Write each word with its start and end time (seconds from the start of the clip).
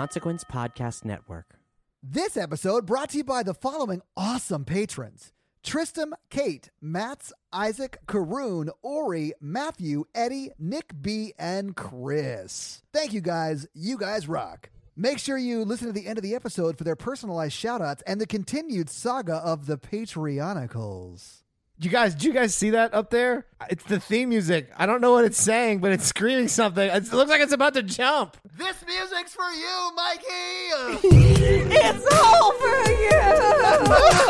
Consequence 0.00 0.44
Podcast 0.44 1.04
Network. 1.04 1.56
This 2.02 2.38
episode 2.38 2.86
brought 2.86 3.10
to 3.10 3.18
you 3.18 3.24
by 3.24 3.42
the 3.42 3.52
following 3.52 4.00
awesome 4.16 4.64
patrons 4.64 5.30
Tristam, 5.62 6.12
Kate, 6.30 6.70
Mats, 6.80 7.34
Isaac, 7.52 7.98
Karoon, 8.06 8.70
Ori, 8.80 9.34
Matthew, 9.42 10.04
Eddie, 10.14 10.52
Nick 10.58 10.94
B, 11.02 11.34
and 11.38 11.76
Chris. 11.76 12.82
Thank 12.94 13.12
you 13.12 13.20
guys. 13.20 13.66
You 13.74 13.98
guys 13.98 14.26
rock. 14.26 14.70
Make 14.96 15.18
sure 15.18 15.36
you 15.36 15.66
listen 15.66 15.88
to 15.88 15.92
the 15.92 16.06
end 16.06 16.16
of 16.16 16.22
the 16.22 16.34
episode 16.34 16.78
for 16.78 16.84
their 16.84 16.96
personalized 16.96 17.62
shoutouts 17.62 18.00
and 18.06 18.18
the 18.18 18.26
continued 18.26 18.88
saga 18.88 19.34
of 19.34 19.66
the 19.66 19.76
Patreonicals. 19.76 21.42
You 21.82 21.88
guys, 21.88 22.14
do 22.14 22.26
you 22.28 22.34
guys 22.34 22.54
see 22.54 22.70
that 22.70 22.92
up 22.92 23.08
there? 23.08 23.46
It's 23.70 23.84
the 23.84 23.98
theme 23.98 24.28
music. 24.28 24.68
I 24.76 24.84
don't 24.84 25.00
know 25.00 25.12
what 25.12 25.24
it's 25.24 25.40
saying, 25.40 25.78
but 25.80 25.92
it's 25.92 26.04
screaming 26.04 26.48
something. 26.48 26.86
It 26.86 27.10
looks 27.10 27.30
like 27.30 27.40
it's 27.40 27.54
about 27.54 27.72
to 27.72 27.82
jump. 27.82 28.36
This 28.58 28.76
music's 28.86 29.32
for 29.34 29.50
you, 29.50 29.90
Mikey! 29.96 30.26
It's 31.72 32.06
all 32.12 32.52
for 32.52 32.90
you. 32.90 34.20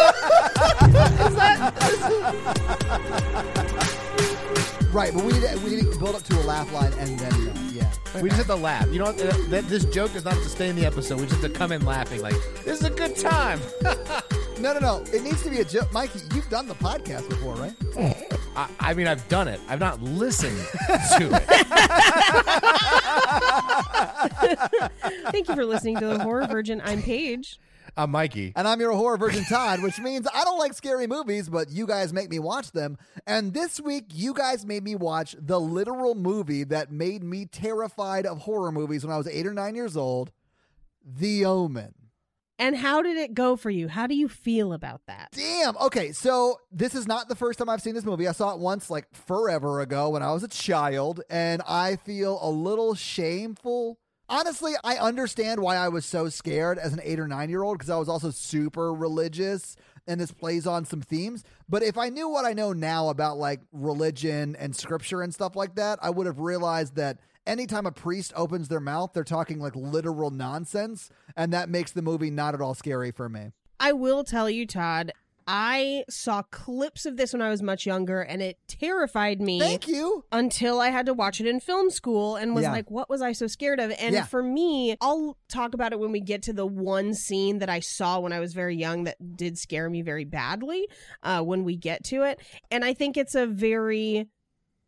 right, 4.93 5.13
but 5.15 5.25
we 5.25 5.33
need, 5.33 5.43
to, 5.43 5.59
we 5.65 5.71
need 5.77 5.93
to 5.93 5.99
build 5.99 6.15
up 6.17 6.23
to 6.25 6.37
a 6.39 6.43
laugh 6.45 6.73
line 6.73 6.93
and 6.95 7.19
then, 7.19 7.33
uh, 7.33 7.55
yeah. 7.73 8.21
We 8.21 8.29
just 8.29 8.39
have 8.39 8.47
to 8.49 8.55
laugh. 8.57 8.87
You 8.93 8.99
know 9.01 9.07
what? 9.07 9.21
Uh, 9.21 9.33
that- 9.49 9.67
This 9.69 9.85
joke 9.87 10.13
does 10.13 10.25
not 10.25 10.35
have 10.35 10.43
to 10.43 10.49
stay 10.49 10.69
in 10.69 10.77
the 10.77 10.85
episode. 10.87 11.21
We 11.21 11.27
just 11.27 11.41
have 11.43 11.53
to 11.53 11.59
come 11.59 11.73
in 11.73 11.85
laughing 11.85 12.23
like, 12.23 12.35
this 12.65 12.80
is 12.80 12.85
a 12.85 12.91
good 12.91 13.17
time. 13.17 13.61
No, 14.61 14.75
no, 14.75 14.79
no. 14.79 15.05
It 15.13 15.23
needs 15.23 15.43
to 15.45 15.51
be 15.51 15.61
a 15.61 15.65
joke. 15.65 15.91
Mikey, 15.93 16.21
you've 16.35 16.49
done 16.51 16.69
the 16.69 16.75
podcast 16.75 17.29
before, 17.31 17.55
right? 17.55 17.75
I, 18.55 18.69
I 18.79 18.95
mean, 18.95 19.07
I've 19.07 19.27
done 19.29 19.49
it. 19.49 19.59
I've 19.69 19.81
not 19.81 20.03
listened 20.03 20.59
to 21.19 21.31
it. 21.33 21.43
Thank 25.33 25.49
you 25.49 25.55
for 25.55 25.65
listening 25.65 25.97
to 25.99 26.07
the 26.07 26.19
Horror 26.19 26.47
Virgin. 26.47 26.83
I'm 26.85 27.01
Paige. 27.02 27.59
I'm 27.97 28.11
Mikey. 28.11 28.52
And 28.55 28.69
I'm 28.69 28.79
your 28.80 28.93
horror 28.93 29.17
virgin 29.17 29.45
Todd, 29.45 29.83
which 29.83 29.99
means 29.99 30.29
I 30.33 30.45
don't 30.45 30.59
like 30.59 30.74
scary 30.74 31.07
movies, 31.09 31.49
but 31.49 31.71
you 31.71 31.87
guys 31.87 32.13
make 32.13 32.30
me 32.30 32.39
watch 32.39 32.71
them. 32.73 32.97
And 33.27 33.52
this 33.52 33.80
week, 33.80 34.07
you 34.13 34.33
guys 34.33 34.65
made 34.65 34.85
me 34.85 34.95
watch 34.95 35.35
the 35.39 35.59
literal 35.59 36.15
movie 36.15 36.65
that 36.65 36.93
made 36.93 37.24
me 37.24 37.47
terrified 37.47 38.27
of 38.27 38.39
horror 38.39 38.71
movies 38.71 39.05
when 39.05 39.13
I 39.13 39.17
was 39.19 39.27
eight 39.27 39.47
or 39.47 39.55
nine 39.55 39.74
years 39.74 39.97
old 39.97 40.30
The 41.05 41.45
Omen. 41.45 41.95
And 42.61 42.77
how 42.77 43.01
did 43.01 43.16
it 43.16 43.33
go 43.33 43.57
for 43.57 43.71
you? 43.71 43.89
How 43.89 44.07
do 44.07 44.15
you 44.15 44.29
feel 44.29 44.75
about 44.75 45.01
that? 45.07 45.30
Damn. 45.33 45.79
Okay, 45.79 46.13
so 46.13 46.61
this 46.71 46.95
is 46.95 47.09
not 47.09 47.30
the 47.30 47.35
first 47.35 47.59
time 47.59 47.71
I've 47.71 47.80
seen 47.80 47.95
this 47.95 48.05
movie. 48.05 48.29
I 48.29 48.33
saw 48.33 48.52
it 48.52 48.61
once, 48.61 48.91
like 48.91 49.07
forever 49.15 49.80
ago 49.80 50.11
when 50.11 50.23
I 50.23 50.30
was 50.33 50.43
a 50.43 50.49
child, 50.49 51.23
and 51.30 51.63
I 51.67 51.97
feel 51.97 52.39
a 52.43 52.51
little 52.51 52.95
shameful. 52.95 53.99
Honestly, 54.29 54.75
I 54.85 54.97
understand 54.97 55.61
why 55.61 55.77
I 55.77 55.89
was 55.89 56.05
so 56.05 56.29
scared 56.29 56.79
as 56.79 56.93
an 56.93 57.01
eight 57.02 57.19
or 57.19 57.27
nine 57.27 57.49
year 57.49 57.63
old 57.63 57.79
because 57.79 57.91
I 57.91 57.97
was 57.97 58.11
also 58.11 58.30
super 58.30 58.93
religious 58.93 59.74
and 60.07 60.21
this 60.21 60.30
plays 60.30 60.67
on 60.67 60.85
some 60.85 61.01
themes. 61.01 61.43
But 61.69 61.83
if 61.83 61.97
I 61.97 62.11
knew 62.11 62.29
what 62.29 62.45
I 62.45 62.52
know 62.52 62.73
now 62.73 63.09
about 63.09 63.39
like 63.39 63.61
religion 63.73 64.55
and 64.56 64.77
scripture 64.77 65.22
and 65.22 65.33
stuff 65.33 65.56
like 65.56 65.77
that, 65.77 65.99
I 66.03 66.11
would 66.11 66.27
have 66.27 66.39
realized 66.41 66.97
that 66.97 67.19
anytime 67.47 67.87
a 67.87 67.93
priest 67.93 68.33
opens 68.37 68.69
their 68.69 68.81
mouth, 68.81 69.12
they're 69.15 69.25
talking 69.25 69.59
like 69.60 69.75
literal 69.77 70.31
nonsense. 70.31 71.10
And 71.37 71.53
that 71.53 71.69
makes 71.69 71.93
the 71.93 72.03
movie 72.03 72.31
not 72.31 72.55
at 72.55 72.60
all 72.60 72.75
scary 72.75 73.10
for 73.10 73.28
me. 73.28 73.53
I 73.78 73.93
will 73.93 74.25
tell 74.25 74.50
you, 74.50 74.66
Todd, 74.66 75.12
I 75.53 76.05
saw 76.09 76.43
clips 76.43 77.06
of 77.06 77.16
this 77.16 77.33
when 77.33 77.43
I 77.43 77.49
was 77.49 77.61
much 77.61 77.84
younger 77.84 78.21
and 78.21 78.41
it 78.41 78.59
terrified 78.69 79.41
me. 79.41 79.59
Thank 79.59 79.88
you. 79.88 80.25
until 80.31 80.81
I 80.81 80.91
had 80.91 81.06
to 81.06 81.15
watch 81.15 81.41
it 81.41 81.47
in 81.47 81.59
film 81.59 81.91
school 81.91 82.37
and 82.37 82.55
was 82.55 82.62
Yeah. 82.65 82.72
like, 82.72 82.88
what 82.91 83.09
was 83.11 83.21
I 83.21 83.33
so 83.33 83.49
scared 83.49 83.81
of? 83.81 83.91
And 83.99 84.15
Yeah. 84.15 84.25
for 84.27 84.43
me, 84.44 84.97
I'll 85.00 85.37
talk 85.49 85.75
about 85.75 85.93
it 85.93 85.99
when 85.99 86.12
we 86.12 86.21
get 86.21 86.43
to 86.44 86.53
the 86.53 86.66
one 86.66 87.15
scene 87.15 87.59
that 87.59 87.69
I 87.71 87.81
saw 87.81 88.21
when 88.21 88.33
I 88.33 88.39
was 88.39 88.53
very 88.55 88.77
young 88.77 89.05
that 89.05 89.17
did 89.37 89.59
scare 89.59 89.91
me 89.91 90.03
very 90.03 90.25
badly 90.25 90.87
uh, 91.25 91.43
when 91.43 91.65
we 91.65 91.75
get 91.77 92.05
to 92.05 92.22
it. 92.22 92.39
And 92.71 92.84
I 92.84 92.95
think 92.95 93.17
it's 93.17 93.34
a 93.34 93.47
very 93.47 94.28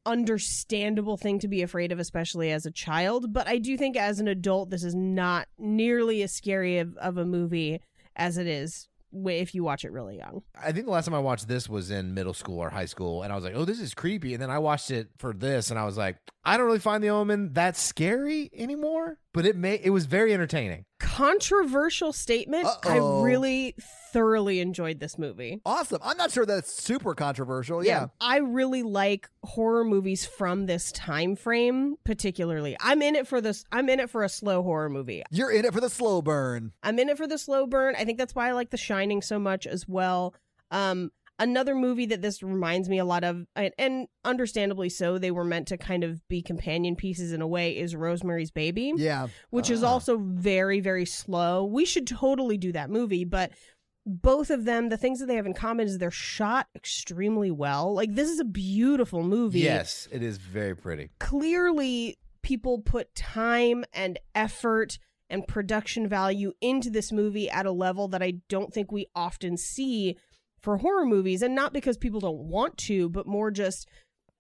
understandable 0.05 1.17
thing 1.17 1.39
to 1.41 1.49
be 1.49 1.63
afraid 1.63 1.93
of, 1.93 1.99
especially 1.99 2.51
as 2.51 2.67
a 2.67 2.71
child. 2.71 3.33
But 3.33 3.49
I 3.49 3.59
do 3.59 3.77
think 3.77 3.97
as 3.97 4.21
an 4.21 4.29
adult, 4.29 4.71
this 4.71 4.85
is 4.85 4.95
not 4.95 5.49
nearly 5.59 6.23
as 6.23 6.33
scary 6.33 6.79
of, 6.79 6.97
of 6.97 7.19
a 7.19 7.25
movie 7.25 7.81
as 8.17 8.39
it 8.39 8.47
is 8.47 8.89
if 9.27 9.55
you 9.55 9.63
watch 9.63 9.85
it 9.85 9.93
really 9.93 10.17
young. 10.17 10.43
I 10.61 10.73
think 10.73 10.87
the 10.87 10.93
last 10.93 11.05
time 11.05 11.15
I 11.15 11.19
watched 11.19 11.47
this 11.47 11.69
was 11.69 11.91
in 11.91 12.15
middle 12.15 12.35
school 12.35 12.59
or 12.59 12.71
high 12.71 12.87
school, 12.87 13.23
and 13.23 13.33
I 13.33 13.37
was 13.37 13.45
like, 13.45 13.55
"Oh, 13.55 13.65
this 13.65 13.81
is 13.81 13.95
creepy." 13.95 14.33
And 14.33 14.43
then 14.43 14.51
I 14.51 14.59
watched 14.59 14.91
it 14.91 15.11
for 15.19 15.33
this, 15.35 15.71
and 15.71 15.79
I 15.79 15.85
was 15.85 15.99
like, 15.99 16.17
"I 16.45 16.57
don't 16.57 16.67
really 16.67 16.79
find 16.79 17.03
The 17.03 17.11
Omen 17.11 17.53
that 17.55 17.77
scary 17.77 18.51
anymore." 18.53 19.19
But 19.35 19.47
it 19.47 19.57
may 19.57 19.75
it 19.83 19.91
was 19.91 20.07
very 20.07 20.33
entertaining. 20.35 20.85
Controversial 20.99 22.13
statement. 22.13 22.67
I 22.85 22.99
Uh-oh. 22.99 23.23
really 23.23 23.75
thoroughly 24.13 24.61
enjoyed 24.61 25.01
this 25.01 25.19
movie. 25.19 25.61
Awesome. 25.65 26.01
I'm 26.03 26.17
not 26.17 26.31
sure 26.33 26.45
that's 26.45 26.73
super 26.73 27.15
controversial. 27.15 27.85
Yeah. 27.85 28.09
I 28.21 28.39
really 28.39 28.83
like 28.83 29.29
horror 29.43 29.85
movies 29.85 30.27
from 30.27 30.67
this 30.67 30.93
time 30.93 31.35
frame 31.37 31.97
particularly. 32.05 32.77
I'm 32.81 33.01
in 33.03 33.17
it 33.17 33.27
for 33.27 33.41
this 33.41 33.65
I'm 33.73 33.89
in 33.89 34.01
it 34.01 34.11
for 34.11 34.23
a 34.23 34.29
slow 34.29 34.63
horror 34.63 34.91
movie. 34.91 35.23
You're 35.31 35.51
in 35.51 35.65
it 35.65 35.73
for 35.73 35.81
the 35.81 35.89
slow 35.91 36.21
burn. 36.23 36.73
I'm 36.83 36.99
in 36.99 37.09
it 37.09 37.17
for 37.17 37.27
the 37.27 37.39
slow 37.39 37.67
burn. 37.67 37.95
I 37.97 38.05
think 38.05 38.19
that's 38.19 38.35
why 38.35 38.49
I 38.49 38.53
like 38.53 38.71
The 38.71 38.77
Shining 38.77 39.23
so 39.23 39.39
much 39.39 39.67
as 39.67 39.89
well. 39.89 40.35
Um 40.71 41.11
another 41.39 41.75
movie 41.75 42.07
that 42.07 42.23
this 42.23 42.43
reminds 42.43 42.89
me 42.89 42.99
a 42.99 43.05
lot 43.05 43.25
of 43.25 43.47
and, 43.57 43.73
and 43.79 44.07
understandably 44.25 44.89
so 44.89 45.19
they 45.19 45.31
were 45.31 45.45
meant 45.45 45.67
to 45.69 45.77
kind 45.77 46.05
of 46.05 46.27
be 46.29 46.43
companion 46.43 46.95
pieces 46.95 47.33
in 47.33 47.41
a 47.43 47.47
way 47.47 47.77
is 47.77 47.97
Rosemary's 47.97 48.51
Baby 48.51 48.93
Yeah. 48.97 49.29
which 49.51 49.71
is 49.71 49.83
Ah. 49.83 49.89
also 49.89 50.19
very 50.19 50.81
very 50.81 51.07
slow. 51.07 51.65
We 51.65 51.85
should 51.85 52.07
totally 52.07 52.59
do 52.59 52.73
that 52.73 52.91
movie, 52.91 53.25
but 53.25 53.51
both 54.05 54.51
of 54.51 54.65
them 54.65 54.89
the 54.89 54.97
things 54.97 55.21
that 55.21 55.27
they 55.27 55.37
have 55.37 55.47
in 55.47 55.55
common 55.55 55.87
is 55.87 55.99
they're 55.99 56.11
shot 56.11 56.67
extremely 56.77 57.51
well. 57.51 57.95
Like 57.95 58.15
this 58.15 58.29
is 58.29 58.39
a 58.41 58.45
beautiful 58.45 59.23
movie. 59.23 59.61
Yes, 59.61 60.09
it 60.13 60.23
is 60.23 60.39
very 60.39 60.75
pretty. 60.77 61.11
Clearly 61.19 62.19
people 62.43 62.81
put 62.81 63.15
time 63.15 63.85
and 63.93 64.19
effort 64.35 64.99
and 65.31 65.47
production 65.47 66.07
value 66.09 66.53
into 66.61 66.91
this 66.91 67.11
movie 67.11 67.49
at 67.49 67.65
a 67.65 67.73
level 67.73 68.07
that 68.09 68.23
I 68.23 68.35
don't 68.49 68.73
think 68.73 68.93
we 68.93 69.07
often 69.15 69.57
see 69.57 70.17
for 70.63 70.79
horror 70.79 71.05
movies 71.07 71.43
and 71.43 71.55
not 71.55 71.73
because 71.73 71.97
people 71.97 72.21
don't 72.21 72.49
want 72.49 72.77
to, 72.79 73.09
but 73.09 73.27
more 73.27 73.51
just 73.51 73.89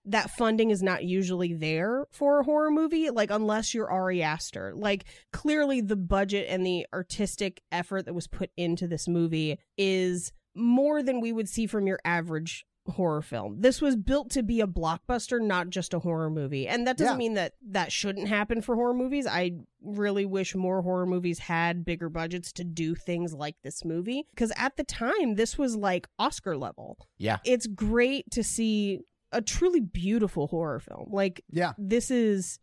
that 0.04 0.30
funding 0.30 0.70
is 0.70 0.82
not 0.82 1.04
usually 1.04 1.54
there 1.54 2.06
for 2.10 2.40
a 2.40 2.44
horror 2.44 2.70
movie, 2.70 3.10
like 3.10 3.30
unless 3.30 3.72
you're 3.72 3.90
Ari 3.90 4.22
Aster. 4.22 4.72
Like 4.74 5.04
clearly 5.32 5.80
the 5.80 5.96
budget 5.96 6.46
and 6.48 6.66
the 6.66 6.86
artistic 6.92 7.62
effort 7.70 8.06
that 8.06 8.14
was 8.14 8.26
put 8.26 8.50
into 8.56 8.88
this 8.88 9.06
movie 9.06 9.58
is 9.76 10.32
more 10.54 11.02
than 11.02 11.20
we 11.20 11.32
would 11.32 11.48
see 11.48 11.66
from 11.66 11.86
your 11.86 12.00
average 12.04 12.66
horror 12.86 13.22
film. 13.22 13.60
This 13.60 13.80
was 13.80 13.94
built 13.96 14.30
to 14.30 14.42
be 14.42 14.60
a 14.60 14.66
blockbuster, 14.66 15.40
not 15.40 15.70
just 15.70 15.94
a 15.94 16.00
horror 16.00 16.30
movie. 16.30 16.66
And 16.66 16.86
that 16.86 16.96
doesn't 16.96 17.14
Yeah. 17.14 17.18
mean 17.18 17.34
that 17.34 17.54
that 17.70 17.92
shouldn't 17.92 18.28
happen 18.28 18.60
for 18.60 18.74
horror 18.74 18.94
movies. 18.94 19.26
I 19.26 19.52
really 19.80 20.26
wish 20.26 20.54
more 20.54 20.82
horror 20.82 21.06
movies 21.06 21.38
had 21.38 21.84
bigger 21.84 22.08
budgets 22.08 22.52
to 22.54 22.64
do 22.64 22.94
things 22.94 23.34
like 23.34 23.56
this 23.62 23.84
movie 23.84 24.26
because 24.34 24.52
at 24.56 24.76
the 24.76 24.84
time 24.84 25.34
this 25.36 25.56
was 25.56 25.76
like 25.76 26.08
Oscar 26.18 26.56
level 26.56 26.98
Yeah. 27.18 27.38
it's 27.44 27.66
great 27.66 28.30
to 28.32 28.42
see 28.44 29.00
a 29.32 29.40
truly 29.40 29.80
beautiful 29.80 30.48
horror 30.48 30.80
film. 30.80 31.08
Like 31.10 31.44
Yeah. 31.50 31.72
this 31.78 32.10
is 32.10 32.58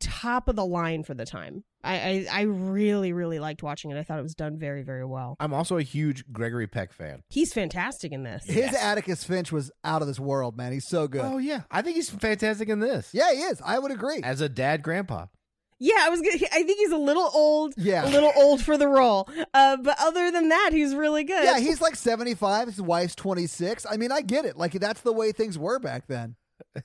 top 0.00 0.48
of 0.48 0.56
the 0.56 0.66
line 0.66 1.02
for 1.02 1.14
the 1.14 1.24
time. 1.24 1.64
I, 1.84 2.26
I 2.30 2.40
I 2.40 2.42
really 2.42 3.12
really 3.12 3.38
liked 3.38 3.62
watching 3.62 3.90
it. 3.90 3.98
I 3.98 4.02
thought 4.02 4.18
it 4.18 4.22
was 4.22 4.34
done 4.34 4.58
very 4.58 4.82
very 4.82 5.04
well. 5.04 5.36
I'm 5.38 5.54
also 5.54 5.76
a 5.76 5.82
huge 5.82 6.24
Gregory 6.32 6.66
Peck 6.66 6.92
fan. 6.92 7.22
He's 7.28 7.52
fantastic 7.52 8.12
in 8.12 8.24
this. 8.24 8.44
His 8.46 8.74
Atticus 8.74 9.24
Finch 9.24 9.52
was 9.52 9.70
out 9.84 10.02
of 10.02 10.08
this 10.08 10.18
world, 10.18 10.56
man. 10.56 10.72
He's 10.72 10.88
so 10.88 11.06
good. 11.06 11.22
Oh 11.24 11.38
yeah, 11.38 11.62
I 11.70 11.82
think 11.82 11.96
he's 11.96 12.10
fantastic 12.10 12.68
in 12.68 12.80
this. 12.80 13.10
Yeah, 13.12 13.32
he 13.32 13.40
is. 13.40 13.62
I 13.64 13.78
would 13.78 13.92
agree. 13.92 14.20
As 14.22 14.40
a 14.40 14.48
dad, 14.48 14.82
grandpa. 14.82 15.26
Yeah, 15.80 15.94
I 16.00 16.08
was. 16.08 16.20
Gonna, 16.20 16.34
I 16.52 16.64
think 16.64 16.78
he's 16.78 16.90
a 16.90 16.96
little 16.96 17.30
old. 17.32 17.74
Yeah. 17.76 18.08
a 18.08 18.10
little 18.10 18.32
old 18.36 18.60
for 18.60 18.76
the 18.76 18.88
role. 18.88 19.28
Uh, 19.54 19.76
but 19.76 19.96
other 20.00 20.30
than 20.32 20.48
that, 20.48 20.70
he's 20.72 20.94
really 20.94 21.22
good. 21.22 21.44
Yeah, 21.44 21.60
he's 21.60 21.80
like 21.80 21.94
75. 21.94 22.66
His 22.66 22.82
wife's 22.82 23.14
26. 23.14 23.86
I 23.88 23.96
mean, 23.96 24.10
I 24.10 24.20
get 24.20 24.44
it. 24.44 24.56
Like, 24.56 24.72
that's 24.72 25.02
the 25.02 25.12
way 25.12 25.30
things 25.30 25.56
were 25.56 25.78
back 25.78 26.08
then. 26.08 26.34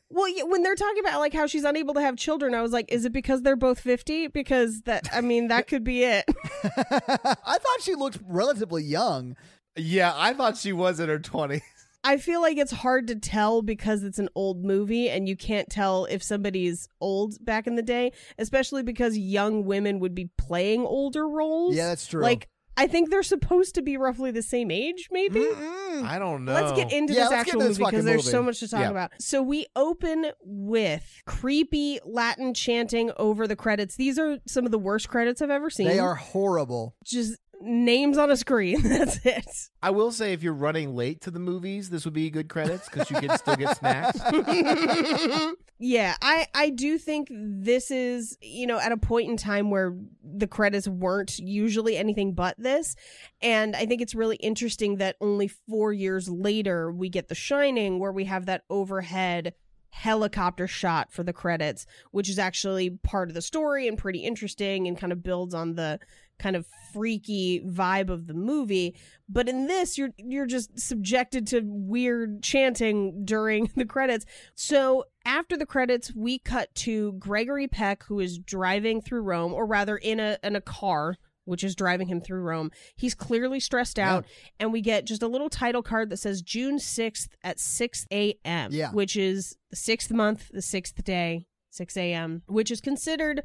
Well, 0.10 0.30
yeah, 0.30 0.44
when 0.44 0.64
they're 0.64 0.75
talking 0.75 1.00
about 1.06 1.20
like 1.20 1.34
how 1.34 1.48
she's 1.48 1.64
unable 1.64 1.94
to 1.96 2.02
have 2.02 2.16
children, 2.16 2.54
I 2.54 2.62
was 2.62 2.72
like, 2.72 2.92
is 2.92 3.06
it 3.06 3.14
because 3.14 3.42
they're 3.42 3.56
both 3.56 3.80
fifty? 3.80 4.28
Because 4.28 4.81
that, 4.81 5.08
I 5.14 5.22
mean, 5.22 5.48
that 5.48 5.68
could 5.68 5.84
be 5.84 6.04
it. 6.04 6.25
I 6.64 7.58
thought 7.58 7.81
she 7.81 7.96
looked 7.96 8.20
relatively 8.28 8.84
young. 8.84 9.36
Yeah, 9.75 10.14
I 10.16 10.34
thought 10.34 10.58
she 10.58 10.72
was 10.72 11.00
in 11.00 11.10
her 11.10 11.20
20s. 11.20 11.62
I 12.06 12.18
feel 12.18 12.42
like 12.42 12.58
it's 12.58 12.72
hard 12.72 13.08
to 13.08 13.16
tell 13.16 13.62
because 13.62 14.04
it's 14.04 14.20
an 14.20 14.28
old 14.36 14.66
movie 14.66 15.10
and 15.10 15.28
you 15.28 15.38
can't 15.38 15.70
tell 15.70 16.04
if 16.06 16.22
somebody's 16.22 16.90
old 17.00 17.44
back 17.44 17.66
in 17.66 17.76
the 17.76 17.81
day, 17.81 18.12
especially 18.38 18.84
because 18.84 19.18
young 19.18 19.64
women 19.64 20.00
would 20.00 20.14
be 20.14 20.30
playing 20.38 20.86
older 20.86 21.28
roles. 21.28 21.76
Yeah, 21.76 21.88
that's 21.88 22.06
true. 22.06 22.22
Like 22.22 22.50
I 22.75 22.88
think 22.88 23.10
they're 23.12 23.22
supposed 23.24 23.75
to 23.75 23.81
be 23.81 23.98
roughly 23.98 24.31
the 24.31 24.42
same 24.42 24.72
age, 24.72 25.08
maybe. 25.12 25.40
Mm-mm. 25.42 26.04
I 26.04 26.18
don't 26.18 26.44
know. 26.44 26.54
Let's 26.54 26.72
get 26.72 26.92
into 26.92 27.14
Yeah, 27.14 27.22
this 27.25 27.30
let's 27.31 27.42
actual 27.42 27.54
into 27.62 27.68
this 27.70 27.80
movie 27.80 27.90
because 27.92 28.06
there's 28.06 28.25
movie. 28.25 28.31
so 28.31 28.44
much 28.44 28.60
to 28.62 28.68
talk 28.68 28.80
Yeah. 28.80 28.90
about. 28.90 29.12
So 29.20 29.44
we 29.44 29.68
open 29.75 30.31
with 30.44 31.22
creepy 31.28 32.00
Latin 32.04 32.54
chanting 32.56 33.12
over 33.18 33.48
the 33.48 33.56
credits. 33.56 33.96
These 33.96 34.18
are 34.18 34.40
some 34.48 34.66
of 34.66 34.72
the 34.72 34.80
worst 34.80 35.08
credits 35.08 35.42
I've 35.42 35.52
ever 35.52 35.70
seen. 35.70 35.88
They 35.88 36.00
are 36.00 36.16
horrible. 36.16 36.96
just 37.04 37.40
names 37.63 38.18
on 38.18 38.30
a 38.30 38.38
screen. 38.38 38.81
That's 38.83 39.25
it. 39.25 39.69
I 39.81 39.89
will 39.89 40.12
say, 40.12 40.33
if 40.33 40.44
you're 40.44 40.54
running 40.54 40.95
late 40.95 41.21
to 41.21 41.31
the 41.31 41.39
movies, 41.39 41.89
this 41.89 42.06
would 42.06 42.13
be 42.13 42.30
good 42.30 42.50
credits 42.50 42.89
because 42.89 43.10
you 43.10 43.18
can 43.18 43.38
still 43.38 43.56
get 43.56 43.77
snacks. 43.77 44.19
yeah, 45.80 46.15
I 46.21 46.48
I 46.54 46.69
do 46.69 46.98
think 46.98 47.30
this 47.31 47.92
is, 47.92 48.38
you 48.42 48.68
know, 48.68 48.80
at 48.80 48.92
a 48.92 48.98
point 48.98 49.30
in 49.30 49.38
time 49.38 49.69
where 49.69 49.95
the 50.24 50.48
credits 50.48 50.88
weren't 50.88 51.39
usually 51.39 51.98
anything 51.98 52.33
but 52.33 52.56
this. 52.57 52.95
And 53.42 53.75
I 53.75 53.86
think 53.86 54.01
it's 54.01 54.16
really 54.16 54.38
interesting 54.38 54.98
that 54.98 55.16
only 55.21 55.48
4 55.48 55.94
years 55.94 56.30
later 56.30 56.92
we 56.92 57.09
get 57.09 57.27
The 57.27 57.36
Shining 57.36 58.00
where 58.00 58.12
we 58.12 58.25
have 58.25 58.45
that 58.45 58.63
overhead 58.69 59.54
helicopter 59.94 60.68
shot 60.68 61.12
for 61.12 61.24
the 61.24 61.31
credits, 61.31 61.86
which 62.12 62.28
is 62.28 62.40
actually 62.40 62.90
part 62.90 63.30
of 63.30 63.36
the 63.36 63.42
story 63.42 63.88
and 63.88 63.98
pretty 63.98 64.19
interesting 64.19 64.88
and 64.88 64.98
kind 64.98 65.13
of 65.13 65.22
builds 65.22 65.54
on 65.54 65.75
the 65.75 66.00
kind 66.40 66.56
of 66.56 66.66
freaky 66.92 67.62
vibe 67.62 68.10
of 68.10 68.25
the 68.25 68.34
movie. 68.34 68.95
But 69.30 69.48
in 69.48 69.68
this, 69.68 69.98
you're 69.98 70.10
you're 70.18 70.48
just 70.48 70.80
subjected 70.80 71.45
to 71.48 71.62
weird 71.63 72.42
chanting 72.42 73.24
during 73.24 73.69
the 73.75 73.86
credits. 73.86 74.25
So 74.56 75.06
after 75.25 75.56
the 75.56 75.66
credits, 75.66 76.13
we 76.13 76.40
cut 76.40 76.74
to 76.75 77.13
Gregory 77.13 77.68
Peck, 77.68 78.04
who 78.04 78.19
is 78.19 78.40
driving 78.40 79.00
through 79.00 79.22
Rome, 79.22 79.54
or 79.54 79.66
rather 79.66 79.98
in 79.98 80.19
a 80.19 80.38
in 80.44 80.56
a 80.56 80.62
car. 80.62 81.18
Which 81.45 81.63
is 81.63 81.75
driving 81.75 82.07
him 82.07 82.22
through 82.22 82.42
Rome. 82.42 82.72
He's 82.95 83.13
clearly 83.13 83.60
stressed 83.60 84.00
out, 84.00 84.25
and 84.60 84.72
we 84.72 84.81
get 84.81 85.06
just 85.06 85.22
a 85.22 85.28
little 85.28 85.50
title 85.50 85.84
card 85.84 86.10
that 86.10 86.18
says 86.18 86.42
June 86.42 86.78
6th 86.78 87.28
at 87.44 87.60
6 87.60 88.06
a.m., 88.12 88.72
Yeah. 88.72 88.92
which 88.92 89.18
is 89.18 89.57
the 89.69 89.75
sixth 89.75 90.10
month, 90.12 90.50
the 90.54 90.62
sixth 90.62 91.04
day, 91.04 91.45
6 91.72 91.98
a.m., 91.98 92.44
which 92.48 92.72
is 92.72 92.80
considered 92.80 93.44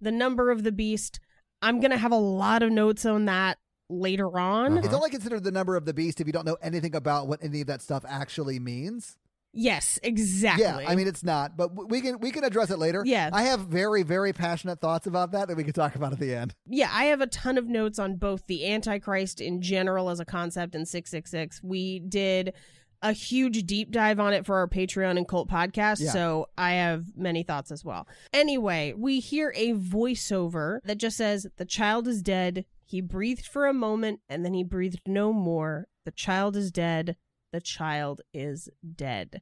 the 0.00 0.12
number 0.12 0.50
of 0.50 0.62
the 0.62 0.70
beast. 0.72 1.18
I'm 1.60 1.80
going 1.80 1.90
to 1.90 1.98
have 1.98 2.12
a 2.12 2.16
lot 2.16 2.62
of 2.62 2.70
notes 2.70 3.04
on 3.04 3.24
that 3.24 3.58
later 3.88 4.38
on. 4.38 4.78
Uh-huh. 4.78 4.82
It's 4.84 4.94
only 4.94 5.10
considered 5.10 5.42
the 5.42 5.50
number 5.50 5.74
of 5.76 5.84
the 5.84 5.92
beast 5.92 6.20
if 6.20 6.26
you 6.28 6.32
don't 6.32 6.46
know 6.46 6.56
anything 6.62 6.94
about 6.94 7.26
what 7.26 7.42
any 7.42 7.60
of 7.62 7.66
that 7.66 7.82
stuff 7.82 8.04
actually 8.08 8.60
means. 8.60 9.18
Yes, 9.52 9.98
exactly. 10.02 10.64
Yeah, 10.64 10.76
I 10.88 10.94
mean 10.94 11.08
it's 11.08 11.24
not, 11.24 11.56
but 11.56 11.88
we 11.90 12.00
can 12.00 12.20
we 12.20 12.30
can 12.30 12.44
address 12.44 12.70
it 12.70 12.78
later. 12.78 13.02
Yeah. 13.04 13.30
I 13.32 13.42
have 13.44 13.60
very 13.60 14.02
very 14.02 14.32
passionate 14.32 14.80
thoughts 14.80 15.06
about 15.06 15.32
that 15.32 15.48
that 15.48 15.56
we 15.56 15.64
can 15.64 15.72
talk 15.72 15.94
about 15.96 16.12
at 16.12 16.20
the 16.20 16.34
end. 16.34 16.54
yeah, 16.66 16.88
I 16.92 17.04
have 17.06 17.20
a 17.20 17.26
ton 17.26 17.58
of 17.58 17.66
notes 17.66 17.98
on 17.98 18.16
both 18.16 18.46
the 18.46 18.66
Antichrist 18.70 19.40
in 19.40 19.60
general 19.60 20.08
as 20.10 20.20
a 20.20 20.24
concept 20.24 20.74
and 20.74 20.86
666. 20.86 21.62
We 21.62 21.98
did 21.98 22.54
a 23.02 23.12
huge 23.12 23.64
deep 23.64 23.90
dive 23.90 24.20
on 24.20 24.34
it 24.34 24.44
for 24.44 24.56
our 24.56 24.68
Patreon 24.68 25.16
and 25.16 25.26
Cult 25.26 25.48
podcast, 25.48 26.00
Yeah. 26.00 26.10
so 26.12 26.46
I 26.58 26.72
have 26.72 27.06
many 27.16 27.42
thoughts 27.42 27.70
as 27.72 27.82
well. 27.82 28.06
Anyway, 28.32 28.92
we 28.94 29.20
hear 29.20 29.54
a 29.56 29.72
voiceover 29.72 30.80
that 30.84 30.98
just 30.98 31.16
says, 31.16 31.46
The 31.56 31.64
child 31.64 32.06
is 32.08 32.22
dead. 32.22 32.66
He 32.84 33.00
breathed 33.00 33.46
for 33.46 33.66
a 33.66 33.72
moment 33.72 34.20
and 34.28 34.44
then 34.44 34.52
he 34.52 34.64
breathed 34.64 35.00
no 35.06 35.32
more. 35.32 35.86
The 36.04 36.10
child 36.10 36.56
is 36.56 36.70
dead. 36.72 37.16
The 37.52 37.60
child 37.60 38.20
is 38.32 38.68
dead. 38.96 39.40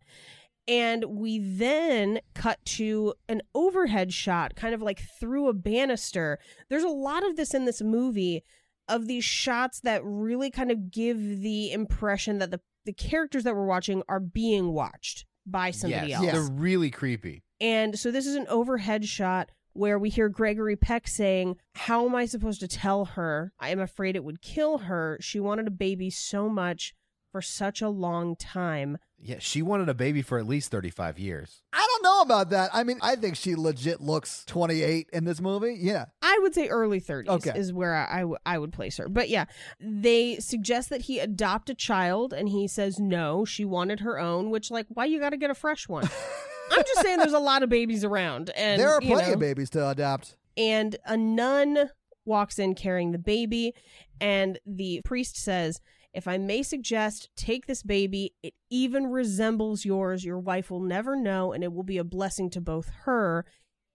And 0.67 1.05
we 1.05 1.39
then 1.39 2.21
cut 2.35 2.63
to 2.67 3.15
an 3.29 3.41
overhead 3.55 4.13
shot, 4.13 4.55
kind 4.55 4.75
of 4.75 4.83
like 4.83 5.03
through 5.19 5.49
a 5.49 5.55
banister. 5.55 6.39
There's 6.69 6.85
a 6.85 6.89
lot 6.89 7.27
of 7.27 7.37
this 7.37 7.55
in 7.55 7.65
this 7.65 7.81
movie 7.81 8.45
of 8.87 9.07
these 9.07 9.25
shots 9.25 9.81
that 9.81 10.03
really 10.05 10.51
kind 10.51 10.71
of 10.71 10.91
give 10.91 11.19
the 11.19 11.73
impression 11.73 12.39
that 12.39 12.51
the, 12.51 12.61
the 12.85 12.93
characters 12.93 13.45
that 13.45 13.55
we're 13.55 13.67
watching 13.67 14.03
are 14.09 14.21
being 14.21 14.73
watched 14.73 15.25
by 15.47 15.71
somebody 15.71 16.09
yes, 16.09 16.17
else. 16.17 16.25
Yes. 16.25 16.35
they're 16.35 16.57
really 16.57 16.91
creepy. 16.91 17.43
And 17.61 17.99
so 17.99 18.11
this 18.11 18.27
is 18.27 18.37
an 18.37 18.47
overhead 18.49 19.07
shot 19.07 19.51
where 19.73 19.99
we 19.99 20.11
hear 20.11 20.29
Gregory 20.29 20.77
Peck 20.77 21.09
saying, 21.09 21.57
How 21.75 22.07
am 22.07 22.15
I 22.15 22.27
supposed 22.27 22.61
to 22.61 22.69
tell 22.69 23.05
her? 23.05 23.53
I 23.59 23.71
am 23.71 23.81
afraid 23.81 24.17
it 24.17 24.25
would 24.25 24.43
kill 24.43 24.79
her. 24.79 25.19
She 25.21 25.41
wanted 25.41 25.67
a 25.67 25.73
baby 25.73 26.11
so 26.11 26.49
much 26.49 26.95
for 27.31 27.43
such 27.43 27.83
a 27.83 27.89
long 27.89 28.37
time. 28.37 28.99
Yeah, 29.21 29.37
she 29.41 29.63
wanted 29.63 29.89
a 29.89 29.95
baby 29.95 30.23
for 30.23 30.39
at 30.39 30.47
least 30.47 30.71
35 30.71 31.19
years. 31.19 31.63
I 31.73 31.85
don't 31.85 32.03
know 32.05 32.21
about 32.23 32.51
that. 32.51 32.71
I 32.73 32.85
mean, 32.85 32.99
I 33.03 33.17
think 33.17 33.37
she 33.37 33.57
legit 33.57 34.01
looks 34.01 34.45
28 34.47 35.09
in 35.13 35.25
this 35.25 35.41
movie. 35.41 35.77
Yeah. 35.81 36.07
I 36.23 36.39
would 36.41 36.55
say 36.55 36.69
early 36.69 37.01
30s 37.01 37.29
Okay. 37.29 37.59
is 37.59 37.73
where 37.73 37.95
I, 37.97 38.19
I, 38.19 38.21
w- 38.21 38.37
I 38.47 38.59
would 38.59 38.73
place 38.73 38.97
her. 38.99 39.09
But 39.09 39.29
yeah, 39.29 39.47
they 39.81 40.37
suggest 40.39 40.89
that 40.91 41.03
he 41.03 41.19
adopt 41.19 41.69
a 41.69 41.75
child, 41.75 42.33
and 42.33 42.49
he 42.49 42.69
says 42.69 42.99
no, 43.01 43.45
she 43.45 43.65
wanted 43.65 44.01
her 44.01 44.19
own, 44.21 44.51
which, 44.51 44.71
like, 44.71 44.87
why 44.89 45.07
you 45.07 45.19
got 45.19 45.31
to 45.31 45.37
get 45.37 45.51
a 45.51 45.55
fresh 45.55 45.89
one? 45.89 46.09
I'm 46.71 46.83
just 46.85 47.01
saying 47.03 47.19
there's 47.19 47.33
a 47.33 47.39
lot 47.41 47.63
of 47.65 47.69
babies 47.69 48.05
around. 48.05 48.51
and 48.51 48.81
there 48.81 48.91
are 48.93 49.01
you 49.03 49.09
plenty 49.15 49.29
know, 49.29 49.35
of 49.35 49.41
babies 49.41 49.71
to 49.71 49.89
adopt. 49.89 50.37
and 50.57 50.95
a 51.07 51.17
nun 51.17 51.91
walks 52.25 52.59
in 52.59 52.75
carrying 52.75 53.11
the 53.13 53.19
baby 53.19 53.75
and 54.21 54.59
the 54.67 55.01
priest 55.03 55.37
says 55.39 55.81
if 56.13 56.27
i 56.27 56.39
may 56.39 56.63
suggest 56.63 57.29
take 57.37 57.67
this 57.67 57.83
baby. 57.83 58.35
It 58.43 58.55
even 58.71 59.07
resembles 59.07 59.85
yours. 59.85 60.25
Your 60.25 60.39
wife 60.39 60.71
will 60.71 60.81
never 60.81 61.17
know 61.17 61.53
and 61.53 61.63
it 61.65 61.73
will 61.73 61.83
be 61.83 61.99
a 61.99 62.05
blessing 62.05 62.51
to 62.51 62.61
both 62.61 62.91
her 63.05 63.45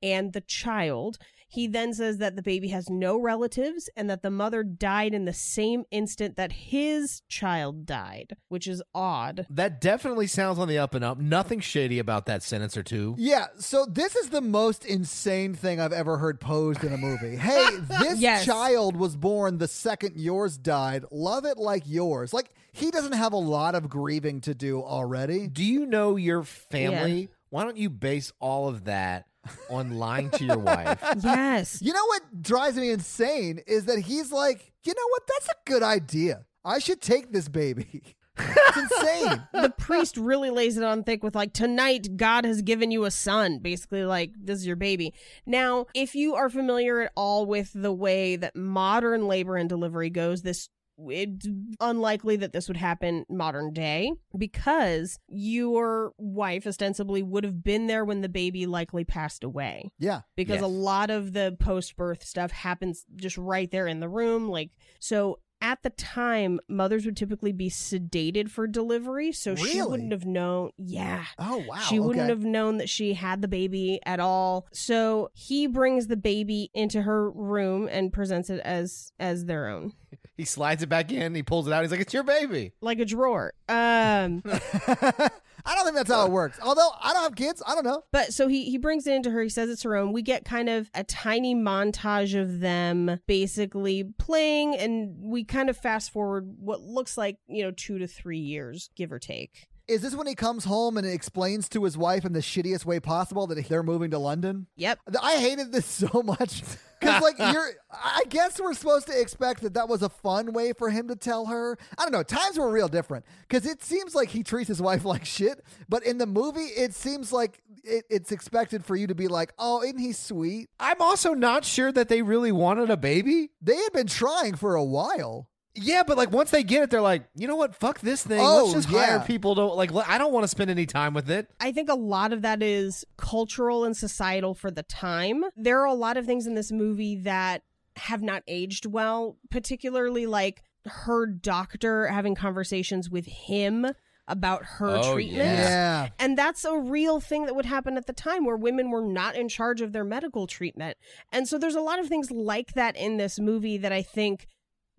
and 0.02 0.34
the 0.34 0.42
child 0.42 1.18
he 1.54 1.68
then 1.68 1.94
says 1.94 2.18
that 2.18 2.36
the 2.36 2.42
baby 2.42 2.70
has 2.70 2.90
no 2.90 3.18
relatives 3.18 3.90
and 3.96 4.10
that 4.10 4.24
the 4.24 4.32
mother 4.32 4.64
died 4.64 5.14
in 5.14 5.26
the 5.26 5.34
same 5.34 5.84
instant 5.92 6.36
that 6.36 6.52
his 6.52 7.22
child 7.30 7.86
died 7.86 8.36
which 8.50 8.68
is 8.68 8.82
odd 8.96 9.46
That 9.50 9.80
definitely 9.80 10.28
sounds 10.28 10.58
on 10.60 10.68
the 10.68 10.78
up 10.80 10.94
and 10.96 11.04
up. 11.06 11.20
Nothing 11.20 11.60
shady 11.60 12.00
about 12.00 12.26
that 12.26 12.44
sentence 12.44 12.76
or 12.76 12.84
two. 12.84 13.16
Yeah, 13.18 13.46
so 13.58 13.86
this 13.86 14.16
is 14.16 14.30
the 14.30 14.42
most 14.42 14.86
insane 14.86 15.54
thing 15.54 15.80
I've 15.80 15.94
ever 15.94 16.18
heard 16.18 16.40
posed 16.40 16.84
in 16.84 16.92
a 16.94 16.98
movie. 16.98 17.36
Hey, 17.44 17.78
this 18.02 18.20
Yes. 18.20 18.46
child 18.46 18.96
was 18.96 19.16
born 19.16 19.58
the 19.58 19.68
second 19.68 20.18
yours 20.18 20.58
died. 20.58 21.06
Love 21.12 21.46
it 21.46 21.58
like 21.58 21.84
yours. 21.86 22.34
Like, 22.34 22.50
he 22.72 22.90
doesn't 22.92 23.14
have 23.14 23.34
a 23.34 23.38
lot 23.38 23.76
of 23.76 23.90
grieving 23.90 24.42
to 24.42 24.54
do 24.56 24.82
already. 24.82 25.48
Do 25.48 25.64
you 25.64 25.86
know 25.86 26.16
your 26.16 26.44
family? 26.44 27.30
Why 27.50 27.64
don't 27.64 27.78
you 27.78 27.90
base 27.90 28.32
all 28.40 28.68
of 28.68 28.86
that 28.86 29.28
on 29.70 29.98
lying 29.98 30.30
to 30.32 30.46
your 30.46 30.58
wife? 30.58 31.00
yes 31.24 31.82
You 31.82 31.94
know 31.94 32.06
what 32.06 32.42
drives 32.42 32.78
me 32.78 32.90
insane 32.90 33.60
is 33.68 33.86
that 33.86 34.00
he's 34.00 34.32
like, 34.32 34.74
you 34.84 34.94
know 34.94 35.08
what? 35.10 35.24
That's 35.28 35.48
a 35.50 35.70
good 35.70 35.84
idea. 35.84 36.46
I 36.66 36.80
should 36.80 37.02
take 37.02 37.32
this 37.32 37.50
baby. 37.50 38.16
it's 38.38 38.78
insane. 38.78 39.44
the 39.54 39.74
priest 39.78 40.18
really 40.18 40.50
lays 40.50 40.78
it 40.78 40.84
on 40.84 41.04
thick 41.04 41.24
with 41.24 41.36
like 41.36 41.54
tonight 41.54 42.18
god 42.18 42.46
has 42.46 42.64
given 42.64 42.90
you 42.90 43.06
a 43.06 43.12
son 43.12 43.60
basically 43.60 44.04
like 44.06 44.32
this 44.42 44.58
is 44.60 44.66
your 44.66 44.76
baby 44.76 45.14
now 45.46 45.86
if 45.94 46.16
you 46.16 46.34
are 46.34 46.50
familiar 46.50 47.02
at 47.02 47.12
all 47.16 47.46
with 47.46 47.70
the 47.76 47.94
way 47.94 48.36
that 48.36 48.56
modern 48.56 49.28
labor 49.28 49.56
and 49.56 49.70
delivery 49.70 50.10
goes 50.10 50.42
this 50.42 50.70
it's 51.12 51.48
unlikely 51.80 52.36
that 52.38 52.54
this 52.54 52.68
would 52.68 52.78
happen 52.78 53.26
modern 53.30 53.74
day 53.74 54.12
because 54.38 55.20
your 55.28 56.14
wife 56.18 56.66
ostensibly 56.68 57.24
would 57.24 57.44
have 57.44 57.64
been 57.64 57.88
there 57.88 58.06
when 58.06 58.22
the 58.22 58.30
baby 58.30 58.66
likely 58.66 59.04
passed 59.04 59.44
away 59.44 59.92
Yeah. 60.00 60.22
because 60.36 60.62
a 60.62 60.68
lot 60.68 61.10
of 61.10 61.34
the 61.34 61.56
post 61.60 61.96
birth 61.96 62.24
stuff 62.24 62.52
happens 62.52 63.06
just 63.16 63.38
right 63.38 63.70
there 63.72 63.88
in 63.88 64.00
the 64.00 64.10
room. 64.10 64.48
Like, 64.50 64.72
so 65.00 65.40
at 65.64 65.82
the 65.82 65.90
time, 65.92 66.60
mothers 66.68 67.06
would 67.06 67.16
typically 67.18 67.54
be 67.54 67.70
sedated 67.70 68.52
for 68.52 68.68
delivery. 68.68 69.32
So 69.32 69.56
she 69.56 69.82
wouldn't 69.82 70.12
have 70.12 70.26
known. 70.26 70.72
Yeah. 70.78 71.24
Oh, 71.40 71.64
wow. 71.68 71.78
She 71.78 72.00
wouldn't 72.00 72.30
have 72.30 72.44
known 72.44 72.78
that 72.78 72.90
she 72.90 73.14
had 73.14 73.42
the 73.42 73.48
baby 73.48 74.00
at 74.06 74.20
all. 74.20 74.68
So 74.74 75.32
he 75.34 75.66
brings 75.68 76.08
the 76.08 76.18
baby 76.18 76.70
into 76.74 77.02
her 77.04 77.32
room 77.32 77.88
and 77.90 78.12
presents 78.12 78.50
it 78.50 78.60
as 78.60 79.14
as 79.20 79.46
their 79.46 79.70
own, 79.70 79.94
He 80.38 80.46
slides 80.46 80.84
it 80.84 80.90
back 80.90 81.12
in, 81.12 81.34
he 81.34 81.44
pulls 81.44 81.68
it 81.68 81.74
out, 81.74 81.82
he's 81.84 81.92
like, 81.92 82.02
It's 82.02 82.14
your 82.14 82.24
baby. 82.24 82.74
like 82.82 83.00
a 83.00 83.06
drawer. 83.06 83.54
Um, 83.70 84.44
I 85.66 85.76
don't 85.76 85.86
think 85.86 85.96
that's 85.96 86.12
how 86.12 86.26
it 86.26 86.32
works. 86.32 86.60
Although 86.62 86.90
I 87.02 87.14
don't 87.14 87.24
have 87.24 87.36
kids. 87.36 87.64
I 87.66 87.76
don't 87.76 87.86
know. 87.86 88.04
But 88.12 88.34
so 88.34 88.48
he 88.48 88.66
he 88.66 88.78
brings 88.78 89.08
it 89.08 89.14
into 89.14 89.32
her. 89.32 89.42
He 89.42 89.50
says 89.50 89.70
it's 89.70 89.84
her 89.84 89.96
own. 89.96 90.12
We 90.12 90.22
get 90.22 90.46
kind 90.46 90.70
of 90.70 90.90
a 90.94 91.04
tiny 91.04 91.56
montage 91.56 92.40
of 92.40 92.60
them 92.60 93.20
basically 93.28 94.04
playing, 94.18 94.76
and 94.76 95.16
we 95.20 95.44
kind 95.44 95.70
of 95.70 95.78
fast 95.78 96.12
forward 96.12 96.56
what 96.60 96.82
looks 96.82 97.18
like 97.18 97.38
you 97.48 97.64
know 97.64 97.72
two 97.72 97.98
to 98.00 98.08
three 98.08 98.40
years, 98.40 98.90
give 98.96 99.12
or 99.12 99.20
take. 99.20 99.68
Is 99.88 100.02
this 100.02 100.16
when 100.16 100.28
he 100.28 100.36
comes 100.36 100.64
home 100.64 100.98
and 100.98 101.06
explains 101.06 101.68
to 101.70 101.84
his 101.84 101.98
wife 101.98 102.24
in 102.24 102.34
the 102.34 102.40
shittiest 102.40 102.86
way 102.86 103.00
possible 103.00 103.48
that 103.48 103.68
they're 103.68 103.84
moving 103.84 104.12
to 104.12 104.18
London? 104.18 104.68
Yep. 104.78 105.00
I 105.22 105.38
hated 105.38 105.72
this 105.72 105.86
so 106.14 106.24
much 106.24 106.64
because, 107.00 107.22
like, 107.22 107.38
you're. 107.54 107.70
I 107.92 108.24
guess 108.30 108.60
we're 108.60 108.74
supposed 108.74 109.08
to 109.08 109.20
expect 109.20 109.62
that 109.62 109.74
that 109.74 109.90
was 109.90 110.02
a 110.02 110.10
fun 110.10 110.54
way 110.54 110.74
for 110.74 110.90
him 110.90 111.10
to 111.10 111.16
tell 111.16 111.48
her. 111.48 111.78
I 111.98 112.04
don't 112.04 112.14
know. 112.14 112.24
Times 112.24 112.58
were 112.58 112.70
real 112.70 112.88
different 112.88 113.26
because 113.48 113.66
it 113.66 113.84
seems 113.84 114.16
like 114.16 114.30
he 114.30 114.44
treats 114.44 114.70
his 114.70 114.82
wife 114.82 115.04
like 115.14 115.26
shit, 115.26 115.64
but 115.90 116.04
in 116.06 116.18
the 116.18 116.26
movie, 116.26 116.62
it 116.62 116.94
seems 116.94 117.34
like 117.34 117.62
it, 117.84 118.06
it's 118.10 118.32
expected 118.32 118.86
for 118.86 118.96
you 118.96 119.08
to 119.08 119.16
be 119.16 119.28
like, 119.28 119.54
oh, 119.60 119.84
isn't 119.84 120.00
he 120.00 120.14
sweet? 120.14 120.70
I'm 120.80 121.02
also 121.02 121.34
not 121.34 121.66
sure 121.66 121.92
that 121.92 122.08
they 122.08 122.22
really 122.22 122.52
wanted 122.52 122.90
a 122.90 122.98
baby. 122.98 123.50
They 123.62 123.76
had 123.76 123.92
been 123.92 124.08
trying 124.08 124.56
for 124.56 124.76
a 124.76 124.84
while. 124.84 125.50
Yeah, 125.76 126.04
but 126.06 126.18
like 126.18 126.32
once 126.32 126.52
they 126.52 126.64
get 126.64 126.84
it, 126.84 126.90
they're 126.92 127.02
like, 127.02 127.24
you 127.36 127.48
know 127.48 127.56
what? 127.56 127.76
Fuck 127.76 128.00
this 128.02 128.24
thing. 128.24 128.40
Oh, 128.42 128.64
Let's 128.66 128.74
just 128.74 128.90
yeah. 128.90 129.06
hire 129.06 129.20
people 129.22 129.56
to 129.56 129.66
like. 129.66 129.92
I 130.08 130.18
don't 130.18 130.32
want 130.32 130.44
to 130.44 130.48
spend 130.48 130.70
any 130.70 130.86
time 130.86 131.14
with 131.14 131.32
it. 131.32 131.48
I 131.60 131.72
think 131.72 131.90
a 131.90 131.96
lot 131.96 132.32
of 132.32 132.44
that 132.44 132.62
is 132.62 133.04
cultural 133.18 133.84
and 133.84 133.98
societal 133.98 134.54
for 134.54 134.70
the 134.70 134.84
time. 134.84 135.44
There 135.56 135.82
are 135.82 135.88
a 135.88 135.94
lot 135.94 136.18
of 136.18 136.26
things 136.26 136.46
in 136.46 136.54
this 136.54 136.72
movie 136.72 137.16
that 137.24 137.64
have 137.96 138.22
not 138.22 138.44
aged 138.48 138.86
well, 138.86 139.38
particularly 139.50 140.26
like 140.28 140.62
her 140.86 141.26
doctor 141.26 142.08
having 142.08 142.36
conversations 142.36 143.10
with 143.10 143.26
him 143.26 143.88
about 144.28 144.64
her 144.64 144.98
Oh, 144.98 145.14
treatment. 145.14 145.44
Yeah. 145.44 146.04
Yeah. 146.04 146.10
And 146.20 146.38
that's 146.38 146.66
a 146.66 146.78
real 146.78 147.20
thing 147.20 147.46
that 147.46 147.56
would 147.56 147.66
happen 147.66 147.98
at 147.98 148.06
the 148.06 148.14
time 148.14 148.46
where 148.46 148.56
women 148.56 148.90
were 148.90 149.06
not 149.06 149.36
in 149.36 149.50
charge 149.50 149.82
of 149.82 149.92
their 149.92 150.04
medical 150.06 150.48
treatment. 150.48 150.98
And 151.32 151.48
so 151.48 151.58
there's 151.58 151.76
a 151.76 151.82
lot 151.82 152.00
of 152.00 152.08
things 152.08 152.32
like 152.32 152.74
that 152.74 152.96
in 152.96 153.18
this 153.18 153.40
movie 153.40 153.78
that 153.78 153.92
I 153.92 154.02
think 154.02 154.48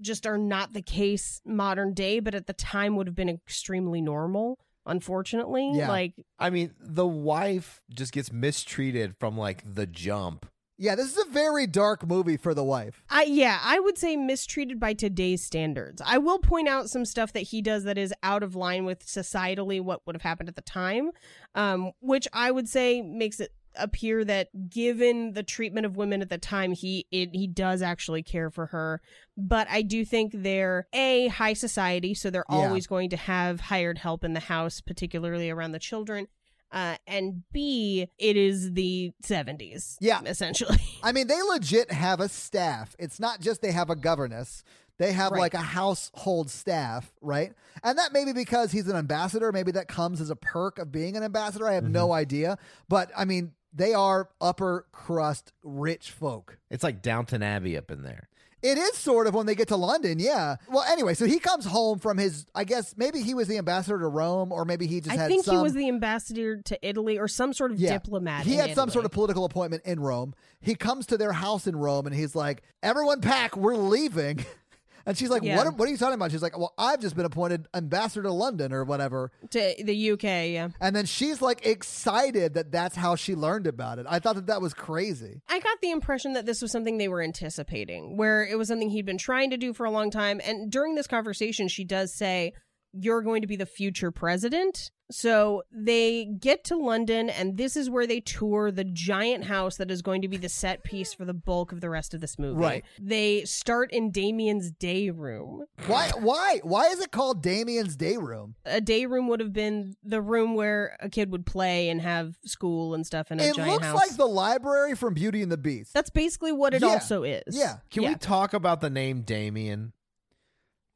just 0.05 0.27
are 0.27 0.39
not 0.39 0.73
the 0.73 0.83
case 0.83 1.41
modern 1.45 1.95
day, 1.95 2.21
but 2.21 2.35
at 2.35 2.47
the 2.47 2.53
time 2.53 2.97
would 2.97 3.07
have 3.07 3.17
been 3.17 3.29
extremely 3.29 4.01
normal, 4.01 4.59
unfortunately. 4.87 5.73
Yeah. 5.75 5.89
Like 5.89 6.15
I 6.39 6.51
mean, 6.51 6.75
the 6.79 7.07
wife 7.07 7.83
just 7.91 8.13
gets 8.13 8.33
mistreated 8.33 9.17
from 9.19 9.37
like 9.37 9.63
the 9.65 9.87
jump. 9.87 10.47
Yeah, 10.77 10.97
this 10.97 11.17
is 11.17 11.25
a 11.25 11.31
very 11.31 11.69
dark 11.69 12.05
movie 12.05 12.37
for 12.37 12.53
the 12.53 12.65
wife. 12.65 13.05
I 13.09 13.25
yeah, 13.25 13.61
I 13.63 13.79
would 13.79 13.97
say 13.97 14.17
mistreated 14.17 14.81
by 14.81 14.93
today's 14.93 15.43
standards. 15.43 16.03
I 16.05 16.19
will 16.19 16.39
point 16.39 16.69
out 16.69 16.91
some 16.91 17.05
stuff 17.05 17.33
that 17.33 17.41
he 17.45 17.63
does 17.63 17.85
that 17.85 17.97
is 17.97 18.13
out 18.25 18.43
of 18.43 18.57
line 18.57 18.85
with 18.85 19.07
societally 19.07 19.81
what 19.81 20.05
would 20.05 20.17
have 20.17 20.23
happened 20.23 20.49
at 20.49 20.57
the 20.57 20.63
time, 20.63 21.11
um, 21.55 21.93
which 22.01 22.27
I 22.33 22.51
would 22.51 22.69
say 22.69 23.03
makes 23.03 23.39
it 23.39 23.53
appear 23.77 24.25
that 24.25 24.69
given 24.71 25.33
the 25.33 25.43
treatment 25.43 25.87
of 25.87 25.97
women 25.97 26.23
at 26.23 26.29
the 26.31 26.39
time, 26.39 26.73
he 26.73 27.07
it, 27.11 27.31
he 27.35 27.47
does 27.47 27.83
actually 27.83 28.23
care 28.23 28.51
for 28.51 28.67
her. 28.67 29.01
But 29.37 29.67
I 29.71 29.83
do 29.83 30.05
think 30.05 30.33
they're 30.35 30.87
a 30.93 31.29
high 31.29 31.55
society, 31.55 32.15
so 32.15 32.31
they're 32.31 32.45
Yeah. 32.51 32.57
always 32.57 32.87
going 32.87 33.11
to 33.11 33.17
have 33.17 33.61
hired 33.61 33.99
help 33.99 34.25
in 34.25 34.33
the 34.35 34.41
house, 34.41 34.81
particularly 34.81 35.51
around 35.51 35.73
the 35.73 35.79
children. 35.79 36.29
Uh, 36.73 36.97
and 37.07 37.45
B, 37.53 38.09
it 38.19 38.37
is 38.37 38.73
the 38.73 39.13
70s. 39.23 39.97
Yeah. 40.01 40.21
Essentially. 40.27 40.79
I 41.05 41.13
mean, 41.13 41.29
they 41.29 41.41
legit 41.43 41.93
have 41.93 42.19
a 42.21 42.29
staff. 42.29 42.97
It's 42.99 43.21
not 43.21 43.41
just 43.41 43.63
they 43.63 43.71
have 43.73 43.91
a 43.91 43.97
governess. 43.97 44.65
They 44.99 45.13
have 45.13 45.33
Right. 45.33 45.41
like 45.41 45.55
a 45.55 45.59
household 45.59 46.51
staff, 46.51 47.13
right? 47.21 47.53
And 47.83 47.99
that 47.99 48.13
may 48.13 48.25
be 48.25 48.33
because 48.33 48.73
he's 48.73 48.89
an 48.89 48.97
ambassador. 48.97 49.51
Maybe 49.53 49.73
that 49.73 49.87
comes 49.89 50.21
as 50.21 50.31
a 50.31 50.37
perk 50.37 50.79
of 50.79 50.91
being 50.93 51.17
an 51.17 51.23
ambassador. 51.23 51.69
I 51.69 51.75
have 51.75 51.89
no 51.89 52.13
idea. 52.13 52.59
But 52.89 53.11
I 53.17 53.25
mean, 53.25 53.53
they 53.75 53.93
are 53.95 54.29
upper 54.41 54.87
crust 54.93 55.53
rich 55.63 56.11
folk. 56.11 56.59
It's 56.71 56.85
like 56.85 57.03
Downton 57.03 57.43
Abbey 57.43 57.77
up 57.77 57.91
in 57.91 58.03
there. 58.03 58.29
It 58.63 58.79
is 58.79 58.97
sort 58.97 59.27
of 59.27 59.35
when 59.35 59.45
they 59.45 59.55
get 59.55 59.69
to 59.69 59.77
London, 59.77 60.19
yeah. 60.19 60.57
Well, 60.71 60.85
anyway, 60.85 61.13
so 61.13 61.27
he 61.27 61.39
comes 61.39 61.67
home 61.67 61.99
from 61.99 62.17
his. 62.17 62.47
I 62.55 62.65
guess 62.65 62.95
maybe 62.97 63.21
he 63.21 63.35
was 63.35 63.47
the 63.47 63.59
ambassador 63.59 63.99
to 63.99 64.09
Rome, 64.09 64.53
or 64.53 64.65
maybe 64.65 64.87
he 64.87 65.01
just 65.01 65.11
had. 65.11 65.19
I 65.19 65.23
had 65.25 65.29
think 65.31 65.45
some. 65.45 65.57
he 65.57 65.63
was 65.63 65.75
the 65.75 65.87
ambassador 65.87 66.57
to 66.63 66.79
Italy 66.89 67.19
or 67.19 67.29
some 67.29 67.53
sort 67.53 67.73
of 67.73 67.79
Yeah. 67.79 67.93
diplomat. 67.93 68.47
He 68.47 68.55
in 68.55 68.61
had 68.61 68.75
some 68.75 68.89
sort 68.89 69.05
of 69.05 69.11
political 69.11 69.45
appointment 69.45 69.83
in 69.85 70.01
Rome. 70.01 70.33
He 70.63 70.75
comes 70.77 71.05
to 71.09 71.19
their 71.19 71.33
house 71.33 71.67
in 71.67 71.77
Rome 71.77 72.07
and 72.07 72.15
he's 72.15 72.35
like, 72.35 72.63
"Everyone 72.83 73.21
pack, 73.21 73.55
we're 73.55 73.77
leaving." 73.77 74.47
And 75.07 75.17
she's 75.19 75.31
like, 75.31 75.43
Yeah. 75.43 75.57
"What? 75.57 75.77
What 75.77 75.89
are 75.89 75.93
you 75.93 75.99
talking 75.99 76.15
about?" 76.15 76.31
She's 76.31 76.43
like, 76.43 76.57
"Well, 76.59 76.73
I've 76.79 77.01
just 77.01 77.15
been 77.17 77.25
appointed 77.27 77.67
ambassador 77.75 78.23
to 78.23 78.33
London 78.33 78.73
or 78.73 78.85
whatever." 78.85 79.31
to 79.51 79.75
the 79.83 80.11
UK. 80.13 80.53
Yeah, 80.53 80.69
And 80.81 80.95
then 80.97 81.07
she's 81.07 81.43
like 81.43 81.67
excited 81.67 82.55
that 82.55 82.73
that's 82.73 82.97
how 82.97 83.15
she 83.17 83.35
learned 83.35 83.67
about 83.67 83.99
it. 83.99 84.07
I 84.09 84.19
thought 84.19 84.37
that 84.37 84.47
that 84.47 84.61
was 84.63 84.75
crazy. 84.75 85.43
I 85.49 85.59
got 85.61 85.81
the 85.81 85.91
impression 85.91 86.33
that 86.35 86.47
this 86.47 86.63
was 86.63 86.73
something 86.73 86.99
they 86.99 87.09
were 87.09 87.23
anticipating, 87.23 88.17
where 88.17 88.45
it 88.45 88.57
was 88.57 88.69
something 88.69 88.91
he'd 88.91 89.07
been 89.07 89.19
trying 89.19 89.51
to 89.51 89.57
do 89.57 89.73
for 89.73 89.85
a 89.85 89.91
long 89.91 90.11
time. 90.11 90.41
And 90.45 90.71
during 90.71 90.95
this 90.95 91.07
conversation, 91.07 91.69
she 91.69 91.85
does 91.85 92.13
say, 92.15 92.53
"You're 92.95 93.23
going 93.23 93.43
to 93.43 93.47
be 93.49 93.57
the 93.57 93.67
future 93.67 94.11
president." 94.11 94.91
So 95.11 95.65
they 95.71 96.25
get 96.25 96.65
to 96.65 96.77
London, 96.77 97.29
and 97.29 97.59
this 97.59 97.77
is 97.77 97.91
where 97.91 98.07
they 98.07 98.21
tour 98.21 98.71
the 98.71 98.85
giant 98.85 99.45
house 99.45 99.77
that 99.77 99.91
is 99.91 100.01
going 100.01 100.23
to 100.23 100.29
be 100.29 100.39
the 100.39 100.49
set 100.49 100.83
piece 100.83 101.13
for 101.13 101.27
the 101.27 101.35
bulk 101.35 101.73
of 101.73 101.83
the 101.83 101.91
rest 101.91 102.15
of 102.15 102.23
this 102.23 102.39
movie. 102.39 102.59
Right. 102.59 102.85
They 102.99 103.45
start 103.45 103.93
in 103.93 104.11
Damien's 104.13 104.71
day 104.71 105.11
room. 105.11 105.67
Why? 105.87 106.11
Why? 106.19 106.61
Why 106.63 106.87
is 106.87 107.01
it 107.01 107.11
called 107.13 107.43
Damien's 107.43 107.97
Day 107.97 108.17
Room? 108.17 108.55
a 108.65 108.81
day 108.81 109.05
room 109.05 109.29
would 109.29 109.41
have 109.41 109.53
been 109.53 109.95
the 110.03 110.23
room 110.23 110.55
where 110.55 110.97
a 111.01 111.11
kid 111.11 111.31
would 111.31 111.45
play 111.45 111.91
and 111.91 112.01
have 112.01 112.39
school 112.47 112.95
and 112.95 113.07
stuff 113.07 113.31
in 113.31 113.39
a 113.41 113.43
It 113.43 113.57
giant 113.57 113.73
looks 113.73 113.85
house. 113.85 113.97
like 113.97 114.17
the 114.17 114.27
library 114.27 114.95
from 114.97 115.13
Beauty 115.13 115.43
and 115.43 115.53
the 115.53 115.59
Beast. 115.59 115.93
That's 115.93 116.11
basically 116.11 116.53
what 116.53 116.73
it 116.73 116.81
Yeah. 116.81 116.89
also 116.89 117.25
is. 117.25 117.43
Yeah. 117.51 117.77
Can 117.91 118.05
Yeah. 118.05 118.09
we 118.11 118.15
talk 118.15 118.55
about 118.55 118.81
the 118.81 118.89
name 118.91 119.21
Damien? 119.21 119.93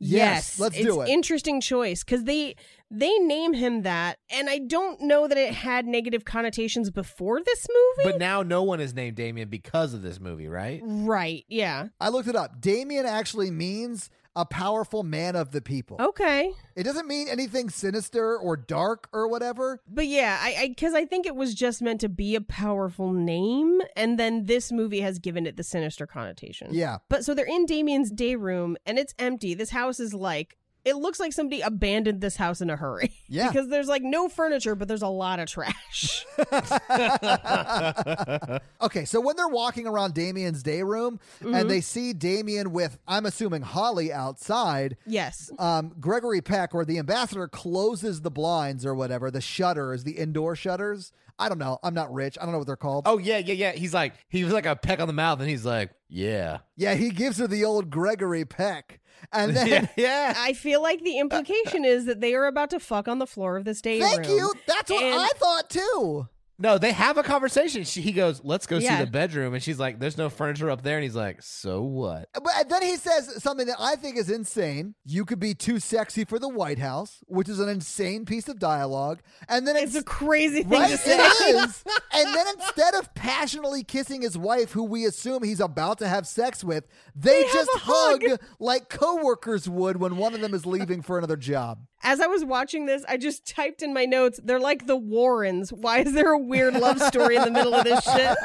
Yes, 0.01 0.59
let's 0.61 0.81
do 0.81 1.01
it. 1.03 1.09
Interesting 1.09 1.61
choice 1.61 2.05
because 2.05 2.25
they 2.25 2.55
they 2.91 3.13
name 3.19 3.53
him 3.53 3.83
that, 3.83 4.19
and 4.31 4.49
I 4.49 4.59
don't 4.59 5.01
know 5.01 5.29
that 5.29 5.37
it 5.37 5.53
had 5.53 5.87
negative 5.87 6.25
connotations 6.25 6.91
before 6.91 7.43
this 7.43 7.67
movie. 7.69 8.11
But 8.11 8.19
now 8.19 8.43
no 8.43 8.63
one 8.63 8.81
is 8.81 8.95
named 8.95 9.17
Damien 9.17 9.49
because 9.49 9.95
of 9.95 10.03
this 10.03 10.21
movie, 10.21 10.49
right? 10.49 10.81
right? 10.85 11.45
Yeah. 11.49 11.89
I 12.01 12.09
looked 12.11 12.29
it 12.29 12.37
up. 12.37 12.61
Damien 12.61 13.07
actually 13.07 13.51
means 13.51 14.09
a 14.37 14.45
powerful 14.45 15.03
man 15.03 15.37
of 15.37 15.51
the 15.51 15.61
people. 15.61 15.97
Okay. 16.01 16.53
It 16.77 16.85
doesn't 16.85 17.09
mean 17.09 17.29
anything 17.29 17.71
sinister 17.71 18.37
or 18.37 18.57
dark 18.57 19.09
or 19.13 19.29
whatever. 19.29 19.81
But 19.89 20.07
yeah, 20.07 20.39
I 20.41 20.69
because 20.69 20.95
I, 20.95 21.05
think 21.05 21.27
it 21.27 21.35
was 21.35 21.55
just 21.55 21.83
meant 21.83 22.01
to 22.03 22.09
be 22.09 22.37
a 22.37 22.41
powerful 22.41 23.13
name, 23.13 23.81
and 23.97 24.19
then 24.19 24.45
this 24.45 24.71
movie 24.71 25.01
has 25.01 25.19
given 25.19 25.47
it 25.47 25.57
the 25.57 25.65
sinister 25.65 26.07
connotation. 26.07 26.69
Yeah. 26.73 26.99
But 27.09 27.25
so 27.25 27.35
they're 27.35 27.47
in 27.47 27.67
Damien's 27.67 28.11
day 28.11 28.37
room 28.37 28.77
and 28.87 28.99
it's 28.99 29.15
empty. 29.19 29.55
This 29.55 29.71
house 29.71 30.01
is 30.01 30.15
like 30.15 30.57
it 30.89 30.97
looks 30.97 31.21
like 31.21 31.33
somebody 31.33 31.61
abandoned 31.61 32.21
this 32.21 32.37
house 32.37 32.61
in 32.61 32.71
a 32.71 32.77
hurry. 32.77 33.13
Yeah. 33.31 33.49
because 33.49 33.69
there's 33.69 33.89
like 33.89 34.03
no 34.03 34.31
furniture, 34.31 34.75
but 34.75 34.89
there's 34.89 35.03
a 35.03 35.09
lot 35.09 35.39
of 35.39 35.49
trash. 35.51 36.25
Okay, 38.81 39.05
so 39.05 39.21
when 39.21 39.37
they're 39.37 39.49
walking 39.49 39.87
around 39.87 40.15
Damien's 40.15 40.63
day 40.63 40.83
room 40.83 41.21
Mm-hmm. 41.43 41.55
and 41.55 41.71
they 41.71 41.81
see 41.81 42.13
Damien 42.13 42.73
with, 42.73 42.99
I'm 43.07 43.27
assuming, 43.27 43.63
Holly 43.63 44.13
outside, 44.13 44.97
yes. 45.07 45.51
um, 45.59 45.93
Gregory 46.01 46.41
Peck 46.41 46.75
or 46.75 46.85
the 46.85 46.99
ambassador 46.99 47.47
closes 47.49 48.23
the 48.23 48.31
blinds 48.31 48.85
or 48.87 48.95
whatever, 48.95 49.31
the 49.31 49.41
shutters, 49.41 50.05
the 50.05 50.13
indoor 50.13 50.57
shutters. 50.57 51.13
I 51.39 51.49
don't 51.49 51.59
know. 51.59 51.79
I'm 51.85 51.95
not 51.95 52.13
rich. 52.13 52.37
I 52.41 52.45
don't 52.45 52.53
know 52.53 52.59
what 52.59 52.67
they're 52.67 52.77
called. 52.77 53.05
Oh 53.07 53.19
yeah, 53.19 53.39
yeah, 53.39 53.55
yeah. 53.55 53.73
He's 53.73 53.95
like 53.95 54.15
he 54.29 54.43
was 54.43 54.53
like 54.53 54.67
a 54.67 54.75
peck 54.75 54.99
on 55.01 55.07
the 55.07 55.13
mouth, 55.13 55.39
and 55.39 55.49
he's 55.49 55.65
like, 55.65 55.91
yeah, 56.09 56.59
Yeah, 56.77 56.95
he 56.95 57.11
gives 57.11 57.39
her 57.39 57.47
the 57.47 57.65
old 57.65 57.91
Gregory 57.91 58.45
Peck. 58.45 59.01
And 59.33 59.57
then, 59.57 59.67
yeah, 59.69 59.87
yeah. 59.97 60.35
I 60.37 60.53
feel 60.53 60.83
like 60.83 61.03
the 61.03 61.19
implication 61.19 61.85
is 61.85 62.05
that 62.07 62.21
they 62.21 62.35
are 62.35 62.47
about 62.47 62.71
to 62.71 62.81
fuck 62.81 63.09
on 63.09 63.19
the 63.19 63.27
floor 63.27 63.57
of 63.57 63.65
this 63.65 63.81
day 63.83 64.01
thank 64.01 64.27
room. 64.27 64.37
you. 64.39 64.55
That's 64.67 64.91
what 64.91 65.03
And- 65.03 65.15
I 65.21 65.29
thought 65.37 65.71
too. 65.71 66.29
No, 66.61 66.77
they 66.77 66.91
have 66.93 67.17
a 67.19 67.23
conversation. 67.23 67.85
She, 67.85 68.01
he 68.01 68.11
goes, 68.13 68.41
"Let's 68.43 68.67
go 68.67 68.79
Yeah. 68.79 68.99
see 68.99 69.05
the 69.05 69.11
bedroom," 69.11 69.55
and 69.55 69.63
she's 69.63 69.79
like, 69.79 70.01
"There's 70.01 70.19
no 70.19 70.29
furniture 70.29 70.69
up 70.71 70.83
there," 70.83 70.97
and 70.97 71.05
he's 71.05 71.15
like, 71.15 71.41
"So 71.43 71.83
what?" 71.83 72.29
Uh, 72.35 72.41
but 72.41 72.53
uh, 72.57 72.65
then 72.69 72.83
he 72.83 72.97
says 72.97 73.41
something 73.43 73.67
that 73.69 73.77
I 73.79 73.95
think 73.95 74.17
is 74.17 74.29
insane. 74.29 74.95
You 75.05 75.25
could 75.25 75.39
be 75.39 75.55
too 75.55 75.79
sexy 75.79 76.25
for 76.25 76.39
the 76.41 76.49
White 76.49 76.81
House, 76.81 77.21
which 77.29 77.49
is 77.49 77.61
an 77.61 77.69
insane 77.69 78.25
piece 78.25 78.49
of 78.49 78.59
dialogue. 78.59 79.21
And 79.49 79.69
then 79.69 79.77
It's 79.77 79.95
it's 79.95 80.03
a 80.03 80.05
crazy 80.05 80.63
thing 80.65 80.81
Right, 80.81 80.91
to 80.91 80.97
say. 80.99 81.17
it 81.17 81.65
is. 81.69 81.85
And 82.11 82.35
then 82.35 82.47
instead 82.57 82.95
of 82.95 83.15
passionately 83.15 83.85
kissing 83.85 84.23
his 84.23 84.37
wife, 84.37 84.73
who 84.73 84.83
we 84.83 85.05
assume 85.05 85.45
he's 85.45 85.61
about 85.61 85.99
to 85.99 86.09
have 86.09 86.27
sex 86.27 86.65
with, 86.65 86.89
they, 87.15 87.45
have 87.45 87.53
just 87.53 87.71
a 87.77 87.79
hug. 87.79 88.23
hug 88.29 88.41
like 88.59 88.89
coworkers 88.89 89.69
would 89.69 89.99
when 89.99 90.17
one 90.17 90.35
of 90.35 90.41
them 90.41 90.53
is 90.53 90.67
leaving 90.67 91.03
for 91.03 91.19
another 91.19 91.37
job. 91.37 91.85
As 92.03 92.21
I 92.21 92.27
was 92.27 92.45
watching 92.45 92.87
this, 92.87 93.05
I 93.09 93.17
just 93.19 93.47
typed 93.47 93.83
in 93.83 93.93
my 93.95 94.05
notes, 94.05 94.41
they're 94.43 94.59
like 94.59 94.87
the 94.87 94.97
Warrens. 94.97 95.73
Why 95.73 95.99
is 96.01 96.13
there 96.15 96.33
a 96.33 96.39
weird 96.49 96.75
love 96.75 97.01
story 97.01 97.37
in 97.37 97.43
the 97.43 97.51
middle 97.51 97.75
of 97.75 97.85
this 97.85 98.03
shit? 98.05 98.37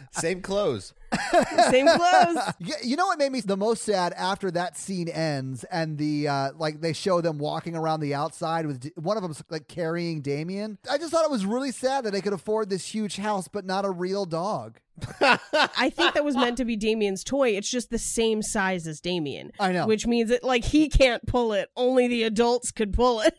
Same 0.16 0.40
clothes. 0.42 0.92
Same 1.70 1.86
clothes. 1.86 2.38
Y- 2.60 2.72
You 2.82 2.96
know 2.96 3.06
what 3.06 3.18
made 3.18 3.30
me 3.32 3.40
the 3.40 3.56
most 3.56 3.82
sad 3.84 4.12
after 4.14 4.50
that 4.50 4.76
scene 4.76 5.08
ends 5.08 5.64
and 5.64 5.96
the 5.98 6.28
uh, 6.28 6.50
like 6.58 6.80
they 6.80 6.92
show 6.92 7.20
them 7.20 7.38
walking 7.38 7.76
around 7.76 8.00
the 8.00 8.14
outside 8.14 8.66
with 8.66 8.90
one 8.96 9.16
of 9.16 9.22
them 9.22 9.34
like 9.48 9.68
carrying 9.68 10.20
Damien. 10.20 10.78
I 10.90 10.98
just 10.98 11.12
thought 11.12 11.24
it 11.24 11.30
was 11.30 11.46
really 11.46 11.70
sad 11.72 12.04
that 12.04 12.12
they 12.12 12.20
could 12.20 12.32
afford 12.32 12.68
this 12.70 12.86
huge 12.86 13.16
house 13.16 13.48
but 13.48 13.64
not 13.64 13.84
a 13.84 13.90
real 13.90 14.24
dog. 14.26 14.78
I 15.20 15.90
think 15.90 16.14
that 16.14 16.24
was 16.24 16.36
meant 16.36 16.56
to 16.56 16.64
be 16.64 16.74
Damien's 16.74 17.22
toy. 17.22 17.50
It's 17.50 17.70
just 17.70 17.90
the 17.90 17.98
same 17.98 18.40
size 18.42 18.86
as 18.86 19.00
Damien. 19.00 19.52
I 19.60 19.72
know. 19.72 19.86
Which 19.86 20.06
means 20.06 20.30
that 20.30 20.42
like 20.42 20.64
he 20.64 20.88
can't 20.88 21.24
pull 21.26 21.52
it. 21.52 21.68
Only 21.76 22.08
the 22.08 22.22
adults 22.24 22.72
could 22.72 22.92
pull 22.94 23.20
it. 23.20 23.34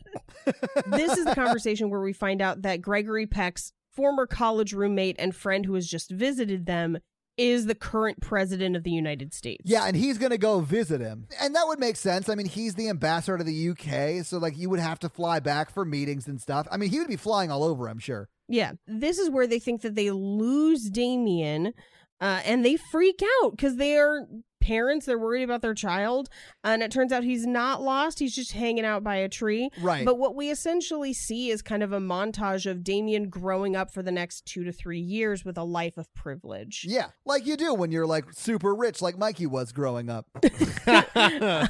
this 0.88 1.17
is 1.17 1.25
the 1.25 1.34
conversation 1.36 1.89
where 1.89 2.01
we 2.01 2.13
find 2.13 2.41
out 2.41 2.62
that 2.62 2.81
Gregory 2.81 3.25
Peck's 3.25 3.74
former 3.97 4.27
college 4.27 4.73
roommate 4.73 5.15
and 5.17 5.35
friend 5.35 5.65
who 5.65 5.73
has 5.73 5.87
just 5.87 6.11
visited 6.11 6.67
them 6.67 6.99
is 7.35 7.65
the 7.65 7.75
current 7.75 8.21
president 8.21 8.75
of 8.75 8.83
the 8.83 8.91
United 8.91 9.33
States. 9.33 9.63
Yeah, 9.65 9.85
and 9.85 9.95
he's 9.95 10.17
going 10.17 10.31
to 10.31 10.37
go 10.37 10.59
visit 10.59 11.01
him. 11.01 11.27
And 11.41 11.55
that 11.55 11.67
would 11.67 11.79
make 11.79 11.95
sense. 11.95 12.29
I 12.29 12.35
mean, 12.35 12.47
he's 12.47 12.75
the 12.75 12.89
ambassador 12.89 13.39
to 13.39 13.43
the 13.43 13.69
UK, 13.69 14.23
so 14.25 14.37
like 14.37 14.57
you 14.57 14.69
would 14.69 14.79
have 14.79 14.99
to 14.99 15.09
fly 15.09 15.39
back 15.39 15.71
for 15.71 15.83
meetings 15.83 16.27
and 16.27 16.39
stuff. 16.39 16.67
I 16.71 16.77
mean, 16.77 16.89
he 16.89 16.99
would 16.99 17.07
be 17.07 17.15
flying 17.15 17.51
all 17.51 17.63
over, 17.63 17.89
I'm 17.89 17.99
sure. 17.99 18.29
Yeah. 18.47 18.73
This 18.87 19.17
is 19.17 19.29
where 19.29 19.47
they 19.47 19.59
think 19.59 19.81
that 19.81 19.95
they 19.95 20.11
lose 20.11 20.89
Damien 20.89 21.73
uh, 22.21 22.41
and 22.45 22.63
they 22.63 22.77
freak 22.91 23.21
out 23.43 23.51
because 23.51 23.77
they 23.77 23.97
are 23.97 24.25
parents. 24.67 25.05
They're 25.05 25.17
worried 25.17 25.43
about 25.43 25.62
their 25.62 25.74
child. 25.74 26.29
And 26.63 26.83
it 26.83 26.91
turns 26.91 27.13
out 27.13 27.24
he's 27.24 27.47
not 27.47 27.81
lost. 27.81 28.19
He's 28.19 28.36
just 28.36 28.51
hanging 28.51 28.83
out 28.83 29.01
by 29.01 29.15
a 29.15 29.29
tree. 29.29 29.69
Right. 29.79 30.05
But 30.05 30.19
what 30.19 30.36
we 30.36 30.51
essentially 30.51 31.13
see 31.13 31.50
is 31.50 31.62
kind 31.62 31.83
of 31.83 31.93
a 31.93 32.00
montage 32.00 32.69
of 32.69 32.83
Damien 32.83 33.29
growing 33.29 33.75
up 33.75 33.93
for 33.93 34.03
the 34.03 34.12
next 34.12 34.45
two 34.45 34.65
to 34.65 34.74
three 34.74 35.00
years 35.00 35.45
with 35.45 35.57
a 35.57 35.63
life 35.63 35.97
of 35.97 36.13
privilege. 36.13 36.86
Yeah, 36.88 37.07
like 37.25 37.45
you 37.45 37.55
do 37.55 37.74
when 37.74 37.91
you're 37.91 38.05
like 38.05 38.25
super 38.33 38.75
rich, 38.75 39.01
like 39.01 39.17
Mikey 39.17 39.47
was 39.47 39.71
growing 39.71 40.09
up. 40.09 40.27
I 40.43 41.69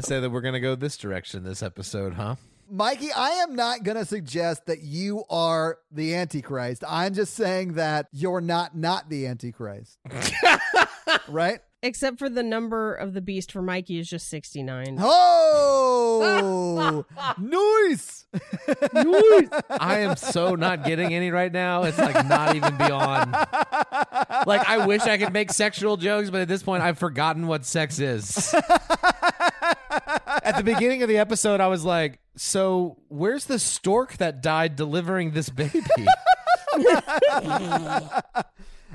say 0.00 0.20
that 0.20 0.30
we're 0.30 0.40
gonna 0.40 0.60
go 0.60 0.74
this 0.74 0.96
direction 0.96 1.44
this 1.44 1.62
episode, 1.62 2.14
huh? 2.14 2.36
Mikey, 2.70 3.12
I 3.12 3.30
am 3.30 3.56
not 3.56 3.82
going 3.82 3.96
to 3.96 4.04
suggest 4.04 4.66
that 4.66 4.82
you 4.82 5.24
are 5.30 5.78
the 5.90 6.14
Antichrist. 6.14 6.84
I'm 6.86 7.14
just 7.14 7.34
saying 7.34 7.74
that 7.74 8.08
you're 8.12 8.40
not 8.40 8.76
not 8.76 9.08
the 9.08 9.26
Antichrist. 9.26 9.98
right? 11.28 11.60
Except 11.80 12.18
for 12.18 12.28
the 12.28 12.42
number 12.42 12.92
of 12.92 13.14
the 13.14 13.20
beast 13.20 13.52
for 13.52 13.62
Mikey 13.62 14.00
is 14.00 14.10
just 14.10 14.28
69. 14.28 14.96
Oh, 14.98 17.04
nice. 17.38 18.26
I 19.70 19.98
am 20.00 20.16
so 20.16 20.56
not 20.56 20.84
getting 20.84 21.14
any 21.14 21.30
right 21.30 21.52
now. 21.52 21.84
It's 21.84 21.98
like 21.98 22.26
not 22.26 22.56
even 22.56 22.76
beyond. 22.76 23.30
Like 24.44 24.68
I 24.68 24.84
wish 24.86 25.02
I 25.02 25.18
could 25.18 25.32
make 25.32 25.52
sexual 25.52 25.96
jokes, 25.96 26.30
but 26.30 26.40
at 26.40 26.48
this 26.48 26.64
point 26.64 26.82
I've 26.82 26.98
forgotten 26.98 27.46
what 27.46 27.64
sex 27.64 28.00
is. 28.00 28.52
At 30.48 30.56
the 30.56 30.62
beginning 30.64 31.02
of 31.02 31.08
the 31.08 31.18
episode, 31.18 31.60
I 31.60 31.66
was 31.68 31.84
like, 31.84 32.18
"So 32.36 32.96
where's 33.08 33.44
the 33.44 33.58
stork 33.58 34.16
that 34.16 34.42
died 34.42 34.76
delivering 34.76 35.32
this 35.32 35.50
baby?" 35.50 35.82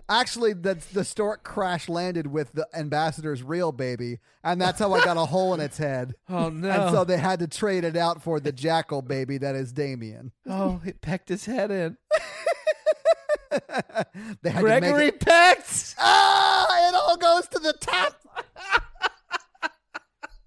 Actually, 0.10 0.52
the, 0.54 0.84
the 0.92 1.04
stork 1.06 1.44
crash 1.44 1.88
landed 1.88 2.28
with 2.28 2.52
the 2.54 2.68
ambassador's 2.74 3.42
real 3.42 3.72
baby, 3.72 4.20
and 4.44 4.60
that's 4.62 4.80
how 4.80 4.92
I 4.94 5.04
got 5.06 5.16
a 5.18 5.26
hole 5.26 5.54
in 5.54 5.60
its 5.62 5.78
head. 5.78 6.16
Oh 6.30 6.50
no! 6.50 6.70
And 6.70 6.92
so 6.92 7.04
they 7.04 7.18
had 7.18 7.40
to 7.40 7.48
trade 7.48 7.84
it 7.84 7.96
out 7.96 8.22
for 8.24 8.40
the 8.40 8.52
jackal 8.52 9.02
baby 9.02 9.38
that 9.38 9.56
is 9.56 9.72
Damien. 9.72 10.32
oh, 10.50 10.82
it 10.86 11.00
pecked 11.02 11.30
his 11.30 11.46
head 11.46 11.72
in. 11.72 11.98
They 14.42 14.50
had 14.50 14.56
to 14.60 14.62
Gregory 14.62 15.06
make 15.06 15.14
it. 15.14 15.20
pecked. 15.20 15.94
Ah, 16.00 16.90
it 16.90 16.96
all 16.96 17.18
goes 17.18 17.48
to 17.50 17.60
the 17.60 17.74
top. 17.74 18.20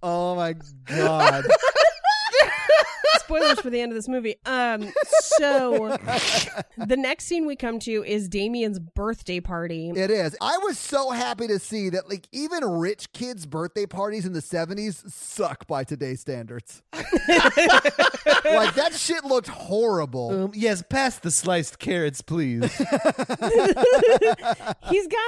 Oh 0.06 0.36
my 0.36 0.54
god! 0.86 1.44
Spoilers 3.18 3.60
for 3.60 3.70
the 3.70 3.80
end 3.80 3.92
of 3.92 3.96
this 3.96 4.08
movie. 4.08 4.36
Um, 4.46 4.92
so 5.38 5.96
the 6.76 6.96
next 6.96 7.26
scene 7.26 7.46
we 7.46 7.56
come 7.56 7.78
to 7.80 8.04
is 8.04 8.28
Damien's 8.28 8.78
birthday 8.78 9.40
party. 9.40 9.90
It 9.94 10.10
is. 10.10 10.36
I 10.40 10.58
was 10.58 10.78
so 10.78 11.10
happy 11.10 11.46
to 11.48 11.58
see 11.58 11.88
that, 11.90 12.08
like, 12.08 12.28
even 12.32 12.64
rich 12.64 13.12
kids' 13.12 13.46
birthday 13.46 13.86
parties 13.86 14.26
in 14.26 14.32
the 14.32 14.40
70s 14.42 15.10
suck 15.10 15.66
by 15.66 15.84
today's 15.84 16.20
standards. 16.20 16.82
like, 16.92 18.74
that 18.74 18.90
shit 18.94 19.24
looked 19.24 19.48
horrible. 19.48 20.44
Um, 20.44 20.50
yes, 20.54 20.82
pass 20.88 21.18
the 21.18 21.30
sliced 21.30 21.78
carrots, 21.78 22.20
please. 22.22 22.62
He's 22.76 22.88
got 22.88 23.16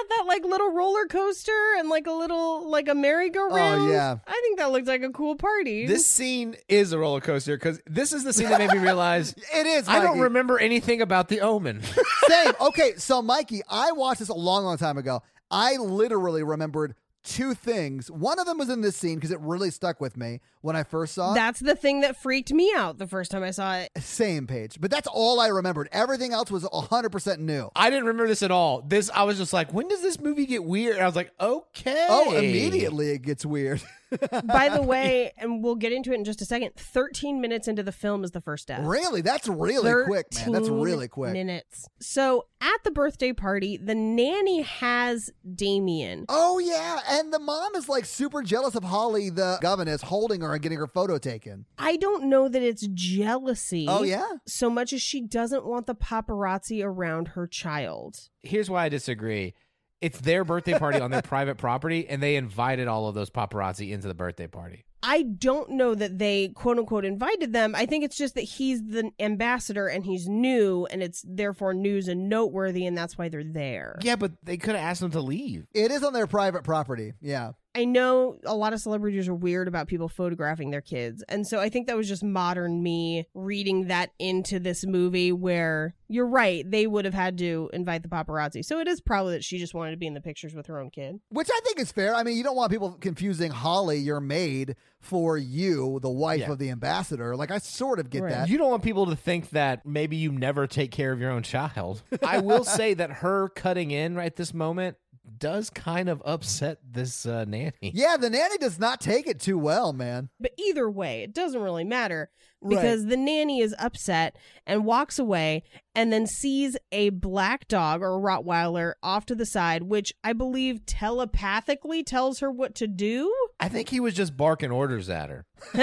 that 0.08 0.24
like 0.26 0.44
little 0.44 0.72
roller 0.72 1.06
coaster 1.06 1.52
and 1.78 1.88
like 1.88 2.06
a 2.06 2.12
little 2.12 2.68
like 2.70 2.88
a 2.88 2.94
merry-go-round. 2.94 3.82
Oh, 3.82 3.90
yeah. 3.92 4.16
I 4.26 4.40
think 4.42 4.58
that 4.58 4.72
looks 4.72 4.88
like 4.88 5.02
a 5.02 5.10
cool 5.10 5.36
party. 5.36 5.86
this 5.86 6.06
scene 6.06 6.56
is 6.68 6.92
a 6.98 7.00
roller 7.00 7.20
coaster 7.20 7.56
because 7.56 7.80
this 7.86 8.12
is 8.12 8.24
the 8.24 8.32
scene 8.32 8.48
that 8.50 8.58
made 8.58 8.70
me 8.70 8.78
realize 8.78 9.32
It 9.54 9.66
is. 9.66 9.88
I 9.88 10.00
don't 10.00 10.10
Mikey. 10.10 10.20
remember 10.20 10.58
anything 10.58 11.00
about 11.00 11.28
the 11.28 11.40
Omen. 11.40 11.82
Same. 12.28 12.52
Okay, 12.60 12.94
so 12.96 13.22
Mikey, 13.22 13.62
I 13.68 13.92
watched 13.92 14.18
this 14.20 14.28
a 14.28 14.34
long, 14.34 14.64
long 14.64 14.76
time 14.76 14.98
ago. 14.98 15.22
I 15.50 15.76
literally 15.76 16.42
remembered 16.42 16.94
two 17.24 17.54
things. 17.54 18.10
One 18.10 18.38
of 18.38 18.46
them 18.46 18.58
was 18.58 18.68
in 18.68 18.80
this 18.80 18.96
scene 18.96 19.16
because 19.16 19.30
it 19.30 19.40
really 19.40 19.70
stuck 19.70 20.00
with 20.00 20.16
me 20.16 20.40
when 20.68 20.76
I 20.76 20.82
first 20.82 21.14
saw 21.14 21.32
it. 21.32 21.34
That's 21.34 21.60
the 21.60 21.74
thing 21.74 22.02
that 22.02 22.14
freaked 22.14 22.52
me 22.52 22.70
out 22.76 22.98
the 22.98 23.06
first 23.06 23.30
time 23.30 23.42
I 23.42 23.52
saw 23.52 23.76
it. 23.76 23.90
Same 23.98 24.46
page. 24.46 24.76
But 24.78 24.90
that's 24.90 25.08
all 25.10 25.40
I 25.40 25.48
remembered. 25.48 25.88
Everything 25.92 26.34
else 26.34 26.50
was 26.50 26.62
100% 26.62 27.38
new. 27.38 27.70
I 27.74 27.88
didn't 27.88 28.04
remember 28.04 28.28
this 28.28 28.42
at 28.42 28.50
all. 28.50 28.82
This 28.82 29.10
I 29.14 29.22
was 29.22 29.38
just 29.38 29.54
like, 29.54 29.72
when 29.72 29.88
does 29.88 30.02
this 30.02 30.20
movie 30.20 30.44
get 30.44 30.62
weird? 30.62 30.96
And 30.96 31.02
I 31.02 31.06
was 31.06 31.16
like, 31.16 31.32
okay. 31.40 32.06
Oh, 32.10 32.36
immediately 32.36 33.12
it 33.12 33.22
gets 33.22 33.46
weird. 33.46 33.82
By 34.44 34.70
the 34.70 34.82
way, 34.82 35.32
and 35.36 35.62
we'll 35.62 35.74
get 35.74 35.92
into 35.92 36.12
it 36.12 36.14
in 36.14 36.24
just 36.24 36.40
a 36.40 36.46
second. 36.46 36.74
Thirteen 36.76 37.42
minutes 37.42 37.68
into 37.68 37.82
the 37.82 37.92
film 37.92 38.24
is 38.24 38.30
the 38.30 38.40
first 38.40 38.68
death. 38.68 38.80
really? 38.82 39.20
That's 39.20 39.46
really 39.48 40.04
quick, 40.06 40.28
man. 40.34 40.52
That's 40.52 40.68
really 40.70 41.08
quick. 41.08 41.34
Minutes. 41.34 41.86
So 42.00 42.46
at 42.60 42.82
the 42.84 42.90
birthday 42.90 43.32
party, 43.32 43.76
the 43.76 43.94
nanny 43.94 44.62
has 44.62 45.30
Damien. 45.54 46.24
Oh, 46.28 46.58
yeah. 46.58 46.98
And 47.08 47.32
the 47.32 47.38
mom 47.38 47.74
is 47.76 47.88
like 47.88 48.04
super 48.04 48.42
jealous 48.42 48.74
of 48.74 48.82
Holly, 48.84 49.30
the 49.30 49.58
governess, 49.60 50.02
holding 50.02 50.40
her 50.40 50.54
and 50.58 50.62
getting 50.62 50.78
her 50.78 50.86
photo 50.86 51.18
taken. 51.18 51.64
I 51.78 51.96
don't 51.96 52.24
know 52.24 52.48
that 52.48 52.62
it's 52.62 52.86
jealousy. 52.88 53.86
Oh, 53.88 54.02
yeah? 54.02 54.26
So 54.46 54.68
much 54.68 54.92
as 54.92 55.00
she 55.00 55.20
doesn't 55.20 55.64
want 55.64 55.86
the 55.86 55.94
paparazzi 55.94 56.84
around 56.84 57.28
her 57.28 57.46
child. 57.46 58.28
Here's 58.42 58.68
why 58.68 58.84
I 58.84 58.88
disagree. 58.88 59.54
It's 60.00 60.20
their 60.20 60.44
birthday 60.44 60.78
party 60.78 61.00
on 61.00 61.10
their 61.10 61.22
private 61.34 61.56
property, 61.56 62.08
and 62.08 62.22
they 62.22 62.36
invited 62.36 62.88
all 62.88 63.08
of 63.08 63.14
those 63.14 63.30
paparazzi 63.30 63.90
into 63.90 64.08
the 64.08 64.14
birthday 64.14 64.46
party. 64.46 64.84
I 65.02 65.22
don't 65.22 65.70
know 65.70 65.94
that 65.94 66.18
they 66.18 66.48
quote 66.48 66.78
unquote 66.78 67.04
invited 67.04 67.52
them. 67.52 67.74
I 67.76 67.86
think 67.86 68.04
it's 68.04 68.16
just 68.16 68.34
that 68.34 68.42
he's 68.42 68.82
the 68.82 69.12
ambassador 69.20 69.86
and 69.86 70.04
he's 70.04 70.28
new 70.28 70.86
and 70.90 71.02
it's 71.04 71.24
therefore 71.26 71.72
news 71.72 72.08
and 72.08 72.28
noteworthy 72.28 72.84
and 72.84 72.98
that's 72.98 73.16
why 73.16 73.28
they're 73.28 73.44
there. 73.44 73.98
Yeah, 74.02 74.16
but 74.16 74.32
they 74.42 74.56
could 74.56 74.74
have 74.74 74.84
asked 74.84 75.00
them 75.00 75.12
to 75.12 75.20
leave. 75.20 75.66
It 75.72 75.92
is 75.92 76.02
on 76.02 76.14
their 76.14 76.26
private 76.26 76.64
property. 76.64 77.12
Yeah. 77.20 77.52
I 77.74 77.84
know 77.84 78.38
a 78.44 78.56
lot 78.56 78.72
of 78.72 78.80
celebrities 78.80 79.28
are 79.28 79.34
weird 79.34 79.68
about 79.68 79.86
people 79.86 80.08
photographing 80.08 80.70
their 80.70 80.80
kids. 80.80 81.22
And 81.28 81.46
so 81.46 81.60
I 81.60 81.68
think 81.68 81.86
that 81.86 81.96
was 81.96 82.08
just 82.08 82.24
modern 82.24 82.82
me 82.82 83.26
reading 83.34 83.88
that 83.88 84.10
into 84.18 84.58
this 84.58 84.84
movie 84.86 85.30
where 85.32 85.94
you're 86.08 86.26
right, 86.26 86.68
they 86.68 86.86
would 86.86 87.04
have 87.04 87.14
had 87.14 87.36
to 87.38 87.70
invite 87.72 88.02
the 88.02 88.08
paparazzi. 88.08 88.64
So 88.64 88.80
it 88.80 88.88
is 88.88 89.00
probably 89.00 89.34
that 89.34 89.44
she 89.44 89.58
just 89.58 89.74
wanted 89.74 89.90
to 89.92 89.96
be 89.98 90.06
in 90.06 90.14
the 90.14 90.20
pictures 90.20 90.54
with 90.54 90.66
her 90.66 90.80
own 90.80 90.90
kid. 90.90 91.20
Which 91.28 91.48
I 91.52 91.60
think 91.64 91.78
is 91.78 91.92
fair. 91.92 92.14
I 92.14 92.22
mean, 92.22 92.36
you 92.36 92.42
don't 92.42 92.56
want 92.56 92.72
people 92.72 92.92
confusing 93.00 93.50
Holly, 93.50 93.98
your 93.98 94.20
maid, 94.20 94.74
for 95.00 95.36
you, 95.38 96.00
the 96.00 96.10
wife 96.10 96.40
Yeah. 96.40 96.52
of 96.52 96.58
the 96.58 96.70
ambassador. 96.70 97.36
Like, 97.36 97.50
I 97.50 97.58
sort 97.58 98.00
of 98.00 98.10
get 98.10 98.22
Right. 98.22 98.30
that. 98.32 98.48
You 98.48 98.58
don't 98.58 98.70
want 98.70 98.82
people 98.82 99.06
to 99.06 99.14
think 99.16 99.50
that 99.50 99.84
maybe 99.86 100.16
you 100.16 100.32
never 100.32 100.66
take 100.66 100.90
care 100.90 101.12
of 101.12 101.20
your 101.20 101.30
own 101.30 101.42
child. 101.42 102.02
I 102.26 102.38
will 102.40 102.64
say 102.64 102.94
that 102.94 103.10
her 103.10 103.50
cutting 103.50 103.90
in 103.90 104.16
right 104.16 104.34
this 104.34 104.52
moment 104.54 104.96
does 105.38 105.70
kind 105.70 106.08
of 106.08 106.22
upset 106.24 106.78
this 106.88 107.26
uh, 107.26 107.44
nanny. 107.44 107.72
yeah, 107.80 108.16
the 108.16 108.30
nanny 108.30 108.58
does 108.58 108.78
not 108.78 109.00
take 109.00 109.26
it 109.26 109.40
too 109.40 109.58
well, 109.58 109.92
man. 109.92 110.28
But 110.38 110.52
either 110.58 110.88
way, 110.88 111.22
it 111.22 111.34
doesn't 111.34 111.60
really 111.60 111.84
matter 111.84 112.30
Right. 112.60 112.74
because 112.74 113.06
the 113.06 113.16
nanny 113.16 113.60
is 113.60 113.72
upset 113.78 114.36
and 114.66 114.84
walks 114.84 115.16
away 115.20 115.62
and 115.94 116.12
then 116.12 116.26
sees 116.26 116.76
a 116.90 117.10
black 117.10 117.68
dog 117.68 118.02
or 118.02 118.16
a 118.16 118.20
Rottweiler 118.20 118.94
off 119.00 119.26
to 119.26 119.36
the 119.36 119.46
side, 119.46 119.84
which 119.84 120.12
I 120.24 120.32
believe 120.32 120.84
telepathically 120.84 122.02
tells 122.02 122.40
her 122.40 122.50
what 122.50 122.74
to 122.76 122.88
do. 122.88 123.32
I 123.60 123.68
think 123.68 123.90
he 123.90 124.00
was 124.00 124.12
just 124.14 124.36
barking 124.36 124.72
orders 124.72 125.08
at 125.08 125.30
her. 125.30 125.46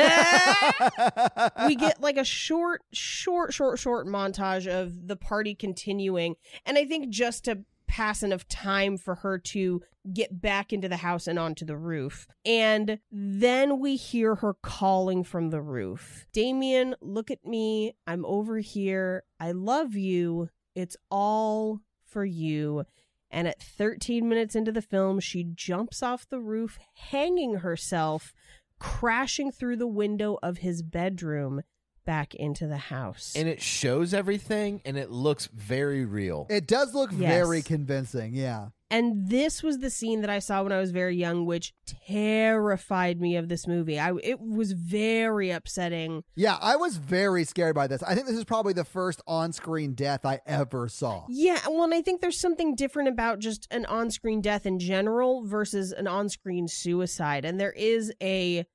we 1.65 1.75
get 1.75 2.01
like 2.01 2.17
a 2.17 2.25
short, 2.25 2.81
short, 2.91 3.53
short, 3.53 3.79
short 3.79 4.05
montage 4.05 4.67
of 4.67 5.08
the 5.08 5.15
party 5.15 5.55
continuing. 5.55 6.36
And 6.65 6.77
I 6.77 6.84
think 6.86 7.08
just 7.10 7.45
to 7.45 7.60
pass 7.88 8.24
enough 8.24 8.48
time 8.48 8.98
for 8.98 9.15
her 9.15 9.38
to 9.38 9.82
get 10.13 10.41
back 10.41 10.71
into 10.71 10.88
the 10.88 10.98
house 10.98 11.28
and 11.28 11.39
onto 11.39 11.65
the 11.65 11.78
roof. 11.78 12.28
And 12.45 13.00
then 13.12 13.80
we 13.80 13.95
hear 13.95 14.36
her 14.36 14.54
calling 14.62 15.24
from 15.24 15.50
the 15.50 15.62
roof 15.62 16.26
Damien, 16.34 16.95
look 17.02 17.32
at 17.32 17.45
me. 17.45 17.93
I'm 18.06 18.26
over 18.26 18.60
here. 18.60 19.24
I 19.39 19.52
love 19.52 19.95
you. 19.95 20.50
It's 20.76 20.98
all 21.10 21.82
for 22.06 22.26
you. 22.26 22.86
And 23.32 23.48
at 23.48 23.62
13 23.62 24.30
minutes 24.30 24.56
into 24.56 24.71
the 24.71 24.82
film, 24.82 25.19
she 25.19 25.43
jumps 25.43 26.02
off 26.02 26.30
the 26.30 26.39
roof, 26.39 26.78
hanging 26.93 27.56
herself, 27.56 28.34
crashing 28.80 29.52
through 29.52 29.78
the 29.78 29.88
window 29.88 30.38
of 30.41 30.60
his 30.60 30.82
bedroom 30.82 31.63
back 32.05 32.33
into 32.35 32.67
the 32.67 32.77
house. 32.77 33.33
And 33.35 33.47
it 33.49 33.61
shows 33.61 34.13
everything 34.13 34.81
and 34.85 34.97
it 34.97 35.11
looks 35.11 35.47
very 35.47 36.05
real. 36.05 36.47
It 36.49 36.67
does 36.67 36.93
look 36.93 37.11
Yes. 37.11 37.19
very 37.21 37.61
convincing. 37.61 38.33
Yeah. 38.33 38.69
And 38.91 39.29
this 39.29 39.63
was 39.63 39.79
the 39.79 39.89
scene 39.89 40.21
that 40.21 40.29
I 40.29 40.37
saw 40.37 40.61
when 40.61 40.71
I 40.71 40.79
was 40.79 40.91
very 40.91 41.15
young, 41.17 41.47
which 41.47 41.73
terrified 42.15 43.19
me 43.19 43.35
of 43.35 43.49
this 43.49 43.67
movie. 43.67 43.99
I 43.99 44.13
it 44.23 44.39
was 44.39 44.73
very 44.73 45.49
upsetting. 45.49 46.23
Yeah, 46.35 46.57
I 46.61 46.75
was 46.75 46.97
very 46.97 47.43
scared 47.45 47.75
by 47.75 47.87
this. 47.87 48.03
I 48.03 48.13
think 48.13 48.27
this 48.27 48.37
is 48.37 48.43
probably 48.45 48.73
the 48.73 48.85
first 48.85 49.21
on-screen 49.27 49.95
death 49.95 50.23
I 50.23 50.39
ever 50.45 50.87
saw. 50.87 51.25
Yeah, 51.29 51.59
well, 51.67 51.83
and 51.83 51.93
I 51.95 52.01
think 52.03 52.21
there's 52.21 52.39
something 52.39 52.75
different 52.75 53.09
about 53.09 53.39
just 53.39 53.67
an 53.71 53.85
on-screen 53.85 54.39
death 54.41 54.65
in 54.67 54.77
general 54.79 55.45
versus 55.45 55.91
an 55.91 56.07
on-screen 56.07 56.67
suicide, 56.67 57.43
and 57.43 57.59
there 57.59 57.73
is 57.73 58.13
a 58.21 58.65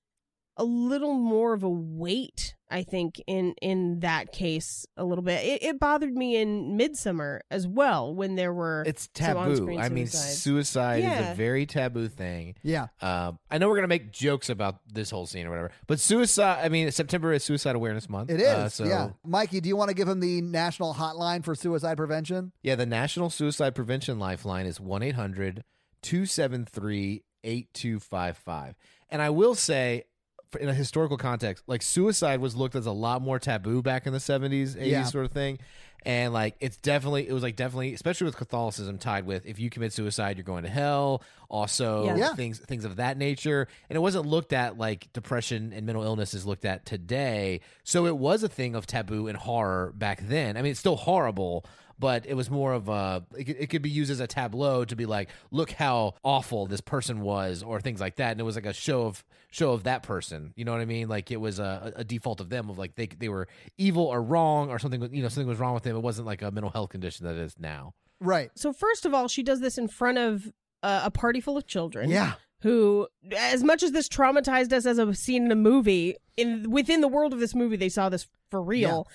a 0.61 0.65
little 0.65 1.15
more 1.15 1.53
of 1.55 1.63
a 1.63 1.69
weight 1.71 2.55
i 2.71 2.83
think 2.83 3.21
in 3.27 3.55
in 3.63 4.01
that 4.01 4.31
case 4.33 4.87
a 4.97 5.05
little 5.05 5.23
bit 5.25 5.43
it, 5.45 5.63
it 5.63 5.81
bothered 5.81 6.13
me 6.15 6.37
in 6.37 6.77
Midsommar 6.79 7.41
as 7.51 7.67
well 7.67 8.15
when 8.15 8.37
there 8.37 8.53
were 8.53 8.85
It's 8.87 9.09
taboo. 9.15 9.39
on-screen 9.41 9.81
I 9.81 9.89
mean, 9.89 10.07
suicides. 10.07 10.39
suicide 10.43 11.03
is 11.05 11.31
a 11.31 11.35
very 11.35 11.67
taboo 11.67 12.09
thing. 12.09 12.55
Yeah. 12.63 12.87
Um, 13.01 13.39
I 13.51 13.59
know 13.59 13.69
we're 13.69 13.77
gonna 13.77 13.89
make 13.89 14.13
jokes 14.13 14.49
about 14.51 14.81
this 14.93 15.11
whole 15.11 15.27
scene 15.27 15.47
or 15.47 15.51
whatever, 15.51 15.71
but 15.89 15.99
suicide. 15.99 16.61
I 16.65 16.69
mean, 16.69 16.91
September 16.93 17.33
is 17.33 17.43
Suicide 17.43 17.75
Awareness 17.75 18.09
Month. 18.09 18.31
It 18.31 18.41
is. 18.41 18.47
Uh, 18.49 18.69
so 18.69 18.85
yeah. 18.85 19.11
Mikey, 19.25 19.61
do 19.61 19.69
you 19.69 19.77
want 19.77 19.89
to 19.89 19.95
give 19.95 20.07
him 20.09 20.21
the 20.21 20.41
national 20.43 20.95
hotline 20.95 21.43
for 21.45 21.55
suicide 21.55 21.97
prevention? 21.97 22.53
Yeah, 22.63 22.77
the 22.77 22.87
National 22.87 23.31
Suicide 23.31 23.75
Prevention 23.75 24.19
Lifeline 24.19 24.67
is 24.67 24.79
1 24.79 25.03
800 25.03 25.65
273 26.03 27.25
8255. 27.43 28.75
And 29.09 29.21
I 29.23 29.31
will 29.31 29.55
say, 29.55 30.05
for- 30.05 30.10
in 30.59 30.69
a 30.69 30.75
historical 30.75 31.17
context, 31.17 31.65
like 31.67 31.83
suicide 31.83 32.41
was 32.41 32.57
looked 32.57 32.75
as 32.75 32.87
a 32.87 32.93
lot 32.93 33.23
more 33.23 33.39
taboo 33.39 33.83
back 33.83 34.07
in 34.07 34.13
the 34.13 34.19
70s, 34.19 34.77
80s 34.77 34.87
Yeah. 34.87 35.05
sort 35.05 35.25
of 35.25 35.33
thing. 35.33 35.59
And 36.07 36.33
like, 36.33 36.57
it's 36.61 36.79
definitely, 36.79 37.29
it 37.29 37.33
was 37.33 37.43
like 37.43 37.57
definitely, 37.57 37.93
especially 37.93 38.25
with 38.25 38.37
Catholicism 38.37 38.97
tied 38.97 39.27
with 39.27 39.45
if 39.45 39.59
you 39.59 39.69
commit 39.69 39.93
suicide, 39.93 40.39
you're 40.39 40.45
going 40.45 40.63
to 40.65 40.71
hell. 40.71 41.23
Also, 41.51 42.07
Yeah. 42.07 42.17
Yeah. 42.17 42.35
things 42.35 42.59
things 42.59 42.85
of 42.87 42.97
that 42.97 43.19
nature. 43.19 43.69
And 43.91 43.97
it 43.97 44.01
wasn't 44.01 44.25
looked 44.27 44.53
at 44.55 44.79
like 44.79 45.13
depression 45.13 45.73
and 45.75 45.85
mental 45.85 46.03
illness 46.03 46.33
is 46.33 46.47
looked 46.47 46.65
at 46.65 46.87
today. 46.87 47.61
So 47.85 48.07
it 48.07 48.17
was 48.17 48.43
a 48.43 48.49
thing 48.49 48.75
of 48.75 48.87
taboo 48.87 49.29
and 49.29 49.37
horror 49.37 49.93
back 49.95 50.21
then. 50.23 50.57
I 50.57 50.63
mean, 50.63 50.71
it's 50.71 50.81
still 50.81 50.97
horrible, 50.97 51.67
but 52.01 52.27
it 52.27 52.35
was 52.35 52.51
more 52.51 52.73
of 52.73 52.89
a 52.89 53.23
it 53.39 53.45
could, 53.45 53.57
it 53.61 53.67
could 53.71 53.83
be 53.83 53.91
used 53.91 54.11
as 54.11 54.19
a 54.21 54.27
tableau 54.27 54.85
to 54.85 54.97
be 54.97 55.07
like 55.07 55.29
look 55.51 55.71
how 55.73 56.15
awful 56.25 56.67
this 56.67 56.81
person 56.81 57.21
was 57.21 57.63
or 57.63 57.81
things 57.81 58.01
like 58.01 58.17
that. 58.17 58.33
And 58.33 58.41
it 58.41 58.45
was 58.45 58.57
like 58.57 58.67
a 58.67 58.73
show 58.73 59.03
of 59.03 59.23
show 59.51 59.73
of 59.73 59.85
that 59.85 60.03
person. 60.03 60.53
You 60.57 60.65
know 60.65 60.73
what 60.73 60.81
i 60.81 60.87
mean? 60.87 61.09
Like 61.09 61.31
it 61.31 61.37
was 61.41 61.59
a, 61.61 61.93
a 61.97 62.03
default 62.05 62.41
of 62.41 62.49
them 62.49 62.71
of 62.71 62.79
like 62.79 62.97
they 62.97 63.07
they 63.07 63.29
were 63.29 63.47
evil 63.79 64.07
or 64.07 64.23
wrong 64.23 64.71
or 64.71 64.79
something 64.79 65.01
you 65.15 65.23
know 65.23 65.29
something 65.29 65.47
was 65.49 65.59
wrong 65.61 65.75
with 65.75 65.83
them. 65.85 65.95
It 65.95 66.01
wasn't 66.03 66.27
like 66.27 66.43
a 66.43 66.51
mental 66.51 66.71
health 66.71 66.91
condition 66.91 67.27
that 67.27 67.37
it 67.37 67.43
is 67.43 67.55
now. 67.59 67.93
Right. 68.23 68.51
so 68.57 68.73
first 68.73 69.07
of 69.07 69.15
all 69.15 69.29
she 69.29 69.43
does 69.43 69.61
this 69.61 69.79
in 69.79 69.89
front 69.89 70.19
of 70.19 70.53
uh, 70.83 71.03
a 71.05 71.11
party 71.11 71.41
full 71.41 71.57
of 71.57 71.67
children 71.67 72.11
Yeah. 72.11 72.35
who 72.63 73.09
as 73.37 73.63
much 73.63 73.83
as 73.83 73.93
this 73.93 74.09
traumatized 74.09 74.73
us 74.73 74.85
as 74.87 74.99
a 74.99 75.15
scene 75.15 75.45
in 75.47 75.53
a 75.53 75.57
movie 75.57 76.17
in 76.37 76.71
within 76.71 77.01
the 77.01 77.09
world 77.09 77.33
of 77.33 77.41
this 77.41 77.55
movie 77.55 77.77
they 77.77 77.89
saw 77.89 78.09
this 78.09 78.27
for 78.51 78.63
real 78.63 79.07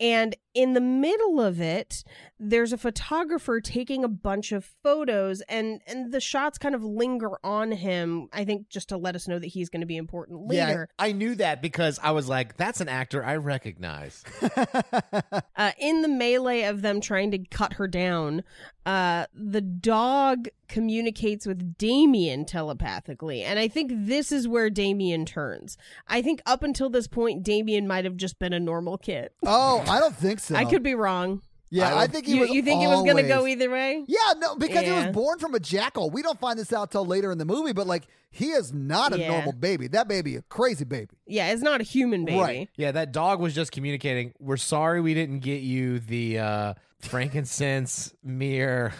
and 0.00 0.34
in 0.54 0.72
the 0.74 0.80
middle 0.80 1.40
of 1.40 1.60
it 1.60 2.02
there's 2.40 2.72
a 2.72 2.78
photographer 2.78 3.60
taking 3.60 4.02
a 4.02 4.08
bunch 4.08 4.50
of 4.50 4.64
photos 4.82 5.42
and 5.42 5.80
and 5.86 6.12
the 6.12 6.18
shots 6.20 6.58
kind 6.58 6.74
of 6.74 6.82
linger 6.82 7.32
on 7.44 7.70
him 7.70 8.28
i 8.32 8.44
think 8.44 8.68
just 8.68 8.88
to 8.88 8.96
let 8.96 9.14
us 9.14 9.28
know 9.28 9.38
that 9.38 9.46
he's 9.46 9.68
going 9.68 9.80
to 9.80 9.86
be 9.86 9.96
important 9.96 10.40
Yeah. 10.50 10.66
later 10.66 10.88
i 10.98 11.12
knew 11.12 11.36
that 11.36 11.62
because 11.62 12.00
i 12.02 12.10
was 12.10 12.28
like 12.28 12.56
that's 12.56 12.80
an 12.80 12.88
actor 12.88 13.24
i 13.24 13.36
recognize 13.36 14.24
uh, 15.56 15.72
in 15.78 16.02
the 16.02 16.08
melee 16.08 16.62
of 16.62 16.82
them 16.82 17.00
trying 17.00 17.30
to 17.30 17.38
cut 17.38 17.74
her 17.74 17.86
down, 17.86 18.42
uh, 18.86 19.26
the 19.34 19.60
dog 19.60 20.48
communicates 20.68 21.46
with 21.46 21.76
Damien 21.76 22.44
telepathically. 22.44 23.42
And 23.42 23.58
I 23.58 23.68
think 23.68 23.92
this 23.94 24.32
is 24.32 24.48
where 24.48 24.70
Damien 24.70 25.26
turns. 25.26 25.76
I 26.08 26.22
think 26.22 26.40
up 26.46 26.59
until 26.62 26.90
this 26.90 27.06
point, 27.06 27.42
Damien 27.42 27.86
might 27.88 28.04
have 28.04 28.16
just 28.16 28.38
been 28.38 28.52
a 28.52 28.60
normal 28.60 28.98
kid. 28.98 29.30
oh, 29.46 29.84
I 29.88 29.98
don't 30.00 30.14
think 30.16 30.40
so. 30.40 30.54
I 30.56 30.64
could 30.64 30.82
be 30.82 30.94
wrong. 30.94 31.42
Yeah, 31.72 31.94
I 31.94 32.02
I, 32.02 32.06
think 32.08 32.26
he 32.26 32.34
You, 32.34 32.40
was 32.40 32.50
you 32.50 32.62
think 32.62 32.82
it 32.82 32.88
was 32.88 33.04
going 33.04 33.16
to 33.16 33.22
go 33.28 33.46
either 33.46 33.70
way? 33.70 34.02
Yeah, 34.08 34.32
no, 34.38 34.56
because 34.56 34.82
he 34.84 34.90
was 34.90 35.06
born 35.14 35.38
from 35.38 35.54
a 35.54 35.60
jackal. 35.60 36.10
We 36.10 36.20
don't 36.20 36.40
find 36.40 36.58
this 36.58 36.72
out 36.72 36.90
till 36.90 37.06
later 37.06 37.30
in 37.30 37.38
the 37.38 37.44
movie, 37.44 37.72
but 37.72 37.86
like 37.86 38.08
he 38.32 38.46
is 38.50 38.72
not 38.72 39.12
a 39.14 39.20
Yeah. 39.20 39.28
normal 39.28 39.52
baby. 39.52 39.86
That 39.86 40.08
baby, 40.08 40.34
a 40.34 40.42
crazy 40.42 40.84
baby. 40.84 41.16
Yeah, 41.28 41.52
it's 41.52 41.62
not 41.62 41.80
a 41.80 41.84
human 41.84 42.24
baby. 42.24 42.40
Right. 42.40 42.68
yeah 42.76 42.90
that 42.90 43.12
dog 43.12 43.38
was 43.40 43.54
just 43.54 43.70
communicating 43.70 44.32
we're 44.40 44.56
sorry 44.56 45.00
we 45.00 45.14
didn't 45.14 45.40
get 45.40 45.60
you 45.62 46.00
the 46.00 46.40
uh 46.40 46.74
frankincense 46.98 48.12
mirror 48.24 48.92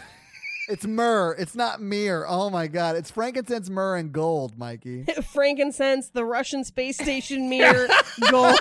It's 0.70 0.86
myrrh. 0.86 1.34
It's 1.36 1.56
not 1.56 1.80
myrrh. 1.80 2.24
Oh 2.28 2.48
my 2.48 2.68
god, 2.68 2.94
it's 2.94 3.10
frankincense, 3.10 3.68
myrrh, 3.68 3.96
and 3.96 4.12
gold, 4.12 4.56
Mikey. 4.56 5.04
Frankincense, 5.32 6.10
the 6.10 6.24
Russian 6.24 6.62
space 6.62 6.96
station 6.96 7.50
mirror, 7.50 7.88
gold. 8.30 8.60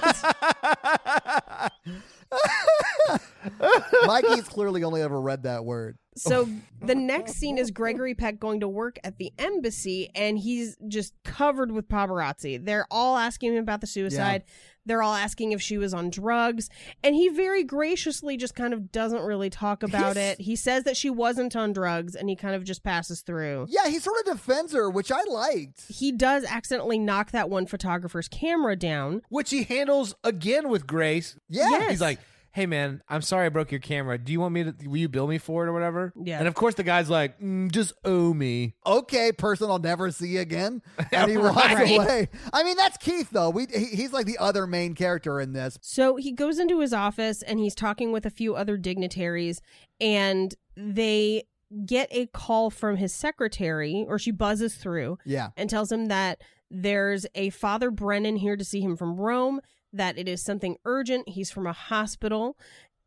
Mikey's 4.08 4.48
clearly 4.48 4.84
only 4.84 5.04
ever 5.04 5.22
read 5.22 5.44
that 5.44 5.66
word. 5.66 6.00
So 6.16 6.50
the 6.82 6.96
next 6.96 7.34
scene 7.34 7.58
is 7.58 7.72
Gregory 7.72 8.16
Peck 8.16 8.40
going 8.40 8.60
to 8.62 8.68
work 8.68 8.98
at 9.04 9.18
the 9.20 9.32
embassy, 9.38 10.10
and 10.16 10.38
he's 10.38 10.78
just 10.88 11.14
covered 11.24 11.72
with 11.72 11.88
paparazzi. 11.88 12.64
They're 12.64 12.88
all 12.90 13.18
asking 13.18 13.54
him 13.54 13.64
about 13.64 13.82
the 13.82 13.88
suicide. 13.88 14.44
They're 14.86 15.04
all 15.04 15.14
asking 15.14 15.52
if 15.52 15.62
she 15.62 15.78
was 15.78 15.94
on 15.94 16.10
drugs, 16.10 16.70
and 17.04 17.14
he 17.16 17.30
very 17.30 17.64
graciously 17.64 18.38
just 18.38 18.56
kind 18.56 18.74
of 18.74 18.92
doesn't 18.92 19.22
really 19.22 19.50
talk 19.50 19.84
about 19.84 20.18
it. 20.18 20.42
He 20.42 20.56
says 20.56 20.84
that 20.86 20.98
she 20.98 21.10
wasn't 21.10 21.56
on 21.56 21.74
drugs, 21.74 22.16
and 22.16 22.30
he 22.30 22.36
kind 22.36 22.56
of 22.56 22.64
just 22.64 22.84
passes 22.84 23.22
through. 23.22 23.68
Yeah, 23.70 23.88
he 23.88 24.00
sort 24.00 24.18
of 24.20 24.34
defends 24.34 24.74
her, 24.74 24.90
which 24.90 25.12
I 25.12 25.24
liked. 25.26 25.84
He 25.90 26.12
does 26.12 26.44
accidentally 26.46 26.98
knock 27.00 27.32
that 27.32 27.50
one 27.50 27.66
photographer's 27.66 28.28
camera 28.28 28.76
down. 28.76 29.22
which 29.30 29.50
he 29.52 29.64
handles 29.64 30.16
again 30.24 30.70
with 30.70 30.88
grace 30.88 31.38
Yeah. 31.50 31.70
Yes. 31.70 31.90
He's 31.92 32.02
like, 32.02 32.20
"Hey 32.52 32.66
man, 32.66 33.02
I'm 33.10 33.22
sorry 33.22 33.46
I 33.46 33.50
broke 33.50 33.72
your 33.72 33.80
camera. 33.80 34.18
Do 34.18 34.32
you 34.32 34.40
want 34.40 34.54
me 34.54 34.64
to? 34.64 34.74
Will 34.88 34.98
you 34.98 35.10
bill 35.10 35.28
me 35.28 35.38
for 35.38 35.66
it 35.66 35.70
or 35.70 35.74
whatever?" 35.74 36.14
Yeah. 36.22 36.40
And 36.40 36.48
of 36.48 36.56
course 36.56 36.76
the 36.76 36.84
guy's 36.84 37.10
like, 37.10 37.40
mm, 37.40 37.72
"Just 37.72 37.94
owe 38.06 38.34
me." 38.34 38.76
Okay, 38.86 39.32
person 39.32 39.70
I'll 39.70 39.80
never 39.80 40.12
see 40.12 40.38
again, 40.38 40.82
and 41.12 41.30
he 41.32 41.38
walks 41.38 41.58
Right. 41.74 41.96
away. 41.96 42.30
I 42.54 42.64
mean, 42.64 42.78
that's 42.78 42.98
Keith 42.98 43.30
though. 43.32 43.50
We 43.50 43.68
he, 43.74 43.86
he's 43.86 44.14
like 44.14 44.26
the 44.26 44.38
other 44.38 44.66
main 44.68 44.96
character 44.96 45.40
in 45.40 45.54
this. 45.54 45.78
So 45.82 46.16
he 46.16 46.32
goes 46.32 46.60
into 46.60 46.80
his 46.80 46.94
office 46.94 47.42
and 47.42 47.60
he's 47.60 47.76
talking 47.76 48.12
with 48.12 48.26
a 48.26 48.30
few 48.32 48.56
other 48.56 48.78
dignitaries, 48.78 49.62
and 50.02 50.54
they 50.76 51.44
get 51.86 52.08
a 52.12 52.26
call 52.28 52.70
from 52.72 52.98
his 52.98 53.14
secretary, 53.14 54.06
or 54.08 54.18
she 54.18 54.32
buzzes 54.32 54.76
through 54.76 55.18
Yeah, 55.26 55.50
and 55.56 55.70
tells 55.70 55.92
him 55.92 56.08
that 56.08 56.42
there's 56.72 57.26
a 57.36 57.50
Father 57.52 57.92
Brennan 57.92 58.36
here 58.38 58.56
to 58.58 58.64
see 58.66 58.82
him 58.82 58.96
from 58.98 59.18
Rome, 59.18 59.60
that 59.94 60.18
it 60.18 60.28
is 60.28 60.44
something 60.44 60.78
urgent. 60.86 61.30
He's 61.30 61.52
from 61.52 61.66
a 61.68 61.74
hospital. 61.74 62.58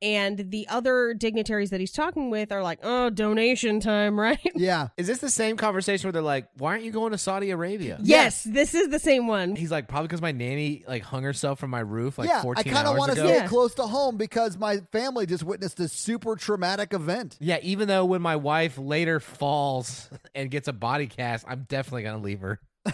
And 0.01 0.51
the 0.51 0.67
other 0.67 1.15
dignitaries 1.15 1.71
that 1.71 1.79
he's 1.79 1.93
talking 1.93 2.29
with 2.29 2.51
are 2.51 2.61
like, 2.61 2.81
oh, 2.83 3.09
donation 3.09 3.79
time, 3.79 4.19
right? 4.21 4.37
yeah. 4.57 4.89
Is 4.97 5.07
this 5.07 5.19
the 5.19 5.31
same 5.31 5.57
conversation 5.57 6.09
where 6.09 6.13
they're 6.13 6.23
like, 6.23 6.49
"Why 6.59 6.73
aren't 6.73 6.83
you 6.83 6.91
going 6.91 7.13
to 7.13 7.19
Saudi 7.19 7.51
Arabia?" 7.53 7.99
yes, 8.03 8.43
this 8.43 8.75
is 8.75 8.89
the 8.89 8.99
same 8.99 9.29
one. 9.29 9.55
He's 9.55 9.71
like, 9.71 9.87
"Probably 9.87 10.09
because 10.09 10.21
my 10.21 10.33
nanny 10.33 10.83
like 10.89 11.05
hung 11.05 11.23
herself 11.23 11.61
from 11.61 11.71
my 11.71 11.79
roof 11.79 12.19
like 12.19 12.29
yeah, 12.29 12.41
I 12.41 12.43
14 12.43 12.65
kind 12.73 12.79
of 12.89 12.95
hours 12.95 12.99
want 12.99 13.13
to 13.13 13.21
ago." 13.21 13.29
stay 13.29 13.37
Yeah. 13.43 13.47
close 13.47 13.75
to 13.75 13.83
home 13.85 14.17
because 14.17 14.59
my 14.59 14.79
family 14.91 15.25
just 15.25 15.45
witnessed 15.45 15.79
a 15.79 15.87
super 15.87 16.35
traumatic 16.35 16.93
event. 16.95 17.37
Yeah, 17.39 17.59
even 17.63 17.87
though 17.87 18.05
when 18.05 18.23
my 18.23 18.35
wife 18.35 18.79
later 18.79 19.21
falls 19.21 20.11
and 20.35 20.51
gets 20.51 20.67
a 20.67 20.73
body 20.73 21.07
cast, 21.07 21.45
I'm 21.47 21.65
definitely 21.69 22.03
gonna 22.03 22.19
leave 22.25 22.41
her. 22.41 22.59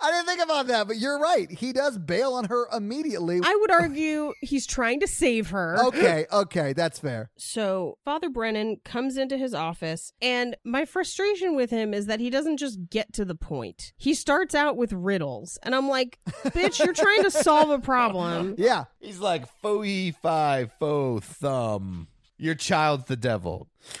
I 0.00 0.10
didn't 0.10 0.26
think 0.26 0.42
about 0.42 0.66
that, 0.68 0.86
but 0.86 0.96
you're 0.98 1.18
right. 1.18 1.50
He 1.50 1.72
does 1.72 1.98
bail 1.98 2.34
on 2.34 2.44
her 2.46 2.66
immediately. 2.76 3.40
I 3.42 3.56
would 3.60 3.70
argue 3.70 4.32
he's 4.40 4.66
trying 4.66 5.00
to 5.00 5.06
save 5.06 5.50
her. 5.50 5.76
okay, 5.86 6.26
okay, 6.32 6.72
that's 6.72 6.98
fair. 6.98 7.30
So 7.36 7.98
Father 8.04 8.28
Brennan 8.28 8.76
comes 8.84 9.16
into 9.16 9.36
his 9.38 9.54
office, 9.54 10.12
and 10.20 10.56
my 10.64 10.84
frustration 10.84 11.56
with 11.56 11.70
him 11.70 11.94
is 11.94 12.06
that 12.06 12.20
he 12.20 12.30
doesn't 12.30 12.58
just 12.58 12.78
get 12.90 13.12
to 13.14 13.24
the 13.24 13.34
point. 13.34 13.92
He 13.96 14.14
starts 14.14 14.54
out 14.54 14.76
with 14.76 14.92
riddles, 14.92 15.58
and 15.62 15.74
I'm 15.74 15.88
like, 15.88 16.18
bitch, 16.46 16.84
you're 16.84 16.92
trying 16.94 17.22
to 17.22 17.30
solve 17.30 17.70
a 17.70 17.78
problem. 17.78 18.54
Yeah, 18.66 18.84
He's 19.00 19.18
like, 19.20 19.46
"Faux 19.60 19.86
e 19.86 20.10
five, 20.10 20.72
faux 20.78 21.24
thumb. 21.26 22.08
Your 22.38 22.54
child's 22.54 23.04
the 23.04 23.16
devil." 23.16 23.68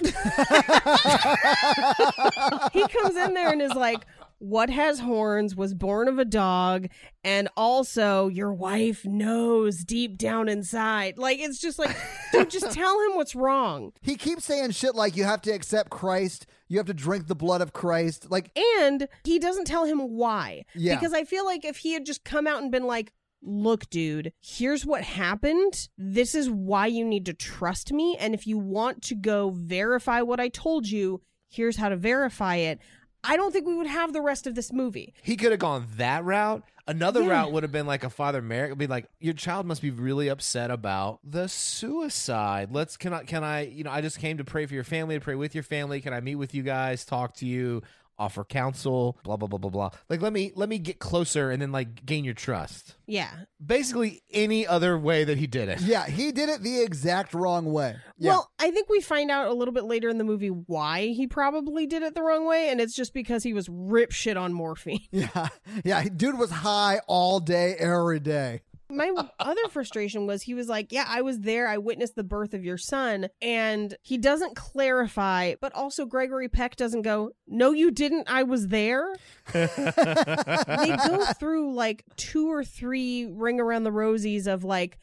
He 2.72 2.86
comes 2.88 3.16
in 3.16 3.34
there 3.34 3.50
and 3.52 3.62
is 3.62 3.72
like, 3.74 4.04
what 4.38 4.70
has 4.70 5.00
horns, 5.00 5.56
was 5.56 5.74
born 5.74 6.08
of 6.08 6.18
a 6.18 6.24
dog, 6.24 6.88
and 7.24 7.48
also 7.56 8.28
your 8.28 8.52
wife 8.52 9.04
knows 9.04 9.84
deep 9.84 10.18
down 10.18 10.48
inside. 10.48 11.18
Like, 11.18 11.38
it's 11.38 11.58
just 11.58 11.78
like, 11.78 11.96
dude, 12.32 12.50
just 12.50 12.70
tell 12.72 13.00
him 13.00 13.16
what's 13.16 13.34
wrong. 13.34 13.92
he 14.02 14.16
keeps 14.16 14.44
saying 14.44 14.72
shit 14.72 14.94
like 14.94 15.16
you 15.16 15.24
have 15.24 15.42
to 15.42 15.50
accept 15.50 15.90
Christ, 15.90 16.46
you 16.68 16.78
have 16.78 16.86
to 16.86 16.94
drink 16.94 17.26
the 17.26 17.34
blood 17.34 17.60
of 17.60 17.72
Christ. 17.72 18.30
Like, 18.30 18.50
And 18.80 19.08
he 19.24 19.38
doesn't 19.38 19.66
tell 19.66 19.84
him 19.84 20.00
why. 20.00 20.64
Yeah. 20.74 20.96
Because 20.96 21.12
I 21.12 21.24
feel 21.24 21.44
like 21.44 21.64
if 21.64 21.78
he 21.78 21.92
had 21.94 22.04
just 22.04 22.24
come 22.24 22.46
out 22.46 22.62
and 22.62 22.70
been 22.70 22.86
like, 22.86 23.12
look, 23.42 23.88
dude, 23.90 24.32
here's 24.40 24.84
what 24.84 25.02
happened. 25.02 25.88
This 25.96 26.34
is 26.34 26.50
why 26.50 26.86
you 26.86 27.04
need 27.04 27.26
to 27.26 27.34
trust 27.34 27.92
me. 27.92 28.16
And 28.18 28.34
if 28.34 28.46
you 28.46 28.58
want 28.58 29.02
to 29.02 29.14
go 29.14 29.50
verify 29.50 30.22
what 30.22 30.40
I 30.40 30.48
told 30.48 30.88
you, 30.88 31.20
Here's 31.48 31.76
how 31.76 31.88
to 31.88 31.96
verify 31.96 32.56
it. 32.56 32.80
I 33.24 33.36
don't 33.36 33.52
think 33.52 33.66
we 33.66 33.74
would 33.74 33.86
have 33.88 34.12
the 34.12 34.20
rest 34.20 34.46
of 34.46 34.54
this 34.54 34.72
movie. 34.72 35.12
He 35.22 35.36
could 35.36 35.50
have 35.50 35.58
gone 35.60 35.86
that 35.96 36.24
route. 36.24 36.62
Another 36.88 37.22
Yeah. 37.22 37.30
route 37.30 37.52
would 37.52 37.64
have 37.64 37.72
been 37.72 37.86
like 37.86 38.04
a 38.04 38.10
Father 38.10 38.40
Merrick 38.40 38.70
would 38.70 38.78
be 38.78 38.86
like, 38.86 39.06
your 39.18 39.34
child 39.34 39.66
must 39.66 39.82
be 39.82 39.90
really 39.90 40.28
upset 40.28 40.70
about 40.70 41.18
the 41.24 41.48
suicide. 41.48 42.68
Let's 42.72 42.96
can 42.96 43.12
I 43.12 43.24
can 43.24 43.42
I 43.42 43.62
you 43.62 43.82
know 43.84 43.90
I 43.90 44.00
just 44.00 44.18
came 44.20 44.38
to 44.38 44.44
pray 44.44 44.66
for 44.66 44.74
your 44.74 44.84
family, 44.84 45.16
to 45.16 45.20
pray 45.20 45.34
with 45.34 45.54
your 45.54 45.64
family. 45.64 46.00
Can 46.00 46.12
I 46.12 46.20
meet 46.20 46.36
with 46.36 46.54
you 46.54 46.62
guys, 46.62 47.04
talk 47.04 47.34
to 47.36 47.46
you, 47.46 47.82
offer 48.18 48.44
counsel, 48.44 49.18
blah 49.22 49.36
blah 49.36 49.48
blah 49.48 49.58
blah 49.58 49.70
blah. 49.70 49.90
Like 50.08 50.20
let 50.20 50.32
me 50.32 50.52
let 50.54 50.68
me 50.68 50.78
get 50.78 50.98
closer 50.98 51.50
and 51.50 51.60
then 51.60 51.72
like 51.72 52.04
gain 52.04 52.24
your 52.24 52.34
trust. 52.34 52.96
Yeah. 53.06 53.30
Basically 53.64 54.22
any 54.32 54.66
other 54.66 54.98
way 54.98 55.24
that 55.24 55.38
he 55.38 55.46
did 55.46 55.68
it. 55.68 55.80
Yeah, 55.80 56.06
he 56.06 56.32
did 56.32 56.48
it 56.48 56.62
the 56.62 56.82
exact 56.82 57.34
wrong 57.34 57.72
way. 57.72 57.96
Yeah. 58.18 58.32
Well, 58.32 58.50
I 58.58 58.70
think 58.70 58.88
we 58.88 59.00
find 59.00 59.30
out 59.30 59.48
a 59.48 59.54
little 59.54 59.74
bit 59.74 59.84
later 59.84 60.08
in 60.08 60.18
the 60.18 60.24
movie 60.24 60.48
why 60.48 61.08
he 61.08 61.26
probably 61.26 61.86
did 61.86 62.02
it 62.02 62.14
the 62.14 62.22
wrong 62.22 62.46
way, 62.46 62.68
and 62.70 62.80
it's 62.80 62.94
just 62.94 63.14
because 63.14 63.42
he 63.42 63.52
was 63.52 63.68
rip 63.68 64.12
shit 64.12 64.36
on 64.36 64.52
morphine. 64.52 65.00
yeah, 65.10 65.48
yeah. 65.84 66.04
Dude 66.04 66.38
was 66.38 66.50
high 66.50 67.00
all 67.06 67.40
day, 67.40 67.74
every 67.78 68.20
day. 68.20 68.62
My 68.88 69.12
other 69.40 69.68
frustration 69.70 70.26
was 70.26 70.42
he 70.42 70.54
was 70.54 70.68
like, 70.68 70.92
Yeah, 70.92 71.04
I 71.08 71.22
was 71.22 71.40
there. 71.40 71.68
I 71.68 71.78
witnessed 71.78 72.14
the 72.14 72.24
birth 72.24 72.54
of 72.54 72.64
your 72.64 72.78
son. 72.78 73.28
And 73.42 73.96
he 74.02 74.18
doesn't 74.18 74.54
clarify, 74.56 75.54
but 75.60 75.74
also 75.74 76.06
Gregory 76.06 76.48
Peck 76.48 76.76
doesn't 76.76 77.02
go, 77.02 77.30
No, 77.46 77.72
you 77.72 77.90
didn't. 77.90 78.30
I 78.30 78.44
was 78.44 78.68
there. 78.68 79.14
they 79.52 80.96
go 81.06 81.24
through 81.38 81.74
like 81.74 82.04
two 82.16 82.50
or 82.50 82.64
three 82.64 83.26
ring 83.26 83.60
around 83.60 83.84
the 83.84 83.90
rosies 83.90 84.46
of 84.46 84.64
like, 84.64 84.98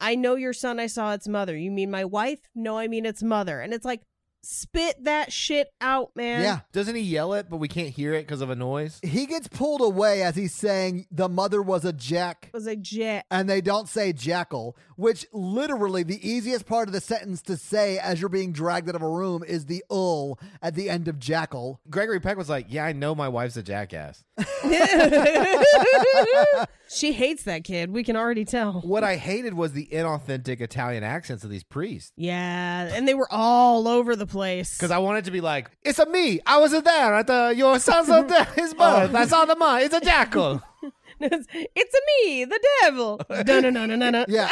I 0.00 0.14
know 0.14 0.34
your 0.34 0.52
son. 0.52 0.80
I 0.80 0.86
saw 0.86 1.12
its 1.12 1.28
mother. 1.28 1.56
You 1.56 1.70
mean 1.70 1.90
my 1.90 2.04
wife? 2.04 2.40
No, 2.54 2.78
I 2.78 2.88
mean 2.88 3.06
its 3.06 3.22
mother. 3.22 3.60
And 3.60 3.72
it's 3.72 3.84
like, 3.84 4.02
spit 4.44 5.04
that 5.04 5.32
shit 5.32 5.68
out, 5.80 6.10
man. 6.14 6.42
Yeah. 6.42 6.60
Doesn't 6.72 6.94
he 6.94 7.02
yell 7.02 7.34
it, 7.34 7.46
but 7.48 7.56
we 7.56 7.68
can't 7.68 7.88
hear 7.88 8.14
it 8.14 8.26
because 8.26 8.40
of 8.40 8.50
a 8.50 8.54
noise? 8.54 9.00
He 9.02 9.26
gets 9.26 9.48
pulled 9.48 9.80
away 9.80 10.22
as 10.22 10.36
he's 10.36 10.54
saying 10.54 11.06
the 11.10 11.28
mother 11.28 11.62
was 11.62 11.84
a 11.84 11.92
jack. 11.92 12.50
Was 12.52 12.66
a 12.66 12.76
jet. 12.76 13.26
And 13.30 13.48
they 13.48 13.60
don't 13.60 13.88
say 13.88 14.12
jackal, 14.12 14.76
which 14.96 15.26
literally 15.32 16.02
the 16.02 16.28
easiest 16.28 16.66
part 16.66 16.88
of 16.88 16.92
the 16.92 17.00
sentence 17.00 17.42
to 17.42 17.56
say 17.56 17.98
as 17.98 18.20
you're 18.20 18.28
being 18.28 18.52
dragged 18.52 18.88
out 18.88 18.94
of 18.94 19.02
a 19.02 19.08
room 19.08 19.42
is 19.46 19.66
the 19.66 19.84
ul 19.90 20.38
at 20.62 20.74
the 20.74 20.90
end 20.90 21.08
of 21.08 21.18
jackal. 21.18 21.80
Gregory 21.88 22.20
Peck 22.20 22.36
was 22.36 22.48
like, 22.48 22.66
Yeah, 22.68 22.84
I 22.84 22.92
know 22.92 23.14
my 23.14 23.28
wife's 23.28 23.56
a 23.56 23.62
jackass. 23.62 24.24
she 26.88 27.12
hates 27.12 27.44
that 27.44 27.64
kid. 27.64 27.90
We 27.90 28.04
can 28.04 28.16
already 28.16 28.44
tell. 28.44 28.80
What 28.80 29.04
I 29.04 29.16
hated 29.16 29.54
was 29.54 29.72
the 29.72 29.86
inauthentic 29.86 30.60
Italian 30.60 31.04
accents 31.04 31.44
of 31.44 31.50
these 31.50 31.64
priests. 31.64 32.12
Yeah, 32.16 32.90
and 32.94 33.08
they 33.08 33.14
were 33.14 33.28
all 33.30 33.88
over 33.88 34.16
the 34.16 34.26
place. 34.26 34.33
Because 34.76 34.90
I 34.90 34.98
wanted 34.98 35.24
to 35.26 35.30
be 35.30 35.40
like, 35.40 35.70
it's 35.82 35.98
a 35.98 36.06
me. 36.06 36.40
I 36.46 36.58
was 36.58 36.72
there 36.72 37.14
at 37.14 37.26
the, 37.26 37.54
your 37.56 37.78
son's 37.78 38.08
oh. 38.10 38.22
the, 38.22 38.44
his 38.44 38.74
birth. 38.74 39.14
I 39.14 39.26
saw 39.26 39.44
the 39.44 39.56
man. 39.56 39.82
It's 39.82 39.94
a 39.94 40.00
jackal. 40.00 40.62
it's, 41.20 41.46
it's 41.52 41.94
a 41.94 42.00
me, 42.26 42.44
the 42.44 42.60
devil. 42.82 43.20
Dun-dun-dun-dun-dun. 43.28 44.26
Yeah. 44.28 44.50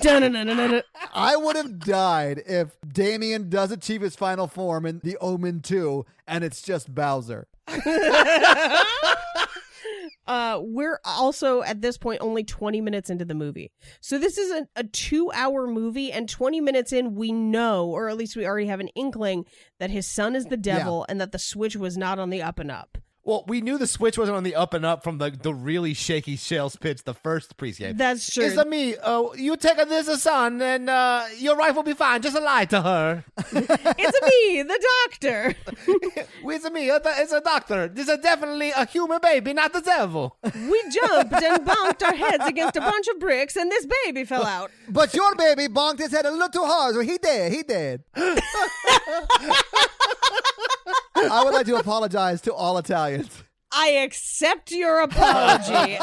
Dun-dun-dun-dun-dun. 0.00 0.82
I 1.14 1.36
would 1.36 1.56
have 1.56 1.78
died 1.78 2.42
if 2.46 2.76
Damien 2.92 3.48
does 3.48 3.70
achieve 3.72 4.00
his 4.00 4.16
final 4.16 4.46
form 4.46 4.86
in 4.86 5.00
The 5.02 5.16
Omen 5.18 5.60
2 5.60 6.06
and 6.26 6.44
it's 6.44 6.62
just 6.62 6.94
Bowser. 6.94 7.48
Uh, 10.26 10.60
we're 10.62 11.00
also 11.04 11.62
at 11.62 11.80
this 11.80 11.96
point 11.98 12.20
only 12.20 12.44
20 12.44 12.80
minutes 12.80 13.10
into 13.10 13.24
the 13.24 13.34
movie. 13.34 13.70
So 14.00 14.18
this 14.18 14.38
is 14.38 14.50
a, 14.50 14.68
a 14.76 14.84
two 14.84 15.30
hour 15.32 15.66
movie, 15.66 16.12
and 16.12 16.28
20 16.28 16.60
minutes 16.60 16.92
in, 16.92 17.14
we 17.14 17.32
know, 17.32 17.86
or 17.86 18.08
at 18.08 18.16
least 18.16 18.36
we 18.36 18.46
already 18.46 18.66
have 18.66 18.80
an 18.80 18.88
inkling, 18.88 19.44
that 19.78 19.90
his 19.90 20.06
son 20.06 20.34
is 20.34 20.46
the 20.46 20.56
devil 20.56 21.06
and 21.08 21.20
that 21.20 21.32
the 21.32 21.38
switch 21.38 21.76
was 21.76 21.96
not 21.96 22.18
on 22.18 22.30
the 22.30 22.42
up 22.42 22.58
and 22.58 22.70
up. 22.70 22.98
Well, 23.26 23.42
we 23.48 23.60
knew 23.60 23.76
the 23.76 23.88
switch 23.88 24.16
wasn't 24.16 24.36
on 24.36 24.44
the 24.44 24.54
up 24.54 24.72
and 24.72 24.86
up 24.86 25.02
from 25.02 25.18
the, 25.18 25.30
the 25.30 25.52
really 25.52 25.94
shaky 25.94 26.36
sales 26.36 26.76
pitch 26.76 27.02
the 27.02 27.12
first 27.12 27.56
priest 27.56 27.80
gave. 27.80 27.98
That's 27.98 28.32
true. 28.32 28.44
It's 28.44 28.56
a 28.56 28.64
me. 28.64 28.94
Oh, 29.02 29.34
you 29.34 29.56
take 29.56 29.78
this 29.78 30.06
a 30.06 30.16
son, 30.16 30.62
and 30.62 30.88
uh, 30.88 31.24
your 31.36 31.56
wife 31.56 31.74
will 31.74 31.82
be 31.82 31.94
fine. 31.94 32.22
Just 32.22 32.40
lie 32.40 32.66
to 32.66 32.80
her. 32.80 33.24
it's 33.36 33.52
a 33.52 34.26
me, 34.26 34.62
the 34.62 34.88
doctor. 35.08 35.56
it's 36.44 36.64
a 36.64 36.70
me. 36.70 36.88
It's 36.88 37.32
a 37.32 37.40
doctor. 37.40 37.88
This 37.88 38.08
is 38.08 38.18
definitely 38.18 38.70
a 38.70 38.86
human 38.86 39.18
baby, 39.20 39.52
not 39.52 39.72
the 39.72 39.80
devil. 39.80 40.36
We 40.66 40.82
jumped 40.90 41.34
and 41.34 41.66
bonked 41.66 42.02
our 42.04 42.14
heads 42.14 42.46
against 42.46 42.76
a 42.76 42.80
bunch 42.80 43.08
of 43.08 43.18
bricks, 43.18 43.56
and 43.56 43.70
this 43.70 43.86
baby 44.04 44.24
fell 44.24 44.44
out. 44.44 44.70
But 44.88 45.14
your 45.14 45.34
baby 45.34 45.66
bonked 45.66 45.98
his 45.98 46.12
head 46.12 46.26
a 46.26 46.30
little 46.30 46.48
too 46.48 46.64
hard, 46.64 46.94
so 46.94 47.00
he 47.00 47.18
dead. 47.18 47.52
He 47.52 47.62
dead. 47.64 48.04
I 51.16 51.42
would 51.44 51.54
like 51.54 51.66
to 51.66 51.76
apologize 51.76 52.40
to 52.42 52.54
all 52.54 52.78
Italians. 52.78 53.42
I 53.72 53.88
accept 53.88 54.70
your 54.70 55.00
apology. 55.00 55.98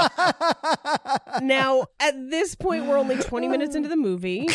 now, 1.45 1.85
at 1.99 2.29
this 2.29 2.55
point, 2.55 2.85
we're 2.85 2.97
only 2.97 3.17
20 3.17 3.47
minutes 3.47 3.75
into 3.75 3.89
the 3.89 3.95
movie. 3.95 4.47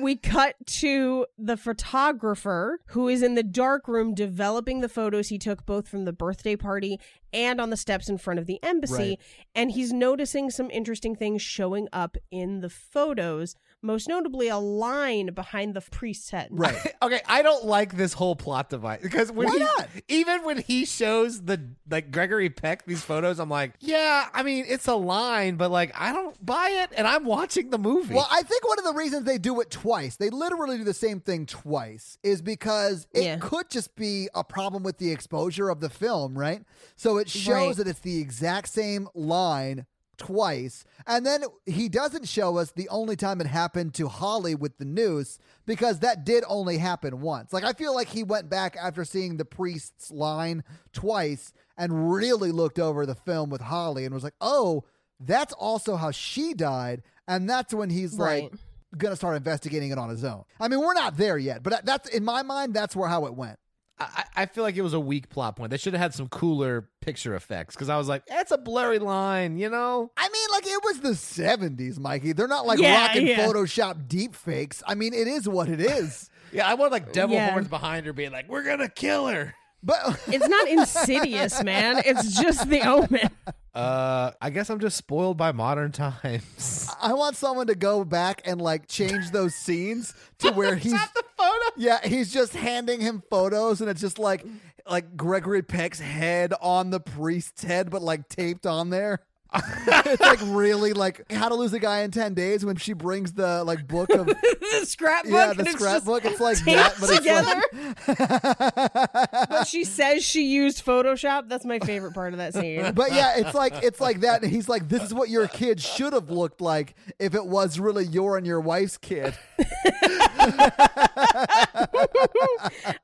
We 0.00 0.14
cut 0.14 0.54
to 0.66 1.26
the 1.36 1.56
photographer 1.56 2.80
who 2.86 3.08
is 3.08 3.22
in 3.22 3.34
the 3.34 3.42
dark 3.42 3.88
room 3.88 4.14
developing 4.14 4.80
the 4.80 4.88
photos 4.88 5.28
he 5.28 5.38
took 5.38 5.66
both 5.66 5.88
from 5.88 6.04
the 6.04 6.12
birthday 6.12 6.54
party 6.54 7.00
and 7.32 7.60
on 7.60 7.70
the 7.70 7.76
steps 7.76 8.08
in 8.08 8.16
front 8.16 8.38
of 8.38 8.46
the 8.46 8.62
embassy. 8.62 8.94
Right. 8.94 9.20
And 9.56 9.72
he's 9.72 9.92
noticing 9.92 10.50
some 10.50 10.70
interesting 10.70 11.16
things 11.16 11.42
showing 11.42 11.88
up 11.92 12.16
in 12.30 12.60
the 12.60 12.70
photos, 12.70 13.56
most 13.82 14.08
notably 14.08 14.48
a 14.48 14.58
line 14.58 15.28
behind 15.34 15.74
the 15.74 15.80
priest's 15.80 16.30
head. 16.30 16.48
Right. 16.50 16.76
okay, 17.02 17.20
I 17.26 17.42
don't 17.42 17.64
like 17.64 17.96
this 17.96 18.12
whole 18.12 18.36
plot 18.36 18.68
device 18.70 19.00
because 19.02 19.32
when 19.32 19.48
Why 19.48 19.54
he, 19.54 19.58
not? 19.60 19.88
even 20.08 20.44
when 20.44 20.58
he 20.58 20.84
shows 20.84 21.42
the 21.42 21.60
like 21.88 22.10
Gregory 22.10 22.50
Peck 22.50 22.84
these 22.86 23.02
photos, 23.02 23.38
I'm 23.38 23.48
like, 23.48 23.72
yeah, 23.80 24.28
I 24.34 24.42
mean 24.42 24.64
it's 24.68 24.86
a 24.86 24.94
line, 24.94 25.56
but 25.56 25.70
like 25.70 25.92
I 25.98 26.12
don't 26.12 26.44
buy 26.44 26.68
it, 26.82 26.90
and 26.96 27.06
I'm 27.06 27.24
watching 27.24 27.70
the 27.70 27.78
movie. 27.78 28.14
Well, 28.14 28.28
I 28.30 28.42
think 28.42 28.66
one 28.68 28.78
of 28.78 28.84
the 28.84 28.94
reasons 28.94 29.24
they 29.24 29.38
do 29.38 29.60
it 29.60 29.70
twice, 29.70 30.16
they 30.16 30.30
literally 30.30 30.76
do 30.78 30.84
the 30.84 30.94
same 30.94 31.20
thing 31.20 31.46
twice, 31.46 32.18
is 32.22 32.42
because 32.42 33.06
it 33.14 33.24
Yeah. 33.24 33.36
could 33.40 33.70
just 33.70 33.96
be 33.96 34.28
a 34.34 34.44
problem 34.44 34.82
with 34.82 34.98
the 34.98 35.10
exposure 35.10 35.70
of 35.70 35.80
the 35.80 35.88
film, 35.90 36.38
right? 36.38 36.62
So 36.96 37.16
it 37.18 37.28
shows 37.30 37.50
Right. 37.50 37.76
that 37.78 37.88
it's 37.88 38.00
the 38.00 38.20
exact 38.20 38.68
same 38.68 39.08
line 39.14 39.86
twice. 40.20 40.84
And 41.06 41.26
then 41.26 41.44
he 41.64 41.88
doesn't 41.88 42.28
show 42.28 42.58
us 42.58 42.70
the 42.70 42.88
only 42.90 43.16
time 43.16 43.40
it 43.40 43.46
happened 43.46 43.94
to 43.94 44.06
Holly 44.06 44.54
with 44.54 44.76
the 44.78 44.84
noose 44.84 45.38
because 45.66 46.00
that 46.00 46.24
did 46.24 46.44
only 46.46 46.76
happen 46.76 47.20
once. 47.20 47.52
Like 47.52 47.64
I 47.64 47.72
feel 47.72 47.94
like 47.94 48.08
he 48.08 48.22
went 48.22 48.50
back 48.50 48.76
after 48.80 49.04
seeing 49.04 49.38
the 49.38 49.46
priest's 49.46 50.10
line 50.10 50.62
twice 50.92 51.52
and 51.76 52.12
really 52.12 52.52
looked 52.52 52.78
over 52.78 53.06
the 53.06 53.14
film 53.14 53.48
with 53.48 53.62
Holly 53.62 54.04
and 54.04 54.14
was 54.14 54.22
like, 54.22 54.34
"Oh, 54.42 54.84
that's 55.18 55.54
also 55.54 55.96
how 55.96 56.10
she 56.10 56.52
died." 56.52 57.02
And 57.26 57.48
that's 57.48 57.72
when 57.72 57.88
he's 57.88 58.18
like 58.18 58.52
gonna 58.98 59.16
start 59.16 59.36
investigating 59.36 59.90
it 59.90 59.98
on 59.98 60.10
his 60.10 60.22
own. 60.22 60.44
I 60.60 60.68
mean, 60.68 60.80
we're 60.80 60.94
not 60.94 61.16
there 61.16 61.38
yet, 61.38 61.62
but 61.62 61.86
that's 61.86 62.10
in 62.10 62.24
my 62.24 62.42
mind. 62.42 62.74
That's 62.74 62.94
where 62.94 63.08
how 63.08 63.24
it 63.24 63.34
went. 63.34 63.58
I, 64.00 64.24
I 64.36 64.46
feel 64.46 64.64
like 64.64 64.76
it 64.76 64.82
was 64.82 64.94
a 64.94 65.00
weak 65.00 65.28
plot 65.28 65.56
point. 65.56 65.70
They 65.70 65.76
should 65.76 65.92
have 65.92 66.00
had 66.00 66.14
some 66.14 66.28
cooler 66.28 66.88
picture 67.00 67.34
effects 67.34 67.74
because 67.74 67.88
I 67.88 67.96
was 67.98 68.08
like, 68.08 68.24
that's 68.26 68.50
a 68.50 68.58
blurry 68.58 68.98
line, 68.98 69.58
you 69.58 69.68
know. 69.68 70.10
I 70.16 70.28
mean, 70.28 70.48
like 70.52 70.66
it 70.66 70.82
was 70.84 71.00
the 71.00 71.10
'70s, 71.10 71.98
Mikey. 71.98 72.32
They're 72.32 72.48
not 72.48 72.66
like 72.66 72.78
Yeah, 72.78 73.00
rocking 73.06 73.26
yeah. 73.26 73.46
Photoshop 73.46 74.08
deep 74.08 74.34
fakes. 74.34 74.82
I 74.86 74.94
mean, 74.94 75.12
it 75.12 75.26
is 75.28 75.48
what 75.48 75.68
it 75.68 75.80
is. 75.80 76.30
Yeah, 76.52 76.66
I 76.68 76.74
want 76.74 76.90
like 76.90 77.12
devil 77.12 77.36
Yeah. 77.36 77.52
horns 77.52 77.68
behind 77.68 78.06
her, 78.06 78.12
being 78.12 78.32
like, 78.32 78.48
we're 78.48 78.64
gonna 78.64 78.88
kill 78.88 79.28
her. 79.28 79.54
but 79.84 80.20
It's 80.26 80.48
not 80.48 80.66
insidious, 80.66 81.62
man. 81.62 82.02
It's 82.04 82.40
just 82.40 82.68
the 82.68 82.80
omen. 82.80 83.30
Uh, 83.74 84.32
I 84.40 84.50
guess 84.50 84.68
I'm 84.68 84.80
just 84.80 84.96
spoiled 84.96 85.36
by 85.36 85.52
modern 85.52 85.92
times. 85.92 86.90
I 87.00 87.12
want 87.12 87.36
someone 87.36 87.68
to 87.68 87.74
go 87.74 88.04
back 88.04 88.42
and 88.44 88.60
like 88.60 88.88
change 88.88 89.30
those 89.30 89.54
scenes 89.54 90.12
to 90.38 90.50
where 90.54 90.74
he's 90.74 90.92
the 90.92 91.24
photo. 91.36 91.64
yeah, 91.76 92.06
he's 92.06 92.32
just 92.32 92.54
handing 92.54 93.00
him 93.00 93.22
photos, 93.30 93.80
and 93.80 93.88
it's 93.88 94.00
just 94.00 94.18
like 94.18 94.44
like 94.88 95.16
Gregory 95.16 95.62
Peck's 95.62 96.00
head 96.00 96.52
on 96.60 96.90
the 96.90 97.00
priest's 97.00 97.62
head, 97.62 97.90
but 97.90 98.02
like 98.02 98.28
taped 98.28 98.66
on 98.66 98.90
there. 98.90 99.20
It's 99.54 100.20
like 100.20 100.38
really 100.44 100.92
like 100.92 101.30
how 101.32 101.48
to 101.48 101.54
lose 101.56 101.72
a 101.72 101.78
guy 101.80 102.00
in 102.00 102.10
10 102.10 102.34
days 102.34 102.64
when 102.64 102.76
she 102.76 102.92
brings 102.92 103.32
the 103.32 103.64
like 103.64 103.86
book 103.88 104.10
of 104.10 104.26
the 104.26 104.82
scrapbook. 104.84 105.32
yeah 105.32 105.52
the 105.52 105.62
it's 105.62 105.72
scrapbook 105.72 106.24
it's 106.24 106.40
like 106.40 106.58
that 106.64 106.94
but 107.00 107.10
it's 107.10 107.18
together. 107.18 107.60
like 108.06 109.48
but 109.48 109.64
she 109.66 109.84
says 109.84 110.22
she 110.24 110.44
used 110.44 110.84
Photoshop. 110.84 111.48
That's 111.48 111.64
my 111.64 111.78
favorite 111.80 112.14
part 112.14 112.32
of 112.32 112.38
that 112.38 112.54
scene. 112.54 112.92
but 112.94 113.12
yeah 113.12 113.38
it's 113.38 113.54
like 113.54 113.82
it's 113.82 114.00
like 114.00 114.20
that 114.20 114.42
and 114.42 114.50
he's 114.52 114.68
like 114.68 114.88
this 114.88 115.02
is 115.02 115.12
what 115.12 115.28
your 115.28 115.48
kid 115.48 115.80
should 115.80 116.12
have 116.12 116.30
looked 116.30 116.60
like 116.60 116.94
if 117.18 117.34
it 117.34 117.44
was 117.46 117.80
really 117.80 118.04
your 118.04 118.36
and 118.36 118.46
your 118.46 118.60
wife's 118.60 118.98
kid 118.98 119.34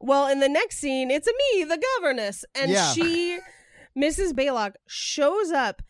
well, 0.01 0.29
in 0.29 0.41
the 0.41 0.49
next 0.49 0.79
scene, 0.79 1.11
it's 1.11 1.27
a 1.29 1.33
me, 1.55 1.65
the 1.65 1.79
governess, 1.99 2.45
and 2.55 2.71
Yeah. 2.71 2.93
she, 2.93 3.39
Mrs. 3.97 4.33
Baylock, 4.33 4.75
shows 4.87 5.51
up 5.51 5.83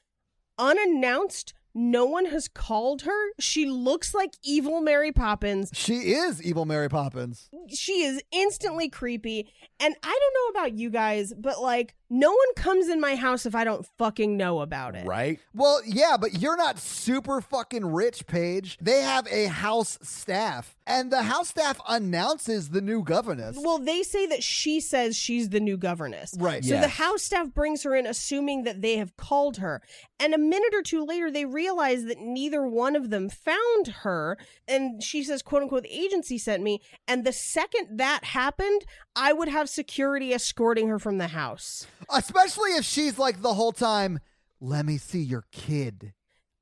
unannounced. 0.58 1.52
no 1.74 2.06
one 2.06 2.26
has 2.26 2.48
called 2.48 3.02
her. 3.02 3.32
She 3.38 3.66
looks 3.66 4.14
like 4.14 4.32
evil 4.42 4.80
Mary 4.80 5.12
Poppins. 5.12 5.70
She 5.74 6.14
is 6.14 6.42
evil 6.42 6.64
Mary 6.64 6.88
Poppins. 6.88 7.50
She 7.68 8.02
is 8.04 8.22
instantly 8.32 8.88
creepy. 8.88 9.52
And 9.78 9.94
I 10.02 10.18
don't 10.20 10.54
know 10.54 10.60
about 10.60 10.78
you 10.78 10.88
guys, 10.88 11.34
but 11.36 11.60
like, 11.60 11.94
no 12.08 12.30
one 12.30 12.54
comes 12.56 12.88
in 12.88 13.00
my 13.00 13.16
house 13.16 13.46
if 13.46 13.54
I 13.54 13.64
don't 13.64 13.86
fucking 13.98 14.36
know 14.36 14.60
about 14.60 14.94
it. 14.94 15.06
Right? 15.06 15.40
Well, 15.54 15.80
yeah, 15.84 16.16
but 16.20 16.40
you're 16.40 16.56
not 16.56 16.78
super 16.78 17.40
fucking 17.40 17.84
rich, 17.84 18.26
Paige. 18.26 18.78
They 18.80 19.02
have 19.02 19.26
a 19.28 19.46
house 19.46 19.98
staff, 20.02 20.76
and 20.86 21.10
the 21.10 21.22
house 21.22 21.48
staff 21.48 21.80
announces 21.88 22.70
the 22.70 22.80
new 22.80 23.02
governess. 23.02 23.58
Well, 23.60 23.78
they 23.78 24.02
say 24.02 24.26
that 24.26 24.42
she 24.42 24.80
says 24.80 25.16
she's 25.16 25.48
the 25.48 25.60
new 25.60 25.76
governess. 25.76 26.34
Right. 26.38 26.64
So 26.64 26.80
the 26.80 26.88
house 26.88 27.22
staff 27.22 27.52
brings 27.52 27.82
her 27.82 27.94
in, 27.94 28.06
assuming 28.06 28.64
that 28.64 28.82
they 28.82 28.96
have 28.96 29.16
called 29.16 29.56
her. 29.58 29.82
And 30.18 30.32
a 30.32 30.38
minute 30.38 30.72
or 30.74 30.82
two 30.82 31.04
later, 31.04 31.30
they 31.30 31.44
realize 31.44 32.04
that 32.04 32.18
neither 32.18 32.66
one 32.66 32.96
of 32.96 33.10
them 33.10 33.28
found 33.28 33.88
her. 34.02 34.38
And 34.66 35.02
she 35.02 35.22
says, 35.22 35.42
quote 35.42 35.62
unquote, 35.62 35.82
the 35.82 35.92
agency 35.92 36.38
sent 36.38 36.62
me. 36.62 36.80
And 37.06 37.24
the 37.24 37.32
second 37.32 37.98
that 37.98 38.24
happened, 38.24 38.86
I 39.14 39.32
would 39.32 39.48
have 39.48 39.68
security 39.68 40.32
escorting 40.32 40.88
her 40.88 40.98
from 40.98 41.18
the 41.18 41.28
house. 41.28 41.86
Especially 42.12 42.70
if 42.72 42.84
she's 42.84 43.18
like 43.18 43.42
the 43.42 43.54
whole 43.54 43.72
time, 43.72 44.18
let 44.60 44.84
me 44.86 44.96
see 44.98 45.20
your 45.20 45.44
kid. 45.52 46.12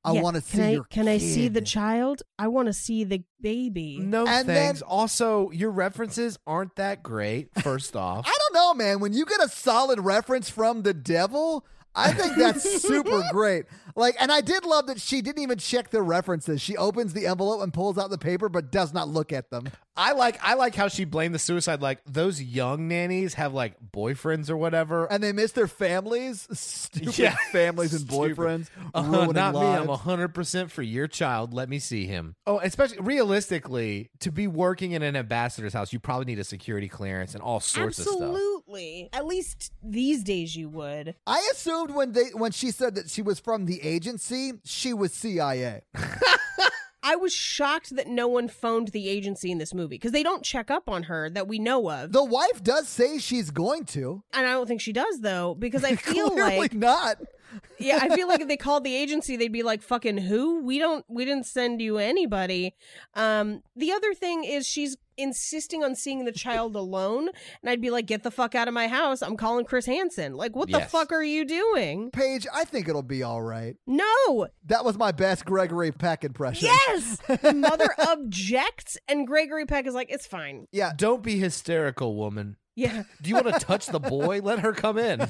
I 0.06 0.12
Yeah, 0.12 0.20
want 0.22 0.36
to 0.36 0.42
see 0.42 0.62
I, 0.62 0.70
your 0.72 0.84
Can 0.84 1.08
I 1.08 1.16
see 1.16 1.48
the 1.48 1.62
child? 1.62 2.22
I 2.38 2.48
want 2.48 2.66
to 2.66 2.74
see 2.74 3.04
the 3.04 3.24
baby. 3.40 3.98
No 3.98 4.26
And 4.26 4.46
thanks. 4.46 4.80
then- 4.80 4.86
also, 4.88 5.50
your 5.50 5.70
references 5.70 6.38
aren't 6.46 6.76
that 6.76 7.02
great, 7.02 7.48
first 7.62 7.96
off. 7.96 8.26
I 8.26 8.32
don't 8.38 8.54
know, 8.54 8.74
man. 8.74 9.00
When 9.00 9.14
you 9.14 9.24
get 9.24 9.42
a 9.42 9.48
solid 9.48 10.00
reference 10.00 10.50
from 10.50 10.82
the 10.82 10.92
devil, 10.92 11.64
I 11.94 12.12
think 12.12 12.36
that's 12.36 12.82
super 12.82 13.22
great. 13.32 13.64
Like, 13.96 14.16
and 14.18 14.32
I 14.32 14.40
did 14.40 14.64
love 14.64 14.86
that 14.88 15.00
she 15.00 15.22
didn't 15.22 15.42
even 15.42 15.58
check 15.58 15.90
the 15.90 16.02
references. 16.02 16.60
She 16.60 16.76
opens 16.76 17.12
the 17.12 17.26
envelope 17.26 17.62
and 17.62 17.72
pulls 17.72 17.96
out 17.96 18.10
the 18.10 18.18
paper, 18.18 18.48
but 18.48 18.72
does 18.72 18.92
not 18.92 19.08
look 19.08 19.32
at 19.32 19.50
them. 19.50 19.68
I 19.96 20.10
like 20.12 20.40
I 20.42 20.54
like 20.54 20.74
how 20.74 20.88
she 20.88 21.04
blamed 21.04 21.36
the 21.36 21.38
suicide 21.38 21.80
like 21.80 22.00
those 22.04 22.42
young 22.42 22.88
nannies 22.88 23.34
have 23.34 23.54
like 23.54 23.74
boyfriends 23.92 24.50
or 24.50 24.56
whatever. 24.56 25.04
And 25.06 25.22
they 25.22 25.30
miss 25.32 25.52
their 25.52 25.68
families, 25.68 26.48
stupid 26.58 27.16
Yeah. 27.16 27.36
families 27.52 27.92
and 27.94 28.02
Stupid. 28.02 28.36
boyfriends. 28.36 28.70
Uh, 28.92 29.04
ruining 29.06 29.34
not 29.34 29.54
me. 29.54 29.60
I'm 29.60 29.86
lives. 29.86 30.00
hundred 30.02 30.34
percent 30.34 30.72
for 30.72 30.82
your 30.82 31.06
child. 31.06 31.54
Let 31.54 31.68
me 31.68 31.78
see 31.78 32.06
him. 32.06 32.34
Oh, 32.44 32.58
especially 32.58 32.98
realistically, 33.00 34.10
to 34.20 34.32
be 34.32 34.48
working 34.48 34.90
in 34.92 35.02
an 35.02 35.14
ambassador's 35.14 35.72
house, 35.74 35.92
you 35.92 36.00
probably 36.00 36.24
need 36.26 36.40
a 36.40 36.44
security 36.44 36.88
clearance 36.88 37.34
and 37.34 37.42
all 37.42 37.60
sorts 37.60 37.98
of 38.00 38.06
stuff. 38.06 38.20
Absolutely. 38.20 39.10
At 39.12 39.26
least 39.26 39.72
these 39.82 40.24
days 40.24 40.56
you 40.56 40.68
would. 40.70 41.14
I 41.26 41.48
assumed 41.52 41.94
when 41.94 42.10
they 42.12 42.30
when 42.32 42.50
she 42.50 42.72
said 42.72 42.96
that 42.96 43.10
she 43.10 43.22
was 43.22 43.38
from 43.38 43.66
the 43.66 43.83
agency, 43.84 44.52
she 44.64 44.92
was 44.92 45.12
CIA. 45.12 45.82
I 47.06 47.16
was 47.16 47.34
shocked 47.34 47.94
that 47.96 48.06
no 48.08 48.26
one 48.28 48.48
phoned 48.48 48.88
the 48.88 49.10
agency 49.10 49.50
in 49.50 49.58
this 49.58 49.74
movie 49.74 49.96
because 49.96 50.12
they 50.12 50.22
don't 50.22 50.42
check 50.42 50.70
up 50.70 50.88
on 50.88 51.02
her 51.04 51.28
that 51.30 51.46
we 51.46 51.58
know 51.58 51.90
of. 51.90 52.12
The 52.12 52.24
wife 52.24 52.62
does 52.62 52.88
say 52.88 53.18
she's 53.18 53.50
going 53.50 53.84
to. 53.86 54.22
and 54.32 54.46
I 54.46 54.52
don't 54.52 54.66
think 54.66 54.80
she 54.80 54.92
does 54.94 55.20
though 55.20 55.54
because 55.54 55.84
I 55.84 55.96
feel 55.96 56.34
like 56.34 56.72
not. 56.72 57.18
yeah, 57.78 57.98
I 58.00 58.08
feel 58.16 58.26
like 58.26 58.40
if 58.40 58.48
they 58.48 58.56
called 58.56 58.84
the 58.84 58.96
agency 58.96 59.36
they'd 59.36 59.52
be 59.52 59.62
like 59.62 59.82
fucking 59.82 60.16
who? 60.16 60.64
We 60.64 60.78
don't 60.78 61.04
we 61.06 61.26
didn't 61.26 61.44
send 61.44 61.82
you 61.82 61.98
anybody. 61.98 62.74
Um 63.14 63.62
the 63.76 63.92
other 63.92 64.14
thing 64.14 64.44
is 64.44 64.66
she's 64.66 64.96
insisting 65.16 65.82
on 65.84 65.94
seeing 65.94 66.24
the 66.24 66.32
child 66.32 66.76
alone 66.84 67.28
and 67.62 67.70
I'd 67.70 67.80
be 67.80 67.90
like 67.90 68.06
get 68.06 68.22
the 68.22 68.30
fuck 68.30 68.54
out 68.54 68.68
of 68.68 68.74
my 68.74 68.88
house. 68.88 69.22
I'm 69.22 69.36
calling 69.36 69.64
Chris 69.64 69.86
Hansen. 69.86 70.34
Like 70.34 70.54
what 70.56 70.70
the 70.70 70.80
fuck 70.80 71.12
are 71.12 71.22
you 71.22 71.44
doing? 71.44 72.10
Paige, 72.10 72.46
I 72.52 72.64
think 72.64 72.88
it'll 72.88 73.02
be 73.02 73.22
all 73.22 73.42
right. 73.42 73.76
No. 73.86 74.48
That 74.66 74.84
was 74.84 74.96
my 74.98 75.12
best 75.12 75.44
Gregory 75.44 75.92
Peck 75.92 76.24
impression. 76.24 76.68
Yes. 76.88 77.18
Mother 77.54 77.88
objects 78.08 78.96
and 79.08 79.26
Gregory 79.26 79.66
Peck 79.66 79.86
is 79.86 79.94
like 79.94 80.10
it's 80.10 80.26
fine. 80.26 80.66
Yeah. 80.72 80.92
Don't 80.96 81.22
be 81.22 81.38
hysterical, 81.38 82.16
woman. 82.16 82.56
Yeah. 82.76 83.04
Do 83.22 83.30
you 83.30 83.36
want 83.36 83.46
to 83.54 83.60
touch 83.60 83.86
the 83.86 84.00
boy? 84.00 84.40
Let 84.42 84.60
her 84.60 84.72
come 84.72 84.98
in. 84.98 85.20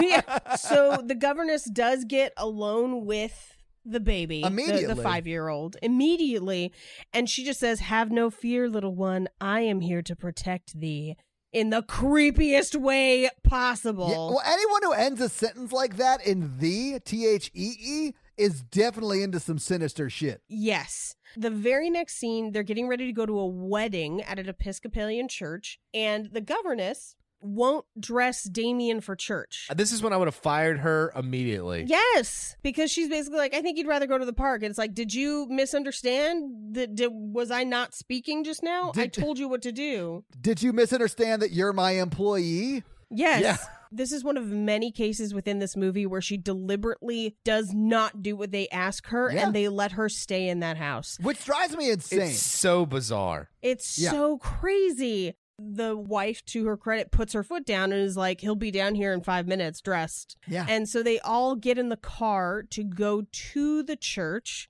yeah. 0.00 0.54
So 0.56 1.00
the 1.04 1.14
governess 1.14 1.64
does 1.64 2.04
get 2.04 2.32
alone 2.36 3.06
with 3.06 3.53
the 3.84 4.00
baby, 4.00 4.42
the- 4.42 4.94
the, 4.94 4.96
five 5.02 5.26
year 5.26 5.48
old, 5.48 5.76
immediately. 5.82 6.72
And 7.12 7.28
she 7.28 7.44
just 7.44 7.60
says, 7.60 7.80
Have 7.80 8.10
no 8.10 8.30
fear, 8.30 8.68
little 8.68 8.94
one. 8.94 9.28
I 9.40 9.60
am 9.60 9.80
here 9.80 10.02
to 10.02 10.16
protect 10.16 10.78
thee 10.78 11.16
in 11.52 11.70
the 11.70 11.82
creepiest 11.82 12.74
way 12.76 13.28
possible. 13.42 14.08
Yeah, 14.08 14.16
well, 14.16 14.42
anyone 14.44 14.82
who 14.82 14.92
ends 14.92 15.20
a 15.20 15.28
sentence 15.28 15.72
like 15.72 15.96
that 15.98 16.26
in 16.26 16.58
the 16.58 17.00
T 17.04 17.26
H 17.26 17.50
E 17.54 17.72
E 17.80 18.12
is 18.36 18.62
definitely 18.62 19.22
into 19.22 19.38
some 19.38 19.58
sinister 19.58 20.10
shit. 20.10 20.42
Yes. 20.48 21.14
The 21.36 21.50
very 21.50 21.90
next 21.90 22.16
scene, 22.16 22.50
they're 22.52 22.62
getting 22.64 22.88
ready 22.88 23.06
to 23.06 23.12
go 23.12 23.26
to 23.26 23.38
a 23.38 23.46
wedding 23.46 24.22
at 24.22 24.38
an 24.40 24.48
Episcopalian 24.48 25.28
church, 25.28 25.78
and 25.92 26.30
the 26.32 26.40
governess 26.40 27.14
won't 27.44 27.84
dress 28.00 28.44
Damien 28.44 29.00
for 29.00 29.14
church. 29.14 29.66
Uh, 29.70 29.74
this 29.74 29.92
is 29.92 30.02
when 30.02 30.12
I 30.12 30.16
would 30.16 30.28
have 30.28 30.34
fired 30.34 30.78
her 30.80 31.12
immediately. 31.14 31.84
Yes, 31.86 32.56
because 32.62 32.90
she's 32.90 33.08
basically 33.08 33.38
like, 33.38 33.54
I 33.54 33.60
think 33.62 33.78
you'd 33.78 33.86
rather 33.86 34.06
go 34.06 34.18
to 34.18 34.24
the 34.24 34.32
park. 34.32 34.62
And 34.62 34.70
it's 34.70 34.78
like, 34.78 34.94
did 34.94 35.12
you 35.14 35.46
misunderstand? 35.50 36.74
That 36.74 36.94
did, 36.94 37.10
was 37.12 37.50
I 37.50 37.64
not 37.64 37.94
speaking 37.94 38.44
just 38.44 38.62
now? 38.62 38.92
I 38.96 39.06
told 39.06 39.38
you 39.38 39.48
what 39.48 39.62
to 39.62 39.72
do. 39.72 40.24
Did 40.40 40.62
you 40.62 40.72
misunderstand 40.72 41.42
that 41.42 41.52
you're 41.52 41.72
my 41.72 41.92
employee? 41.92 42.82
Yes. 43.10 43.42
Yeah. 43.42 43.56
This 43.92 44.10
is 44.10 44.24
one 44.24 44.36
of 44.36 44.46
many 44.46 44.90
cases 44.90 45.32
within 45.32 45.60
this 45.60 45.76
movie 45.76 46.04
where 46.04 46.20
she 46.20 46.36
deliberately 46.36 47.36
does 47.44 47.72
not 47.72 48.22
do 48.22 48.34
what 48.34 48.50
they 48.50 48.66
ask 48.70 49.06
her 49.08 49.30
Yeah. 49.30 49.46
and 49.46 49.54
they 49.54 49.68
let 49.68 49.92
her 49.92 50.08
stay 50.08 50.48
in 50.48 50.60
that 50.60 50.76
house. 50.76 51.16
Which 51.22 51.44
drives 51.44 51.76
me 51.76 51.90
insane. 51.90 52.22
It's 52.22 52.40
so 52.42 52.86
bizarre. 52.86 53.50
It's 53.62 53.96
Yeah. 53.96 54.10
so 54.10 54.38
crazy. 54.38 55.34
The 55.66 55.96
wife, 55.96 56.44
to 56.46 56.66
her 56.66 56.76
credit, 56.76 57.10
puts 57.10 57.32
her 57.32 57.42
foot 57.42 57.64
down 57.64 57.92
and 57.92 58.02
is 58.02 58.16
like, 58.16 58.40
he'll 58.40 58.54
be 58.54 58.70
down 58.70 58.94
here 58.94 59.12
in 59.12 59.22
five 59.22 59.46
minutes 59.46 59.80
dressed. 59.80 60.36
yeah. 60.46 60.66
And 60.68 60.88
so 60.88 61.02
they 61.02 61.18
all 61.20 61.56
get 61.56 61.78
in 61.78 61.88
the 61.88 61.96
car 61.96 62.62
to 62.70 62.84
go 62.84 63.26
to 63.30 63.82
the 63.82 63.96
church, 63.96 64.68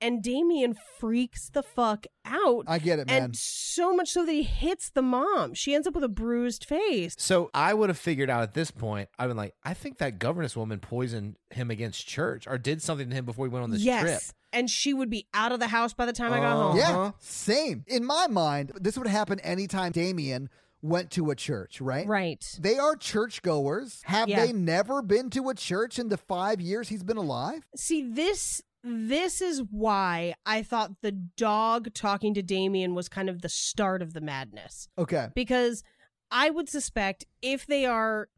and 0.00 0.22
Damien 0.22 0.74
freaks 0.98 1.48
the 1.50 1.62
fuck 1.62 2.06
out. 2.24 2.64
I 2.66 2.78
get 2.78 2.98
it, 2.98 3.06
man. 3.08 3.22
and 3.22 3.36
so 3.36 3.94
much 3.94 4.10
so 4.10 4.24
that 4.24 4.32
he 4.32 4.42
hits 4.42 4.90
the 4.90 5.02
mom. 5.02 5.54
She 5.54 5.74
ends 5.74 5.86
up 5.86 5.94
with 5.94 6.04
a 6.04 6.08
bruised 6.08 6.64
face. 6.64 7.14
So 7.18 7.50
I 7.54 7.74
would 7.74 7.88
have 7.90 7.98
figured 7.98 8.30
out 8.30 8.42
at 8.42 8.54
this 8.54 8.70
point, 8.70 9.08
I've 9.18 9.28
been 9.28 9.36
like, 9.36 9.54
I 9.64 9.74
think 9.74 9.98
that 9.98 10.18
governess 10.18 10.56
woman 10.56 10.78
poisoned 10.80 11.36
him 11.50 11.70
against 11.70 12.06
church 12.06 12.46
or 12.46 12.58
did 12.58 12.82
something 12.82 13.08
to 13.10 13.14
him 13.14 13.24
before 13.24 13.46
he 13.46 13.50
went 13.50 13.62
on 13.64 13.70
this 13.70 13.82
yes. 13.82 14.00
trip. 14.02 14.20
And 14.52 14.70
she 14.70 14.94
would 14.94 15.10
be 15.10 15.26
out 15.34 15.50
of 15.52 15.58
the 15.60 15.66
house 15.68 15.94
by 15.94 16.06
the 16.06 16.12
time 16.12 16.32
I 16.32 16.38
got 16.38 16.52
home. 16.56 16.76
yeah, 16.76 16.90
Uh-huh. 16.90 17.12
same. 17.18 17.84
In 17.88 18.04
my 18.04 18.26
mind, 18.28 18.72
this 18.80 18.96
would 18.96 19.08
happen 19.08 19.40
anytime 19.40 19.90
Damien 19.92 20.48
went 20.80 21.10
to 21.12 21.30
a 21.30 21.34
church, 21.34 21.80
right? 21.80 22.06
Right. 22.06 22.44
They 22.60 22.78
are 22.78 22.94
churchgoers. 22.94 24.00
Have 24.04 24.28
Yeah. 24.28 24.44
they 24.46 24.52
never 24.52 25.02
been 25.02 25.30
to 25.30 25.48
a 25.48 25.54
church 25.54 25.98
in 25.98 26.08
the 26.08 26.16
five 26.16 26.60
years 26.60 26.88
he's 26.88 27.02
been 27.02 27.16
alive? 27.16 27.66
See, 27.76 28.02
this 28.08 28.62
this 28.84 29.40
is 29.40 29.62
why 29.70 30.34
I 30.44 30.62
thought 30.62 31.00
the 31.00 31.12
dog 31.12 31.94
talking 31.94 32.34
to 32.34 32.42
Damien 32.42 32.94
was 32.94 33.08
kind 33.08 33.28
of 33.30 33.40
the 33.42 33.48
start 33.48 34.02
of 34.02 34.12
the 34.12 34.20
madness. 34.20 34.88
Okay. 34.98 35.28
because 35.34 35.82
I 36.30 36.50
would 36.50 36.68
suspect 36.68 37.24
if 37.42 37.66
they 37.66 37.86
are 37.86 38.28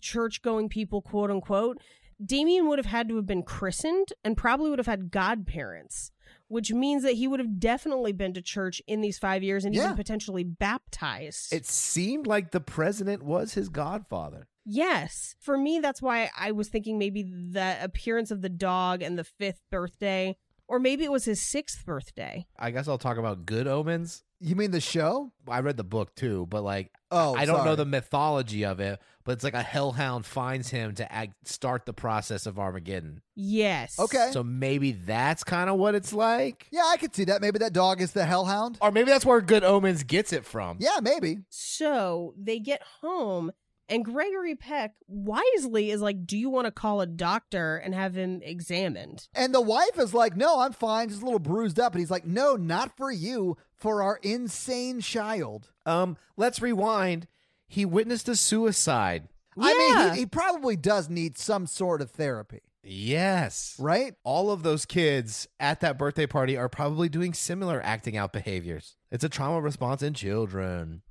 church 0.00 0.42
going 0.42 0.68
people, 0.68 1.00
quote 1.02 1.30
unquote, 1.30 1.78
Damien 2.24 2.68
would 2.68 2.78
have 2.78 2.86
had 2.86 3.08
to 3.08 3.16
have 3.16 3.26
been 3.26 3.42
christened 3.42 4.08
and 4.22 4.36
probably 4.36 4.70
would 4.70 4.78
have 4.78 4.86
had 4.86 5.10
godparents, 5.10 6.10
which 6.48 6.70
means 6.72 7.02
that 7.02 7.14
he 7.14 7.26
would 7.26 7.40
have 7.40 7.58
definitely 7.58 8.12
been 8.12 8.32
to 8.34 8.42
church 8.42 8.80
in 8.86 9.00
these 9.00 9.18
five 9.18 9.42
years 9.42 9.64
and 9.64 9.74
Yeah. 9.74 9.84
even 9.84 9.96
potentially 9.96 10.44
baptized. 10.44 11.52
It 11.52 11.66
seemed 11.66 12.26
like 12.26 12.50
the 12.50 12.60
president 12.60 13.22
was 13.22 13.54
his 13.54 13.68
godfather. 13.68 14.48
Yes. 14.64 15.34
For 15.40 15.56
me, 15.56 15.80
that's 15.80 16.02
why 16.02 16.30
I 16.36 16.52
was 16.52 16.68
thinking 16.68 16.98
maybe 16.98 17.22
the 17.22 17.76
appearance 17.80 18.30
of 18.30 18.42
the 18.42 18.48
dog 18.48 19.02
and 19.02 19.18
the 19.18 19.24
fifth 19.24 19.60
birthday, 19.70 20.36
or 20.68 20.78
maybe 20.78 21.04
it 21.04 21.12
was 21.12 21.24
his 21.24 21.40
sixth 21.40 21.84
birthday. 21.84 22.46
I 22.58 22.70
guess 22.70 22.88
I'll 22.88 22.98
talk 22.98 23.18
about 23.18 23.46
good 23.46 23.66
omens. 23.66 24.24
You 24.40 24.56
mean 24.56 24.72
the 24.72 24.80
show? 24.80 25.32
I 25.48 25.60
read 25.60 25.76
the 25.76 25.84
book 25.84 26.14
too, 26.14 26.46
but 26.50 26.62
like 26.62 26.90
Oh, 27.16 27.36
I 27.36 27.44
don't 27.44 27.64
know 27.64 27.76
the 27.76 27.84
mythology 27.84 28.64
of 28.64 28.80
it, 28.80 28.98
but 29.22 29.32
it's 29.32 29.44
like 29.44 29.54
a 29.54 29.62
hellhound 29.62 30.26
finds 30.26 30.68
him 30.70 30.96
to 30.96 31.12
act, 31.12 31.46
start 31.46 31.86
the 31.86 31.92
process 31.92 32.44
of 32.44 32.58
Armageddon. 32.58 33.22
Yes. 33.36 34.00
Okay. 34.00 34.30
So 34.32 34.42
maybe 34.42 34.90
that's 34.90 35.44
kind 35.44 35.70
of 35.70 35.78
what 35.78 35.94
it's 35.94 36.12
like. 36.12 36.66
Yeah, 36.72 36.82
I 36.86 36.96
could 36.96 37.14
see 37.14 37.24
that. 37.26 37.40
Maybe 37.40 37.60
that 37.60 37.72
dog 37.72 38.00
is 38.00 38.12
the 38.12 38.24
hellhound. 38.24 38.78
Or 38.80 38.90
maybe 38.90 39.10
that's 39.10 39.24
where 39.24 39.40
Good 39.40 39.62
Omens 39.62 40.02
gets 40.02 40.32
it 40.32 40.44
from. 40.44 40.78
Yeah, 40.80 40.98
maybe. 41.00 41.38
So 41.50 42.34
they 42.36 42.58
get 42.58 42.82
home, 43.00 43.52
and 43.88 44.04
Gregory 44.04 44.54
Peck 44.54 44.94
wisely 45.06 45.90
is 45.90 46.00
like, 46.00 46.26
Do 46.26 46.36
you 46.36 46.50
want 46.50 46.66
to 46.66 46.70
call 46.70 47.00
a 47.00 47.06
doctor 47.06 47.76
and 47.76 47.94
have 47.94 48.14
him 48.14 48.40
examined? 48.42 49.28
And 49.34 49.54
the 49.54 49.60
wife 49.60 49.98
is 49.98 50.14
like, 50.14 50.36
"No, 50.36 50.60
I'm 50.60 50.72
fine, 50.72 51.08
just 51.08 51.22
a 51.22 51.24
little 51.24 51.38
bruised 51.38 51.78
up." 51.78 51.92
And 51.92 52.00
he's 52.00 52.10
like, 52.10 52.26
"No, 52.26 52.56
not 52.56 52.96
for 52.96 53.10
you, 53.10 53.56
for 53.76 54.02
our 54.02 54.18
insane 54.22 55.00
child." 55.00 55.70
Um, 55.86 56.16
let's 56.36 56.62
rewind. 56.62 57.26
He 57.66 57.84
witnessed 57.84 58.28
a 58.28 58.36
suicide. 58.36 59.28
Yeah. 59.56 59.64
I 59.66 59.74
mean, 59.74 60.14
he, 60.14 60.20
he 60.20 60.26
probably 60.26 60.76
does 60.76 61.08
need 61.08 61.38
some 61.38 61.66
sort 61.66 62.00
of 62.00 62.10
therapy. 62.10 62.60
Yes. 62.86 63.76
right? 63.78 64.14
All 64.24 64.50
of 64.50 64.62
those 64.62 64.84
kids 64.84 65.48
at 65.58 65.80
that 65.80 65.98
birthday 65.98 66.26
party 66.26 66.56
are 66.56 66.68
probably 66.68 67.08
doing 67.08 67.32
similar 67.32 67.80
acting 67.82 68.16
out 68.16 68.32
behaviors. 68.32 68.96
It's 69.10 69.24
a 69.24 69.28
trauma 69.28 69.60
response 69.60 70.02
in 70.02 70.14
children. 70.14 71.02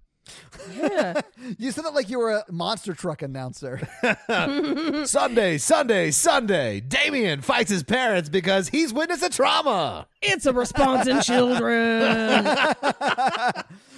Yeah. 0.75 1.21
You 1.57 1.71
said 1.71 1.83
it 1.83 1.93
like 1.93 2.09
you 2.09 2.19
were 2.19 2.31
a 2.31 2.45
monster 2.51 2.93
truck 2.93 3.21
announcer. 3.21 3.81
Sunday, 5.05 5.57
Sunday, 5.57 6.11
Sunday. 6.11 6.79
Damien 6.79 7.41
fights 7.41 7.69
his 7.69 7.83
parents 7.83 8.29
because 8.29 8.69
he's 8.69 8.93
witnessed 8.93 9.23
a 9.23 9.29
trauma. 9.29 10.07
it's 10.21 10.45
a 10.45 10.53
response 10.53 11.05
in 11.07 11.19
children. 11.21 12.01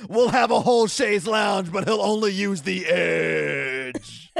we'll 0.10 0.30
have 0.30 0.50
a 0.50 0.60
whole 0.60 0.88
chaise 0.88 1.28
lounge, 1.28 1.72
but 1.72 1.88
he'll 1.88 2.02
only 2.02 2.32
use 2.32 2.64
the 2.64 2.86
edge. 2.88 4.32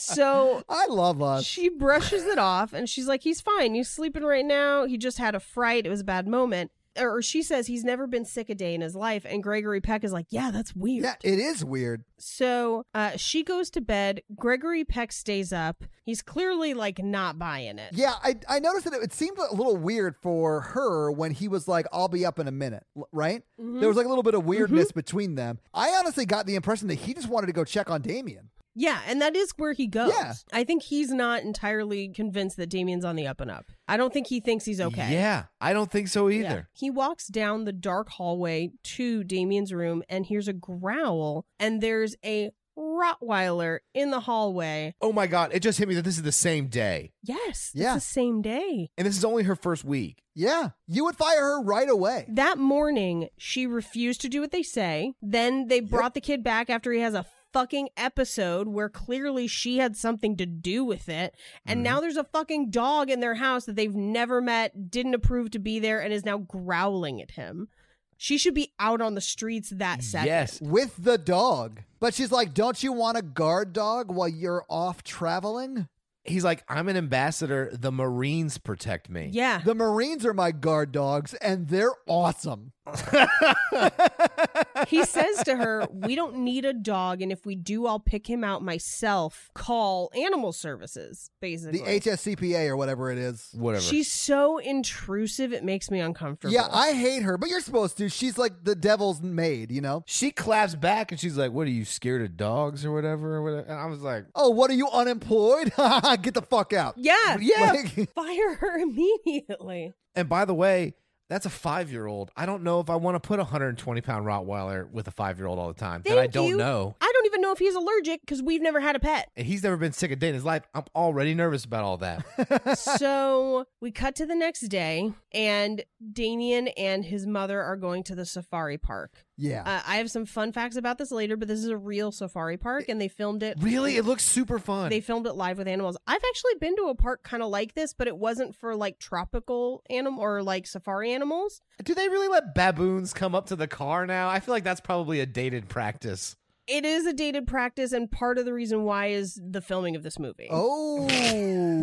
So 0.00 0.62
I 0.68 0.86
love 0.86 1.22
us. 1.22 1.44
she 1.44 1.68
brushes 1.68 2.24
it 2.24 2.38
off 2.38 2.72
and 2.72 2.88
she's 2.88 3.06
like, 3.06 3.22
he's 3.22 3.40
fine. 3.40 3.74
He's 3.74 3.88
sleeping 3.88 4.22
right 4.24 4.44
now. 4.44 4.86
He 4.86 4.98
just 4.98 5.18
had 5.18 5.34
a 5.34 5.40
fright. 5.40 5.86
It 5.86 5.90
was 5.90 6.00
a 6.00 6.04
bad 6.04 6.26
moment. 6.26 6.70
Or 6.98 7.22
she 7.22 7.42
says 7.42 7.68
he's 7.68 7.84
never 7.84 8.06
been 8.06 8.26
sick 8.26 8.50
a 8.50 8.54
day 8.54 8.74
in 8.74 8.82
his 8.82 8.94
life. 8.94 9.24
And 9.24 9.42
Gregory 9.42 9.80
Peck 9.80 10.04
is 10.04 10.12
like, 10.12 10.26
yeah, 10.28 10.50
that's 10.50 10.76
weird. 10.76 11.04
Yeah, 11.04 11.14
it 11.24 11.38
is 11.38 11.64
weird. 11.64 12.04
So 12.18 12.84
uh, 12.92 13.16
she 13.16 13.42
goes 13.42 13.70
to 13.70 13.80
bed. 13.80 14.20
Gregory 14.36 14.84
Peck 14.84 15.10
stays 15.10 15.54
up. 15.54 15.84
He's 16.04 16.20
clearly 16.20 16.74
like 16.74 17.02
not 17.02 17.38
buying 17.38 17.78
it. 17.78 17.94
Yeah, 17.94 18.12
I, 18.22 18.36
I 18.46 18.58
noticed 18.58 18.84
that 18.84 18.92
it, 18.92 19.02
it 19.04 19.14
seemed 19.14 19.38
a 19.38 19.54
little 19.54 19.78
weird 19.78 20.16
for 20.20 20.60
her 20.60 21.10
when 21.10 21.30
he 21.30 21.48
was 21.48 21.66
like, 21.66 21.86
I'll 21.94 22.08
be 22.08 22.26
up 22.26 22.38
in 22.38 22.46
a 22.46 22.52
minute, 22.52 22.84
right? 23.10 23.42
Mm-hmm. 23.58 23.80
There 23.80 23.88
was 23.88 23.96
like 23.96 24.04
a 24.04 24.10
little 24.10 24.22
bit 24.22 24.34
of 24.34 24.44
weirdness 24.44 24.92
between 24.92 25.34
them. 25.34 25.60
I 25.72 25.88
honestly 25.98 26.26
got 26.26 26.44
the 26.44 26.56
impression 26.56 26.88
that 26.88 26.96
he 26.96 27.14
just 27.14 27.28
wanted 27.28 27.46
to 27.46 27.54
go 27.54 27.64
check 27.64 27.88
on 27.88 28.02
Damien. 28.02 28.50
Yeah, 28.74 29.00
and 29.06 29.20
that 29.20 29.36
is 29.36 29.52
where 29.58 29.72
he 29.74 29.86
goes. 29.86 30.12
Yeah. 30.18 30.32
I 30.52 30.64
think 30.64 30.82
he's 30.82 31.10
not 31.10 31.42
entirely 31.42 32.08
convinced 32.08 32.56
that 32.56 32.68
Damien's 32.70 33.04
on 33.04 33.16
the 33.16 33.26
up 33.26 33.40
and 33.40 33.50
up. 33.50 33.66
I 33.86 33.96
don't 33.96 34.12
think 34.12 34.28
he 34.28 34.40
thinks 34.40 34.64
he's 34.64 34.80
okay. 34.80 35.12
Yeah, 35.12 35.44
I 35.60 35.72
don't 35.72 35.90
think 35.90 36.08
so 36.08 36.28
Yeah. 36.28 36.40
either. 36.40 36.68
He 36.72 36.88
walks 36.90 37.26
down 37.26 37.64
the 37.64 37.72
dark 37.72 38.08
hallway 38.10 38.70
to 38.84 39.24
Damien's 39.24 39.72
room 39.74 40.02
and 40.08 40.24
hears 40.24 40.48
a 40.48 40.52
growl, 40.52 41.44
and 41.58 41.80
there's 41.82 42.16
a 42.24 42.50
Rottweiler 42.78 43.80
in 43.94 44.10
the 44.10 44.20
hallway. 44.20 44.94
Oh 45.00 45.12
my 45.12 45.26
God, 45.26 45.50
it 45.52 45.60
just 45.60 45.78
hit 45.78 45.88
me 45.88 45.94
that 45.96 46.02
this 46.04 46.16
is 46.16 46.22
the 46.22 46.32
same 46.32 46.68
day. 46.68 47.12
Yes, 47.22 47.70
Yeah. 47.74 47.96
it's 47.96 48.06
the 48.06 48.12
same 48.12 48.40
day. 48.42 48.90
And 48.96 49.06
this 49.06 49.16
is 49.18 49.24
only 49.24 49.42
her 49.44 49.56
first 49.56 49.84
week. 49.84 50.22
Yeah, 50.34 50.70
you 50.86 51.04
would 51.04 51.16
fire 51.16 51.40
her 51.42 51.62
right 51.62 51.88
away. 51.88 52.24
That 52.28 52.56
morning, 52.58 53.28
she 53.36 53.66
refused 53.66 54.20
to 54.22 54.28
do 54.30 54.40
what 54.40 54.50
they 54.52 54.62
say. 54.62 55.12
Then 55.20 55.66
they 55.68 55.80
brought 55.80 56.14
the 56.14 56.20
kid 56.22 56.42
back 56.42 56.70
after 56.70 56.92
he 56.92 57.00
has 57.00 57.12
a 57.14 57.26
fucking 57.52 57.90
episode 57.96 58.68
where 58.68 58.88
clearly 58.88 59.46
she 59.46 59.78
had 59.78 59.96
something 59.96 60.36
to 60.36 60.46
do 60.46 60.84
with 60.84 61.08
it. 61.08 61.34
And 61.66 61.78
mm-hmm. 61.78 61.84
now 61.84 62.00
there's 62.00 62.16
a 62.16 62.24
fucking 62.24 62.70
dog 62.70 63.10
in 63.10 63.20
their 63.20 63.34
house 63.34 63.64
that 63.66 63.76
they've 63.76 63.94
never 63.94 64.40
met, 64.40 64.90
didn't 64.90 65.14
approve 65.14 65.50
to 65.52 65.58
be 65.58 65.78
there, 65.78 66.00
and 66.00 66.12
is 66.12 66.24
now 66.24 66.38
growling 66.38 67.20
at 67.20 67.32
him. 67.32 67.68
She 68.16 68.38
should 68.38 68.54
be 68.54 68.72
out 68.78 69.00
on 69.00 69.14
the 69.14 69.20
streets 69.20 69.70
that 69.70 70.02
second. 70.04 70.28
Yes. 70.28 70.60
With 70.60 70.94
the 70.96 71.18
dog. 71.18 71.82
But 71.98 72.14
she's 72.14 72.30
like, 72.30 72.54
Don't 72.54 72.80
you 72.82 72.92
want 72.92 73.18
a 73.18 73.22
guard 73.22 73.72
dog 73.72 74.12
while 74.12 74.28
you're 74.28 74.64
off 74.68 75.02
traveling? 75.02 75.88
He's 76.24 76.44
like, 76.44 76.62
I'm 76.68 76.88
an 76.88 76.96
ambassador. 76.96 77.70
The 77.72 77.90
Marines 77.90 78.58
protect 78.58 79.10
me. 79.10 79.30
Yeah. 79.32 79.60
The 79.64 79.74
Marines 79.74 80.24
are 80.24 80.34
my 80.34 80.52
guard 80.52 80.92
dogs, 80.92 81.34
and 81.34 81.68
they're 81.68 81.94
awesome. 82.06 82.72
he 84.88 85.04
says 85.04 85.42
to 85.44 85.56
her, 85.56 85.86
We 85.92 86.14
don't 86.14 86.38
need 86.38 86.64
a 86.64 86.72
dog, 86.72 87.22
and 87.22 87.30
if 87.30 87.46
we 87.46 87.54
do, 87.54 87.86
I'll 87.86 88.00
pick 88.00 88.28
him 88.28 88.44
out 88.44 88.62
myself. 88.62 89.50
Call 89.54 90.10
animal 90.14 90.52
services, 90.52 91.30
basically. 91.40 91.78
The 91.78 92.00
HSCPA 92.00 92.68
or 92.68 92.76
whatever 92.76 93.10
it 93.10 93.18
is. 93.18 93.48
Whatever. 93.52 93.82
She's 93.82 94.10
so 94.10 94.58
intrusive, 94.58 95.52
it 95.52 95.64
makes 95.64 95.90
me 95.90 96.00
uncomfortable. 96.00 96.54
Yeah, 96.54 96.68
I 96.72 96.92
hate 96.92 97.22
her, 97.22 97.38
but 97.38 97.48
you're 97.48 97.60
supposed 97.60 97.96
to. 97.98 98.08
She's 98.08 98.38
like 98.38 98.64
the 98.64 98.74
devil's 98.74 99.22
maid, 99.22 99.70
you 99.70 99.80
know? 99.80 100.02
she 100.06 100.30
claps 100.30 100.74
back 100.74 101.12
and 101.12 101.20
she's 101.20 101.36
like, 101.36 101.52
What 101.52 101.66
are 101.66 101.70
you 101.70 101.84
scared 101.84 102.22
of 102.22 102.36
dogs 102.36 102.84
or 102.84 102.92
whatever? 102.92 103.36
Or 103.36 103.42
whatever? 103.42 103.68
And 103.68 103.78
I 103.78 103.86
was 103.86 104.00
like, 104.00 104.26
Oh, 104.34 104.50
what 104.50 104.70
are 104.70 104.74
you 104.74 104.88
unemployed? 104.88 105.72
Get 106.22 106.34
the 106.34 106.44
fuck 106.48 106.72
out. 106.72 106.94
Yeah. 106.96 107.36
Yeah. 107.40 107.62
Like- 107.72 108.10
Fire 108.14 108.54
her 108.56 108.78
immediately. 108.78 109.92
And 110.14 110.28
by 110.28 110.44
the 110.44 110.54
way, 110.54 110.94
that's 111.32 111.46
a 111.46 111.50
five 111.50 111.90
year 111.90 112.06
old. 112.06 112.30
I 112.36 112.44
don't 112.44 112.62
know 112.62 112.80
if 112.80 112.90
I 112.90 112.96
want 112.96 113.14
to 113.14 113.26
put 113.26 113.38
a 113.38 113.42
120 113.42 114.00
pound 114.02 114.26
Rottweiler 114.26 114.90
with 114.90 115.08
a 115.08 115.10
five 115.10 115.38
year 115.38 115.46
old 115.46 115.58
all 115.58 115.68
the 115.68 115.80
time 115.80 116.02
that 116.04 116.18
I 116.18 116.26
don't 116.26 116.48
you. 116.48 116.58
know. 116.58 116.94
I 117.00 117.10
don't 117.12 117.26
even 117.26 117.40
know 117.40 117.52
if 117.52 117.58
he's 117.58 117.74
allergic 117.74 118.20
because 118.20 118.42
we've 118.42 118.60
never 118.60 118.80
had 118.80 118.96
a 118.96 119.00
pet. 119.00 119.30
And 119.34 119.46
he's 119.46 119.62
never 119.62 119.78
been 119.78 119.92
sick 119.92 120.10
a 120.10 120.16
day 120.16 120.28
in 120.28 120.34
his 120.34 120.44
life. 120.44 120.62
I'm 120.74 120.84
already 120.94 121.34
nervous 121.34 121.64
about 121.64 121.84
all 121.84 121.96
that. 121.98 122.76
so 122.78 123.66
we 123.80 123.90
cut 123.90 124.14
to 124.16 124.26
the 124.26 124.34
next 124.34 124.68
day, 124.68 125.12
and 125.32 125.82
Damien 126.12 126.68
and 126.68 127.06
his 127.06 127.26
mother 127.26 127.62
are 127.62 127.76
going 127.76 128.02
to 128.04 128.14
the 128.14 128.26
safari 128.26 128.76
park. 128.76 129.24
Yeah. 129.42 129.62
Uh, 129.64 129.82
I 129.86 129.96
have 129.96 130.10
some 130.10 130.24
fun 130.24 130.52
facts 130.52 130.76
about 130.76 130.98
this 130.98 131.10
later, 131.10 131.36
but 131.36 131.48
this 131.48 131.58
is 131.58 131.66
a 131.66 131.76
real 131.76 132.12
safari 132.12 132.56
park, 132.56 132.84
and 132.88 133.00
they 133.00 133.08
filmed 133.08 133.42
it. 133.42 133.58
really? 133.60 133.96
It 133.96 134.04
looks 134.04 134.24
super 134.24 134.58
fun. 134.58 134.88
They 134.90 135.00
filmed 135.00 135.26
it 135.26 135.32
live 135.34 135.58
with 135.58 135.68
animals. 135.68 135.96
I've 136.06 136.22
actually 136.24 136.54
been 136.60 136.76
to 136.76 136.84
a 136.84 136.94
park 136.94 137.22
kind 137.24 137.42
of 137.42 137.50
like 137.50 137.74
this, 137.74 137.92
but 137.92 138.06
it 138.06 138.16
wasn't 138.16 138.54
for 138.54 138.76
like 138.76 138.98
tropical 138.98 139.82
animal 139.90 140.22
or 140.22 140.42
like 140.42 140.66
safari 140.66 141.12
animals. 141.12 141.60
Do 141.82 141.94
they 141.94 142.08
really 142.08 142.28
let 142.28 142.54
baboons 142.54 143.12
come 143.12 143.34
up 143.34 143.46
to 143.46 143.56
the 143.56 143.66
car 143.68 144.06
now? 144.06 144.28
I 144.28 144.40
feel 144.40 144.54
like 144.54 144.64
that's 144.64 144.80
probably 144.80 145.20
a 145.20 145.26
dated 145.26 145.68
practice. 145.68 146.36
It 146.68 146.84
is 146.84 147.06
a 147.06 147.12
dated 147.12 147.46
practice, 147.46 147.92
and 147.92 148.10
part 148.10 148.38
of 148.38 148.44
the 148.44 148.52
reason 148.52 148.84
why 148.84 149.06
is 149.08 149.40
the 149.44 149.60
filming 149.60 149.96
of 149.96 150.02
this 150.02 150.18
movie. 150.18 150.48
oh. 150.50 151.06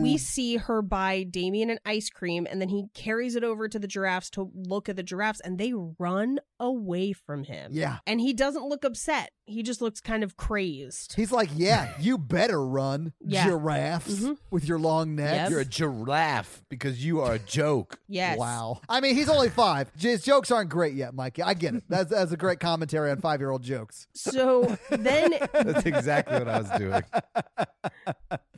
We 0.02 0.18
see 0.18 0.56
her 0.56 0.82
buy 0.82 1.24
Damien 1.24 1.70
an 1.70 1.80
ice 1.86 2.10
cream, 2.10 2.48
and 2.50 2.62
then 2.62 2.70
he 2.70 2.86
carries 2.94 3.36
it 3.36 3.44
over 3.44 3.68
to 3.68 3.78
the 3.78 3.88
giraffes 3.88 4.30
to 4.32 4.50
look 4.56 4.88
at 4.90 4.96
the 4.96 5.04
giraffes, 5.04 5.42
and 5.42 5.58
they 5.58 5.74
run 6.00 6.40
away 6.60 7.12
from 7.14 7.44
him. 7.44 7.72
Yeah. 7.74 7.98
And 8.08 8.22
he 8.22 8.34
doesn't 8.34 8.64
look 8.66 8.84
upset. 8.86 9.32
He 9.46 9.64
just 9.64 9.82
looks 9.82 10.00
kind 10.00 10.24
of 10.24 10.38
crazed. 10.38 11.16
He's 11.16 11.32
like, 11.32 11.50
yeah, 11.54 11.92
you 12.00 12.18
better 12.18 12.66
run, 12.66 13.14
Yeah. 13.26 13.46
giraffes, 13.48 14.20
Mhm. 14.22 14.38
with 14.52 14.66
your 14.68 14.80
long 14.80 15.16
neck. 15.16 15.34
Yep. 15.36 15.50
You're 15.50 15.60
a 15.62 15.66
giraffe 15.66 16.64
because 16.70 17.04
you 17.04 17.20
are 17.22 17.34
a 17.34 17.40
joke. 17.40 18.00
Yes. 18.12 18.40
Wow. 18.40 18.82
I 18.90 19.02
mean, 19.02 19.16
he's 19.16 19.30
only 19.30 19.50
five. 19.50 19.92
His 19.98 20.24
jokes 20.24 20.50
aren't 20.50 20.70
great 20.72 20.96
yet, 20.96 21.14
Mikey. 21.14 21.44
I 21.44 21.54
get 21.54 21.76
it. 21.76 21.84
That's, 21.90 22.10
that's 22.10 22.32
a 22.32 22.38
great 22.38 22.60
commentary 22.60 23.12
on 23.12 23.22
five 23.22 23.40
year 23.40 23.52
old 23.52 23.62
jokes. 23.62 24.08
So 24.16 24.69
then 24.90 25.34
That's 25.54 25.86
exactly 25.86 26.40
what 26.40 26.48
I 26.48 26.60
was 26.60 26.70
doing. 26.78 27.04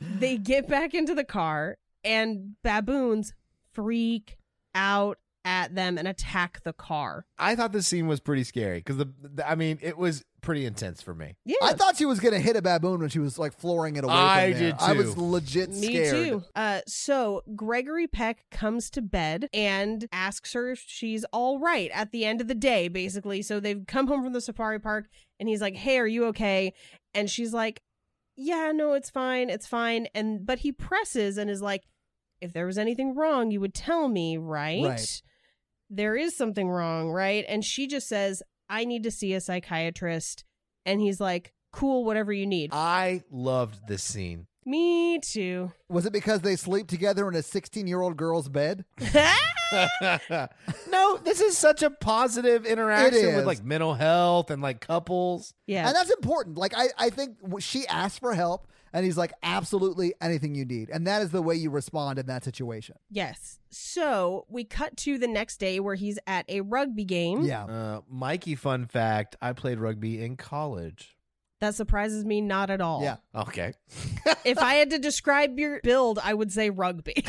they 0.18 0.36
get 0.38 0.68
back 0.68 0.94
into 0.94 1.14
the 1.14 1.24
car, 1.24 1.78
and 2.04 2.56
baboons 2.62 3.34
freak 3.72 4.38
out 4.74 5.18
at 5.44 5.74
them 5.74 5.98
and 5.98 6.06
attack 6.06 6.62
the 6.62 6.72
car. 6.72 7.26
I 7.38 7.56
thought 7.56 7.72
this 7.72 7.86
scene 7.88 8.06
was 8.06 8.20
pretty 8.20 8.44
scary 8.44 8.78
because 8.78 8.96
the, 8.98 9.08
the- 9.20 9.48
I 9.48 9.56
mean, 9.56 9.78
it 9.82 9.98
was 9.98 10.24
pretty 10.40 10.66
intense 10.66 11.02
for 11.02 11.14
me. 11.14 11.34
Yeah. 11.44 11.56
I 11.62 11.72
thought 11.72 11.96
she 11.96 12.04
was 12.04 12.20
going 12.20 12.34
to 12.34 12.38
hit 12.40 12.54
a 12.54 12.62
baboon 12.62 13.00
when 13.00 13.08
she 13.08 13.18
was 13.18 13.38
like 13.40 13.52
flooring 13.58 13.96
it 13.96 14.04
away. 14.04 14.12
I 14.14 14.52
from 14.52 14.60
there. 14.60 14.72
did 14.72 14.80
I 14.80 14.92
was 14.92 15.16
legit 15.16 15.70
Me 15.70 15.82
scared. 15.82 16.12
Me 16.14 16.28
too. 16.30 16.44
Uh, 16.54 16.80
so 16.86 17.42
Gregory 17.56 18.06
Peck 18.06 18.44
comes 18.52 18.88
to 18.90 19.02
bed 19.02 19.48
and 19.52 20.06
asks 20.12 20.52
her 20.52 20.70
if 20.70 20.84
she's 20.86 21.24
all 21.32 21.58
right 21.58 21.90
at 21.92 22.12
the 22.12 22.24
end 22.24 22.40
of 22.40 22.46
the 22.46 22.54
day, 22.54 22.86
basically. 22.88 23.42
So 23.42 23.58
they've 23.58 23.84
come 23.86 24.06
home 24.06 24.22
from 24.22 24.32
the 24.32 24.40
safari 24.40 24.78
park, 24.80 25.08
and 25.42 25.48
he's 25.48 25.60
like, 25.60 25.74
"Hey, 25.74 25.98
are 25.98 26.06
you 26.06 26.26
okay?" 26.26 26.72
And 27.14 27.28
she's 27.28 27.52
like, 27.52 27.82
"Yeah, 28.36 28.70
no, 28.72 28.92
it's 28.92 29.10
fine, 29.10 29.50
it's 29.50 29.66
fine." 29.66 30.06
And 30.14 30.46
but 30.46 30.60
he 30.60 30.70
presses 30.70 31.36
and 31.36 31.50
is 31.50 31.60
like, 31.60 31.82
"If 32.40 32.52
there 32.52 32.64
was 32.64 32.78
anything 32.78 33.16
wrong, 33.16 33.50
you 33.50 33.60
would 33.60 33.74
tell 33.74 34.06
me, 34.06 34.36
right?" 34.36 34.84
Right. 34.84 35.22
There 35.90 36.16
is 36.16 36.36
something 36.36 36.68
wrong, 36.68 37.10
right? 37.10 37.44
And 37.48 37.64
she 37.64 37.88
just 37.88 38.06
says, 38.06 38.40
"I 38.68 38.84
need 38.84 39.02
to 39.02 39.10
see 39.10 39.34
a 39.34 39.40
psychiatrist," 39.40 40.44
and 40.86 41.00
he's 41.00 41.18
like, 41.20 41.52
"Cool, 41.72 42.04
whatever 42.04 42.32
you 42.32 42.46
need." 42.46 42.70
I 42.72 43.24
loved 43.28 43.88
this 43.88 44.04
scene. 44.04 44.46
Me 44.64 45.18
too. 45.18 45.72
Was 45.88 46.06
it 46.06 46.12
because 46.12 46.40
they 46.40 46.56
sleep 46.56 46.86
together 46.86 47.28
in 47.28 47.34
a 47.34 47.42
16 47.42 47.86
year 47.86 48.00
old 48.00 48.16
girl's 48.16 48.48
bed? 48.48 48.84
no, 50.90 51.16
this 51.24 51.40
is 51.40 51.56
such 51.56 51.82
a 51.82 51.90
positive 51.90 52.66
interaction 52.66 53.34
with 53.36 53.46
like 53.46 53.64
mental 53.64 53.94
health 53.94 54.50
and 54.50 54.62
like 54.62 54.80
couples. 54.80 55.54
yeah. 55.66 55.86
And 55.86 55.96
that's 55.96 56.10
important. 56.10 56.58
Like, 56.58 56.74
I, 56.76 56.88
I 56.98 57.10
think 57.10 57.36
she 57.60 57.86
asked 57.86 58.20
for 58.20 58.34
help, 58.34 58.68
and 58.92 59.04
he's 59.04 59.16
like, 59.16 59.32
absolutely 59.42 60.14
anything 60.20 60.54
you 60.54 60.64
need. 60.64 60.90
And 60.90 61.06
that 61.06 61.22
is 61.22 61.30
the 61.30 61.42
way 61.42 61.54
you 61.54 61.70
respond 61.70 62.18
in 62.18 62.26
that 62.26 62.44
situation. 62.44 62.96
Yes. 63.10 63.58
So 63.70 64.44
we 64.48 64.64
cut 64.64 64.96
to 64.98 65.18
the 65.18 65.28
next 65.28 65.58
day 65.58 65.80
where 65.80 65.94
he's 65.94 66.18
at 66.26 66.44
a 66.48 66.60
rugby 66.60 67.04
game. 67.04 67.42
Yeah. 67.42 67.64
Uh, 67.64 68.00
Mikey, 68.10 68.54
fun 68.54 68.86
fact: 68.86 69.36
I 69.40 69.52
played 69.54 69.78
rugby 69.78 70.22
in 70.22 70.36
college. 70.36 71.16
That 71.62 71.76
surprises 71.76 72.24
me 72.24 72.40
not 72.40 72.70
at 72.70 72.80
all. 72.80 73.04
Yeah. 73.04 73.18
Okay, 73.36 73.74
if 74.44 74.58
I 74.58 74.74
had 74.74 74.90
to 74.90 74.98
describe 74.98 75.60
your 75.60 75.78
build, 75.84 76.18
I 76.18 76.34
would 76.34 76.50
say 76.50 76.70
rugby. 76.70 77.14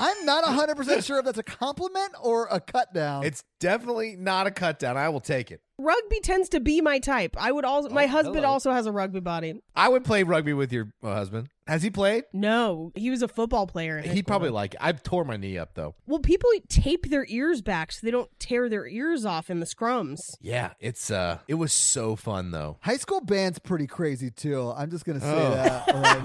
I'm 0.00 0.24
not 0.24 0.44
100% 0.44 1.04
sure 1.06 1.18
if 1.18 1.24
that's 1.24 1.38
a 1.38 1.42
compliment 1.42 2.12
or 2.22 2.46
a 2.50 2.60
cut 2.60 2.92
down. 2.94 3.24
It's 3.24 3.44
definitely 3.60 4.16
not 4.16 4.46
a 4.46 4.50
cut 4.50 4.78
down. 4.78 4.96
I 4.96 5.08
will 5.10 5.20
take 5.20 5.50
it. 5.50 5.60
Rugby 5.78 6.20
tends 6.20 6.50
to 6.50 6.60
be 6.60 6.82
my 6.82 6.98
type. 6.98 7.36
I 7.38 7.50
would 7.52 7.64
also. 7.64 7.88
my 7.88 8.04
Oh, 8.04 8.08
husband 8.08 8.36
hello. 8.36 8.48
also 8.48 8.70
has 8.70 8.84
a 8.84 8.92
rugby 8.92 9.20
body. 9.20 9.62
I 9.74 9.88
would 9.88 10.04
play 10.04 10.22
rugby 10.24 10.52
with 10.52 10.72
your 10.74 10.92
uh, 11.02 11.14
husband. 11.14 11.48
Has 11.66 11.82
he 11.82 11.88
played? 11.88 12.24
No, 12.34 12.92
he 12.96 13.08
was 13.08 13.22
a 13.22 13.28
football 13.28 13.66
player. 13.66 13.96
in 13.96 14.04
high 14.04 14.10
He 14.10 14.18
school. 14.18 14.26
probably 14.26 14.50
like. 14.50 14.74
it. 14.74 14.80
I 14.82 14.92
tore 14.92 15.24
my 15.24 15.38
knee 15.38 15.56
up 15.56 15.70
though. 15.74 15.94
Well, 16.06 16.18
people 16.18 16.50
tape 16.68 17.08
their 17.08 17.24
ears 17.28 17.62
back 17.62 17.92
so 17.92 18.00
they 18.06 18.10
don't 18.10 18.28
tear 18.38 18.68
their 18.68 18.86
ears 18.86 19.24
off 19.24 19.48
in 19.48 19.60
the 19.60 19.64
scrums. 19.66 20.34
Yeah, 20.42 20.72
it's 20.80 21.10
uh, 21.10 21.38
it 21.48 21.54
was 21.54 21.72
so 21.72 22.14
fun 22.14 22.50
though. 22.50 22.76
High 22.82 22.98
school 22.98 23.22
band's 23.22 23.58
pretty 23.58 23.86
crazy 23.86 24.30
too. 24.30 24.72
I'm 24.76 24.90
just 24.90 25.06
gonna 25.06 25.20
say 25.20 25.32
Oh. 25.32 25.50
that. 25.54 25.86
right 25.94 26.24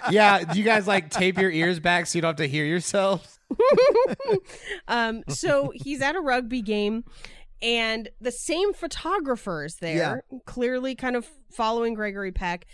yeah, 0.10 0.44
do 0.44 0.58
you 0.58 0.64
guys 0.64 0.86
like 0.86 1.10
tape 1.14 1.38
your 1.38 1.50
ears 1.50 1.80
back 1.80 2.06
so 2.06 2.16
you 2.18 2.22
don't 2.22 2.30
have 2.30 2.36
to 2.36 2.48
hear 2.48 2.64
yourselves? 2.64 3.38
Um, 4.88 5.22
so 5.28 5.72
he's 5.74 6.00
at 6.02 6.16
a 6.16 6.20
rugby 6.20 6.60
game, 6.62 7.04
and 7.62 8.08
the 8.20 8.32
same 8.32 8.72
photographer 8.74 9.64
is 9.64 9.76
there, 9.76 10.24
clearly 10.44 10.94
kind 10.94 11.16
of 11.16 11.26
following 11.50 11.94
Gregory 11.94 12.32
Peck. 12.32 12.66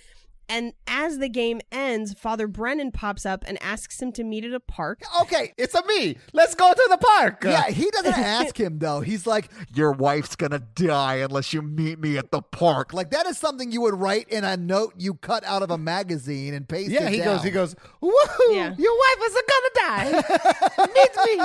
And 0.51 0.73
as 0.89 1.19
the 1.19 1.29
game 1.29 1.61
ends, 1.71 2.13
Father 2.13 2.47
Brennan 2.49 2.91
pops 2.91 3.25
up 3.25 3.45
and 3.47 3.57
asks 3.63 4.03
him 4.03 4.11
to 4.13 4.25
meet 4.25 4.45
at 4.45 4.53
a 4.53 4.61
park. 4.61 5.01
okay. 5.23 5.53
It's 5.57 5.75
a 5.75 5.85
me. 5.87 6.17
Let's 6.33 6.55
go 6.55 6.73
to 6.73 6.87
the 6.91 6.99
park. 6.99 7.45
Yeah, 7.45 7.71
he 7.71 7.89
doesn't 7.91 8.13
ask 8.19 8.59
him 8.59 8.79
though. 8.81 9.01
He's 9.01 9.27
like, 9.27 9.49
"Your 9.75 9.93
wife's 9.93 10.35
gonna 10.37 10.59
die 10.59 11.17
unless 11.17 11.53
you 11.53 11.63
meet 11.63 11.99
me 12.01 12.19
at 12.19 12.31
the 12.33 12.43
park." 12.43 12.93
Like 12.93 13.11
that 13.13 13.27
is 13.27 13.39
something 13.39 13.71
you 13.71 13.81
would 13.83 13.95
write 13.95 14.29
in 14.29 14.43
a 14.45 14.57
note 14.57 14.95
you 14.99 15.15
cut 15.15 15.45
out 15.45 15.63
of 15.63 15.71
a 15.71 15.79
magazine 15.79 16.53
and 16.55 16.69
paste. 16.69 16.91
Yeah, 16.91 17.05
it 17.07 17.13
he 17.13 17.19
down. 17.19 17.37
goes. 17.37 17.45
He 17.45 17.51
goes. 17.51 17.75
Woohoo! 18.03 18.55
Yeah. 18.55 18.75
Your 18.77 18.93
wife 18.93 19.27
is 19.27 19.43
gonna 19.49 19.71
die. 19.75 20.87
Meet 20.95 21.39
me 21.39 21.45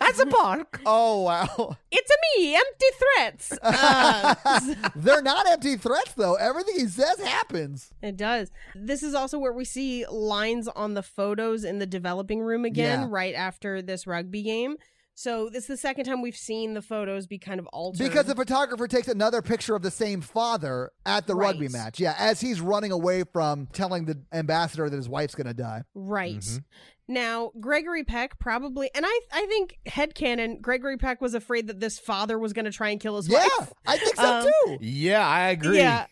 at 0.00 0.16
the 0.16 0.26
park. 0.26 0.80
Oh 0.86 1.22
wow, 1.22 1.76
It's 1.90 2.10
a 2.10 2.40
me, 2.40 2.54
empty 2.54 2.86
threats. 2.98 3.52
Uh, 3.62 4.34
they're 4.94 5.22
not 5.22 5.48
empty 5.50 5.76
threats 5.76 6.12
though. 6.14 6.34
Everything 6.34 6.74
he 6.78 6.86
says 6.86 7.18
happens. 7.20 7.90
It 8.02 8.16
does. 8.16 8.35
This 8.74 9.02
is 9.02 9.14
also 9.14 9.38
where 9.38 9.52
we 9.52 9.64
see 9.64 10.06
lines 10.06 10.68
on 10.68 10.94
the 10.94 11.02
photos 11.02 11.64
in 11.64 11.78
the 11.78 11.86
developing 11.86 12.40
room 12.40 12.64
again, 12.64 13.00
Yeah. 13.02 13.06
right 13.10 13.34
after 13.34 13.82
this 13.82 14.06
rugby 14.06 14.42
game. 14.42 14.76
So 15.18 15.48
this 15.48 15.62
is 15.62 15.68
the 15.68 15.76
second 15.78 16.04
time 16.04 16.20
we've 16.20 16.36
seen 16.36 16.74
the 16.74 16.82
photos 16.82 17.26
be 17.26 17.38
kind 17.38 17.58
of 17.58 17.66
altered. 17.68 18.04
Because 18.06 18.26
the 18.26 18.34
photographer 18.34 18.86
takes 18.86 19.08
another 19.08 19.40
picture 19.40 19.74
of 19.74 19.80
the 19.80 19.90
same 19.90 20.20
father 20.20 20.90
at 21.06 21.26
the 21.26 21.34
Right. 21.34 21.52
rugby 21.52 21.68
match. 21.68 21.98
Yeah, 21.98 22.14
as 22.18 22.40
he's 22.42 22.60
running 22.60 22.92
away 22.92 23.24
from 23.32 23.66
telling 23.72 24.04
the 24.04 24.20
ambassador 24.32 24.90
that 24.90 24.96
his 24.96 25.08
wife's 25.08 25.34
gonna 25.34 25.54
die. 25.54 25.84
right. 25.94 26.36
Mm-hmm. 26.36 26.58
Now, 27.08 27.52
Gregory 27.60 28.02
Peck 28.02 28.36
probably, 28.40 28.90
and 28.92 29.06
I, 29.06 29.20
I 29.32 29.46
think 29.46 29.78
headcanon, 29.86 30.60
Gregory 30.60 30.96
Peck 30.98 31.20
was 31.20 31.34
afraid 31.34 31.68
that 31.68 31.78
this 31.78 32.00
father 32.00 32.36
was 32.36 32.52
going 32.52 32.64
to 32.64 32.72
try 32.72 32.88
and 32.90 32.98
kill 33.00 33.16
his 33.16 33.28
Yeah, 33.28 33.38
wife. 33.38 33.48
Yeah, 33.60 33.66
I 33.92 33.96
think 33.96 34.16
so 34.16 34.24
Um, 34.24 34.44
too. 34.66 34.78
Yeah, 34.80 35.24
I 35.24 35.50
agree. 35.50 35.78
Yeah. 35.78 36.06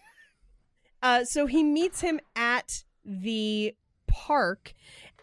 Uh, 1.04 1.24
so 1.24 1.46
he 1.46 1.62
meets 1.62 2.00
him 2.00 2.18
at 2.34 2.82
the 3.04 3.74
park. 4.08 4.72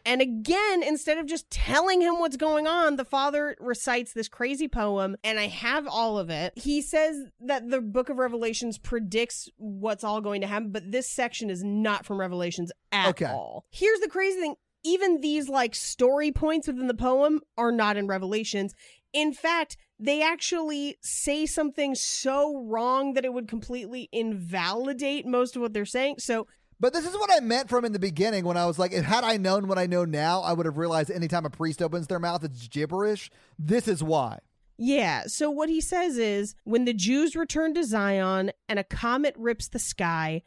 And 0.05 0.21
again, 0.21 0.81
instead 0.83 1.17
of 1.17 1.25
just 1.25 1.49
telling 1.49 2.01
him 2.01 2.19
what's 2.19 2.37
going 2.37 2.67
on, 2.67 2.95
the 2.95 3.05
father 3.05 3.55
recites 3.59 4.13
this 4.13 4.27
crazy 4.27 4.67
poem, 4.67 5.15
and 5.23 5.39
I 5.39 5.47
have 5.47 5.87
all 5.87 6.17
of 6.17 6.29
it. 6.29 6.53
He 6.55 6.81
says 6.81 7.17
that 7.41 7.69
the 7.69 7.81
book 7.81 8.09
of 8.09 8.17
Revelations 8.17 8.77
predicts 8.77 9.49
what's 9.57 10.03
all 10.03 10.21
going 10.21 10.41
to 10.41 10.47
happen, 10.47 10.71
but 10.71 10.91
this 10.91 11.07
section 11.09 11.49
is 11.49 11.63
not 11.63 12.05
from 12.05 12.19
Revelations 12.19 12.71
at 12.91 13.09
Okay. 13.09 13.25
all. 13.25 13.65
Here's 13.71 13.99
the 13.99 14.07
crazy 14.09 14.39
thing 14.39 14.55
even 14.83 15.21
these 15.21 15.47
like 15.47 15.75
story 15.75 16.31
points 16.31 16.65
within 16.67 16.87
the 16.87 16.95
poem 16.95 17.39
are 17.55 17.71
not 17.71 17.97
in 17.97 18.07
Revelations. 18.07 18.73
In 19.13 19.33
fact, 19.33 19.77
they 19.99 20.21
actually 20.23 20.97
say 21.01 21.45
something 21.45 21.95
so 21.95 22.57
wrong 22.65 23.13
that 23.13 23.25
it 23.25 23.33
would 23.33 23.47
completely 23.47 24.09
invalidate 24.11 25.25
most 25.25 25.55
of 25.55 25.61
what 25.61 25.73
they're 25.73 25.85
saying. 25.85 26.15
So, 26.19 26.47
But 26.79 26.93
this 26.93 27.05
is 27.05 27.13
what 27.13 27.29
I 27.31 27.39
meant 27.39 27.69
from 27.69 27.85
in 27.85 27.91
the 27.91 27.99
beginning 27.99 28.45
when 28.45 28.57
I 28.57 28.65
was 28.65 28.79
like, 28.79 28.91
if 28.93 29.05
had 29.05 29.23
I 29.23 29.37
known 29.37 29.67
what 29.67 29.77
I 29.77 29.85
know 29.85 30.05
now, 30.05 30.41
I 30.41 30.53
would 30.53 30.65
have 30.65 30.77
realized 30.77 31.11
anytime 31.11 31.45
a 31.45 31.49
priest 31.49 31.81
opens 31.81 32.07
their 32.07 32.19
mouth, 32.19 32.43
it's 32.43 32.67
gibberish. 32.67 33.29
This 33.59 33.87
is 33.87 34.01
why. 34.03 34.39
yeah. 34.77 35.23
So, 35.27 35.51
what 35.51 35.69
he 35.69 35.81
says 35.81 36.17
is 36.17 36.55
when 36.63 36.85
the 36.85 36.93
Jews 36.93 37.35
return 37.35 37.73
to 37.75 37.83
Zion 37.83 38.51
and 38.67 38.79
a 38.79 38.83
comet 38.83 39.35
rips 39.37 39.67
the 39.67 39.77
sky 39.79 40.41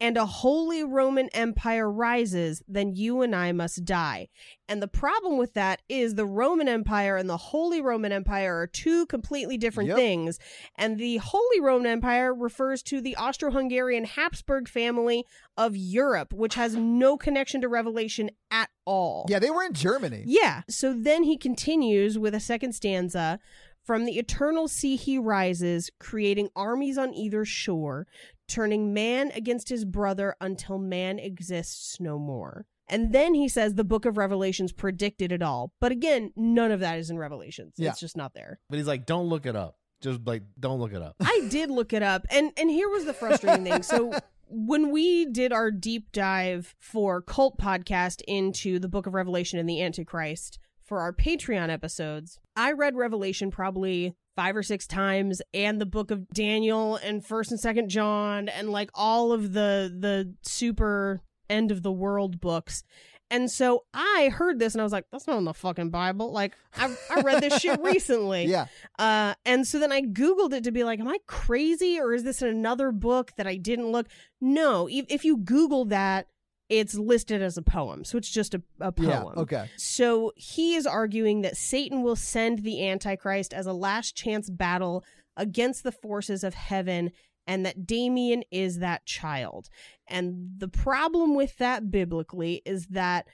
and 0.00 0.16
a 0.16 0.24
holy 0.24 0.82
Roman 0.82 1.28
Empire 1.28 1.90
rises, 1.90 2.62
then 2.66 2.94
you 2.94 3.20
and 3.20 3.36
I 3.36 3.52
must 3.52 3.84
die. 3.84 4.28
And 4.68 4.80
the 4.82 4.88
problem 4.88 5.36
with 5.36 5.52
that 5.54 5.82
is 5.88 6.14
the 6.14 6.24
Roman 6.24 6.68
Empire 6.68 7.16
and 7.16 7.28
the 7.28 7.36
Holy 7.36 7.82
Roman 7.82 8.10
Empire 8.12 8.60
are 8.60 8.66
two 8.66 9.04
completely 9.06 9.58
different 9.58 9.88
Yep. 9.88 9.96
things. 9.98 10.38
And 10.76 10.98
the 10.98 11.18
Holy 11.18 11.60
Roman 11.60 11.86
Empire 11.86 12.32
refers 12.34 12.82
to 12.84 13.00
the 13.00 13.14
Austro 13.16 13.50
Hungarian 13.50 14.04
Habsburg 14.04 14.68
family 14.68 15.24
of 15.56 15.76
Europe, 15.76 16.32
which 16.32 16.54
has 16.54 16.74
no 16.76 17.16
connection 17.18 17.60
to 17.60 17.68
Revelation 17.68 18.30
at 18.50 18.70
all. 18.86 19.26
Yeah, 19.28 19.38
they 19.38 19.50
were 19.50 19.64
in 19.64 19.74
Germany. 19.74 20.22
Yeah. 20.26 20.62
So 20.68 20.94
then 20.94 21.24
he 21.24 21.36
continues 21.36 22.18
with 22.18 22.34
a 22.34 22.40
second 22.40 22.72
stanza. 22.74 23.38
From 23.82 24.04
the 24.04 24.18
eternal 24.18 24.68
sea 24.68 24.94
he 24.96 25.18
rises, 25.18 25.90
creating 25.98 26.50
armies 26.54 26.96
on 26.98 27.12
either 27.14 27.44
shore, 27.44 28.06
turning 28.50 28.92
man 28.92 29.30
against 29.34 29.68
his 29.68 29.84
brother 29.84 30.36
until 30.40 30.78
man 30.78 31.18
exists 31.18 31.98
no 32.00 32.18
more. 32.18 32.66
And 32.88 33.12
then 33.12 33.34
he 33.34 33.48
says 33.48 33.74
the 33.74 33.84
book 33.84 34.04
of 34.04 34.18
Revelations 34.18 34.72
predicted 34.72 35.30
it 35.30 35.42
all. 35.42 35.72
But 35.80 35.92
again, 35.92 36.32
none 36.36 36.72
of 36.72 36.80
that 36.80 36.98
is 36.98 37.08
in 37.08 37.18
Revelations. 37.18 37.74
Yeah. 37.76 37.90
It's 37.90 38.00
just 38.00 38.16
not 38.16 38.34
there. 38.34 38.58
But 38.68 38.78
he's 38.78 38.88
like, 38.88 39.06
don't 39.06 39.28
look 39.28 39.46
it 39.46 39.54
up. 39.54 39.76
Just 40.00 40.26
like, 40.26 40.42
don't 40.58 40.80
look 40.80 40.92
it 40.92 41.02
up. 41.02 41.14
I 41.20 41.46
did 41.50 41.70
look 41.70 41.92
it 41.92 42.02
up, 42.02 42.26
and 42.30 42.52
and 42.56 42.70
here 42.70 42.88
was 42.88 43.04
the 43.04 43.12
frustrating 43.12 43.64
thing. 43.64 43.82
So 43.82 44.12
when 44.48 44.90
we 44.90 45.26
did 45.26 45.52
our 45.52 45.70
deep 45.70 46.10
dive 46.10 46.74
for 46.78 47.20
cult 47.20 47.58
podcast 47.58 48.22
into 48.26 48.78
the 48.78 48.88
Book 48.88 49.06
of 49.06 49.12
Revelation 49.12 49.58
and 49.58 49.68
the 49.68 49.82
Antichrist 49.82 50.58
for 50.82 51.00
our 51.00 51.12
Patreon 51.12 51.68
episodes, 51.68 52.40
I 52.56 52.72
read 52.72 52.96
Revelation 52.96 53.50
probably 53.50 54.16
five 54.40 54.56
or 54.56 54.62
six 54.62 54.86
times, 54.86 55.42
and 55.52 55.78
the 55.78 55.84
Book 55.84 56.10
of 56.10 56.26
Daniel 56.30 56.96
and 56.96 57.22
First 57.22 57.50
and 57.50 57.60
Second 57.60 57.90
John, 57.90 58.48
and 58.48 58.70
like 58.70 58.88
all 58.94 59.32
of 59.32 59.52
the 59.52 59.94
the 59.94 60.34
super 60.40 61.20
end 61.50 61.70
of 61.70 61.82
the 61.82 61.92
world 61.92 62.40
books. 62.40 62.82
And 63.30 63.50
so 63.50 63.84
I 63.92 64.30
heard 64.32 64.58
this 64.58 64.72
and 64.74 64.80
I 64.80 64.84
was 64.84 64.92
like, 64.92 65.04
that's 65.12 65.26
not 65.26 65.36
in 65.36 65.44
the 65.44 65.52
fucking 65.52 65.90
Bible. 65.90 66.32
Like, 66.32 66.54
I, 66.74 66.96
I 67.10 67.20
read 67.20 67.42
this 67.42 67.60
shit 67.60 67.80
recently. 67.82 68.46
Yeah. 68.46 68.66
Uh, 68.98 69.34
and 69.44 69.66
so 69.66 69.78
then 69.78 69.92
I 69.92 70.00
Googled 70.00 70.54
it 70.54 70.64
to 70.64 70.72
be 70.72 70.84
like, 70.84 71.00
am 71.00 71.06
I 71.06 71.18
crazy 71.26 72.00
or 72.00 72.14
is 72.14 72.24
this 72.24 72.40
in 72.40 72.48
another 72.48 72.90
book 72.90 73.32
that 73.36 73.46
I 73.46 73.56
didn't 73.56 73.92
look? 73.92 74.08
No, 74.40 74.88
if, 74.88 75.04
if 75.08 75.24
you 75.24 75.36
Google 75.36 75.84
that, 75.86 76.26
it's 76.70 76.94
listed 76.94 77.42
as 77.42 77.58
a 77.58 77.62
poem. 77.62 78.04
So 78.04 78.16
it's 78.16 78.30
just 78.30 78.54
a, 78.54 78.62
a 78.80 78.92
poem. 78.92 79.08
Yeah. 79.08 79.42
Okay. 79.42 79.70
So 79.76 80.32
he 80.36 80.76
is 80.76 80.86
arguing 80.86 81.42
that 81.42 81.56
Satan 81.56 82.02
will 82.02 82.16
send 82.16 82.60
the 82.60 82.88
Antichrist 82.88 83.52
as 83.52 83.66
a 83.66 83.72
last 83.72 84.16
chance 84.16 84.48
battle 84.48 85.04
against 85.36 85.82
the 85.82 85.92
forces 85.92 86.44
of 86.44 86.54
heaven 86.54 87.10
and 87.46 87.66
that 87.66 87.86
Damien 87.86 88.44
is 88.52 88.78
that 88.78 89.04
child. 89.04 89.68
And 90.06 90.50
the 90.58 90.68
problem 90.68 91.34
with 91.34 91.58
that 91.58 91.90
biblically 91.90 92.62
is 92.64 92.86
that 92.88 93.26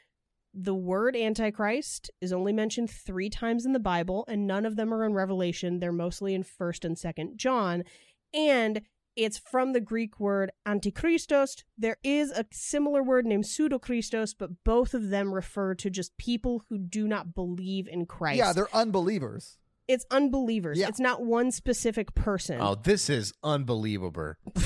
the 0.54 0.74
word 0.74 1.14
Antichrist 1.14 2.10
is 2.22 2.32
only 2.32 2.54
mentioned 2.54 2.88
three 2.88 3.28
times 3.28 3.66
in 3.66 3.72
the 3.72 3.78
Bible, 3.78 4.24
and 4.26 4.46
none 4.46 4.64
of 4.64 4.76
them 4.76 4.94
are 4.94 5.04
in 5.04 5.12
Revelation. 5.12 5.80
They're 5.80 5.92
mostly 5.92 6.34
in 6.34 6.44
1st 6.44 6.84
and 6.86 6.96
2nd 6.96 7.36
John. 7.36 7.84
And 8.32 8.80
it's 9.16 9.38
from 9.38 9.72
the 9.72 9.80
Greek 9.80 10.20
word 10.20 10.50
antichristos. 10.66 11.64
There 11.78 11.96
is 12.04 12.30
a 12.30 12.44
similar 12.52 13.02
word 13.02 13.24
named 13.26 13.44
pseudochristos, 13.44 14.34
but 14.38 14.50
both 14.64 14.92
of 14.94 15.08
them 15.08 15.32
refer 15.32 15.74
to 15.76 15.90
just 15.90 16.16
people 16.18 16.62
who 16.68 16.78
do 16.78 17.08
not 17.08 17.34
believe 17.34 17.88
in 17.88 18.04
Christ. 18.06 18.38
Yeah, 18.38 18.52
they're 18.52 18.74
unbelievers. 18.74 19.58
it's 19.88 20.04
unbelievers. 20.10 20.78
Yeah. 20.78 20.88
It's 20.88 21.00
not 21.00 21.24
one 21.24 21.50
specific 21.50 22.14
person. 22.14 22.60
Oh, 22.60 22.74
this 22.74 23.08
is 23.08 23.32
unbelievable. 23.42 24.34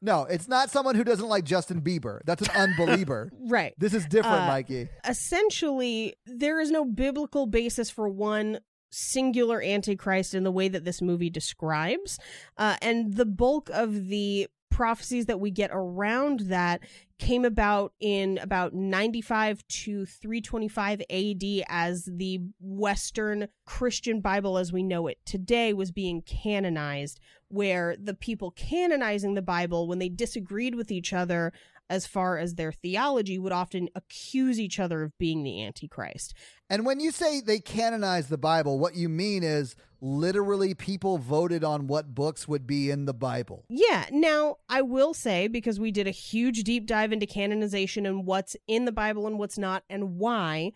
no, 0.00 0.24
it's 0.24 0.48
not 0.48 0.70
someone 0.70 0.94
who 0.94 1.04
doesn't 1.04 1.28
like 1.28 1.44
Justin 1.44 1.80
Bieber. 1.80 2.20
That's 2.24 2.42
an 2.42 2.50
unbeliever. 2.54 3.30
Right. 3.46 3.74
this 3.78 3.94
is 3.94 4.04
different, 4.06 4.42
Uh, 4.42 4.46
Mikey. 4.48 4.88
essentially 5.08 6.14
there 6.26 6.60
is 6.60 6.70
no 6.70 6.84
biblical 6.84 7.46
basis 7.46 7.90
for 7.90 8.08
one 8.08 8.60
singular 8.94 9.62
antichrist 9.62 10.34
in 10.34 10.44
the 10.44 10.50
way 10.50 10.68
that 10.68 10.84
this 10.84 11.02
movie 11.02 11.30
describes. 11.30 12.18
Uh, 12.56 12.76
and 12.80 13.14
the 13.14 13.26
bulk 13.26 13.70
of 13.72 14.08
the 14.08 14.48
prophecies 14.74 15.26
that 15.26 15.38
we 15.38 15.52
get 15.52 15.70
around 15.72 16.40
that 16.40 16.80
came 17.20 17.44
about 17.44 17.92
in 18.00 18.38
about 18.38 18.74
95 18.74 19.64
to 19.68 20.04
325 20.04 21.00
AD 21.08 21.42
as 21.68 22.08
the 22.12 22.40
Western 22.60 23.46
Christian 23.66 24.20
Bible 24.20 24.58
as 24.58 24.72
we 24.72 24.82
know 24.82 25.06
it 25.06 25.18
today 25.24 25.72
was 25.72 25.92
being 25.92 26.22
canonized, 26.22 27.20
where 27.46 27.94
the 28.02 28.14
people 28.14 28.50
canonizing 28.50 29.34
the 29.34 29.42
Bible, 29.42 29.86
when 29.86 30.00
they 30.00 30.08
disagreed 30.08 30.74
with 30.74 30.90
each 30.90 31.12
other 31.12 31.52
as 31.90 32.06
far 32.06 32.38
as 32.38 32.54
their 32.54 32.72
theology, 32.72 33.38
would 33.38 33.52
often 33.52 33.88
accuse 33.94 34.58
each 34.58 34.80
other 34.80 35.02
of 35.02 35.16
being 35.18 35.42
the 35.42 35.62
Antichrist. 35.62 36.34
And 36.70 36.86
when 36.86 37.00
you 37.00 37.10
say 37.10 37.40
they 37.40 37.60
canonize 37.60 38.28
the 38.28 38.38
Bible, 38.38 38.78
what 38.78 38.94
you 38.94 39.08
mean 39.08 39.42
is 39.42 39.76
literally 40.00 40.74
people 40.74 41.18
voted 41.18 41.64
on 41.64 41.86
what 41.86 42.14
books 42.14 42.46
would 42.48 42.66
be 42.66 42.90
in 42.90 43.04
the 43.04 43.14
Bible. 43.14 43.64
Yeah. 43.68 44.06
Now, 44.10 44.56
I 44.68 44.82
will 44.82 45.14
say, 45.14 45.48
because 45.48 45.80
we 45.80 45.90
did 45.90 46.06
a 46.06 46.10
huge 46.10 46.62
deep 46.62 46.86
dive 46.86 47.12
into 47.12 47.26
canonization 47.26 48.06
and 48.06 48.26
what's 48.26 48.56
in 48.66 48.84
the 48.84 48.92
Bible 48.92 49.26
and 49.26 49.38
what's 49.38 49.58
not, 49.58 49.84
and 49.88 50.16
why, 50.16 50.72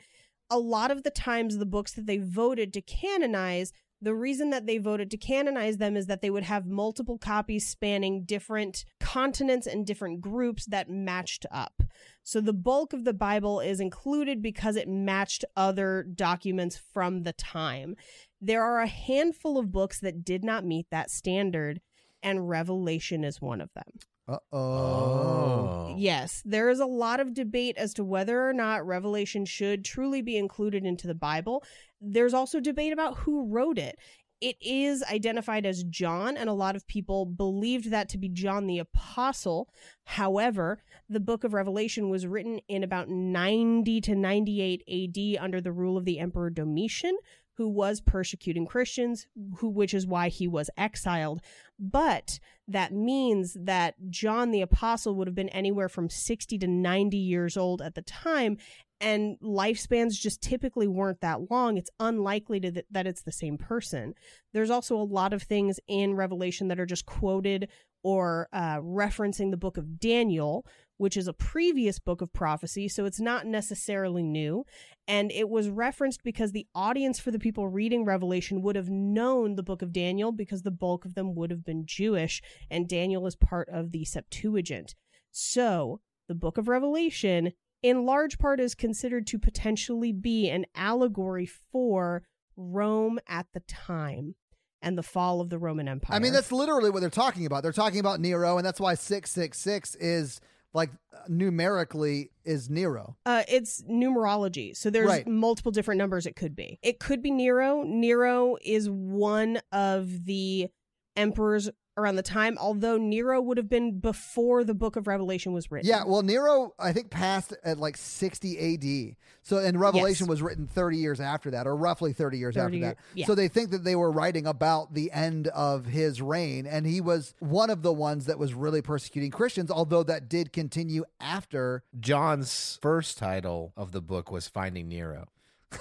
a 0.51 0.59
lot 0.59 0.91
of 0.91 1.03
the 1.03 1.11
times 1.11 1.59
the 1.59 1.67
books 1.67 1.93
that 1.93 2.07
they 2.07 2.19
voted 2.19 2.73
to 2.73 2.81
canonize, 2.81 3.73
the 4.01 4.15
reason 4.15 4.51
that 4.51 4.67
they 4.67 4.79
voted 4.79 5.11
to 5.11 5.17
canonize 5.17 5.79
them 5.79 5.97
is 5.97 6.07
that 6.07 6.23
they 6.23 6.31
would 6.31 6.45
have 6.45 6.67
multiple 6.67 7.19
copies 7.19 7.67
spanning 7.67 8.25
different 8.25 8.85
continents 9.01 9.67
and 9.67 9.87
different 9.87 10.21
groups 10.21 10.67
that 10.67 10.89
matched 10.89 11.47
up. 11.51 11.83
So 12.23 12.41
the 12.41 12.53
bulk 12.53 12.93
of 12.93 13.05
the 13.05 13.15
Bible 13.15 13.61
is 13.61 13.81
included 13.81 14.41
because 14.41 14.77
it 14.77 14.89
matched 14.89 15.45
other 15.57 16.07
documents 16.15 16.77
from 16.77 17.25
the 17.25 17.33
time. 17.33 17.97
There 18.41 18.63
are 18.63 18.81
a 18.81 18.87
handful 18.87 19.59
of 19.59 19.73
books 19.73 19.99
that 20.01 20.25
did 20.25 20.45
not 20.45 20.65
meet 20.65 20.87
that 20.91 21.11
standard, 21.11 21.81
and 22.23 22.49
Revelation 22.49 23.25
is 23.25 23.41
one 23.41 23.61
of 23.61 23.73
them. 23.75 23.99
Uh 24.29 24.39
oh. 24.53 25.49
Oh. 25.69 25.95
Yes, 25.97 26.43
there 26.45 26.71
is 26.71 26.81
a 26.81 26.87
lot 26.87 27.21
of 27.21 27.35
debate 27.35 27.77
as 27.77 27.95
to 27.95 28.05
whether 28.05 28.47
or 28.49 28.53
not 28.53 28.87
Revelation 28.87 29.45
should 29.45 29.85
truly 29.85 30.23
be 30.23 30.37
included 30.37 30.85
into 30.85 31.07
the 31.07 31.15
Bible. 31.15 31.65
There's 32.01 32.35
also 32.35 32.61
debate 32.61 32.93
about 32.93 33.19
who 33.19 33.47
wrote 33.47 33.79
it. 33.79 33.99
It 34.41 34.57
is 34.61 35.03
identified 35.03 35.67
as 35.67 35.83
John, 35.83 36.37
and 36.37 36.49
a 36.49 36.53
lot 36.53 36.77
of 36.77 36.87
people 36.87 37.27
believed 37.27 37.91
that 37.91 38.09
to 38.11 38.19
be 38.19 38.29
John 38.29 38.69
the 38.69 38.79
Apostle. 38.79 39.69
However, 40.05 40.81
the 41.09 41.19
book 41.19 41.43
of 41.43 41.55
Revelation 41.55 42.09
was 42.09 42.25
written 42.25 42.61
in 42.69 42.85
about 42.85 43.09
90 43.09 44.01
to 44.03 44.15
98 44.15 44.83
AD 44.87 45.43
under 45.43 45.61
the 45.61 45.73
rule 45.73 45.97
of 45.97 46.05
the 46.05 46.21
Emperor 46.21 46.51
Domitian, 46.51 47.19
who 47.59 47.69
was 47.69 48.01
persecuting 48.01 48.65
Christians, 48.65 49.27
who 49.57 49.69
which 49.69 49.93
is 49.93 50.07
why 50.07 50.29
he 50.29 50.47
was 50.47 50.71
exiled. 50.77 51.41
But 51.77 52.39
that 52.69 52.93
means 52.93 53.57
that 53.61 53.97
John 54.09 54.53
the 54.53 54.63
Apostle 54.63 55.17
would 55.17 55.27
have 55.27 55.35
been 55.35 55.49
anywhere 55.49 55.89
from 55.89 56.09
60 56.09 56.57
to 56.57 56.67
90 56.69 57.17
years 57.17 57.57
old 57.57 57.83
at 57.83 57.97
the 57.97 58.03
time, 58.03 58.59
and 59.01 59.39
lifespans 59.43 60.13
just 60.13 60.41
typically 60.41 60.87
weren't 60.87 61.21
that 61.21 61.51
long. 61.51 61.77
It's 61.77 61.91
unlikely 61.99 62.61
th- 62.61 62.87
that 62.93 63.09
it's 63.09 63.23
the 63.23 63.33
same 63.33 63.59
person. 63.59 64.15
There's 64.55 64.71
also 64.71 64.97
a 64.97 65.03
lot 65.03 65.33
of 65.33 65.43
things 65.43 65.81
in 65.89 66.15
Revelation 66.15 66.69
that 66.69 66.79
are 66.79 66.87
just 66.87 67.07
quoted 67.07 67.69
or 68.03 68.49
uh, 68.53 68.79
referencing 68.79 69.51
the 69.51 69.57
book 69.57 69.77
of 69.77 69.99
Daniel, 69.99 70.65
which 70.97 71.17
is 71.17 71.29
a 71.29 71.33
previous 71.33 71.99
book 71.99 72.21
of 72.21 72.33
prophecy, 72.33 72.89
so 72.89 73.05
it's 73.05 73.21
not 73.21 73.47
necessarily 73.47 74.23
new. 74.23 74.65
And 75.07 75.31
it 75.33 75.49
was 75.49 75.69
referenced 75.69 76.23
because 76.23 76.53
the 76.53 76.67
audience 76.75 77.19
for 77.19 77.31
the 77.31 77.39
people 77.39 77.69
reading 77.69 78.05
Revelation 78.05 78.63
would 78.63 78.77
have 78.77 78.91
known 78.91 79.57
the 79.57 79.63
book 79.63 79.83
of 79.83 79.93
Daniel 79.93 80.33
because 80.33 80.63
the 80.63 80.71
bulk 80.71 81.05
of 81.05 81.15
them 81.15 81.35
would 81.35 81.51
have 81.51 81.65
been 81.65 81.87
Jewish, 81.87 82.43
and 82.71 82.89
Daniel 82.89 83.27
is 83.27 83.37
part 83.37 83.69
of 83.69 83.93
the 83.93 84.05
Septuagint. 84.05 84.95
So, 85.31 86.01
the 86.29 86.35
book 86.35 86.59
of 86.59 86.69
Revelation, 86.69 87.53
in 87.83 88.05
large 88.05 88.39
part, 88.39 88.61
is 88.61 88.75
considered 88.75 89.27
to 89.29 89.39
potentially 89.39 90.13
be 90.13 90.51
an 90.51 90.67
allegory 90.75 91.47
for 91.47 92.25
Rome 92.57 93.19
at 93.29 93.47
the 93.55 93.61
time 93.61 94.35
and 94.83 94.97
the 94.97 95.03
fall 95.03 95.41
of 95.41 95.51
the 95.51 95.59
Roman 95.59 95.89
Empire. 95.89 96.15
I 96.17 96.19
mean, 96.21 96.33
that's 96.33 96.53
literally 96.53 96.91
what 96.91 97.01
they're 97.01 97.11
talking 97.11 97.47
about. 97.47 97.63
They're 97.63 97.73
talking 97.73 98.01
about 98.01 98.21
Nero, 98.21 98.57
and 98.59 98.67
that's 98.67 98.81
why 98.81 98.95
666 98.95 99.95
is 99.97 100.41
like 100.75 100.91
numerically 101.29 102.31
is 102.45 102.69
Nero. 102.71 103.17
Uh, 103.27 103.43
it's 103.49 103.83
numerology. 103.83 104.77
So 104.77 104.91
there's 104.91 105.07
Right. 105.09 105.27
multiple 105.27 105.73
different 105.73 105.99
numbers 105.99 106.27
it 106.27 106.37
could 106.37 106.55
be. 106.55 106.79
It 106.83 107.01
could 107.01 107.23
be 107.23 107.31
Nero. 107.31 107.83
Nero 107.83 108.57
is 108.63 108.89
one 108.91 109.61
of 109.73 110.25
the 110.27 110.69
emperors 111.17 111.69
around 111.99 112.17
the 112.17 112.23
time, 112.23 112.57
although 112.59 112.97
Nero 112.97 113.41
would 113.41 113.57
have 113.57 113.69
been 113.69 113.99
before 113.99 114.65
the 114.65 114.75
book 114.75 114.97
of 114.97 115.07
Revelation 115.07 115.53
was 115.53 115.71
written. 115.71 115.89
Yeah, 115.89 116.05
well, 116.07 116.23
Nero, 116.23 116.75
I 116.79 116.93
think, 116.93 117.11
passed 117.11 117.53
at 117.65 117.79
like 117.79 117.97
60 117.97 118.59
AD. 118.59 119.17
So, 119.43 119.59
and 119.59 119.81
Revelation 119.81 120.25
Yes. 120.27 120.31
was 120.31 120.43
written 120.43 120.67
30 120.67 120.97
years 120.99 121.21
after 121.21 121.51
that, 121.53 121.67
or 121.67 121.75
roughly 121.75 122.13
30 122.13 122.39
years 122.39 122.55
30 122.55 122.65
after 122.65 122.77
year- 122.77 122.87
that. 122.89 122.97
yeah. 123.15 123.27
So 123.27 123.35
they 123.35 123.49
think 123.49 123.71
that 123.71 123.83
they 123.85 123.97
were 123.97 124.11
writing 124.11 124.47
about 124.47 124.95
the 124.95 125.11
end 125.11 125.49
of 125.49 125.87
his 125.87 126.21
reign. 126.23 126.67
And 126.67 126.87
he 126.87 127.01
was 127.01 127.35
one 127.41 127.71
of 127.71 127.83
the 127.83 127.93
ones 127.93 128.27
that 128.27 128.39
was 128.39 128.53
really 128.55 128.83
persecuting 128.83 129.31
Christians, 129.31 129.71
although 129.71 130.03
that 130.03 130.29
did 130.29 130.53
continue 130.53 131.05
after. 131.21 131.83
John's 131.99 132.79
first 132.83 133.17
title 133.19 133.73
of 133.77 133.93
the 133.93 134.01
book 134.03 134.31
was 134.31 134.49
Finding 134.49 134.89
Nero. 134.89 135.27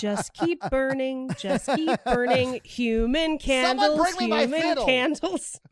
Just 0.00 0.32
keep 0.34 0.60
burning. 0.70 1.30
Just 1.38 1.68
keep 1.74 1.98
burning. 2.04 2.60
Human 2.64 3.38
candles. 3.38 4.14
human 4.18 4.76
candles. 4.76 5.60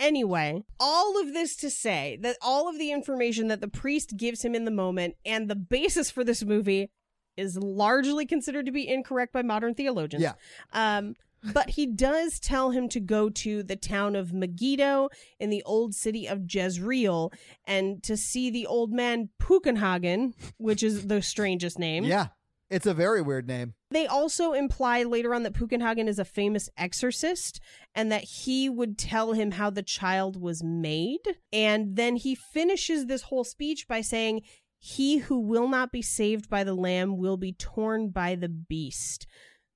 Anyway, 0.00 0.62
all 0.78 1.20
of 1.20 1.32
this 1.34 1.56
to 1.56 1.68
say 1.68 2.16
that 2.22 2.36
all 2.40 2.68
of 2.68 2.78
the 2.78 2.92
information 2.92 3.48
that 3.48 3.60
the 3.60 3.66
priest 3.66 4.16
gives 4.16 4.44
him 4.44 4.54
in 4.54 4.64
the 4.64 4.70
moment 4.70 5.16
and 5.26 5.50
the 5.50 5.56
basis 5.56 6.08
for 6.08 6.22
this 6.22 6.44
movie 6.44 6.92
is 7.36 7.56
largely 7.58 8.24
considered 8.24 8.66
to 8.66 8.70
be 8.72 8.88
incorrect 8.88 9.32
by 9.32 9.42
modern 9.42 9.74
theologians. 9.74 10.22
Yeah. 10.22 10.34
Um, 10.72 11.16
but 11.52 11.70
he 11.70 11.86
does 11.86 12.38
tell 12.38 12.70
him 12.70 12.88
to 12.90 13.00
go 13.00 13.28
to 13.30 13.62
the 13.62 13.76
town 13.76 14.16
of 14.16 14.32
Megiddo 14.32 15.08
in 15.38 15.50
the 15.50 15.62
old 15.64 15.94
city 15.94 16.26
of 16.26 16.42
Jezreel 16.48 17.32
and 17.66 18.02
to 18.02 18.16
see 18.16 18.50
the 18.50 18.66
old 18.66 18.92
man 18.92 19.30
Bugenhagen, 19.40 20.34
which 20.58 20.82
is 20.82 21.06
the 21.06 21.22
strangest 21.22 21.78
name. 21.78 22.04
yeah, 22.04 22.28
it's 22.70 22.86
a 22.86 22.94
very 22.94 23.22
weird 23.22 23.48
name. 23.48 23.74
They 23.90 24.06
also 24.06 24.52
imply 24.52 25.02
later 25.02 25.34
on 25.34 25.42
that 25.44 25.54
Bugenhagen 25.54 26.06
is 26.06 26.18
a 26.18 26.24
famous 26.24 26.68
exorcist 26.76 27.60
and 27.94 28.12
that 28.12 28.24
he 28.24 28.68
would 28.68 28.98
tell 28.98 29.32
him 29.32 29.52
how 29.52 29.70
the 29.70 29.82
child 29.82 30.40
was 30.40 30.62
made. 30.62 31.38
And 31.52 31.96
then 31.96 32.16
he 32.16 32.34
finishes 32.34 33.06
this 33.06 33.22
whole 33.22 33.44
speech 33.44 33.88
by 33.88 34.02
saying, 34.02 34.42
He 34.78 35.18
who 35.18 35.40
will 35.40 35.68
not 35.68 35.90
be 35.90 36.02
saved 36.02 36.50
by 36.50 36.62
the 36.62 36.74
lamb 36.74 37.16
will 37.16 37.38
be 37.38 37.52
torn 37.54 38.10
by 38.10 38.34
the 38.34 38.50
beast. 38.50 39.26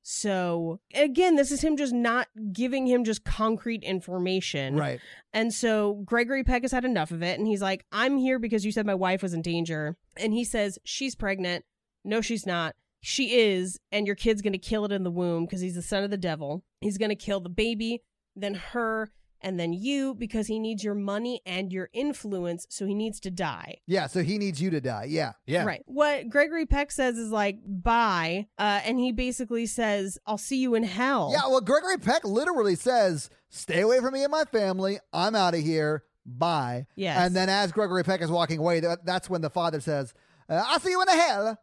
So 0.03 0.81
again, 0.95 1.37
this 1.37 1.53
is 1.53 1.63
him 1.63 1.77
just 1.77 1.95
not 1.95 2.29
giving 2.53 2.87
him 2.87 3.05
just 3.05 3.25
concrete 3.25 3.85
information. 3.85 4.77
Right. 4.77 5.01
And 5.33 5.55
so 5.55 6.03
Gregory 6.05 6.43
Peck 6.43 6.63
has 6.63 6.73
had 6.73 6.85
enough 6.85 7.13
of 7.13 7.23
it. 7.23 7.39
And 7.39 7.47
he's 7.47 7.63
like, 7.63 7.85
I'm 7.93 8.19
here 8.19 8.39
because 8.39 8.65
you 8.65 8.73
said 8.73 8.85
my 8.85 8.95
wife 8.95 9.23
was 9.23 9.33
in 9.33 9.43
danger. 9.43 9.97
And 10.17 10.33
he 10.33 10.45
says, 10.45 10.79
She's 10.85 11.15
pregnant. 11.15 11.65
No, 12.05 12.21
she's 12.21 12.47
not. 12.47 12.75
She 13.01 13.39
is. 13.39 13.79
And 13.93 14.07
your 14.07 14.17
kid's 14.17 14.43
going 14.43 14.53
to 14.53 14.59
kill 14.59 14.85
it 14.85 14.93
in 14.93 15.05
the 15.05 15.11
womb 15.11 15.45
because 15.45 15.61
he's 15.61 15.77
the 15.77 15.83
son 15.83 16.03
of 16.03 16.11
the 16.11 16.17
devil. 16.17 16.65
He's 16.81 16.99
going 16.99 17.11
to 17.11 17.17
kill 17.17 17.41
the 17.41 17.49
baby, 17.49 18.03
then 18.35 18.55
her, 18.55 19.13
and 19.43 19.59
then 19.59 19.73
you 19.73 20.15
because 20.15 20.47
he 20.47 20.59
needs 20.59 20.83
your 20.83 20.95
money 20.95 21.41
and 21.45 21.73
your 21.73 21.89
influence. 21.93 22.67
So 22.71 22.87
he 22.87 22.95
needs 22.95 23.21
to 23.21 23.31
die. 23.31 23.79
Yeah, 23.87 24.07
so 24.07 24.23
he 24.23 24.39
needs 24.39 24.61
you 24.61 24.71
to 24.71 24.81
die. 24.81 25.07
Yeah. 25.09 25.33
Yeah. 25.47 25.65
Right. 25.65 25.83
What 25.87 26.29
Gregory 26.29 26.67
Peck 26.67 26.91
says 26.91 27.19
is 27.19 27.31
like, 27.31 27.59
bye. 27.67 28.47
Uh, 28.59 28.81
and 28.85 28.99
he 28.99 29.13
basically 29.13 29.67
says, 29.67 30.19
I'll 30.27 30.39
see 30.39 30.59
you 30.59 30.75
in 30.75 30.85
hell. 30.85 31.31
Yeah, 31.33 31.49
well, 31.49 31.61
Gregory 31.61 31.99
Peck 31.99 32.25
literally 32.25 32.77
says, 32.77 33.31
stay 33.49 33.81
away 33.81 34.01
from 34.01 34.15
me 34.15 34.23
and 34.23 34.31
my 34.31 34.45
family. 34.45 34.99
I'm 35.13 35.35
out 35.35 35.55
of 35.55 35.61
here. 35.61 36.05
Bye. 36.25 36.87
Yes. 36.95 37.19
And 37.19 37.35
then 37.35 37.49
as 37.49 37.73
Gregory 37.73 38.05
Peck 38.05 38.23
is 38.23 38.31
walking 38.31 38.59
away, 38.59 38.81
that, 38.81 39.05
that's 39.05 39.29
when 39.29 39.41
the 39.41 39.51
father 39.51 39.81
says, 39.81 40.15
uh, 40.49 40.63
I'll 40.67 40.81
see 40.81 40.91
you 40.91 41.01
in 41.01 41.07
the 41.07 41.13
hell. 41.13 41.59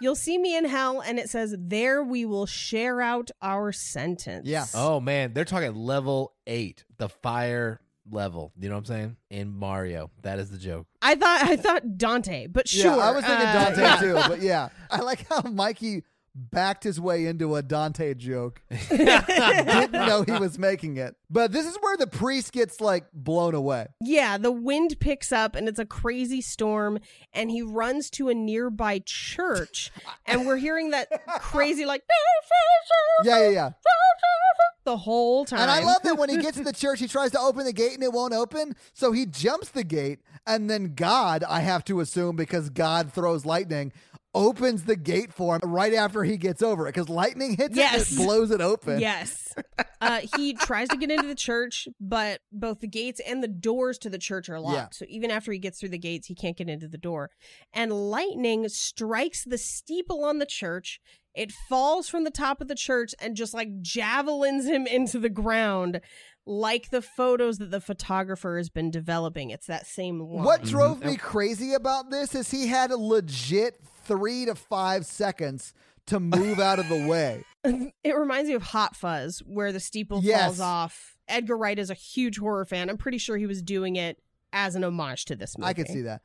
You'll 0.00 0.16
see 0.16 0.38
me 0.38 0.56
in 0.56 0.64
hell. 0.64 1.00
And 1.00 1.18
it 1.18 1.28
says, 1.28 1.54
there 1.58 2.02
we 2.02 2.24
will 2.24 2.46
share 2.46 3.00
out 3.00 3.30
our 3.42 3.72
sentence. 3.72 4.46
Yeah. 4.48 4.66
Oh 4.74 5.00
man, 5.00 5.32
they're 5.32 5.44
talking 5.44 5.74
level 5.74 6.34
eight, 6.46 6.84
the 6.98 7.08
fire 7.08 7.80
level. 8.10 8.52
You 8.58 8.68
know 8.68 8.74
what 8.74 8.80
I'm 8.80 8.84
saying? 8.84 9.16
In 9.30 9.52
Mario, 9.52 10.10
that 10.22 10.38
is 10.38 10.50
the 10.50 10.58
joke. 10.58 10.86
I 11.02 11.14
thought 11.14 11.42
I 11.42 11.56
thought 11.56 11.98
Dante, 11.98 12.46
but 12.46 12.68
sure. 12.68 12.96
Yeah, 12.96 13.08
I 13.08 13.10
was 13.12 13.24
thinking 13.24 13.46
uh, 13.46 13.52
Dante 13.52 13.82
yeah. 13.82 13.96
too, 13.96 14.28
but 14.28 14.42
yeah. 14.42 14.68
I 14.90 15.00
like 15.00 15.26
how 15.28 15.42
Mikey 15.42 16.04
backed 16.36 16.84
his 16.84 17.00
way 17.00 17.26
into 17.26 17.56
a 17.56 17.62
Dante 17.62 18.14
joke. 18.14 18.60
Didn't 18.90 19.92
know 19.92 20.22
he 20.22 20.32
was 20.32 20.58
making 20.58 20.98
it. 20.98 21.16
But 21.30 21.52
this 21.52 21.66
is 21.66 21.76
where 21.80 21.96
the 21.96 22.06
priest 22.06 22.52
gets 22.52 22.80
like 22.80 23.06
blown 23.12 23.54
away. 23.54 23.88
Yeah, 24.00 24.36
the 24.38 24.52
wind 24.52 25.00
picks 25.00 25.32
up 25.32 25.56
and 25.56 25.68
it's 25.68 25.78
a 25.78 25.86
crazy 25.86 26.40
storm, 26.40 26.98
and 27.32 27.50
he 27.50 27.62
runs 27.62 28.10
to 28.10 28.28
a 28.28 28.34
nearby 28.34 29.02
church, 29.04 29.90
and 30.26 30.46
we're 30.46 30.58
hearing 30.58 30.90
that 30.90 31.08
crazy 31.40 31.86
like 31.86 32.02
Yeah, 33.24 33.40
yeah, 33.44 33.50
yeah. 33.50 33.70
the 34.84 34.96
whole 34.98 35.44
time. 35.46 35.60
And 35.60 35.70
I 35.70 35.80
love 35.80 36.02
that 36.02 36.18
when 36.18 36.28
he 36.28 36.36
gets 36.36 36.58
to 36.58 36.64
the 36.64 36.72
church, 36.72 37.00
he 37.00 37.08
tries 37.08 37.30
to 37.32 37.40
open 37.40 37.64
the 37.64 37.72
gate 37.72 37.94
and 37.94 38.02
it 38.02 38.12
won't 38.12 38.34
open. 38.34 38.76
So 38.92 39.12
he 39.12 39.26
jumps 39.26 39.70
the 39.70 39.84
gate, 39.84 40.20
and 40.46 40.68
then 40.70 40.94
God, 40.94 41.42
I 41.48 41.60
have 41.60 41.84
to 41.86 42.00
assume, 42.00 42.36
because 42.36 42.70
God 42.70 43.12
throws 43.12 43.44
lightning, 43.46 43.92
opens 44.36 44.84
the 44.84 44.96
gate 44.96 45.32
for 45.32 45.56
him 45.56 45.72
right 45.72 45.94
after 45.94 46.22
he 46.24 46.36
gets 46.36 46.62
over 46.62 46.86
it 46.86 46.94
because 46.94 47.08
lightning 47.08 47.56
hits 47.56 47.74
Yes. 47.76 47.94
it 47.94 48.12
and 48.12 48.20
it 48.20 48.24
blows 48.26 48.50
it 48.50 48.60
open. 48.60 49.00
Yes. 49.00 49.54
Uh, 50.00 50.20
he 50.36 50.52
tries 50.52 50.88
to 50.88 50.96
get 50.96 51.10
into 51.10 51.26
the 51.26 51.34
church, 51.34 51.88
but 52.00 52.40
both 52.52 52.80
the 52.80 52.86
gates 52.86 53.20
and 53.26 53.42
the 53.42 53.48
doors 53.48 53.98
to 53.98 54.10
the 54.10 54.18
church 54.18 54.48
are 54.48 54.60
locked. 54.60 54.76
Yeah. 54.76 54.88
So 54.92 55.06
even 55.08 55.30
after 55.30 55.50
he 55.52 55.58
gets 55.58 55.80
through 55.80 55.88
the 55.88 55.98
gates, 55.98 56.26
he 56.26 56.34
can't 56.34 56.56
get 56.56 56.68
into 56.68 56.86
the 56.86 56.98
door. 56.98 57.30
And 57.72 57.90
lightning 57.92 58.68
strikes 58.68 59.44
the 59.44 59.58
steeple 59.58 60.24
on 60.24 60.38
the 60.38 60.46
church. 60.46 61.00
It 61.34 61.52
falls 61.68 62.08
from 62.08 62.24
the 62.24 62.30
top 62.30 62.60
of 62.60 62.68
the 62.68 62.74
church 62.74 63.14
and 63.20 63.36
just 63.36 63.52
like 63.54 63.80
javelins 63.82 64.66
him 64.66 64.86
into 64.86 65.18
the 65.18 65.28
ground, 65.28 66.00
like 66.46 66.90
the 66.90 67.02
photos 67.02 67.58
that 67.58 67.70
the 67.70 67.80
photographer 67.80 68.56
has 68.56 68.70
been 68.70 68.90
developing. 68.90 69.50
It's 69.50 69.66
that 69.66 69.86
same 69.86 70.20
line. 70.20 70.44
What 70.44 70.62
drove 70.62 71.04
me 71.04 71.16
crazy 71.16 71.74
about 71.74 72.10
this 72.10 72.34
is 72.34 72.50
he 72.50 72.68
had 72.68 72.90
a 72.90 72.96
legit 72.96 73.80
three 74.06 74.44
to 74.46 74.54
five 74.54 75.06
seconds 75.06 75.72
to 76.06 76.20
move 76.20 76.58
out 76.60 76.78
of 76.78 76.88
the 76.88 77.06
way. 77.06 77.44
It 78.04 78.16
reminds 78.16 78.48
me 78.48 78.54
of 78.54 78.62
Hot 78.62 78.94
Fuzz, 78.94 79.40
where 79.40 79.72
the 79.72 79.80
steeple 79.80 80.20
Yes. 80.22 80.44
falls 80.44 80.60
off. 80.60 81.16
Edgar 81.26 81.56
Wright 81.56 81.76
is 81.78 81.90
a 81.90 81.94
huge 81.94 82.38
horror 82.38 82.64
fan. 82.64 82.88
I'm 82.88 82.96
pretty 82.96 83.18
sure 83.18 83.36
he 83.36 83.46
was 83.46 83.60
doing 83.60 83.96
it 83.96 84.22
as 84.52 84.76
an 84.76 84.84
homage 84.84 85.24
to 85.24 85.34
this 85.34 85.58
movie. 85.58 85.68
I 85.68 85.72
could 85.74 85.88
see 85.88 86.02
that. 86.02 86.22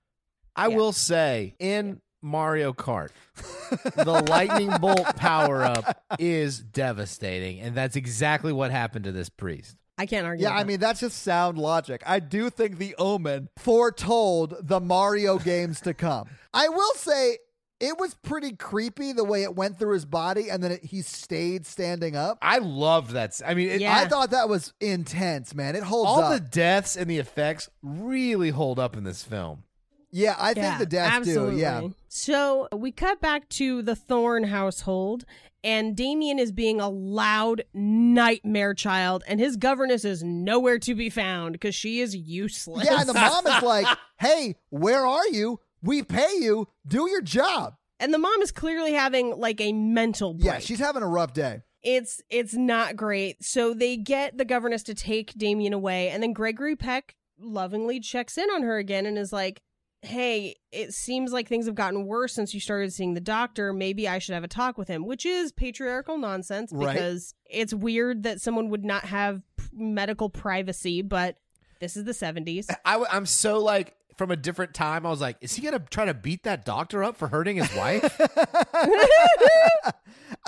I 0.55 0.67
Yeah. 0.67 0.75
will 0.77 0.91
say 0.91 1.55
in 1.57 1.99
Mario 2.21 2.73
Kart, 2.73 3.09
the 3.95 4.23
lightning 4.29 4.69
bolt 4.79 5.15
power 5.15 5.63
up 5.63 6.03
is 6.19 6.59
devastating, 6.59 7.59
and 7.59 7.73
that's 7.75 7.95
exactly 7.95 8.53
what 8.53 8.69
happened 8.69 9.05
to 9.05 9.11
this 9.11 9.29
priest. 9.29 9.75
I 9.97 10.05
can't 10.05 10.27
argue. 10.27 10.43
Yeah, 10.45 10.53
I 10.53 10.63
mean, 10.63 10.79
that's 10.79 10.99
just 10.99 11.23
sound 11.23 11.57
logic. 11.57 12.03
I 12.05 12.19
do 12.19 12.51
think 12.51 12.77
the 12.77 12.93
Omen 12.99 13.49
foretold 13.57 14.55
the 14.61 14.79
Mario 14.79 15.39
games 15.39 15.81
to 15.81 15.95
come. 15.95 16.27
I 16.53 16.69
will 16.69 16.93
say 16.93 17.39
it 17.81 17.97
was 17.99 18.13
pretty 18.13 18.55
creepy 18.55 19.11
the 19.11 19.23
way 19.25 19.43
it 19.43 19.55
went 19.55 19.77
through 19.79 19.93
his 19.93 20.05
body 20.05 20.49
and 20.49 20.63
then 20.63 20.71
it, 20.73 20.83
he 20.85 21.01
stayed 21.01 21.65
standing 21.65 22.15
up. 22.15 22.37
I 22.41 22.59
loved 22.59 23.11
that. 23.11 23.41
I 23.45 23.53
mean, 23.55 23.69
it, 23.69 23.81
Yeah. 23.81 23.95
I 23.97 24.07
thought 24.07 24.31
that 24.31 24.47
was 24.47 24.71
intense, 24.79 25.53
man. 25.55 25.75
It 25.75 25.83
holds 25.83 26.09
up. 26.11 26.17
all 26.17 26.23
up. 26.23 26.33
the 26.33 26.47
deaths 26.47 26.95
and 26.95 27.09
the 27.09 27.17
effects 27.17 27.69
really 27.81 28.51
hold 28.51 28.79
up 28.79 28.95
in 28.95 29.03
this 29.03 29.23
film. 29.23 29.63
yeah, 30.11 30.35
I 30.37 30.49
Yeah, 30.49 30.53
think 30.77 30.79
the 30.79 30.85
deaths 30.85 31.15
absolutely. 31.17 31.55
do. 31.55 31.61
Yeah. 31.61 31.87
So 32.07 32.67
we 32.75 32.91
cut 32.91 33.19
back 33.21 33.49
to 33.49 33.81
the 33.81 33.95
Thorn 33.95 34.43
household, 34.43 35.23
and 35.63 35.95
Damien 35.95 36.37
is 36.39 36.51
being 36.51 36.81
a 36.81 36.89
loud 36.89 37.63
nightmare 37.73 38.73
child, 38.73 39.23
and 39.27 39.39
his 39.39 39.55
governess 39.55 40.03
is 40.03 40.21
nowhere 40.23 40.79
to 40.79 40.95
be 40.95 41.09
found 41.09 41.53
because 41.53 41.75
she 41.75 41.99
is 42.01 42.15
useless. 42.15 42.85
Yeah, 42.85 42.99
and 42.99 43.07
the 43.09 43.13
mom 43.13 43.45
is 43.47 43.63
like, 43.63 43.85
hey, 44.19 44.55
where 44.69 45.05
are 45.05 45.27
you? 45.27 45.59
We 45.83 46.03
pay 46.03 46.35
you. 46.39 46.67
Do 46.87 47.09
your 47.09 47.21
job. 47.21 47.75
and 47.99 48.13
the 48.13 48.17
mom 48.17 48.41
is 48.41 48.51
clearly 48.51 48.93
having 48.93 49.37
like 49.37 49.59
a 49.61 49.73
mental 49.73 50.33
break. 50.33 50.45
Yeah, 50.45 50.59
she's 50.59 50.79
having 50.79 51.03
a 51.03 51.07
rough 51.07 51.33
day. 51.33 51.61
it's 51.83 52.21
it's 52.29 52.53
not 52.53 52.95
great. 52.95 53.43
So 53.43 53.73
they 53.73 53.97
get 53.97 54.37
the 54.37 54.45
governess 54.45 54.83
to 54.83 54.93
take 54.93 55.33
Damien 55.33 55.73
away, 55.73 56.09
and 56.09 56.21
then 56.21 56.33
Gregory 56.33 56.75
Peck 56.75 57.15
lovingly 57.39 57.99
checks 57.99 58.37
in 58.37 58.49
on 58.51 58.61
her 58.63 58.77
again 58.77 59.05
and 59.07 59.17
is 59.17 59.33
like, 59.33 59.61
"Hey, 60.03 60.55
it 60.71 60.93
seems 60.93 61.31
like 61.31 61.47
things 61.47 61.65
have 61.65 61.73
gotten 61.75 62.05
worse 62.05 62.33
since 62.33 62.53
you 62.53 62.59
started 62.59 62.93
seeing 62.93 63.13
the 63.15 63.19
doctor. 63.21 63.73
Maybe 63.73 64.07
I 64.07 64.19
should 64.19 64.33
have 64.35 64.43
a 64.43 64.47
talk 64.47 64.77
with 64.77 64.87
him." 64.87 65.05
Which 65.05 65.25
is 65.25 65.51
patriarchal 65.51 66.17
nonsense 66.19 66.71
Right. 66.73 66.93
because 66.93 67.33
it's 67.49 67.73
weird 67.73 68.23
that 68.23 68.41
someone 68.41 68.69
would 68.69 68.85
not 68.85 69.05
have 69.05 69.41
medical 69.73 70.29
privacy, 70.29 71.01
but 71.01 71.37
this 71.79 71.97
is 71.97 72.03
the 72.03 72.13
70s. 72.13 72.67
I, 72.85 73.03
am 73.11 73.25
so 73.25 73.57
like 73.59 73.95
from 74.17 74.31
a 74.31 74.35
different 74.35 74.73
time. 74.73 75.05
I 75.05 75.09
was 75.09 75.21
like, 75.21 75.37
is 75.41 75.55
he 75.55 75.61
gonna 75.61 75.79
try 75.89 76.05
to 76.05 76.13
beat 76.13 76.43
that 76.43 76.65
doctor 76.65 77.03
up 77.03 77.17
for 77.17 77.27
hurting 77.27 77.57
his 77.57 77.73
wife? 77.75 78.19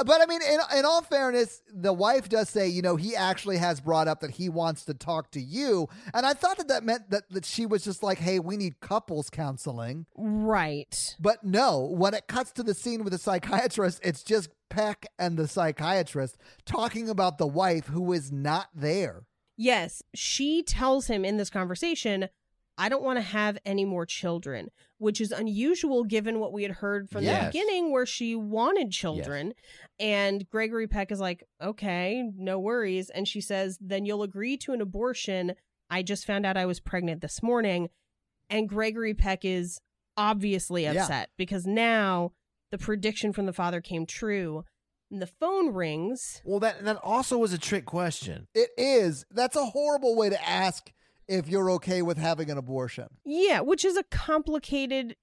But 0.06 0.22
I 0.22 0.26
mean, 0.26 0.42
in, 0.42 0.60
in 0.78 0.86
all 0.86 1.02
fairness, 1.02 1.62
the 1.72 1.94
wife 1.94 2.28
does 2.28 2.50
say, 2.50 2.68
you 2.68 2.82
know, 2.82 2.96
he 2.96 3.16
actually 3.16 3.58
has 3.58 3.80
brought 3.80 4.08
up 4.08 4.22
that 4.22 4.32
he 4.32 4.50
wants 4.50 4.86
to 4.86 4.94
talk 4.94 5.32
to 5.32 5.42
you. 5.42 5.88
And 6.14 6.26
I 6.26 6.34
thought 6.34 6.58
that 6.58 6.68
that 6.70 6.84
meant 6.84 7.12
that, 7.12 7.30
that 7.30 7.46
she 7.46 7.66
was 7.66 7.84
just 7.84 8.02
like, 8.02 8.18
hey, 8.18 8.40
we 8.40 8.58
need 8.58 8.80
couples 8.80 9.30
counseling. 9.30 10.06
right. 10.18 11.16
But 11.20 11.44
no, 11.44 11.82
when 11.92 12.14
it 12.14 12.28
cuts 12.28 12.52
to 12.54 12.64
the 12.64 12.74
scene 12.74 13.04
with 13.04 13.14
the 13.14 13.20
psychiatrist, 13.20 14.00
it's 14.04 14.24
just 14.24 14.50
Peck 14.70 15.06
and 15.20 15.38
the 15.38 15.48
psychiatrist 15.48 16.38
talking 16.66 17.08
about 17.08 17.38
the 17.38 17.48
wife 17.48 17.86
who 17.88 18.12
is 18.14 18.32
not 18.32 18.70
there. 18.74 19.24
Yes, 19.56 20.02
she 20.16 20.64
tells 20.64 21.08
him 21.08 21.24
in 21.24 21.38
this 21.38 21.52
conversation, 21.52 22.30
I 22.78 22.90
don't 22.90 23.04
want 23.04 23.18
to 23.18 23.22
have 23.24 23.58
any 23.66 23.86
more 23.86 24.06
children, 24.06 24.70
which 24.98 25.22
is 25.22 25.32
unusual 25.32 26.04
given 26.04 26.40
what 26.40 26.52
we 26.52 26.64
had 26.64 26.72
heard 26.74 27.10
from 27.10 27.24
the 27.24 27.46
beginning 27.48 27.92
where 27.92 28.06
she 28.06 28.36
wanted 28.36 28.92
children. 28.92 29.54
And 30.00 30.50
Gregory 30.50 30.88
Peck 30.88 31.12
is 31.12 31.20
like, 31.20 31.44
okay, 31.62 32.24
no 32.36 32.60
worries. 32.60 33.10
And 33.12 33.28
she 33.28 33.42
says, 33.42 33.78
then 33.80 34.06
you'll 34.06 34.24
agree 34.24 34.58
to 34.58 34.74
an 34.74 34.82
abortion. 34.82 35.54
I 35.90 36.02
just 36.02 36.26
found 36.26 36.46
out 36.46 36.58
I 36.58 36.66
was 36.66 36.80
pregnant 36.80 37.22
this 37.22 37.44
morning. 37.44 37.90
And 38.50 38.68
Gregory 38.68 39.14
Peck 39.14 39.46
is 39.46 39.80
obviously 40.18 40.84
Yeah. 40.84 40.94
upset 40.94 41.30
because 41.38 41.66
now 41.68 42.32
the 42.72 42.78
prediction 42.80 43.34
from 43.34 43.46
the 43.46 43.54
father 43.54 43.82
came 43.82 44.06
true. 44.08 44.64
And 45.12 45.22
the 45.22 45.28
phone 45.28 45.72
rings. 45.74 46.42
well, 46.44 46.60
that 46.62 46.84
that 46.86 46.98
also 47.04 47.38
was 47.38 47.54
a 47.54 47.60
trick 47.60 47.86
question. 47.86 48.48
It 48.56 48.72
is. 48.80 49.26
That's 49.30 49.56
a 49.56 49.66
horrible 49.66 50.16
way 50.16 50.30
to 50.32 50.50
ask 50.50 50.92
if 51.28 51.48
you're 51.48 51.72
okay 51.72 52.02
with 52.02 52.18
having 52.18 52.50
an 52.50 52.58
abortion. 52.58 53.08
Yeah, 53.26 53.62
which 53.62 53.86
is 53.86 53.98
a 53.98 54.04
complicated 54.04 55.16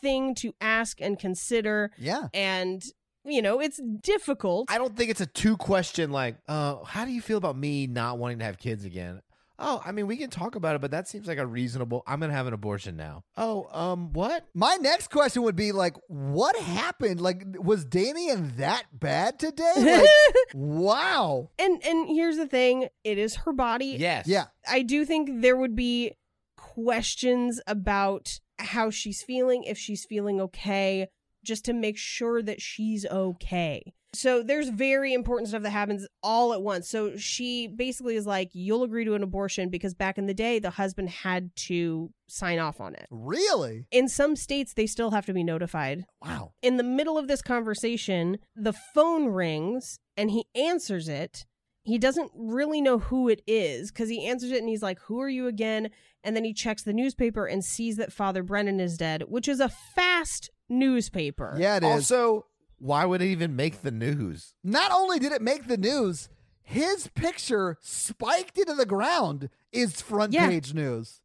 thing 0.00 0.34
to 0.36 0.54
ask 0.60 1.00
and 1.00 1.18
consider. 1.18 1.90
Yeah. 1.98 2.28
And, 2.34 2.82
you 3.24 3.42
know, 3.42 3.60
it's 3.60 3.80
difficult. 4.02 4.70
I 4.70 4.78
don't 4.78 4.96
think 4.96 5.10
it's 5.10 5.20
a 5.20 5.26
two 5.26 5.56
question 5.56 6.10
like, 6.10 6.36
uh, 6.48 6.82
how 6.84 7.04
do 7.04 7.12
you 7.12 7.20
feel 7.20 7.38
about 7.38 7.56
me 7.56 7.86
not 7.86 8.18
wanting 8.18 8.38
to 8.40 8.44
have 8.44 8.58
kids 8.58 8.84
again? 8.84 9.22
Oh, 9.64 9.80
I 9.84 9.92
mean, 9.92 10.08
we 10.08 10.16
can 10.16 10.28
talk 10.28 10.56
about 10.56 10.74
it, 10.74 10.80
but 10.80 10.90
that 10.90 11.06
seems 11.08 11.28
like 11.28 11.38
a 11.38 11.46
reasonable. 11.46 12.02
I'm 12.06 12.18
gonna 12.18 12.32
have 12.32 12.48
an 12.48 12.52
abortion 12.52 12.96
now. 12.96 13.22
Oh, 13.36 13.68
um, 13.70 14.12
what? 14.12 14.44
My 14.54 14.76
next 14.80 15.08
question 15.08 15.42
would 15.44 15.54
be 15.54 15.70
like, 15.70 15.94
what 16.08 16.56
happened? 16.56 17.20
Like, 17.20 17.44
was 17.58 17.84
Damien 17.84 18.54
that 18.56 18.84
bad 18.92 19.38
today? 19.38 19.62
Like, 20.02 20.54
wow. 20.54 21.50
and 21.58 21.82
and 21.84 22.08
here's 22.08 22.36
the 22.36 22.46
thing, 22.46 22.88
it 23.04 23.18
is 23.18 23.36
her 23.36 23.52
body. 23.52 23.96
Yes. 23.98 24.26
Yeah. 24.26 24.46
I 24.68 24.82
do 24.82 25.04
think 25.04 25.42
there 25.42 25.56
would 25.56 25.76
be 25.76 26.12
questions 26.56 27.60
about 27.66 28.40
how 28.58 28.90
she's 28.90 29.22
feeling, 29.22 29.64
if 29.64 29.78
she's 29.78 30.04
feeling 30.04 30.40
okay, 30.40 31.08
just 31.44 31.64
to 31.66 31.72
make 31.72 31.96
sure 31.96 32.42
that 32.42 32.60
she's 32.60 33.06
okay. 33.06 33.94
So 34.14 34.42
there's 34.42 34.68
very 34.68 35.14
important 35.14 35.48
stuff 35.48 35.62
that 35.62 35.70
happens 35.70 36.06
all 36.22 36.52
at 36.52 36.62
once. 36.62 36.88
So 36.88 37.16
she 37.16 37.66
basically 37.66 38.16
is 38.16 38.26
like, 38.26 38.50
You'll 38.52 38.82
agree 38.82 39.04
to 39.04 39.14
an 39.14 39.22
abortion 39.22 39.70
because 39.70 39.94
back 39.94 40.18
in 40.18 40.26
the 40.26 40.34
day, 40.34 40.58
the 40.58 40.70
husband 40.70 41.08
had 41.08 41.54
to 41.56 42.10
sign 42.28 42.58
off 42.58 42.80
on 42.80 42.94
it. 42.94 43.06
Really? 43.10 43.86
In 43.90 44.08
some 44.08 44.36
states, 44.36 44.74
they 44.74 44.86
still 44.86 45.10
have 45.12 45.26
to 45.26 45.32
be 45.32 45.42
notified. 45.42 46.04
Wow. 46.22 46.52
In 46.62 46.76
the 46.76 46.82
middle 46.82 47.16
of 47.16 47.28
this 47.28 47.42
conversation, 47.42 48.38
the 48.54 48.72
phone 48.72 49.26
rings 49.26 49.98
and 50.16 50.30
he 50.30 50.46
answers 50.54 51.08
it. 51.08 51.46
He 51.84 51.98
doesn't 51.98 52.30
really 52.34 52.80
know 52.80 52.98
who 52.98 53.28
it 53.28 53.42
is 53.46 53.90
because 53.90 54.08
he 54.08 54.26
answers 54.26 54.52
it 54.52 54.58
and 54.58 54.68
he's 54.68 54.82
like, 54.82 55.00
Who 55.06 55.20
are 55.20 55.28
you 55.28 55.46
again? 55.46 55.90
And 56.22 56.36
then 56.36 56.44
he 56.44 56.52
checks 56.52 56.82
the 56.82 56.92
newspaper 56.92 57.46
and 57.46 57.64
sees 57.64 57.96
that 57.96 58.12
Father 58.12 58.42
Brennan 58.42 58.78
is 58.78 58.96
dead, 58.96 59.24
which 59.28 59.48
is 59.48 59.58
a 59.58 59.68
fast 59.68 60.50
newspaper. 60.68 61.56
Yeah, 61.58 61.76
it 61.78 61.82
is. 61.82 61.90
Also, 62.12 62.46
why 62.82 63.04
would 63.04 63.22
it 63.22 63.26
even 63.28 63.54
make 63.54 63.82
the 63.82 63.92
news? 63.92 64.54
Not 64.64 64.90
only 64.90 65.18
did 65.20 65.30
it 65.32 65.40
make 65.40 65.68
the 65.68 65.76
news, 65.76 66.28
his 66.64 67.06
picture 67.14 67.78
spiked 67.80 68.58
into 68.58 68.74
the 68.74 68.86
ground 68.86 69.48
is 69.70 70.00
front 70.00 70.32
Yeah. 70.32 70.48
page 70.48 70.74
news. 70.74 71.20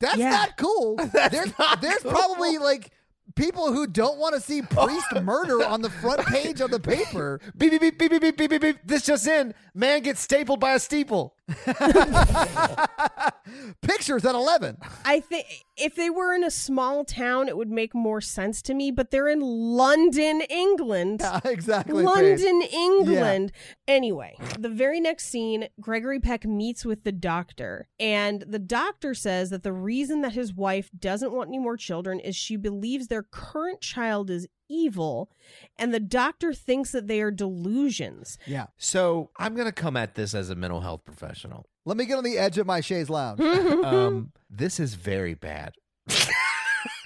That's 0.00 0.16
Yeah. 0.16 0.30
not 0.30 0.56
cool. 0.56 0.96
there's 1.30 1.56
not 1.58 1.80
there's 1.82 2.02
cool. 2.02 2.10
probably 2.12 2.56
like 2.56 2.90
people 3.36 3.72
who 3.72 3.86
don't 3.86 4.18
want 4.18 4.34
to 4.34 4.40
see 4.40 4.62
priest 4.62 5.06
murder 5.22 5.64
on 5.64 5.82
the 5.82 5.90
front 5.90 6.24
page 6.26 6.60
of 6.62 6.70
the 6.70 6.80
paper. 6.80 7.40
Beep 7.56 7.72
beep 7.72 7.80
beep 7.80 7.98
beep 7.98 8.10
beep 8.10 8.20
beep 8.22 8.36
beep 8.38 8.50
beep. 8.50 8.60
beep. 8.62 8.76
This 8.84 9.02
just 9.04 9.26
in: 9.28 9.54
man 9.74 10.02
gets 10.02 10.20
stapled 10.20 10.60
by 10.60 10.72
a 10.72 10.78
steeple. 10.80 11.36
Pictures 13.82 14.24
at 14.24 14.34
11. 14.34 14.78
I 15.04 15.20
think 15.20 15.46
if 15.76 15.94
they 15.94 16.10
were 16.10 16.34
in 16.34 16.44
a 16.44 16.50
small 16.50 17.04
town, 17.04 17.48
it 17.48 17.56
would 17.56 17.70
make 17.70 17.94
more 17.94 18.20
sense 18.20 18.62
to 18.62 18.74
me, 18.74 18.90
but 18.90 19.10
they're 19.10 19.28
in 19.28 19.40
London, 19.40 20.42
England. 20.48 21.22
Yeah, 21.32 21.40
exactly. 21.44 22.04
Paige. 22.04 22.04
London, 22.04 22.62
England. 22.72 23.52
Anyway, 23.86 24.36
the 24.58 24.68
very 24.68 25.00
next 25.00 25.26
scene, 25.26 25.68
Gregory 25.80 26.20
Peck 26.20 26.44
meets 26.44 26.84
with 26.84 27.04
the 27.04 27.12
doctor, 27.12 27.88
and 27.98 28.42
the 28.42 28.58
doctor 28.58 29.14
says 29.14 29.50
that 29.50 29.62
the 29.62 29.72
reason 29.72 30.20
that 30.22 30.32
his 30.32 30.52
wife 30.52 30.90
doesn't 30.98 31.32
want 31.32 31.48
any 31.48 31.58
more 31.58 31.76
children 31.76 32.20
is 32.20 32.36
she 32.36 32.56
believes 32.56 33.06
their 33.06 33.22
current 33.22 33.80
child 33.80 34.30
is 34.30 34.46
evil, 34.72 35.30
and 35.78 35.92
the 35.92 36.00
doctor 36.00 36.52
thinks 36.54 36.92
that 36.92 37.06
they 37.06 37.20
are 37.20 37.30
delusions. 37.30 38.38
Yeah. 38.46 38.66
So 38.76 39.30
I'm 39.38 39.54
gonna 39.54 39.72
come 39.72 39.96
at 39.96 40.14
this 40.14 40.34
as 40.34 40.50
a 40.50 40.54
mental 40.54 40.80
health 40.80 41.04
professional. 41.04 41.66
Let 41.84 41.96
me 41.96 42.06
get 42.06 42.16
on 42.18 42.24
the 42.24 42.38
edge 42.38 42.58
of 42.58 42.66
my 42.66 42.80
chaise 42.80 43.10
lounge. 43.10 43.40
um, 43.84 44.32
this 44.48 44.78
is 44.80 44.94
very 44.94 45.34
bad. 45.34 45.74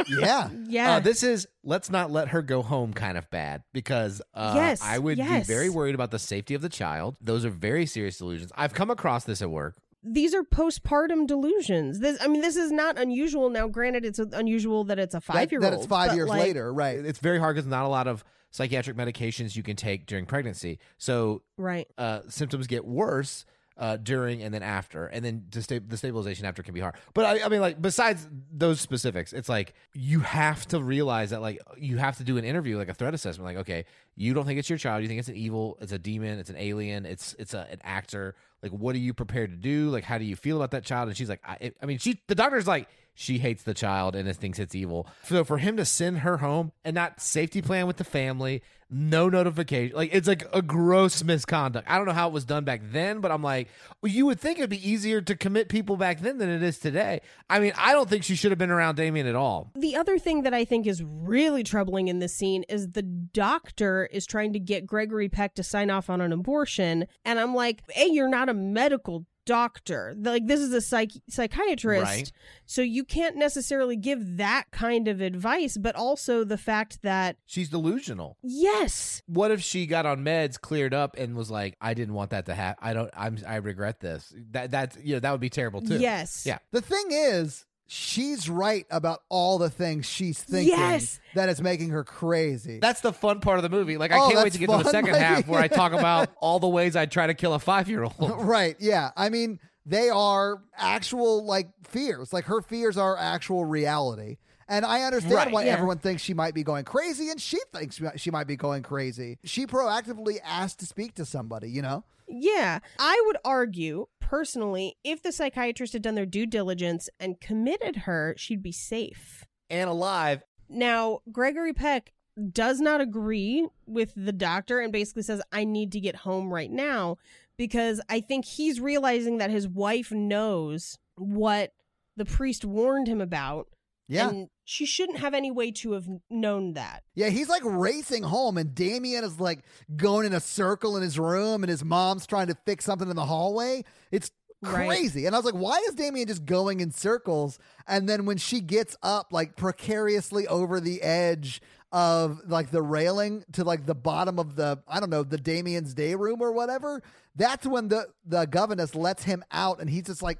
yeah. 0.09 0.49
Yeah. 0.69 0.97
Uh, 0.97 1.01
this 1.01 1.23
is 1.23 1.47
let's 1.65 1.91
not 1.91 2.11
let 2.11 2.29
her 2.29 2.43
go 2.43 2.63
home 2.63 2.93
kind 2.93 3.19
of 3.19 3.29
bad 3.31 3.63
because 3.73 4.23
uh, 4.35 4.53
Yes, 4.55 4.83
I 4.83 4.99
would 4.99 5.19
yes. 5.19 5.47
be 5.47 5.53
very 5.53 5.69
worried 5.69 5.95
about 5.95 6.11
the 6.11 6.19
safety 6.19 6.55
of 6.55 6.63
the 6.63 6.69
child. 6.69 7.17
Those 7.21 7.45
are 7.45 7.51
very 7.51 7.87
serious 7.87 8.19
delusions. 8.19 8.53
I've 8.55 8.75
come 8.75 8.91
across 8.91 9.25
this 9.25 9.43
at 9.43 9.51
work. 9.51 9.77
These 10.07 10.35
are 10.35 10.43
postpartum 10.43 11.27
delusions. 11.27 12.01
This, 12.01 12.19
I 12.23 12.29
mean, 12.29 12.41
this 12.41 12.57
is 12.57 12.71
not 12.71 12.99
unusual. 12.99 13.51
Now, 13.51 13.67
granted, 13.69 14.05
it's 14.05 14.19
unusual 14.19 14.85
that 14.85 14.99
it's 14.99 15.15
a 15.15 15.21
five 15.21 15.51
year 15.51 15.61
old. 15.61 15.65
That 15.73 15.77
it's 15.77 15.87
five 15.87 16.15
years 16.15 16.29
later, 16.29 16.73
right? 16.73 16.99
It's 16.99 17.19
very 17.19 17.39
hard 17.39 17.57
because 17.57 17.67
not 17.67 17.85
a 17.85 17.89
lot 17.89 18.07
of 18.07 18.25
psychiatric 18.51 18.97
medications 18.97 19.57
you 19.57 19.63
can 19.63 19.77
take 19.77 20.07
during 20.07 20.25
pregnancy. 20.27 20.79
So 20.97 21.43
Right. 21.59 21.89
uh, 21.99 22.21
symptoms 22.29 22.67
get 22.67 22.85
worse 22.87 23.45
uh, 23.79 23.99
during 23.99 24.43
and 24.43 24.55
then 24.55 24.63
after, 24.63 25.07
and 25.07 25.23
then 25.23 25.45
to 25.51 25.61
sta- 25.63 25.81
the 25.87 25.99
stabilization 25.99 26.47
after 26.47 26.63
can 26.63 26.73
be 26.73 26.81
hard. 26.81 26.95
But 27.13 27.27
I, 27.27 27.45
I 27.45 27.49
mean, 27.51 27.61
like 27.61 27.83
besides 27.83 28.27
those 28.51 28.81
specifics, 28.81 29.35
it's 29.35 29.51
like 29.51 29.75
you 29.93 30.21
have 30.21 30.67
to 30.69 30.83
realize 30.83 31.29
that 31.31 31.43
like 31.43 31.61
you 31.77 31.99
have 31.99 32.17
to 32.17 32.25
do 32.25 32.39
an 32.39 32.45
interview, 32.45 32.79
like 32.79 32.89
a 32.89 32.95
threat 32.95 33.13
assessment. 33.13 33.45
Like, 33.45 33.59
okay, 33.59 33.85
you 34.15 34.33
don't 34.33 34.47
think 34.47 34.59
it's 34.59 34.71
your 34.71 34.79
child, 34.79 35.03
you 35.03 35.09
think 35.09 35.19
it's 35.19 35.29
an 35.29 35.37
evil, 35.37 35.77
it's 35.83 35.93
a 35.93 35.99
demon, 35.99 36.39
it's 36.39 36.49
an 36.49 36.57
alien, 36.57 37.05
it's 37.05 37.37
it's 37.39 37.53
a, 37.53 37.67
an 37.71 37.81
actor. 37.85 38.35
Like, 38.63 38.73
what 38.73 38.95
are 38.95 38.99
you 38.99 39.15
prepared 39.15 39.51
to 39.51 39.57
do? 39.57 39.91
Like, 39.91 40.05
how 40.05 40.19
do 40.19 40.25
you 40.25 40.37
feel 40.37 40.57
about 40.57 40.71
that 40.73 40.85
child? 40.85 41.09
And 41.09 41.17
she's 41.17 41.29
like, 41.29 41.41
I, 41.45 41.73
I 41.83 41.87
mean, 41.87 41.99
she 41.99 42.21
the 42.29 42.35
doctor's 42.35 42.67
like. 42.67 42.89
She 43.19 43.39
hates 43.39 43.63
the 43.63 43.73
child 43.73 44.15
and 44.15 44.29
it 44.29 44.37
thinks 44.37 44.59
it's 44.59 44.75
evil. 44.75 45.09
So 45.25 45.43
for 45.43 45.57
him 45.57 45.79
to 45.79 45.87
send 45.87 46.19
her 46.19 46.37
home 46.37 46.73
and 46.85 46.95
not 46.95 47.19
safety 47.19 47.63
plan 47.63 47.87
with 47.87 47.97
the 47.97 48.05
family, 48.05 48.63
no 48.91 49.31
notification, 49.31 49.97
like 49.97 50.11
it's 50.13 50.29
like 50.29 50.47
a 50.53 50.61
gross 50.61 51.25
misconduct. 51.25 51.89
I 51.91 51.97
don't 51.97 52.07
know 52.07 52.13
how 52.13 52.29
it 52.29 52.35
was 52.35 52.45
done 52.45 52.65
back 52.65 52.83
then, 52.85 53.21
but 53.21 53.33
I'm 53.33 53.43
like, 53.43 53.69
well, 54.03 54.13
you 54.13 54.27
would 54.27 54.39
think 54.39 54.59
it'd 54.59 54.69
be 54.69 54.89
easier 54.89 55.23
to 55.23 55.35
commit 55.35 55.71
people 55.71 55.97
back 55.97 56.21
then 56.21 56.37
than 56.37 56.51
it 56.51 56.63
is 56.63 56.79
today. 56.79 57.23
I 57.49 57.59
mean, 57.59 57.73
I 57.79 57.93
don't 57.93 58.09
think 58.09 58.23
she 58.23 58.37
should 58.37 58.53
have 58.53 58.59
been 58.59 58.71
around 58.71 58.97
Damien 58.97 59.27
at 59.27 59.35
all. 59.35 59.73
The 59.75 59.97
other 59.97 60.19
thing 60.19 60.43
that 60.43 60.53
I 60.53 60.67
think 60.67 60.87
is 60.87 61.03
really 61.03 61.63
troubling 61.63 62.09
in 62.09 62.19
this 62.19 62.35
scene 62.35 62.65
is 62.69 62.91
the 62.91 63.03
doctor 63.03 64.11
is 64.13 64.27
trying 64.27 64.53
to 64.53 64.61
get 64.61 64.87
Gregory 64.87 65.31
Peck 65.31 65.55
to 65.55 65.63
sign 65.63 65.89
off 65.89 66.11
on 66.11 66.21
an 66.21 66.35
abortion. 66.35 67.07
And 67.25 67.41
I'm 67.41 67.55
like, 67.55 67.83
hey, 67.91 68.09
you're 68.09 68.29
not 68.29 68.51
a 68.51 68.55
medical 68.55 69.25
doctor. 69.47 70.15
Like, 70.19 70.47
this 70.47 70.61
is 70.61 70.73
a 70.75 70.81
psych- 70.83 71.13
psychiatrist. 71.31 72.05
Right. 72.05 72.33
So 72.67 72.83
you 72.83 73.05
can't 73.05 73.37
necessarily 73.37 73.97
give 73.97 74.37
that 74.37 74.65
kind 74.73 75.09
of 75.09 75.21
advice, 75.23 75.79
but 75.79 75.95
also 75.97 76.45
the 76.45 76.59
fact 76.59 77.01
that, 77.03 77.37
She's 77.47 77.71
delusional. 77.71 78.37
yes, 78.43 79.23
What 79.27 79.51
if 79.51 79.63
she 79.63 79.87
got 79.87 80.05
on 80.05 80.23
meds, 80.25 80.61
cleared 80.61 80.93
up, 80.93 81.17
and 81.17 81.35
was 81.35 81.51
like, 81.51 81.77
"I 81.81 81.95
didn't 81.95 82.15
want 82.15 82.31
that 82.31 82.47
to 82.47 82.55
happen. 82.55 82.83
I 82.87 82.93
don't. 82.93 83.11
I'm. 83.17 83.39
I 83.47 83.57
regret 83.57 84.01
this. 84.01 84.35
That. 84.51 84.71
That's. 84.71 84.97
You 85.03 85.15
know, 85.15 85.21
that 85.21 85.31
would 85.33 85.41
be 85.41 85.49
terrible 85.51 85.81
too. 85.81 85.99
yes. 85.99 86.45
Yeah. 86.45 86.59
The 86.73 86.81
thing 86.83 87.07
is, 87.11 87.65
she's 87.87 88.49
right 88.49 88.87
about 88.91 89.23
all 89.29 89.59
the 89.59 89.71
things 89.71 90.07
she's 90.07 90.43
thinking 90.43 90.77
Yes. 90.77 91.21
that 91.35 91.49
is 91.49 91.61
making 91.63 91.91
her 91.91 92.03
crazy. 92.05 92.79
That's 92.81 93.01
the 93.01 93.13
fun 93.13 93.41
part 93.41 93.59
of 93.59 93.63
the 93.63 93.69
movie. 93.69 93.97
Like, 93.97 94.11
I 94.13 94.19
Oh, 94.19 94.29
can't 94.31 94.43
wait 94.45 94.53
to 94.55 94.59
get 94.59 94.71
to 94.71 94.79
the 94.79 94.91
second 94.91 95.13
Like- 95.13 95.21
half 95.21 95.49
where 95.49 95.61
I 95.61 95.69
talk 95.69 95.93
about 95.93 96.31
all 96.41 96.59
the 96.59 96.69
ways 96.69 96.97
I'd 96.97 97.11
try 97.11 97.27
to 97.27 97.35
kill 97.35 97.55
a 97.55 97.59
five 97.59 97.89
year 97.89 98.03
old. 98.05 98.15
right. 98.19 98.77
Yeah. 98.81 99.11
I 99.17 99.29
mean, 99.29 99.61
they 99.85 100.09
are 100.11 100.63
actual 100.77 101.45
like 101.47 101.69
fears. 101.85 102.33
Like 102.33 102.47
her 102.47 102.61
fears 102.61 102.97
are 102.97 103.17
actual 103.17 103.65
reality. 103.65 104.39
And 104.69 104.85
I 104.85 105.03
understand 105.03 105.35
Right. 105.35 105.53
why 105.53 105.65
Yeah. 105.67 105.75
everyone 105.75 105.99
thinks 105.99 106.23
she 106.23 106.35
might 106.35 106.53
be 106.53 106.65
going 106.65 106.85
crazy, 106.85 107.31
and 107.31 107.41
she 107.41 107.59
thinks 107.73 108.01
she 108.17 108.33
might 108.33 108.49
be 108.49 108.57
going 108.57 108.83
crazy. 108.83 109.39
She 109.45 109.65
proactively 109.65 110.39
asked 110.45 110.81
to 110.81 110.87
speak 110.87 111.15
to 111.15 111.25
somebody, 111.25 111.71
you 111.71 111.83
know? 111.83 112.03
Yeah. 112.29 112.81
I 112.99 113.23
would 113.27 113.37
argue, 113.45 114.07
personally, 114.21 114.97
if 115.05 115.23
the 115.23 115.33
psychiatrist 115.33 115.93
had 115.93 116.03
done 116.03 116.15
their 116.15 116.27
due 116.27 116.47
diligence 116.47 117.09
and 117.21 117.41
committed 117.41 117.97
her, 117.97 118.35
she'd 118.37 118.63
be 118.63 118.73
safe. 118.73 119.45
and 119.69 119.91
alive. 119.91 120.43
Now, 120.69 121.21
Gregory 121.33 121.73
Peck 121.73 122.13
does 122.53 122.81
not 122.81 123.01
agree 123.01 123.67
with 123.87 124.13
the 124.17 124.33
doctor 124.33 124.81
and 124.81 124.93
basically 124.93 125.23
says, 125.23 125.43
I 125.53 125.65
need 125.65 125.91
to 125.93 126.01
get 126.01 126.17
home 126.17 126.53
right 126.53 126.71
now 126.71 127.17
because 127.57 128.01
I 128.09 128.21
think 128.21 128.45
he's 128.45 128.81
realizing 128.81 129.39
that 129.39 129.51
his 129.51 129.67
wife 129.67 130.13
knows 130.13 130.99
what 131.17 131.73
the 132.17 132.25
priest 132.25 132.65
warned 132.65 133.09
him 133.09 133.21
about. 133.21 133.69
Yeah. 134.09 134.29
And 134.29 134.49
she 134.65 134.87
shouldn't 134.87 135.19
have 135.19 135.35
any 135.35 135.51
way 135.51 135.73
to 135.73 135.93
have 135.93 136.07
known 136.31 136.75
that. 136.75 137.03
Yeah, 137.15 137.29
he's 137.29 137.49
like 137.49 137.63
racing 137.65 138.23
home, 138.23 138.57
and 138.57 138.75
Damien 138.75 139.25
is 139.25 139.41
like 139.41 139.65
going 139.97 140.27
in 140.27 140.33
a 140.33 140.41
circle 140.41 140.97
in 140.97 141.03
his 141.03 141.19
room, 141.19 141.63
and 141.63 141.71
his 141.71 141.85
mom's 141.85 142.27
trying 142.27 142.47
to 142.49 142.57
fix 142.67 142.85
something 142.85 143.09
in 143.11 143.17
the 143.17 143.25
hallway. 143.27 143.85
It's 144.11 144.31
Right. 144.63 144.87
crazy. 144.87 145.27
And 145.27 145.35
I 145.37 145.39
was 145.39 145.45
like, 145.45 145.55
why 145.55 145.85
is 145.87 145.95
Damien 145.95 146.27
just 146.27 146.47
going 146.47 146.81
in 146.81 146.91
circles? 146.91 147.59
And 147.87 148.09
then 148.09 148.25
when 148.25 148.39
she 148.39 148.61
gets 148.61 148.97
up, 149.03 149.29
like 149.31 149.55
precariously 149.55 150.47
over 150.47 150.81
the 150.81 151.03
edge 151.03 151.61
of 151.93 152.41
like 152.49 152.71
the 152.71 152.81
railing 152.81 153.45
to 153.53 153.65
like 153.65 153.85
the 153.85 153.95
bottom 153.95 154.39
of 154.39 154.57
the, 154.57 154.83
I 154.89 154.99
don't 154.99 155.11
know, 155.11 155.23
the 155.25 155.37
Damien's 155.37 155.93
day 155.93 156.15
room 156.15 156.41
or 156.41 156.53
whatever, 156.53 157.03
that's 157.37 157.67
when 157.67 157.89
the, 157.89 158.07
the 158.25 158.47
governess 158.47 158.95
lets 158.95 159.25
him 159.25 159.45
out, 159.53 159.79
and 159.81 159.91
he's 159.91 160.05
just 160.05 160.23
like 160.23 160.39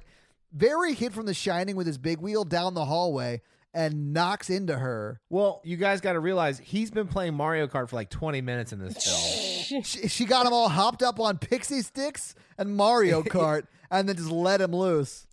very 0.51 0.93
hit 0.95 1.13
from 1.13 1.27
the 1.27 1.33
shining 1.35 1.75
with 1.75 1.85
his 1.85 1.99
big 1.99 2.19
wheel 2.19 2.43
down 2.43 2.73
the 2.73 2.85
hallway 2.85 3.41
and 3.73 4.13
knocks 4.13 4.49
into 4.49 4.77
her. 4.77 5.19
Well, 5.29 5.61
you 5.63 5.77
guys 5.77 6.01
got 6.01 6.13
to 6.13 6.19
realize 6.19 6.59
he's 6.59 6.89
been 6.91 7.07
playing 7.07 7.33
Mario 7.35 7.67
Kart 7.67 7.89
for 7.89 7.95
like 7.95 8.09
20 8.09 8.41
minutes 8.41 8.73
in 8.73 8.79
this 8.79 8.93
film. 9.69 9.83
she, 9.83 10.07
she 10.07 10.25
got 10.25 10.45
him 10.45 10.53
all 10.53 10.69
hopped 10.69 11.03
up 11.03 11.19
on 11.19 11.37
Pixy 11.37 11.79
Stix 11.89 12.33
and 12.57 12.75
Mario 12.75 13.21
Kart 13.23 13.63
and 13.91 14.07
then 14.09 14.15
just 14.17 14.29
let 14.31 14.59
him 14.61 14.71
loose. 14.75 15.27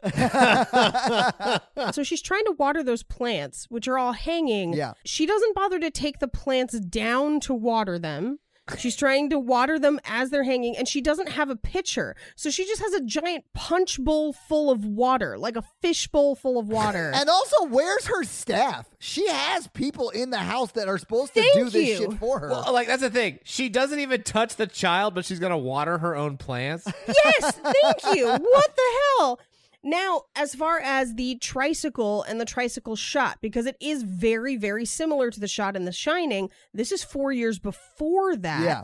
so 1.92 2.02
she's 2.02 2.22
trying 2.22 2.44
to 2.44 2.52
water 2.58 2.82
those 2.82 3.02
plants, 3.02 3.66
which 3.68 3.88
are 3.88 3.98
all 3.98 4.12
hanging. 4.12 4.72
Yeah. 4.74 4.92
She 5.04 5.26
doesn't 5.26 5.54
bother 5.54 5.78
to 5.80 5.90
take 5.90 6.18
the 6.18 6.28
plants 6.28 6.78
down 6.78 7.40
to 7.40 7.54
water 7.54 7.98
them. 7.98 8.38
She's 8.78 8.96
trying 8.96 9.28
to 9.30 9.38
water 9.38 9.78
them 9.78 10.00
as 10.06 10.30
they're 10.30 10.42
hanging, 10.44 10.74
and 10.76 10.88
she 10.88 11.02
doesn't 11.02 11.28
have 11.28 11.50
a 11.50 11.56
pitcher. 11.56 12.16
So 12.34 12.48
she 12.50 12.64
just 12.64 12.80
has 12.80 12.94
a 12.94 13.02
giant 13.02 13.44
punch 13.52 14.00
bowl 14.00 14.32
full 14.32 14.70
of 14.70 14.86
water, 14.86 15.36
like 15.36 15.56
a 15.56 15.62
fish 15.82 16.08
bowl 16.08 16.34
full 16.34 16.58
of 16.58 16.68
water. 16.68 17.12
and 17.14 17.28
also, 17.28 17.66
where's 17.66 18.06
her 18.06 18.24
staff? 18.24 18.88
She 18.98 19.28
has 19.28 19.66
people 19.68 20.08
in 20.08 20.30
the 20.30 20.38
house 20.38 20.72
that 20.72 20.88
are 20.88 20.96
supposed 20.96 21.34
to 21.34 21.40
Thank 21.42 21.54
do 21.54 21.64
this 21.64 21.88
you. 21.90 21.96
shit 21.96 22.12
for 22.14 22.38
her. 22.38 22.48
Well, 22.48 22.72
like 22.72 22.86
that's 22.86 23.02
the 23.02 23.10
thing. 23.10 23.38
She 23.44 23.68
doesn't 23.68 23.98
even 23.98 24.22
touch 24.22 24.56
the 24.56 24.66
child, 24.66 25.14
but 25.14 25.26
she's 25.26 25.38
gonna 25.40 25.58
water 25.58 25.98
her 25.98 26.16
own 26.16 26.38
plants. 26.38 26.86
yes, 27.06 27.52
thank 27.56 28.16
you. 28.16 28.26
What 28.28 28.76
the 28.76 28.98
hell? 29.18 29.40
Now, 29.84 30.22
as 30.34 30.54
far 30.54 30.80
as 30.80 31.14
the 31.14 31.36
tricycle 31.36 32.22
and 32.22 32.40
the 32.40 32.46
tricycle 32.46 32.96
shot, 32.96 33.38
because 33.42 33.66
it 33.66 33.76
is 33.80 34.02
very, 34.02 34.56
very 34.56 34.86
similar 34.86 35.30
to 35.30 35.38
the 35.38 35.46
shot 35.46 35.76
in 35.76 35.84
The 35.84 35.92
Shining, 35.92 36.48
this 36.72 36.90
is 36.90 37.04
four 37.04 37.32
years 37.32 37.58
before 37.58 38.34
that. 38.36 38.64
Yeah. 38.64 38.82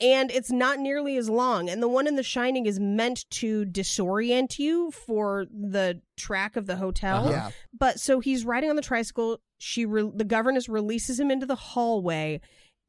And 0.00 0.30
it's 0.30 0.50
not 0.50 0.78
nearly 0.80 1.16
as 1.18 1.28
long. 1.28 1.68
And 1.68 1.82
the 1.82 1.88
one 1.88 2.06
in 2.06 2.16
The 2.16 2.22
Shining 2.22 2.66
is 2.66 2.80
meant 2.80 3.26
to 3.32 3.64
disorient 3.66 4.58
you 4.58 4.90
for 4.90 5.46
the 5.52 6.00
track 6.16 6.56
of 6.56 6.66
the 6.66 6.76
hotel. 6.76 7.28
Uh-huh. 7.28 7.30
yeah. 7.30 7.50
But 7.78 8.00
so 8.00 8.20
he's 8.20 8.44
riding 8.44 8.70
on 8.70 8.76
the 8.76 8.82
tricycle. 8.82 9.40
She, 9.58 9.84
re- 9.84 10.10
the 10.12 10.24
governess 10.24 10.68
releases 10.68 11.20
him 11.20 11.30
into 11.30 11.46
the 11.46 11.54
hallway, 11.54 12.40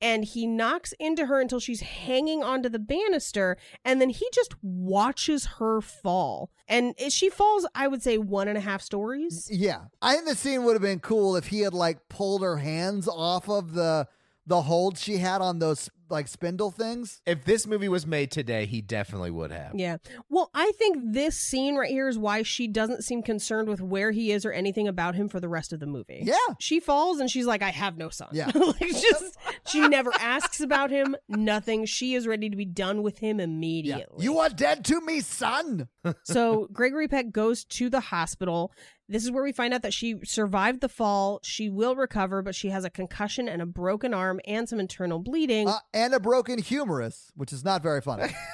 and 0.02 0.26
he 0.26 0.46
knocks 0.46 0.94
into 1.00 1.26
her 1.28 1.40
until 1.40 1.60
she's 1.60 1.82
hanging 1.82 2.44
onto 2.44 2.70
the 2.70 2.80
banister, 2.80 3.58
and 3.84 4.02
then 4.02 4.10
he 4.10 4.28
just 4.34 4.56
watches 4.62 5.46
her 5.58 5.82
fall. 5.82 6.52
And 6.68 6.96
she 7.10 7.30
falls, 7.30 7.68
I 7.76 7.88
would 7.88 8.02
say, 8.02 8.18
one 8.18 8.48
and 8.48 8.58
a 8.58 8.62
half 8.62 8.82
stories. 8.82 9.50
Yeah. 9.52 9.86
I 10.02 10.16
think 10.16 10.28
the 10.28 10.36
scene 10.36 10.64
would 10.64 10.74
have 10.74 10.82
been 10.82 11.00
cool 11.00 11.36
if 11.36 11.48
he 11.48 11.62
had 11.62 11.74
like 11.74 12.10
pulled 12.10 12.42
her 12.42 12.58
hands 12.58 13.08
off 13.08 13.50
of 13.50 13.74
the 13.74 14.08
the 14.48 14.62
hold 14.62 14.98
she 14.98 15.18
had 15.18 15.42
on 15.42 15.58
those 15.60 15.90
like 16.10 16.28
spindle 16.28 16.72
things. 16.72 17.22
if 17.26 17.46
this 17.46 17.68
movie 17.68 17.90
was 17.90 18.06
made 18.06 18.32
today, 18.32 18.66
he 18.66 18.82
definitely 18.82 19.32
would 19.32 19.52
have. 19.52 19.74
Yeah. 19.76 19.98
Well, 20.30 20.50
I 20.54 20.72
think 20.78 20.98
this 21.14 21.38
scene 21.38 21.76
right 21.76 21.90
here 21.90 22.08
is 22.08 22.18
why 22.18 22.44
she 22.44 22.68
doesn't 22.68 23.04
seem 23.04 23.24
concerned 23.24 23.70
with 23.70 23.82
where 23.82 24.12
he 24.12 24.32
is 24.32 24.46
or 24.46 24.52
anything 24.52 24.88
about 24.88 25.16
him 25.16 25.28
for 25.30 25.40
the 25.40 25.50
rest 25.50 25.74
of 25.74 25.80
the 25.80 25.86
movie. 25.86 26.22
Yeah. 26.24 26.36
She 26.60 26.80
falls 26.80 27.20
and 27.20 27.30
she's 27.30 27.46
like, 27.46 27.62
I 27.62 27.72
have 27.72 27.98
no 27.98 28.10
son. 28.10 28.30
Yeah. 28.32 28.52
like 28.56 28.80
just 28.80 29.38
she 29.68 29.88
never 29.88 30.12
asks 30.20 30.60
about 30.60 30.92
him, 30.92 31.16
nothing. 31.28 31.86
She 31.86 32.14
is 32.16 32.28
ready 32.28 32.50
to 32.50 32.56
be 32.56 32.66
done 32.66 33.04
with 33.04 33.20
him 33.20 33.40
immediately. 33.40 34.24
You 34.24 34.40
are 34.40 34.50
dead 34.50 34.86
to 34.86 35.02
me, 35.02 35.22
son. 35.22 35.88
so 36.24 36.68
Gregory 36.72 37.08
Peck 37.08 37.32
goes 37.32 37.64
to 37.66 37.90
the 37.90 38.00
hospital. 38.00 38.72
This 39.08 39.24
is 39.24 39.30
where 39.30 39.44
we 39.44 39.52
find 39.52 39.72
out 39.74 39.84
that 39.84 39.94
she 39.94 40.16
survived 40.24 40.82
the 40.82 40.90
fall. 40.90 41.40
She 41.44 41.70
will 41.70 41.96
recover, 41.96 42.42
but 42.42 42.56
she 42.56 42.70
has 42.70 42.84
a 42.84 42.90
concussion 42.90 43.48
and 43.48 43.62
a 43.62 43.66
broken 43.66 44.16
arm 44.16 44.40
and 44.48 44.68
some 44.68 44.80
internal 44.80 45.20
bleeding. 45.20 45.68
Uh, 45.68 45.78
and 45.96 46.14
a 46.14 46.20
broken 46.20 46.60
humerus, 46.60 47.32
which 47.36 47.52
is 47.52 47.64
not 47.64 47.82
very 47.82 48.02
funny. 48.02 48.32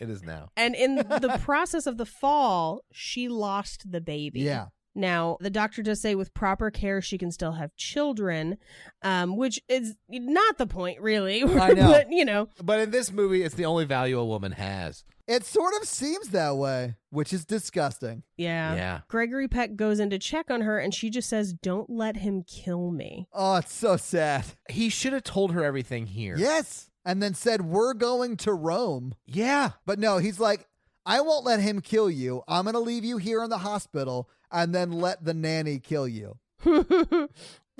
It 0.00 0.08
is 0.08 0.22
now. 0.22 0.50
and 0.56 0.76
in 0.76 0.94
the 0.94 1.40
process 1.42 1.88
of 1.88 1.96
the 1.96 2.06
fall, 2.06 2.84
she 2.92 3.28
lost 3.28 3.90
the 3.90 4.00
baby. 4.00 4.42
yeah. 4.42 4.66
Now, 4.98 5.36
the 5.40 5.48
doctor 5.50 5.82
does 5.82 6.00
say 6.00 6.14
with 6.16 6.34
proper 6.34 6.70
care, 6.70 7.00
she 7.00 7.16
can 7.18 7.30
still 7.30 7.52
have 7.52 7.74
children, 7.76 8.58
um, 9.02 9.36
which 9.36 9.60
is 9.68 9.94
not 10.10 10.58
the 10.58 10.66
point, 10.66 11.00
really. 11.00 11.42
I 11.44 11.72
know. 11.72 11.88
but, 11.88 12.10
you 12.10 12.24
know, 12.24 12.48
But 12.62 12.80
in 12.80 12.90
this 12.90 13.12
movie, 13.12 13.42
it's 13.44 13.54
the 13.54 13.64
only 13.64 13.84
value 13.84 14.18
a 14.18 14.24
woman 14.26 14.52
has. 14.52 15.04
It 15.28 15.44
sort 15.44 15.74
of 15.80 15.86
seems 15.86 16.30
that 16.30 16.56
way, 16.56 16.96
which 17.10 17.32
is 17.32 17.44
disgusting. 17.44 18.22
yeah. 18.36 18.74
Yeah. 18.74 19.00
Gregory 19.08 19.46
Peck 19.46 19.76
goes 19.76 20.00
in 20.00 20.10
to 20.10 20.18
check 20.18 20.50
on 20.50 20.62
her, 20.62 20.78
and 20.78 20.92
she 20.94 21.10
just 21.10 21.28
says, 21.28 21.52
Don't 21.52 21.88
let 21.90 22.16
him 22.16 22.42
kill 22.42 22.90
me. 22.90 23.28
Oh, 23.32 23.56
it's 23.56 23.72
so 23.74 23.96
sad. 23.98 24.46
He 24.70 24.88
should 24.88 25.12
have 25.12 25.24
told 25.24 25.52
her 25.52 25.62
everything 25.62 26.06
here. 26.06 26.34
Yes. 26.38 26.90
And 27.04 27.22
then 27.22 27.34
said, 27.34 27.60
We're 27.62 27.92
going 27.94 28.36
to 28.38 28.52
Rome. 28.54 29.14
Yeah. 29.26 29.72
But 29.86 29.98
no, 29.98 30.16
he's 30.18 30.40
like, 30.40 30.66
I 31.04 31.20
won't 31.20 31.44
let 31.44 31.60
him 31.60 31.82
kill 31.82 32.10
you. 32.10 32.42
I'm 32.48 32.64
going 32.64 32.74
to 32.74 32.80
leave 32.80 33.04
you 33.04 33.18
here 33.18 33.42
in 33.44 33.50
the 33.50 33.58
hospital 33.58 34.28
and 34.52 34.74
then 34.74 34.92
let 34.92 35.24
the 35.24 35.34
nanny 35.34 35.78
kill 35.78 36.06
you. 36.08 36.38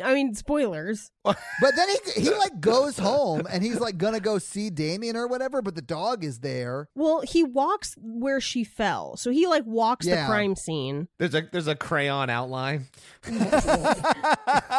I 0.00 0.14
mean, 0.14 0.32
spoilers. 0.36 1.10
But 1.24 1.36
then 1.74 1.88
he 2.14 2.22
he 2.22 2.30
like 2.30 2.60
goes 2.60 2.98
home 2.98 3.48
and 3.50 3.64
he's 3.64 3.80
like 3.80 3.98
gonna 3.98 4.20
go 4.20 4.38
see 4.38 4.70
Damien 4.70 5.16
or 5.16 5.26
whatever, 5.26 5.60
but 5.60 5.74
the 5.74 5.82
dog 5.82 6.22
is 6.22 6.38
there. 6.38 6.88
Well, 6.94 7.22
he 7.22 7.42
walks 7.42 7.96
where 8.00 8.40
she 8.40 8.62
fell. 8.62 9.16
So 9.16 9.32
he 9.32 9.48
like 9.48 9.64
walks 9.66 10.06
Yeah. 10.06 10.20
the 10.22 10.26
crime 10.28 10.54
scene. 10.54 11.08
There's 11.18 11.34
a 11.34 11.42
there's 11.50 11.66
a 11.66 11.74
crayon 11.74 12.30
outline. 12.30 12.86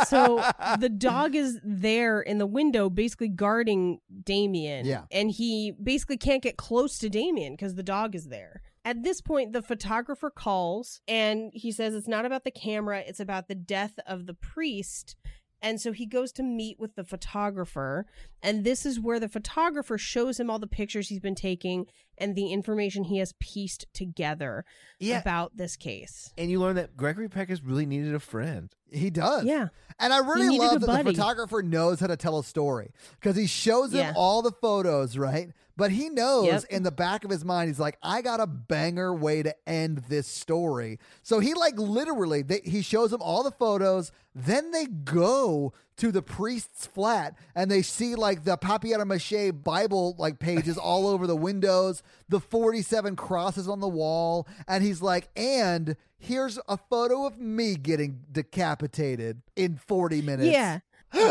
So 0.07 0.41
the 0.79 0.89
dog 0.95 1.35
is 1.35 1.59
there 1.63 2.21
in 2.21 2.37
the 2.37 2.47
window 2.47 2.89
basically 2.89 3.29
guarding 3.29 3.99
Damien. 4.23 4.85
Yeah. 4.85 5.03
And 5.11 5.29
he 5.31 5.71
basically 5.71 6.17
can't 6.17 6.41
get 6.41 6.57
close 6.57 6.97
to 6.99 7.09
Damien 7.09 7.53
because 7.53 7.75
the 7.75 7.83
dog 7.83 8.15
is 8.15 8.27
there. 8.29 8.61
At 8.85 9.03
this 9.03 9.21
point, 9.21 9.53
the 9.53 9.61
photographer 9.61 10.29
calls 10.29 11.01
and 11.07 11.51
he 11.53 11.71
says 11.71 11.93
it's 11.93 12.07
not 12.07 12.25
about 12.25 12.43
the 12.43 12.51
camera, 12.51 13.03
it's 13.05 13.19
about 13.19 13.47
the 13.47 13.55
death 13.55 13.99
of 14.07 14.25
the 14.25 14.33
priest. 14.33 15.15
And 15.61 15.81
so 15.81 15.91
he 15.91 16.05
goes 16.05 16.31
to 16.33 16.43
meet 16.43 16.79
with 16.79 16.95
the 16.95 17.03
photographer. 17.03 18.05
And 18.41 18.63
this 18.63 18.85
is 18.85 18.99
where 18.99 19.19
the 19.19 19.27
photographer 19.27 19.97
shows 19.97 20.39
him 20.39 20.49
all 20.49 20.59
the 20.59 20.67
pictures 20.67 21.09
he's 21.09 21.19
been 21.19 21.35
taking 21.35 21.87
and 22.19 22.35
the 22.35 22.51
information 22.51 23.05
he 23.05 23.17
has 23.19 23.33
pieced 23.39 23.85
together 23.93 24.65
Yeah. 24.99 25.19
about 25.19 25.57
this 25.57 25.75
case. 25.75 26.33
And 26.37 26.51
you 26.51 26.59
learn 26.59 26.75
that 26.75 26.95
Gregory 26.97 27.29
Peck 27.29 27.49
has 27.49 27.63
really 27.63 27.85
needed 27.85 28.13
a 28.13 28.19
friend. 28.19 28.69
He 28.91 29.09
does. 29.09 29.45
Yeah. 29.45 29.69
And 29.99 30.11
I 30.13 30.19
really 30.19 30.57
love 30.57 30.81
that 30.81 31.03
the 31.03 31.11
photographer 31.11 31.61
knows 31.61 31.99
how 31.99 32.07
to 32.07 32.17
tell 32.17 32.39
a 32.39 32.43
story 32.43 32.91
because 33.19 33.35
he 33.35 33.47
shows 33.47 33.91
him 33.93 33.99
Yeah. 33.99 34.13
all 34.15 34.41
the 34.41 34.51
photos, 34.51 35.17
right? 35.17 35.51
But 35.77 35.91
he 35.91 36.09
knows 36.09 36.45
Yep. 36.47 36.63
in 36.71 36.83
the 36.83 36.91
back 36.91 37.23
of 37.23 37.31
his 37.31 37.45
mind, 37.45 37.69
he's 37.69 37.79
like, 37.79 37.97
I 38.03 38.21
got 38.21 38.39
a 38.41 38.47
banger 38.47 39.13
way 39.13 39.43
to 39.43 39.55
end 39.69 39.99
this 40.09 40.27
story. 40.27 40.99
So 41.23 41.39
he, 41.39 41.53
like, 41.53 41.77
literally, 41.77 42.41
they, 42.41 42.61
he 42.65 42.81
shows 42.81 43.13
him 43.13 43.21
all 43.21 43.43
the 43.43 43.51
photos. 43.51 44.11
Then 44.35 44.71
they 44.71 44.85
go 44.87 45.71
to 45.99 46.11
the 46.11 46.21
priest's 46.21 46.85
flat 46.85 47.35
and 47.55 47.69
they 47.69 47.81
see, 47.81 48.15
like, 48.15 48.43
the 48.43 48.57
papier 48.57 49.03
mache 49.05 49.51
Bible, 49.63 50.15
like, 50.17 50.39
pages 50.39 50.77
all 50.79 51.07
over 51.07 51.27
the 51.27 51.35
windows, 51.35 52.01
the 52.27 52.39
47 52.39 53.15
crosses 53.15 53.67
on 53.67 53.79
the 53.79 53.87
wall. 53.87 54.47
And 54.67 54.83
he's 54.83 55.01
like, 55.01 55.29
and 55.35 55.95
here's 56.17 56.59
a 56.67 56.77
photo 56.77 57.25
of 57.25 57.39
me 57.39 57.75
getting 57.75 58.21
decapitated 58.31 59.41
in 59.55 59.77
40 59.77 60.21
minutes. 60.21 60.49
Yeah. 60.49 60.79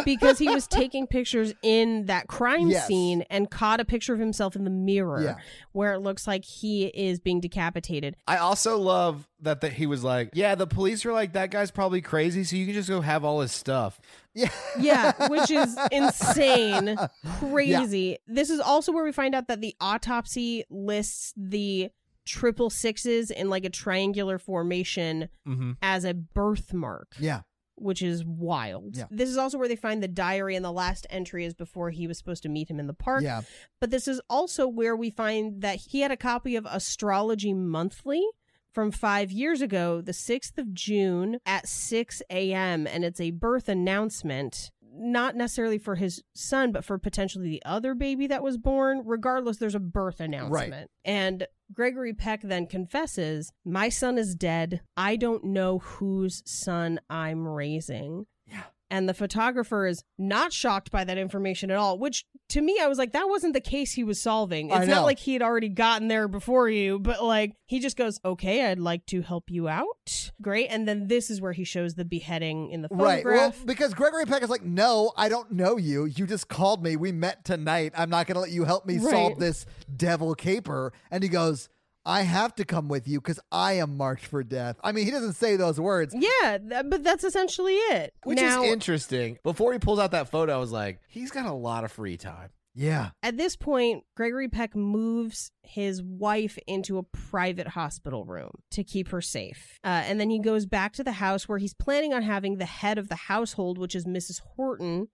Because 0.05 0.39
he 0.39 0.49
was 0.49 0.67
taking 0.67 1.07
pictures 1.07 1.53
in 1.63 2.07
that 2.07 2.27
crime 2.27 2.69
Yes. 2.69 2.87
scene 2.87 3.23
and 3.31 3.51
caught 3.51 3.81
a 3.81 3.85
picture 3.85 4.13
of 4.13 4.19
himself 4.21 4.57
in 4.57 4.65
the 4.65 4.71
mirror 4.71 5.23
Yeah. 5.23 5.37
where 5.73 5.93
it 5.95 6.01
looks 6.01 6.27
like 6.27 6.45
he 6.45 6.87
is 6.87 7.21
being 7.21 7.41
decapitated. 7.41 8.17
I 8.27 8.39
also 8.39 8.79
love 8.79 9.29
that 9.41 9.61
that 9.61 9.75
he 9.75 9.87
was 9.87 10.03
like, 10.03 10.31
yeah, 10.35 10.55
the 10.55 10.67
police 10.67 11.07
are 11.07 11.13
like 11.13 11.33
that 11.35 11.51
guy's 11.51 11.71
probably 11.71 12.01
crazy, 12.01 12.43
so 12.45 12.57
you 12.57 12.65
can 12.67 12.75
just 12.75 12.89
go 12.89 13.01
have 13.01 13.25
all 13.25 13.41
his 13.41 13.53
stuff. 13.53 14.01
Yeah. 14.35 14.51
Yeah, 14.79 15.29
which 15.29 15.51
is 15.51 15.77
insane, 15.91 16.97
crazy. 17.39 18.19
This 18.27 18.51
is 18.51 18.61
also 18.61 18.93
where 18.93 19.05
we 19.05 19.13
find 19.13 19.35
out 19.35 19.49
that 19.49 19.61
the 19.61 19.75
autopsy 19.81 20.65
lists 20.71 21.33
the 21.37 21.91
triple 22.25 22.69
sixes 22.69 23.31
in 23.31 23.49
like 23.49 23.65
a 23.65 23.71
triangular 23.71 24.39
formation 24.39 25.29
Mm-hmm. 25.49 25.73
as 25.81 26.05
a 26.05 26.13
birthmark. 26.15 27.15
Yeah. 27.19 27.41
Which 27.81 28.03
is 28.03 28.25
wild. 28.25 28.97
Yeah. 28.97 29.05
This 29.11 29.29
is 29.29 29.39
also 29.39 29.59
where 29.59 29.69
they 29.69 29.77
find 29.77 30.03
the 30.03 30.09
diary, 30.09 30.57
and 30.57 30.65
the 30.65 30.73
last 30.73 31.07
entry 31.11 31.45
is 31.45 31.55
before 31.55 31.91
he 31.91 32.07
was 32.07 32.19
supposed 32.19 32.43
to 32.43 32.49
meet 32.49 32.71
him 32.71 32.79
in 32.81 32.87
the 32.87 32.95
park. 32.95 33.23
Yeah. 33.23 33.43
But 33.81 33.91
this 33.91 34.09
is 34.09 34.21
also 34.29 34.67
where 34.67 34.97
we 34.97 35.11
find 35.11 35.63
that 35.63 35.77
he 35.77 36.01
had 36.01 36.11
a 36.11 36.17
copy 36.17 36.57
of 36.57 36.67
Astrology 36.67 37.53
Monthly 37.53 38.25
from 38.71 38.91
five 38.91 39.33
years 39.33 39.61
ago, 39.61 40.01
the 40.01 40.13
6th 40.13 40.59
of 40.59 40.73
June 40.75 41.39
at 41.47 41.67
6 41.67 42.23
a.m., 42.31 42.87
and 42.87 43.05
it's 43.05 43.21
a 43.21 43.31
birth 43.31 43.69
announcement. 43.69 44.71
Not 45.01 45.37
necessarily 45.37 45.79
for 45.79 45.95
his 45.95 46.23
son, 46.35 46.73
but 46.73 46.85
for 46.85 46.99
potentially 46.99 47.49
the 47.49 47.63
other 47.65 47.95
baby 47.95 48.27
that 48.27 48.43
was 48.43 48.59
born. 48.59 49.03
Regardless, 49.05 49.59
there's 49.59 49.77
a 49.77 49.81
birth 49.81 50.19
announcement. 50.19 50.73
Right. 50.73 50.89
And 51.05 51.47
Gregory 51.73 52.15
Peck 52.15 52.43
then 52.43 52.67
confesses, 52.67 53.53
My 53.65 53.89
son 53.89 54.17
is 54.19 54.35
dead. 54.35 54.81
I 54.97 55.17
don't 55.17 55.45
know 55.45 55.79
whose 55.79 56.43
son 56.47 57.01
I'm 57.11 57.47
raising. 57.47 58.27
Yeah. 58.47 58.65
And 58.91 59.07
the 59.09 59.13
photographer 59.15 59.87
is 59.87 60.03
not 60.17 60.53
shocked 60.53 60.91
by 60.91 61.05
that 61.05 61.19
information 61.19 61.71
at 61.71 61.77
all, 61.77 61.99
which 61.99 62.25
to 62.51 62.63
me, 62.63 62.79
I 62.81 62.87
was 62.87 62.97
like, 62.97 63.13
that 63.13 63.29
wasn't 63.29 63.53
the 63.53 63.61
case 63.61 63.93
he 63.93 64.03
was 64.03 64.19
solving. 64.21 64.71
It's 64.71 64.87
not 64.87 65.05
like 65.05 65.19
he 65.19 65.35
had 65.35 65.43
already 65.43 65.69
gotten 65.69 66.09
there 66.09 66.27
before 66.27 66.71
you, 66.71 66.99
but 66.99 67.23
like 67.23 67.53
he 67.67 67.81
just 67.81 67.99
goes, 67.99 68.19
okay, 68.25 68.71
I'd 68.71 68.79
like 68.79 69.05
to 69.07 69.21
help 69.21 69.51
you 69.51 69.69
out. 69.69 70.31
Great. 70.41 70.69
And 70.69 70.89
then 70.89 71.09
this 71.09 71.29
is 71.29 71.39
where 71.41 71.53
he 71.53 71.65
shows 71.65 71.97
the 71.97 72.07
beheading 72.07 72.71
in 72.71 72.81
the 72.81 72.89
Right. 72.91 73.23
Well, 73.25 73.51
photograph. 73.51 73.67
because 73.67 73.93
Gregory 73.93 74.25
Peck 74.25 74.43
is 74.43 74.49
like, 74.49 74.65
no, 74.65 75.13
I 75.19 75.29
don't 75.29 75.53
know 75.53 75.77
you. 75.77 76.07
You 76.07 76.27
just 76.27 76.49
called 76.49 76.83
me. 76.83 76.97
We 76.97 77.13
met 77.13 77.45
tonight. 77.45 77.93
I'm 77.95 78.09
not 78.09 78.27
going 78.27 78.37
to 78.37 78.41
let 78.41 78.51
you 78.51 78.65
help 78.65 78.87
me 78.87 78.97
Right. 78.97 79.11
solve 79.11 79.39
this 79.39 79.67
devil 79.95 80.35
caper. 80.35 80.95
And 81.11 81.23
he 81.23 81.29
goes, 81.29 81.69
I 82.09 82.23
have 82.23 82.55
to 82.55 82.65
come 82.65 82.89
with 82.89 83.07
you 83.07 83.21
because 83.21 83.39
I 83.53 83.75
am 83.75 83.99
marked 83.99 84.25
for 84.25 84.43
death. 84.43 84.77
I 84.83 84.93
mean, 84.93 85.05
he 85.05 85.11
doesn't 85.11 85.35
say 85.35 85.57
those 85.57 85.79
words. 85.79 86.15
yeah, 86.19 86.57
th- 86.57 86.87
but 86.87 87.05
that's 87.05 87.23
essentially 87.23 87.75
it. 87.75 88.15
Which 88.25 88.41
now, 88.41 88.63
is 88.63 88.73
interesting. 88.73 89.37
Before 89.43 89.75
he 89.75 89.79
pulls 89.79 89.99
out 89.99 90.13
that 90.13 90.31
photo, 90.31 90.55
I 90.55 90.57
was 90.57 90.73
like, 90.73 91.01
he's 91.09 91.31
got 91.31 91.45
a 91.45 91.53
lot 91.53 91.85
of 91.85 91.93
free 91.93 92.17
time. 92.17 92.49
Yeah. 92.75 93.11
At 93.23 93.37
this 93.37 93.57
point, 93.57 94.05
Gregory 94.17 94.49
Peck 94.49 94.75
moves 94.75 95.51
his 95.63 96.03
wife 96.03 96.59
into 96.67 96.97
a 96.97 97.03
private 97.03 97.69
hospital 97.69 98.25
room 98.25 98.53
to 98.71 98.85
keep 98.85 99.09
her 99.09 99.21
safe. 99.21 99.79
Uh, 99.85 100.05
and 100.07 100.19
then 100.19 100.31
he 100.31 100.41
goes 100.41 100.65
back 100.65 100.95
to 100.95 101.05
the 101.05 101.13
house 101.13 101.47
where 101.47 101.59
he's 101.59 101.75
planning 101.75 102.15
on 102.15 102.23
having 102.23 102.57
the 102.57 102.65
head 102.65 102.97
of 102.97 103.09
the 103.09 103.17
household, 103.17 103.77
which 103.77 103.95
is 103.95 104.07
Mrs. 104.07 104.41
Horton, 104.57 105.09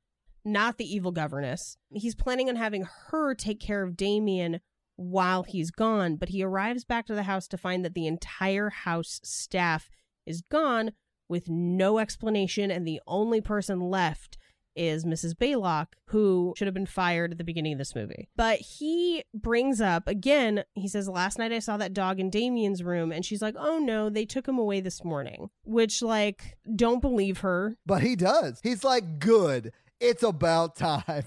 not 0.45 0.79
the 0.79 0.85
evil 0.85 1.11
governess. 1.11 1.77
He's 1.91 2.15
planning 2.15 2.49
on 2.49 2.57
having 2.57 2.87
her 3.09 3.35
take 3.35 3.59
care 3.59 3.83
of 3.83 3.97
Damien 3.97 4.61
while 4.97 5.43
he's 5.43 5.71
gone, 5.71 6.17
but 6.17 6.31
he 6.31 6.43
arrives 6.43 6.85
back 6.85 7.07
to 7.07 7.15
the 7.15 7.25
house 7.25 7.49
to 7.49 7.59
find 7.59 7.85
that 7.85 7.95
the 7.95 8.07
entire 8.07 8.71
house 8.71 9.21
staff 9.23 9.91
is 10.27 10.43
gone 10.43 10.93
with 11.29 11.49
no 11.49 11.99
explanation, 11.99 12.71
and 12.71 12.87
the 12.87 13.01
only 13.07 13.41
person 13.41 13.81
left 13.81 14.39
is 14.77 15.05
Mrs. 15.05 15.35
Baylock, 15.35 15.87
who 16.09 16.55
should 16.57 16.67
have 16.67 16.75
been 16.75 16.87
fired 16.87 17.33
at 17.33 17.39
the 17.39 17.45
beginning 17.45 17.73
of 17.73 17.79
this 17.79 17.95
movie. 17.95 18.29
But 18.37 18.59
he 18.59 19.25
brings 19.33 19.81
up 19.81 20.09
again, 20.09 20.65
he 20.75 20.89
says, 20.89 21.09
Last 21.09 21.39
night 21.39 21.53
I 21.53 21.61
saw 21.61 21.77
that 21.77 21.95
dog 21.95 22.19
in 22.19 22.31
Damien's 22.31 22.83
room, 22.83 23.13
and 23.13 23.25
she's 23.25 23.43
like, 23.43 23.55
Oh 23.59 23.79
no, 23.79 24.11
they 24.11 24.25
took 24.25 24.49
him 24.49 24.59
away 24.59 24.81
this 24.81 25.05
morning. 25.05 25.51
Which, 25.65 26.03
like, 26.03 26.57
don't 26.75 27.01
believe 27.01 27.39
her. 27.39 27.77
But 27.87 28.03
he 28.03 28.17
does. 28.17 28.61
He's 28.63 28.85
like, 28.85 29.19
good. 29.19 29.73
It's 30.01 30.23
about 30.23 30.77
time. 30.77 31.25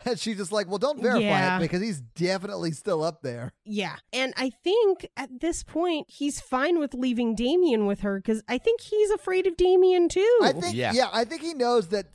And 0.04 0.18
she's 0.18 0.36
just 0.36 0.52
like, 0.52 0.68
well, 0.68 0.78
don't 0.78 1.00
verify 1.00 1.20
Yeah. 1.20 1.56
it 1.58 1.60
because 1.60 1.80
he's 1.82 2.00
definitely 2.00 2.72
still 2.72 3.02
up 3.02 3.22
there. 3.22 3.52
Yeah. 3.64 3.96
And 4.12 4.32
I 4.36 4.50
think 4.64 5.08
at 5.16 5.40
this 5.40 5.62
point, 5.62 6.08
he's 6.10 6.40
fine 6.40 6.78
with 6.78 6.94
leaving 6.94 7.34
Damien 7.34 7.86
with 7.86 8.00
her 8.00 8.18
because 8.18 8.42
I 8.48 8.58
think 8.58 8.80
he's 8.80 9.10
afraid 9.10 9.46
of 9.46 9.56
Damien 9.56 10.08
too. 10.08 10.38
I 10.42 10.52
think, 10.52 10.74
yeah. 10.74 10.92
Yeah. 10.94 11.08
I 11.12 11.24
think 11.24 11.42
he 11.42 11.54
knows 11.54 11.88
that 11.88 12.06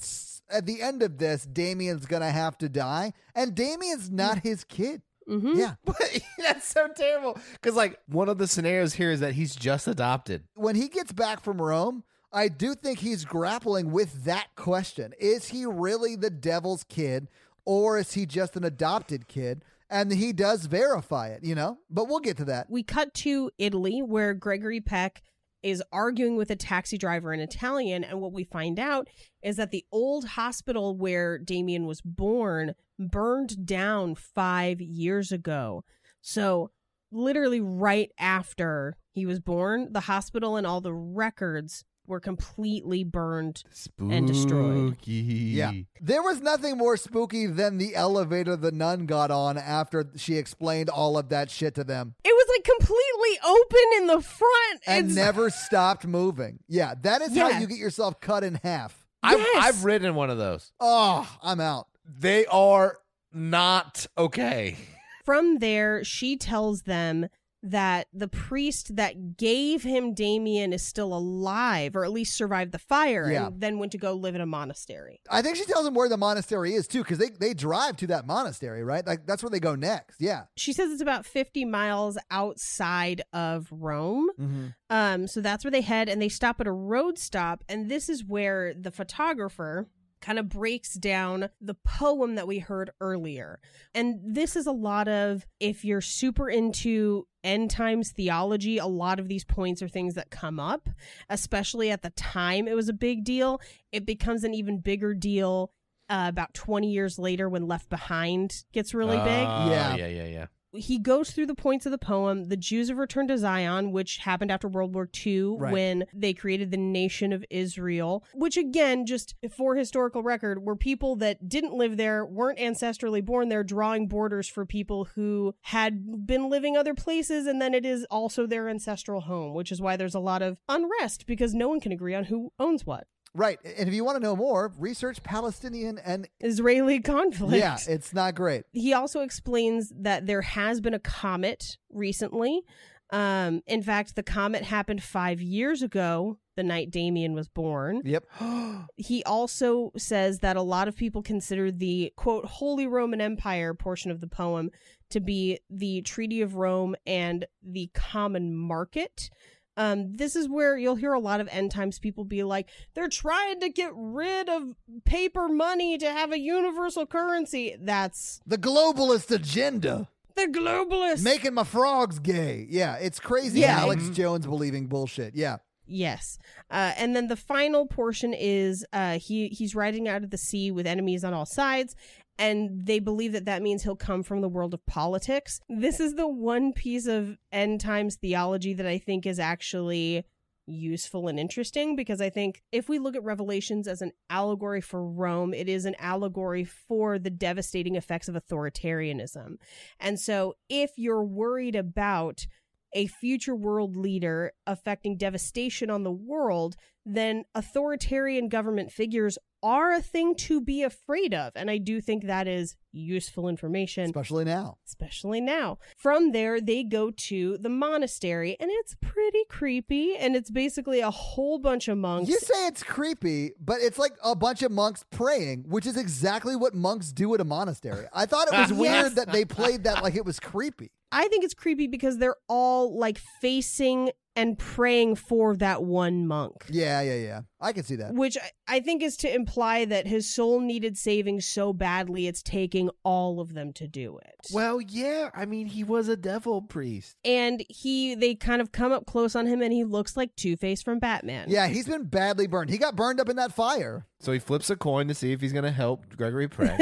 at 0.50 0.66
the 0.66 0.82
end 0.82 1.04
of 1.04 1.18
this, 1.18 1.46
Damien's 1.46 2.06
going 2.06 2.22
to 2.22 2.32
have 2.32 2.58
to 2.60 2.70
die. 2.70 3.14
And 3.36 3.54
Damien's 3.56 4.10
not 4.10 4.40
his 4.40 4.64
kid. 4.64 5.02
Mhm. 5.30 5.58
Yeah. 5.58 5.76
But 5.86 6.20
that's 6.38 6.68
so 6.68 6.88
terrible. 6.96 7.38
Because, 7.54 7.76
like, 7.76 8.00
one 8.08 8.30
of 8.30 8.38
the 8.38 8.48
scenarios 8.48 8.94
here 8.94 9.12
is 9.12 9.20
that 9.20 9.34
he's 9.34 9.56
just 9.56 9.88
adopted. 9.88 10.44
when 10.56 10.76
he 10.76 10.88
gets 10.88 11.12
back 11.12 11.44
from 11.44 11.62
Rome, 11.62 12.04
I 12.32 12.48
do 12.50 12.76
think 12.76 13.00
he's 13.00 13.26
grappling 13.26 13.92
with 13.92 14.24
that 14.26 14.48
question. 14.56 15.14
Is 15.20 15.48
he 15.50 15.66
really 15.66 16.16
the 16.16 16.30
devil's 16.30 16.84
kid 16.84 17.28
or 17.68 17.98
is 17.98 18.14
he 18.14 18.26
just 18.26 18.56
an 18.56 18.64
adopted 18.64 19.28
kid? 19.28 19.62
And 19.90 20.12
he 20.12 20.32
does 20.32 20.66
verify 20.66 21.28
it, 21.28 21.44
you 21.44 21.54
know? 21.54 21.80
But 21.90 22.08
we'll 22.08 22.22
get 22.22 22.38
to 22.38 22.46
that. 22.46 22.70
we 22.70 22.82
cut 22.82 23.14
to 23.16 23.52
Italy 23.58 24.02
where 24.02 24.34
Gregory 24.34 24.80
Peck 24.80 25.22
is 25.62 25.84
arguing 25.92 26.38
with 26.38 26.50
a 26.50 26.56
taxi 26.56 26.98
driver 26.98 27.34
in 27.34 27.42
Italian. 27.42 28.06
And 28.06 28.22
what 28.22 28.32
we 28.32 28.46
find 28.46 28.80
out 28.80 29.10
is 29.44 29.58
that 29.58 29.72
the 29.72 29.84
old 29.92 30.26
hospital 30.30 30.96
where 30.96 31.38
Damien 31.38 31.86
was 31.86 32.02
born 32.02 32.74
burned 32.98 33.66
down 33.66 34.16
five 34.16 34.80
years 34.80 35.34
ago. 35.34 35.84
So, 36.22 36.72
literally, 37.12 37.60
right 37.60 38.12
after 38.18 38.96
he 39.12 39.26
was 39.26 39.42
born, 39.42 39.92
the 39.92 40.02
hospital 40.02 40.56
and 40.56 40.66
all 40.66 40.80
the 40.80 40.94
records 40.94 41.84
were 42.08 42.20
completely 42.20 43.04
burned. 43.04 43.64
And 44.00 44.26
destroyed. 44.28 44.98
Yeah. 45.06 45.72
There 46.02 46.24
was 46.24 46.42
nothing 46.42 46.78
more 46.78 46.98
spooky 46.98 47.46
than 47.48 47.78
the 47.78 47.96
elevator 47.96 48.56
the 48.56 48.72
nun 48.72 49.06
got 49.06 49.30
on 49.32 49.58
after 49.58 50.06
she 50.16 50.36
explained 50.38 50.90
all 50.90 51.18
of 51.18 51.30
that 51.30 51.52
shit 51.52 51.76
to 51.76 51.84
them 51.84 52.16
It 52.24 52.30
was 52.30 52.48
like 52.56 52.64
completely 52.64 53.40
open 53.46 53.98
in 53.98 54.08
the 54.08 54.22
front. 54.22 54.82
and 54.88 55.12
It's- 55.12 55.16
never 55.16 55.50
stopped 55.50 56.08
moving. 56.08 56.60
Yeah, 56.68 56.94
that 57.02 57.22
is 57.22 57.38
how 57.38 57.50
you 57.60 57.68
get 57.68 57.78
yourself 57.78 58.20
cut 58.22 58.44
in 58.44 58.60
half. 58.64 59.06
I've, 59.24 59.40
Yes. 59.40 59.66
I've 59.66 59.84
ridden 59.84 60.16
one 60.16 60.30
of 60.30 60.38
those. 60.38 60.72
Oh, 60.80 61.28
I'm 61.44 61.60
out. 61.60 61.88
They 62.06 62.46
are 62.46 63.00
not 63.34 64.08
okay. 64.18 64.78
From 65.26 65.58
there, 65.58 66.04
she 66.06 66.38
tells 66.38 66.84
them 66.84 67.28
that 67.72 68.08
the 68.14 68.28
priest 68.28 68.96
that 68.96 69.38
gave 69.38 69.84
him 69.84 70.14
Damien 70.14 70.74
is 70.74 70.86
still 70.86 71.14
alive, 71.14 71.96
or 71.96 72.04
at 72.06 72.12
least 72.12 72.36
survived 72.36 72.72
the 72.72 72.80
fire, 72.80 73.32
Yeah. 73.32 73.48
and 73.48 73.60
then 73.62 73.80
went 73.80 73.92
to 73.94 73.98
go 73.98 74.14
live 74.14 74.36
in 74.36 74.42
a 74.42 74.46
monastery. 74.46 75.20
I 75.30 75.42
think 75.42 75.58
she 75.58 75.66
tells 75.66 75.86
him 75.86 75.94
where 75.94 76.10
the 76.10 76.18
monastery 76.18 76.74
is 76.74 76.88
too, 76.88 77.04
because 77.04 77.18
they, 77.18 77.30
they 77.30 77.54
drive 77.54 77.98
to 77.98 78.08
that 78.08 78.26
monastery, 78.26 78.84
right? 78.84 79.06
Like 79.06 79.26
that's 79.26 79.44
where 79.44 79.50
they 79.50 79.60
go 79.60 79.76
next. 79.76 80.22
Yeah. 80.22 80.44
She 80.56 80.74
says 80.74 80.92
it's 80.92 81.02
about 81.02 81.26
50 81.26 81.66
miles 81.66 82.18
outside 82.32 83.22
of 83.34 83.68
Rome. 83.72 84.30
Mm-hmm. 84.40 84.68
Um, 84.90 85.28
so 85.28 85.42
that's 85.42 85.64
where 85.66 85.72
they 85.72 85.82
head, 85.82 86.08
and 86.10 86.22
they 86.22 86.30
stop 86.30 86.62
at 86.62 86.68
a 86.68 86.72
road 86.72 87.18
stop, 87.20 87.64
and 87.68 87.90
this 87.90 88.08
is 88.10 88.24
where 88.24 88.74
the 88.74 88.92
photographer 88.92 89.88
kind 90.28 90.40
of 90.40 90.50
breaks 90.50 90.96
down 90.96 91.48
the 91.62 91.74
poem 91.74 92.36
that 92.36 92.46
we 92.46 92.60
heard 92.60 92.92
earlier. 93.00 93.62
And 93.96 94.20
this 94.22 94.58
is 94.58 94.68
a 94.68 94.74
lot 94.74 95.08
of 95.08 95.48
if 95.62 95.86
you're 95.86 96.02
super 96.02 96.50
into 96.50 97.26
end 97.46 97.72
times 97.72 98.12
theology, 98.12 98.78
a 98.78 98.88
lot 98.88 99.22
of 99.22 99.30
these 99.30 99.46
points 99.46 99.82
are 99.82 99.88
things 99.88 100.16
that 100.16 100.30
come 100.30 100.60
up, 100.60 100.90
especially 101.30 101.92
at 101.92 102.02
the 102.02 102.10
time 102.10 102.68
it 102.68 102.76
was 102.76 102.90
a 102.90 102.94
big 102.94 103.24
deal. 103.24 103.62
It 103.94 104.06
becomes 104.06 104.44
an 104.44 104.54
even 104.54 104.80
bigger 104.80 105.14
deal 105.14 105.72
uh, 106.10 106.26
about 106.28 106.54
20 106.54 106.92
years 106.92 107.18
later 107.18 107.48
when 107.48 107.66
Left 107.66 107.88
Behind 107.88 108.54
gets 108.74 108.94
really 108.94 109.20
big 109.20 109.48
Oh, 109.48 109.70
Yeah. 109.72 109.96
Yeah, 109.96 110.08
yeah, 110.08 110.26
yeah. 110.26 110.46
He 110.78 111.00
goes 111.00 111.32
through 111.32 111.48
the 111.48 111.56
points 111.56 111.86
of 111.86 111.92
the 111.92 111.98
poem. 111.98 112.46
The 112.46 112.58
Jews 112.58 112.90
have 112.90 112.98
returned 112.98 113.30
to 113.30 113.38
Zion, 113.38 113.92
which 113.92 114.18
happened 114.18 114.52
after 114.52 114.68
World 114.68 114.94
War 114.94 115.10
II 115.26 115.56
Right. 115.58 115.74
when 115.74 116.06
they 116.14 116.34
created 116.34 116.72
the 116.72 116.78
nation 116.78 117.34
of 117.34 117.44
Israel, 117.50 118.24
which 118.34 118.58
again, 118.58 119.06
just 119.06 119.36
for 119.56 119.76
historical 119.76 120.24
record, 120.24 120.64
were 120.64 120.76
people 120.76 121.16
that 121.18 121.50
didn't 121.50 121.74
live 121.74 121.98
there, 121.98 122.26
weren't 122.26 122.60
ancestrally 122.60 123.24
born 123.24 123.50
there, 123.50 123.64
drawing 123.64 124.08
borders 124.08 124.48
for 124.48 124.66
people 124.66 125.06
who 125.16 125.54
had 125.62 126.26
been 126.26 126.50
living 126.50 126.78
other 126.78 126.94
places. 126.94 127.48
And 127.48 127.62
then 127.62 127.74
it 127.74 127.86
is 127.86 128.06
also 128.12 128.46
their 128.46 128.70
ancestral 128.70 129.22
home, 129.22 129.54
which 129.54 129.72
is 129.72 129.82
why 129.82 129.98
there's 129.98 130.16
a 130.16 130.20
lot 130.20 130.42
of 130.42 130.60
unrest 130.70 131.26
because 131.28 131.54
no 131.54 131.68
one 131.68 131.80
can 131.80 131.92
agree 131.92 132.14
on 132.16 132.26
who 132.26 132.52
owns 132.60 132.86
what. 132.86 133.08
Right. 133.38 133.60
And 133.64 133.88
if 133.88 133.94
you 133.94 134.04
want 134.04 134.18
to 134.18 134.24
know 134.24 134.36
more, 134.36 134.74
research 134.80 135.22
Palestinian 135.22 136.00
and 136.00 136.28
Israeli 136.40 137.00
conflict. 137.00 137.56
yeah, 137.56 137.78
it's 137.88 138.14
not 138.14 138.34
great. 138.36 138.64
he 138.72 138.94
also 138.94 139.22
explains 139.22 139.94
that 139.96 140.26
there 140.26 140.42
has 140.42 140.82
been 140.82 140.96
a 140.96 141.00
comet 141.00 141.78
recently. 141.92 142.64
Um, 143.12 143.62
in 143.68 143.84
fact, 143.84 144.16
the 144.16 144.24
comet 144.24 144.64
happened 144.64 145.02
five 145.02 145.40
years 145.40 145.82
ago, 145.82 146.40
the 146.58 146.64
night 146.64 146.92
Damien 146.92 147.34
was 147.34 147.48
born. 147.48 148.02
Yep. 148.04 148.26
He 148.98 149.24
also 149.24 149.92
says 149.96 150.40
that 150.40 150.58
a 150.58 150.62
lot 150.62 150.88
of 150.88 150.96
people 150.96 151.22
consider 151.22 151.72
the 151.72 152.12
quote 152.16 152.46
Holy 152.46 152.88
Roman 152.88 153.22
Empire 153.22 153.74
portion 153.74 154.10
of 154.10 154.22
the 154.22 154.28
poem 154.28 154.72
to 155.12 155.20
be 155.20 155.60
the 155.70 156.02
Treaty 156.02 156.42
of 156.42 156.56
Rome 156.56 156.96
and 157.06 157.46
the 157.64 157.90
common 157.94 158.56
market. 158.56 159.30
Um, 159.78 160.14
this 160.18 160.36
is 160.36 160.50
where 160.50 160.76
you'll 160.78 160.96
hear 160.96 161.14
a 161.14 161.20
lot 161.20 161.40
of 161.40 161.48
end 161.52 161.72
times 161.72 162.00
people 162.00 162.26
be 162.26 162.44
like, 162.44 162.68
they're 162.96 163.08
trying 163.08 163.60
to 163.62 163.70
get 163.70 163.92
rid 163.96 164.50
of 164.50 164.74
paper 165.06 165.48
money 165.48 165.98
to 166.00 166.12
have 166.12 166.32
a 166.34 166.40
universal 166.40 167.06
currency. 167.06 167.76
That's 167.80 168.42
The 168.46 168.58
globalist 168.58 169.30
agenda. 169.32 170.10
the 170.36 170.48
globalist 170.48 171.24
Making 171.24 171.54
my 171.54 171.64
frogs 171.64 172.20
gay. 172.20 172.66
Yeah, 172.70 172.96
it's 172.96 173.20
crazy. 173.20 173.60
Yeah. 173.62 173.80
Alex 173.80 174.04
Mhm. 174.04 174.14
Jones 174.16 174.46
believing 174.46 174.88
bullshit. 174.88 175.36
Yeah. 175.36 175.58
Yes. 175.90 176.38
Uh, 176.70 176.92
and 176.98 177.16
then 177.16 177.28
the 177.28 177.36
final 177.38 177.86
portion 177.86 178.34
is 178.34 178.86
uh, 178.92 179.20
he 179.20 179.48
he's 179.48 179.74
riding 179.74 180.08
out 180.08 180.24
of 180.24 180.32
the 180.32 180.38
sea 180.38 180.70
with 180.70 180.86
enemies 180.86 181.24
on 181.24 181.34
all 181.34 181.46
sides, 181.46 181.96
and 182.38 182.86
they 182.86 183.00
believe 183.00 183.34
that 183.34 183.46
that 183.46 183.62
means 183.62 183.84
he'll 183.84 183.96
come 183.96 184.24
from 184.24 184.42
the 184.42 184.50
world 184.50 184.74
of 184.74 184.86
politics. 184.86 185.60
This 185.70 186.00
is 186.00 186.16
the 186.16 186.28
one 186.28 186.74
piece 186.74 187.08
of 187.08 187.38
end 187.52 187.82
times 187.82 188.16
theology 188.16 188.74
that 188.74 188.86
I 188.86 188.98
think 188.98 189.26
is 189.26 189.40
actually 189.40 190.26
useful 190.68 191.28
and 191.28 191.40
interesting 191.40 191.96
because 191.96 192.22
I 192.22 192.30
think 192.30 192.62
if 192.72 192.90
we 192.90 193.00
look 193.00 193.16
at 193.16 193.24
Revelations 193.24 193.88
as 193.88 194.02
an 194.02 194.12
allegory 194.30 194.82
for 194.82 195.04
Rome, 195.04 195.54
it 195.54 195.70
is 195.70 195.86
an 195.86 195.96
allegory 195.98 196.66
for 196.66 197.18
the 197.18 197.30
devastating 197.30 197.96
effects 197.96 198.28
of 198.28 198.36
authoritarianism. 198.36 199.56
And 200.00 200.20
so 200.20 200.56
if 200.70 200.92
you're 200.98 201.24
worried 201.24 201.76
about 201.76 202.46
a 202.94 203.08
future 203.08 203.56
world 203.56 203.96
leader 203.96 204.54
affecting 204.66 205.18
devastation 205.18 205.90
on 205.90 206.04
the 206.04 206.12
world, 206.12 206.76
then 207.06 207.46
authoritarian 207.56 208.50
government 208.50 208.92
figures 208.92 209.38
are 209.64 209.94
a 209.94 210.02
thing 210.02 210.36
to 210.36 210.62
be 210.62 210.84
afraid 210.84 211.34
of. 211.34 211.54
And 211.56 211.70
I 211.70 211.78
do 211.78 212.00
think 212.02 212.26
that 212.26 212.48
is 212.48 212.76
useful 212.92 213.48
information, 213.48 214.06
Especially 214.06 214.46
now. 214.46 214.78
especially 214.88 215.40
now. 215.42 215.78
From 215.98 216.32
there, 216.32 216.60
they 216.62 216.84
go 216.84 217.12
to 217.12 217.58
the 217.60 217.70
monastery, 217.70 218.56
and 218.60 218.70
it's 218.72 218.96
pretty 219.02 219.44
creepy. 219.50 220.16
And 220.16 220.36
it's 220.36 220.50
basically 220.52 221.00
a 221.02 221.12
whole 221.12 221.60
bunch 221.60 221.88
of 221.88 221.98
monks. 221.98 222.30
You 222.30 222.40
say 222.40 222.68
it's 222.68 222.84
creepy, 222.84 223.52
but 223.60 223.78
it's 223.82 223.98
like 224.00 224.14
a 224.24 224.36
bunch 224.36 224.62
of 224.64 224.72
monks 224.72 225.04
praying, 225.12 225.66
which 225.68 225.86
is 225.86 225.98
exactly 225.98 226.56
what 226.56 226.74
monks 226.74 227.12
do 227.12 227.34
at 227.34 227.42
a 227.42 227.46
monastery. 227.46 228.06
I 228.14 228.26
thought 228.26 228.48
it 228.52 228.58
was 228.58 228.72
Yes. 228.78 228.80
weird 229.04 229.16
that 229.16 229.32
they 229.32 229.46
played 229.46 229.84
that 229.84 230.04
like 230.04 230.16
it 230.16 230.26
was 230.26 230.40
creepy. 230.40 230.92
I 231.12 231.28
think 231.30 231.44
it's 231.46 231.54
creepy 231.54 231.88
because 231.88 232.18
they're 232.18 232.36
all 232.50 232.98
like 232.98 233.20
facing 233.42 234.12
and 234.38 234.58
praying 234.58 235.16
for 235.16 235.56
that 235.58 235.84
one 235.84 236.26
monk. 236.28 236.66
Yeah, 236.70 237.02
yeah, 237.02 237.16
yeah. 237.16 237.42
I 237.60 237.74
can 237.74 237.84
see 237.84 237.96
that. 237.96 238.14
which 238.14 238.38
I- 238.38 238.76
I 238.76 238.80
think 238.82 239.02
is 239.02 239.18
to 239.18 239.34
imply 239.34 239.86
that 239.86 240.06
his 240.08 240.32
soul 240.34 240.60
needed 240.60 240.98
saving 240.98 241.42
so 241.42 241.74
badly 241.74 242.28
it's 242.28 242.44
taking 242.44 242.90
all 243.04 243.40
of 243.40 243.54
them 243.54 243.74
to 243.74 243.88
do 243.88 244.18
it. 244.20 244.36
Well, 244.54 244.80
yeah. 244.80 245.30
I 245.34 245.46
mean, 245.46 245.66
he 245.68 245.84
was 245.84 246.08
a 246.08 246.16
devil 246.18 246.62
priest. 246.62 247.16
and 247.26 247.64
he 247.70 248.14
they 248.16 248.36
kind 248.36 248.62
of 248.62 248.72
come 248.72 248.92
up 248.92 249.06
close 249.08 249.36
on 249.36 249.48
him 249.48 249.62
and 249.62 249.74
he 249.74 249.84
looks 249.84 250.16
like 250.16 250.36
Two-Face 250.36 250.82
from 250.84 251.00
Batman. 251.00 251.50
Yeah, 251.50 251.68
he's 251.68 251.88
been 251.88 252.04
badly 252.06 252.46
burned. 252.48 252.70
He 252.70 252.78
got 252.78 252.96
burned 252.96 253.20
up 253.20 253.30
in 253.30 253.38
that 253.38 253.52
fire. 253.54 254.06
So 254.20 254.32
he 254.32 254.40
flips 254.40 254.70
a 254.70 254.76
coin 254.76 255.08
to 255.08 255.14
see 255.16 255.32
if 255.32 255.42
he's 255.42 255.54
going 255.54 255.64
to 255.66 255.72
help 255.72 256.16
Gregory 256.16 256.48
pray. 256.48 256.76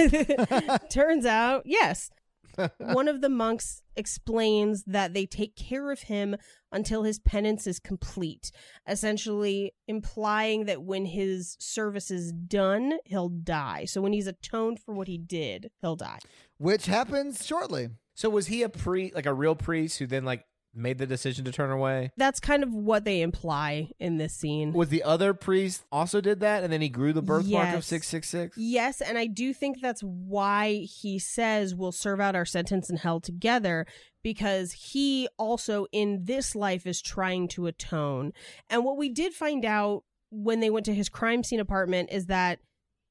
Turns 0.89 1.25
out, 1.25 1.63
yes. 1.65 2.09
One 2.77 3.07
of 3.07 3.21
the 3.21 3.29
monks 3.29 3.81
explains 3.95 4.83
that 4.85 5.13
they 5.13 5.25
take 5.25 5.55
care 5.55 5.91
of 5.91 6.01
him 6.03 6.35
until 6.71 7.03
his 7.03 7.19
penance 7.19 7.67
is 7.67 7.79
complete, 7.79 8.51
essentially 8.87 9.73
implying 9.87 10.65
that 10.65 10.83
when 10.83 11.05
his 11.05 11.55
service 11.59 12.11
is 12.11 12.31
done, 12.31 12.93
he'll 13.05 13.29
die. 13.29 13.85
So 13.85 14.01
when 14.01 14.13
he's 14.13 14.27
atoned 14.27 14.79
for 14.79 14.93
what 14.93 15.07
he 15.07 15.17
did, 15.17 15.71
he'll 15.81 15.95
die. 15.95 16.19
Which 16.57 16.85
happens 16.85 17.45
shortly. 17.45 17.89
so 18.13 18.29
was 18.29 18.47
he 18.47 18.63
a 18.63 18.69
priest, 18.69 19.15
like 19.15 19.25
a 19.25 19.33
real 19.33 19.55
priest, 19.55 19.99
who 19.99 20.07
then 20.07 20.25
like 20.25 20.45
made 20.75 20.97
the 20.97 21.07
decision 21.07 21.45
to 21.45 21.51
turn 21.51 21.71
away? 21.71 22.11
That's 22.17 22.39
kind 22.39 22.63
of 22.63 22.73
what 22.73 23.05
they 23.05 23.21
imply 23.21 23.89
in 23.99 24.17
this 24.17 24.33
scene. 24.33 24.73
Was 24.73 24.89
the 24.89 25.03
other 25.03 25.33
priest 25.33 25.83
also 25.91 26.21
did 26.21 26.39
that, 26.41 26.63
and 26.63 26.71
then 26.71 26.81
he 26.81 26.89
grew 26.89 27.13
the 27.13 27.21
birthmark 27.21 27.75
of 27.75 27.83
six 27.83 28.07
six 28.07 28.29
six? 28.29 28.57
Yes, 28.57 29.01
and 29.01 29.17
I 29.17 29.27
do 29.27 29.53
think 29.53 29.81
that's 29.81 30.01
why 30.01 30.85
he 31.01 31.19
says 31.19 31.75
we'll 31.75 31.91
serve 31.91 32.19
out 32.19 32.35
our 32.35 32.45
sentence 32.45 32.89
in 32.89 32.97
hell 32.97 33.19
together 33.19 33.85
because 34.23 34.71
he 34.71 35.27
also 35.37 35.85
in 35.91 36.25
this 36.25 36.55
life 36.55 36.87
is 36.87 37.01
trying 37.01 37.47
to 37.49 37.67
atone. 37.67 38.33
And 38.69 38.83
what 38.83 38.97
we 38.97 39.09
did 39.09 39.33
find 39.33 39.63
out 39.63 40.03
when 40.31 40.59
they 40.59 40.69
went 40.69 40.85
to 40.87 40.93
his 40.93 41.09
crime 41.09 41.43
scene 41.43 41.59
apartment 41.59 42.09
is 42.11 42.25
that 42.25 42.59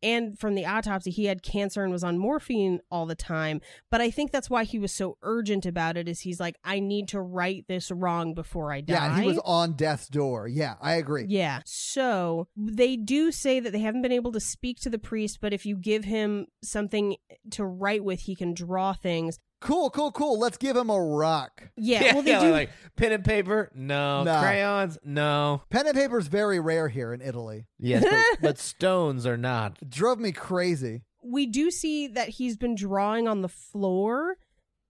and 0.04 0.38
from 0.38 0.54
the 0.54 0.66
autopsy 0.66 1.10
he 1.10 1.24
had 1.24 1.42
cancer 1.42 1.82
and 1.82 1.90
was 1.90 2.04
on 2.04 2.18
morphine 2.18 2.78
all 2.90 3.06
the 3.06 3.14
time 3.14 3.60
but 3.90 4.00
i 4.00 4.10
think 4.10 4.30
that's 4.30 4.50
why 4.50 4.62
he 4.62 4.78
was 4.78 4.92
so 4.92 5.16
urgent 5.22 5.64
about 5.66 5.96
it 5.96 6.06
is 6.08 6.20
he's 6.20 6.38
like 6.38 6.56
i 6.62 6.78
need 6.78 7.08
to 7.08 7.20
right 7.20 7.64
this 7.66 7.90
wrong 7.90 8.34
before 8.34 8.72
i 8.72 8.80
die 8.80 8.94
Yeah, 8.94 9.20
he 9.20 9.26
was 9.26 9.38
on 9.44 9.72
death's 9.72 10.08
door. 10.08 10.46
Yeah, 10.46 10.74
I 10.80 10.94
agree. 10.94 11.24
yeah. 11.28 11.60
So 11.64 12.46
they 12.56 12.96
do 12.96 13.32
say 13.32 13.58
that 13.60 13.72
they 13.72 13.78
haven't 13.80 14.02
been 14.02 14.12
able 14.12 14.32
to 14.32 14.40
speak 14.40 14.78
to 14.80 14.90
the 14.90 14.98
priest, 14.98 15.38
but 15.40 15.52
if 15.52 15.64
you 15.66 15.76
give 15.76 16.04
him 16.04 16.46
something 16.62 17.16
to 17.52 17.64
write 17.64 18.04
with, 18.04 18.20
he 18.20 18.34
can 18.36 18.52
draw 18.54 18.92
things. 18.92 19.38
Cool, 19.64 19.90
cool, 19.90 20.12
cool. 20.12 20.38
Let's 20.38 20.56
give 20.58 20.76
him 20.76 20.90
a 20.90 21.00
rock. 21.00 21.62
Yeah. 21.76 22.14
well, 22.14 22.22
they 22.22 22.38
do. 22.38 22.50
like 22.50 22.70
pen 22.96 23.12
and 23.12 23.24
paper. 23.24 23.70
No 23.74 24.22
Nah. 24.22 24.40
crayons. 24.40 24.98
No. 25.04 25.62
Pen 25.70 25.86
and 25.86 25.96
paper 25.96 26.18
is 26.18 26.28
very 26.28 26.60
rare 26.60 26.88
here 26.88 27.12
in 27.12 27.20
Italy. 27.20 27.66
Yes, 27.78 28.04
but, 28.04 28.40
but 28.42 28.58
stones 28.58 29.26
are 29.26 29.36
not. 29.36 29.78
It 29.82 29.90
drove 29.90 30.18
me 30.20 30.32
crazy. 30.32 31.02
we 31.22 31.46
do 31.46 31.70
see 31.70 32.06
that 32.08 32.28
he's 32.28 32.56
been 32.56 32.74
drawing 32.74 33.26
on 33.26 33.40
the 33.42 33.48
floor. 33.48 34.36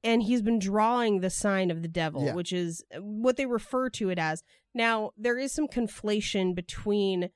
and 0.02 0.22
he's 0.22 0.42
been 0.42 0.58
drawing 0.58 1.20
the 1.20 1.30
sign 1.30 1.70
of 1.70 1.80
the 1.80 1.88
devil, 1.88 2.24
Yeah. 2.26 2.34
which 2.34 2.52
is 2.52 2.84
what 3.00 3.36
they 3.38 3.46
refer 3.46 3.88
to 3.90 4.10
it 4.10 4.18
as. 4.18 4.42
Now, 4.74 5.12
there 5.16 5.38
is 5.38 5.52
some 5.54 5.66
conflation 5.68 6.54
between 6.54 7.30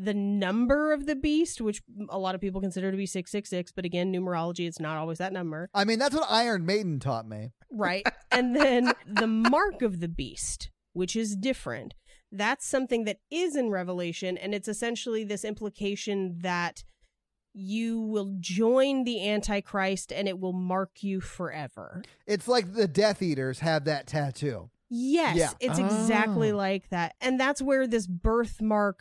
the 0.00 0.14
number 0.14 0.92
of 0.92 1.06
the 1.06 1.16
beast, 1.16 1.60
which 1.60 1.82
a 2.08 2.18
lot 2.18 2.34
of 2.36 2.40
people 2.40 2.60
consider 2.60 2.90
to 2.92 2.96
be 2.96 3.04
666, 3.04 3.72
but 3.72 3.84
again, 3.84 4.12
numerology, 4.12 4.68
it's 4.68 4.78
not 4.78 4.96
always 4.96 5.18
that 5.18 5.32
number, 5.32 5.68
I 5.74 5.84
mean, 5.84 5.98
that's 5.98 6.14
what 6.14 6.26
Iron 6.30 6.64
Maiden 6.64 7.00
taught 7.00 7.28
me. 7.28 7.50
right? 7.72 8.06
and 8.30 8.54
then 8.54 8.92
the 9.06 9.26
mark 9.26 9.82
of 9.82 9.98
the 10.00 10.08
beast, 10.08 10.70
which 10.92 11.16
is 11.16 11.34
different. 11.36 11.94
That's 12.30 12.64
something 12.66 13.04
that 13.04 13.18
is 13.30 13.56
in 13.56 13.70
Revelation, 13.70 14.38
and 14.38 14.54
it's 14.54 14.68
essentially 14.68 15.24
this 15.24 15.44
implication 15.44 16.38
that 16.42 16.84
you 17.54 18.00
will 18.00 18.36
join 18.38 19.02
the 19.04 19.28
Antichrist 19.28 20.12
and 20.12 20.28
it 20.28 20.38
will 20.38 20.52
mark 20.52 21.02
you 21.02 21.20
forever. 21.20 22.02
It's 22.26 22.46
like 22.46 22.74
the 22.74 22.86
Death 22.86 23.20
Eaters 23.22 23.60
have 23.60 23.84
that 23.86 24.06
tattoo. 24.06 24.70
Yes, 24.90 25.36
Yeah. 25.36 25.50
it's 25.58 25.78
exactly 25.78 26.52
Oh. 26.52 26.56
like 26.56 26.88
that. 26.90 27.14
And 27.20 27.40
that's 27.40 27.60
where 27.60 27.86
this 27.86 28.06
birthmark 28.06 29.00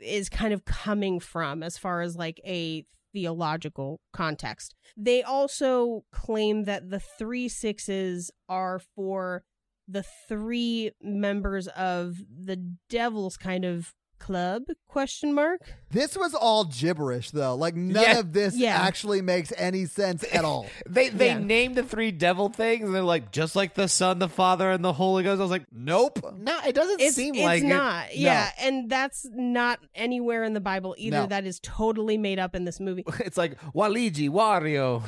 is 0.00 0.28
kind 0.28 0.52
of 0.52 0.64
coming 0.64 1.20
from 1.20 1.62
as 1.62 1.78
far 1.78 2.00
as 2.02 2.16
like 2.16 2.40
a 2.44 2.84
theological 3.12 4.00
context. 4.12 4.74
They 4.96 5.22
also 5.22 6.04
claim 6.12 6.64
that 6.64 6.90
the 6.90 7.00
three 7.00 7.48
sixes 7.48 8.30
are 8.48 8.80
for 8.94 9.44
the 9.86 10.04
three 10.28 10.92
members 11.02 11.66
of 11.68 12.18
the 12.28 12.56
devil's 12.90 13.36
kind 13.36 13.64
of 13.64 13.94
club 14.18 14.62
question 14.88 15.32
mark 15.34 15.60
This 15.90 16.16
was 16.16 16.34
all 16.34 16.64
gibberish, 16.64 17.30
though. 17.30 17.54
Like 17.54 17.74
none 17.74 18.02
Yeah. 18.02 18.18
of 18.18 18.32
this 18.32 18.56
Yeah. 18.56 18.76
actually 18.76 19.22
makes 19.22 19.52
any 19.56 19.86
sense 19.86 20.24
at 20.32 20.44
all. 20.44 20.66
They 20.88 21.08
they 21.08 21.28
Yeah. 21.28 21.38
named 21.38 21.76
the 21.76 21.82
three 21.82 22.10
devil 22.10 22.48
things, 22.48 22.84
and 22.84 22.94
they're 22.94 23.02
like 23.02 23.30
just 23.32 23.56
like 23.56 23.74
the 23.74 23.88
Son, 23.88 24.18
the 24.18 24.28
Father, 24.28 24.70
and 24.70 24.84
the 24.84 24.92
Holy 24.92 25.22
Ghost. 25.22 25.38
I 25.40 25.42
was 25.42 25.50
like, 25.50 25.66
nope. 25.72 26.18
no, 26.36 26.58
it 26.66 26.74
doesn't 26.74 27.00
it's, 27.00 27.16
seem 27.16 27.34
it's 27.34 27.44
like 27.44 27.62
it. 27.62 27.66
not 27.66 28.16
yeah 28.16 28.50
and 28.60 28.90
that's 28.90 29.26
not 29.32 29.78
anywhere 29.94 30.44
in 30.44 30.52
the 30.54 30.60
bible 30.60 30.94
either 30.98 31.18
No. 31.20 31.26
that 31.26 31.46
is 31.46 31.60
totally 31.60 32.16
made 32.18 32.38
up 32.38 32.54
in 32.54 32.64
this 32.64 32.80
movie 32.80 33.04
It's 33.20 33.36
like 33.36 33.58
Waligi, 33.72 34.28
Wario. 34.28 35.02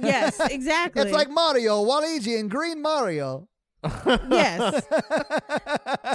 yes 0.00 0.40
exactly 0.50 1.02
It's 1.02 1.12
like 1.12 1.30
Mario, 1.30 1.84
Waluigi, 1.84 2.38
and 2.38 2.50
Green 2.50 2.82
Mario. 2.82 3.48
Yes 4.30 4.86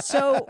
so 0.04 0.46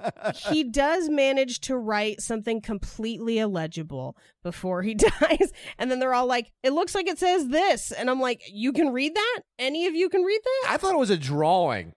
he 0.49 0.65
does 0.65 1.09
manage 1.09 1.61
to 1.61 1.77
write 1.77 2.21
something 2.21 2.61
completely 2.61 3.39
illegible 3.39 4.17
before 4.43 4.83
he 4.83 4.95
dies 5.21 5.53
and 5.79 5.91
then 5.91 5.99
they're 5.99 6.15
all 6.15 6.27
like 6.27 6.53
it 6.63 6.73
looks 6.73 6.95
like 6.95 7.09
it 7.09 7.19
says 7.19 7.49
this 7.49 7.93
and 7.93 8.09
i'm 8.09 8.21
like 8.21 8.43
you 8.51 8.73
can 8.73 8.91
read 8.91 9.15
that 9.15 9.41
any 9.59 9.87
of 9.87 9.95
you 9.95 10.09
can 10.09 10.23
read 10.23 10.41
that 10.43 10.71
I 10.71 10.77
thought 10.77 10.95
it 10.95 10.99
was 10.99 11.11
a 11.11 11.17
drawing. 11.17 11.95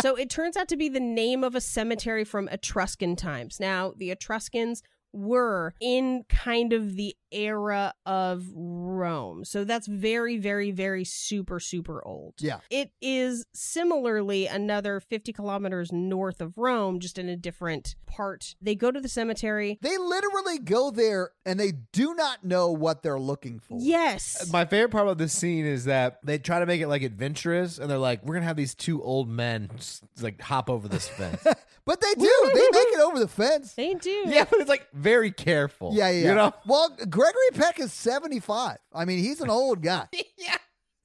so 0.00 0.16
it 0.16 0.30
turns 0.30 0.56
out 0.56 0.68
to 0.68 0.76
be 0.76 0.88
the 0.88 1.00
name 1.00 1.44
of 1.44 1.54
a 1.54 1.60
cemetery 1.60 2.24
from 2.24 2.48
Etruscan 2.48 3.16
times. 3.16 3.58
Now, 3.60 3.92
the 3.96 4.10
Etruscans 4.10 4.82
were 5.12 5.74
in 5.80 6.24
kind 6.28 6.72
of 6.72 6.96
the 6.96 7.14
era 7.30 7.94
of 8.04 8.44
Rome. 8.54 9.44
So 9.44 9.64
that's 9.64 9.86
very, 9.86 10.38
very, 10.38 10.70
very 10.70 11.04
super, 11.04 11.60
super 11.60 12.04
old. 12.06 12.34
Yeah. 12.38 12.58
It 12.70 12.90
is 13.00 13.46
similarly 13.54 14.46
another 14.46 15.00
50 15.00 15.32
kilometers 15.32 15.92
north 15.92 16.40
of 16.40 16.58
Rome, 16.58 17.00
just 17.00 17.18
in 17.18 17.28
a 17.28 17.36
different 17.36 17.94
part. 18.06 18.54
They 18.60 18.74
go 18.74 18.90
to 18.90 19.00
the 19.00 19.08
cemetery. 19.08 19.78
They 19.80 19.96
literally 19.96 20.58
go 20.58 20.90
there 20.90 21.30
and 21.46 21.58
they 21.58 21.72
do 21.92 22.14
not 22.14 22.44
know 22.44 22.70
what 22.70 23.02
they're 23.02 23.18
looking 23.18 23.58
for. 23.58 23.78
Yes. 23.80 24.50
My 24.52 24.64
favorite 24.64 24.90
part 24.90 25.04
about 25.04 25.18
this 25.18 25.32
scene 25.32 25.64
is 25.64 25.86
that 25.86 26.18
they 26.22 26.38
try 26.38 26.60
to 26.60 26.66
make 26.66 26.80
it 26.80 26.88
like 26.88 27.02
adventurous, 27.02 27.78
and 27.78 27.90
they're 27.90 27.98
like, 27.98 28.24
"We're 28.24 28.34
gonna 28.34 28.46
have 28.46 28.56
these 28.56 28.74
two 28.74 29.02
old 29.02 29.28
men 29.28 29.70
just, 29.76 30.04
like 30.22 30.40
hop 30.40 30.68
over 30.70 30.88
this 30.88 31.08
fence." 31.08 31.44
But 31.84 32.00
they 32.00 32.14
do. 32.14 32.50
they 32.54 32.60
make 32.70 32.88
it 32.94 33.00
over 33.00 33.18
the 33.18 33.26
fence. 33.26 33.74
they 33.74 33.94
do. 33.94 34.10
yeah, 34.26 34.44
but 34.48 34.60
it's 34.60 34.68
like 34.68 34.86
very 35.02 35.30
careful. 35.30 35.92
Yeah, 35.94 36.10
yeah. 36.10 36.28
You 36.28 36.34
know, 36.34 36.54
Well, 36.66 36.96
Gregory 37.10 37.50
Peck 37.54 37.80
is 37.80 37.92
75. 37.92 38.78
I 38.94 39.04
mean, 39.04 39.18
he's 39.18 39.40
an 39.40 39.50
old 39.50 39.82
guy. 39.82 40.08
yeah. 40.38 40.56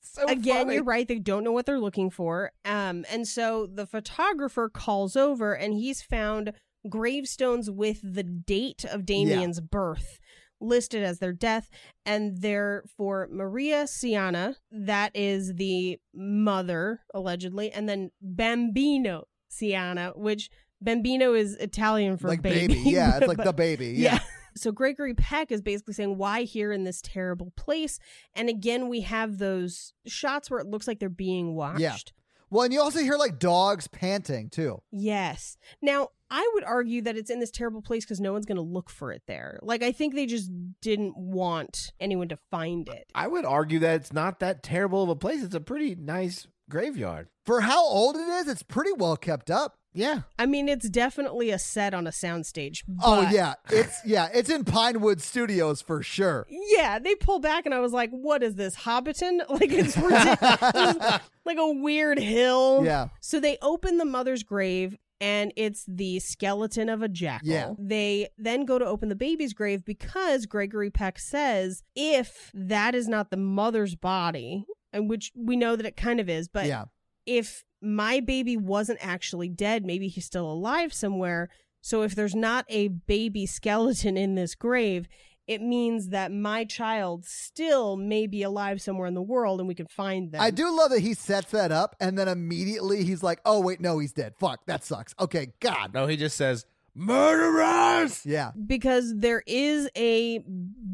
So 0.01 0.25
again 0.25 0.65
funny. 0.65 0.75
you're 0.75 0.83
right 0.83 1.07
they 1.07 1.19
don't 1.19 1.43
know 1.43 1.51
what 1.51 1.67
they're 1.67 1.79
looking 1.79 2.09
for 2.09 2.51
um 2.65 3.05
and 3.07 3.27
so 3.27 3.67
the 3.71 3.85
photographer 3.85 4.67
calls 4.67 5.15
over 5.15 5.53
and 5.53 5.75
he's 5.75 6.01
found 6.01 6.53
gravestones 6.89 7.69
with 7.69 7.99
the 8.01 8.23
date 8.23 8.83
of 8.83 9.05
Damien's 9.05 9.59
birth 9.59 10.17
listed 10.59 11.03
as 11.03 11.19
their 11.19 11.33
death 11.33 11.69
and 12.03 12.41
they're 12.41 12.83
for 12.97 13.27
Maria 13.31 13.83
Scianna 13.83 14.55
that 14.71 15.11
is 15.13 15.53
the 15.53 15.99
mother 16.15 17.01
allegedly 17.13 17.71
and 17.71 17.87
then 17.87 18.09
Bambino 18.19 19.27
Scianna 19.51 20.17
which 20.17 20.49
Bambino 20.81 21.33
is 21.33 21.55
Italian 21.55 22.17
for 22.17 22.27
like 22.27 22.41
baby, 22.41 22.73
baby. 22.75 22.89
Yeah, 22.89 23.17
it's 23.17 23.27
like 23.27 23.37
but- 23.37 23.45
the 23.45 23.53
baby. 23.53 23.87
yeah. 23.95 24.13
Yeah. 24.13 24.19
So 24.55 24.71
Gregory 24.71 25.13
Peck 25.13 25.51
is 25.51 25.61
basically 25.61 25.93
saying, 25.93 26.17
why 26.17 26.41
here 26.41 26.71
in 26.71 26.83
this 26.83 26.99
terrible 27.03 27.53
place? 27.55 27.99
And 28.33 28.49
again, 28.49 28.87
we 28.89 29.01
have 29.01 29.37
those 29.37 29.93
shots 30.07 30.49
where 30.49 30.59
it 30.59 30.65
looks 30.65 30.87
like 30.87 30.97
they're 30.99 31.09
being 31.09 31.53
watched. 31.53 31.79
Yeah. 31.79 31.95
Well, 32.49 32.63
and 32.63 32.73
you 32.73 32.81
also 32.81 32.99
hear 33.01 33.17
like 33.17 33.37
dogs 33.37 33.87
panting 33.87 34.49
too. 34.49 34.81
Yes. 34.89 35.57
Now, 35.79 36.09
I 36.31 36.49
would 36.55 36.63
argue 36.63 37.03
that 37.03 37.15
it's 37.15 37.29
in 37.29 37.39
this 37.39 37.51
terrible 37.51 37.83
place 37.83 38.03
because 38.03 38.19
no 38.19 38.33
one's 38.33 38.45
going 38.47 38.55
to 38.55 38.61
look 38.63 38.89
for 38.89 39.11
it 39.11 39.21
there. 39.27 39.59
Like, 39.61 39.83
I 39.83 39.91
think 39.91 40.15
they 40.15 40.25
just 40.25 40.49
didn't 40.81 41.15
want 41.15 41.91
anyone 41.99 42.29
to 42.29 42.39
find 42.49 42.87
it. 42.89 43.05
I 43.13 43.27
would 43.27 43.45
argue 43.45 43.77
that 43.79 43.95
it's 43.97 44.13
not 44.13 44.39
that 44.39 44.63
terrible 44.63 45.03
of 45.03 45.09
a 45.09 45.15
place. 45.15 45.43
It's 45.43 45.53
a 45.55 45.61
pretty 45.61 45.93
nice 45.93 46.47
graveyard. 46.69 47.27
For 47.45 47.61
how 47.61 47.85
old 47.85 48.15
it 48.15 48.27
is, 48.27 48.47
it's 48.47 48.63
pretty 48.63 48.91
well 48.93 49.17
kept 49.17 49.51
up. 49.51 49.77
Yeah. 49.93 50.21
I 50.37 50.45
mean, 50.45 50.69
it's 50.69 50.89
definitely 50.89 51.49
a 51.49 51.57
set 51.57 51.93
on 51.93 52.05
a 52.05 52.11
soundstage. 52.11 52.83
Oh 53.01 53.27
yeah, 53.31 53.55
it's 53.69 53.99
yeah, 54.05 54.29
it's 54.33 54.49
in 54.49 54.63
Pinewood 54.63 55.21
Studios 55.21 55.81
for 55.81 56.03
sure. 56.03 56.45
Yeah, 56.49 56.99
they 56.99 57.15
pull 57.15 57.39
back, 57.39 57.65
and 57.65 57.73
I 57.73 57.79
was 57.79 57.93
like, 57.93 58.11
"What 58.11 58.43
is 58.43 58.55
this, 58.55 58.75
Hobbiton? 58.75 59.39
Like 59.49 59.71
it's 59.71 59.97
ridiculous. 59.97 61.19
like 61.45 61.57
a 61.57 61.71
weird 61.71 62.19
hill." 62.19 62.83
Yeah. 62.85 63.09
So 63.21 63.39
they 63.39 63.57
open 63.61 63.97
the 63.97 64.05
mother's 64.05 64.43
grave 64.43 64.97
and 65.19 65.51
it's 65.55 65.83
the 65.87 66.19
skeleton 66.19 66.89
of 66.89 67.01
a 67.01 67.07
jackal. 67.07 67.47
Yeah. 67.49 67.73
They 67.79 68.29
then 68.37 68.65
go 68.65 68.77
to 68.77 68.85
open 68.85 69.09
the 69.09 69.15
baby's 69.15 69.53
grave 69.53 69.83
because 69.83 70.45
Gregory 70.45 70.91
Peck 70.91 71.17
says 71.19 71.83
if 71.95 72.51
that 72.53 72.93
is 72.93 73.07
not 73.07 73.31
the 73.31 73.37
mother's 73.37 73.95
body, 73.95 74.65
and 74.93 75.09
which 75.09 75.31
we 75.35 75.55
know 75.55 75.75
that 75.75 75.85
it 75.85 75.97
kind 75.97 76.19
of 76.19 76.29
is, 76.29 76.47
but 76.47 76.65
yeah. 76.65 76.85
If 77.27 77.63
my 77.81 78.19
baby 78.19 78.57
wasn't 78.57 78.97
actually 79.01 79.49
dead, 79.49 79.85
maybe 79.85 80.07
he's 80.07 80.25
still 80.25 80.51
alive 80.51 80.91
somewhere. 80.93 81.49
So 81.81 82.01
if 82.01 82.15
there's 82.15 82.35
not 82.35 82.65
a 82.69 82.87
baby 82.87 83.45
skeleton 83.45 84.17
in 84.17 84.33
this 84.33 84.55
grave, 84.55 85.07
it 85.45 85.61
means 85.61 86.09
that 86.09 86.31
my 86.31 86.65
child 86.65 87.25
still 87.25 87.95
may 87.95 88.27
be 88.27 88.43
alive 88.43 88.81
somewhere 88.81 89.07
in 89.07 89.13
the 89.13 89.21
world 89.21 89.59
and 89.59 89.67
we 89.67 89.75
can 89.75 89.87
find 89.87 90.31
them. 90.31 90.41
I 90.41 90.51
do 90.51 90.75
love 90.75 90.91
that 90.91 90.99
he 90.99 91.13
sets 91.13 91.51
that 91.51 91.71
up 91.71 91.95
and 91.99 92.17
then 92.17 92.27
immediately 92.27 93.03
he's 93.03 93.23
like, 93.23 93.39
"Oh 93.45 93.61
wait, 93.61 93.79
no, 93.79 93.99
he's 93.99 94.11
dead. 94.11 94.33
Fuck, 94.37 94.65
that 94.65 94.83
sucks." 94.83 95.15
Okay, 95.19 95.53
God. 95.61 95.93
No, 95.93 96.07
he 96.07 96.17
just 96.17 96.35
says 96.35 96.65
murderers. 96.97 98.25
Yeah. 98.25 98.51
because 98.65 99.13
there 99.15 99.43
is 99.45 99.89
a 99.95 100.39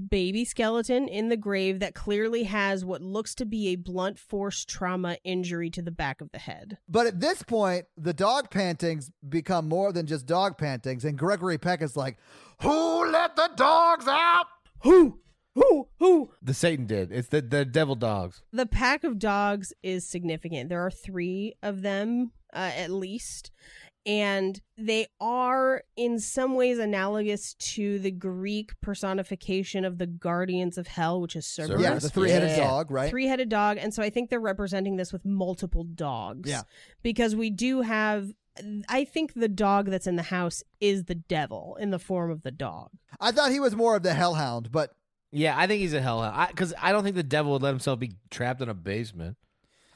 baby 0.09 0.45
skeleton 0.45 1.07
in 1.07 1.30
the 1.30 1.38
grave 1.38 1.80
that 1.80 1.95
clearly 1.95 2.43
has 2.43 2.84
what 2.85 3.01
looks 3.01 3.34
to 3.35 3.45
be 3.45 3.69
a 3.69 3.75
blunt 3.75 4.19
force 4.19 4.65
trauma 4.65 5.17
injury 5.23 5.69
to 5.71 5.81
the 5.81 5.91
back 5.91 6.21
of 6.21 6.31
the 6.31 6.39
head. 6.39 6.77
But 6.88 7.07
at 7.07 7.19
this 7.19 7.41
point, 7.43 7.85
the 7.97 8.13
dog 8.13 8.51
pantings 8.51 9.11
become 9.27 9.67
more 9.67 9.91
than 9.91 10.05
just 10.05 10.25
dog 10.25 10.57
pantings, 10.57 11.05
and 11.05 11.17
Gregory 11.17 11.57
Peck 11.57 11.81
is 11.81 11.95
like, 11.95 12.17
"Who 12.61 13.11
let 13.11 13.35
the 13.35 13.49
dogs 13.55 14.07
out?" 14.07 14.45
Who? 14.84 15.19
Who? 15.55 15.88
Who? 15.99 16.31
The 16.41 16.53
Satan 16.53 16.85
did. 16.85 17.11
It's 17.11 17.30
the 17.30 17.41
the 17.41 17.63
devil 17.65 17.95
dogs. 17.95 18.43
The 18.51 18.65
pack 18.65 19.03
of 19.03 19.19
dogs 19.19 19.71
is 19.84 20.07
significant. 20.07 20.69
There 20.69 20.85
are 20.85 20.91
three 20.91 21.53
of 21.63 21.81
them, 21.81 22.31
uh, 22.53 22.71
at 22.75 22.89
least. 22.91 23.51
And 24.05 24.59
they 24.77 25.07
are 25.21 25.84
in 25.95 26.19
some 26.19 26.55
ways 26.55 26.77
analogous 26.80 27.53
to 27.53 27.99
the 27.99 28.11
Greek 28.11 28.71
personification 28.81 29.85
of 29.85 29.97
the 29.97 30.07
guardians 30.07 30.77
of 30.77 30.88
hell, 30.88 31.21
which 31.21 31.35
is 31.35 31.45
Cerberus. 31.47 31.81
Yeah, 31.81 31.93
the 31.95 32.09
three-headed 32.09 32.49
Yeah. 32.49 32.57
dog, 32.67 32.91
right? 32.91 33.09
three-headed 33.09 33.49
dog 33.49 33.77
and 33.77 33.93
so 33.93 34.01
i 34.03 34.09
think 34.09 34.30
they're 34.30 34.39
representing 34.39 34.95
this 34.97 35.11
with 35.13 35.23
multiple 35.25 35.84
dogs 35.84 36.49
Yeah. 36.49 36.63
because 37.01 37.35
we 37.35 37.49
do 37.49 37.81
have 37.81 38.31
i 38.89 39.03
think 39.03 39.34
the 39.34 39.47
dog 39.47 39.88
that's 39.88 40.07
in 40.07 40.15
the 40.15 40.23
house 40.23 40.63
is 40.80 41.05
the 41.05 41.15
devil 41.15 41.77
in 41.80 41.89
the 41.91 41.99
form 41.99 42.31
of 42.31 42.41
the 42.43 42.51
dog 42.51 42.89
I 43.19 43.31
thought 43.31 43.51
he 43.51 43.59
was 43.59 43.75
more 43.75 43.95
of 43.95 44.03
the 44.03 44.13
hellhound, 44.13 44.71
but 44.71 44.91
Yeah, 45.31 45.57
I 45.57 45.65
think 45.67 45.81
he's 45.81 45.93
a 45.93 46.01
hellhound. 46.01 46.49
Because 46.49 46.73
I, 46.81 46.91
don't 46.91 47.03
think 47.03 47.15
the 47.15 47.23
devil 47.23 47.53
would 47.53 47.61
let 47.63 47.69
himself 47.71 47.99
be 47.99 48.13
trapped 48.30 48.61
in 48.61 48.69
a 48.69 48.73
basement. 48.73 49.38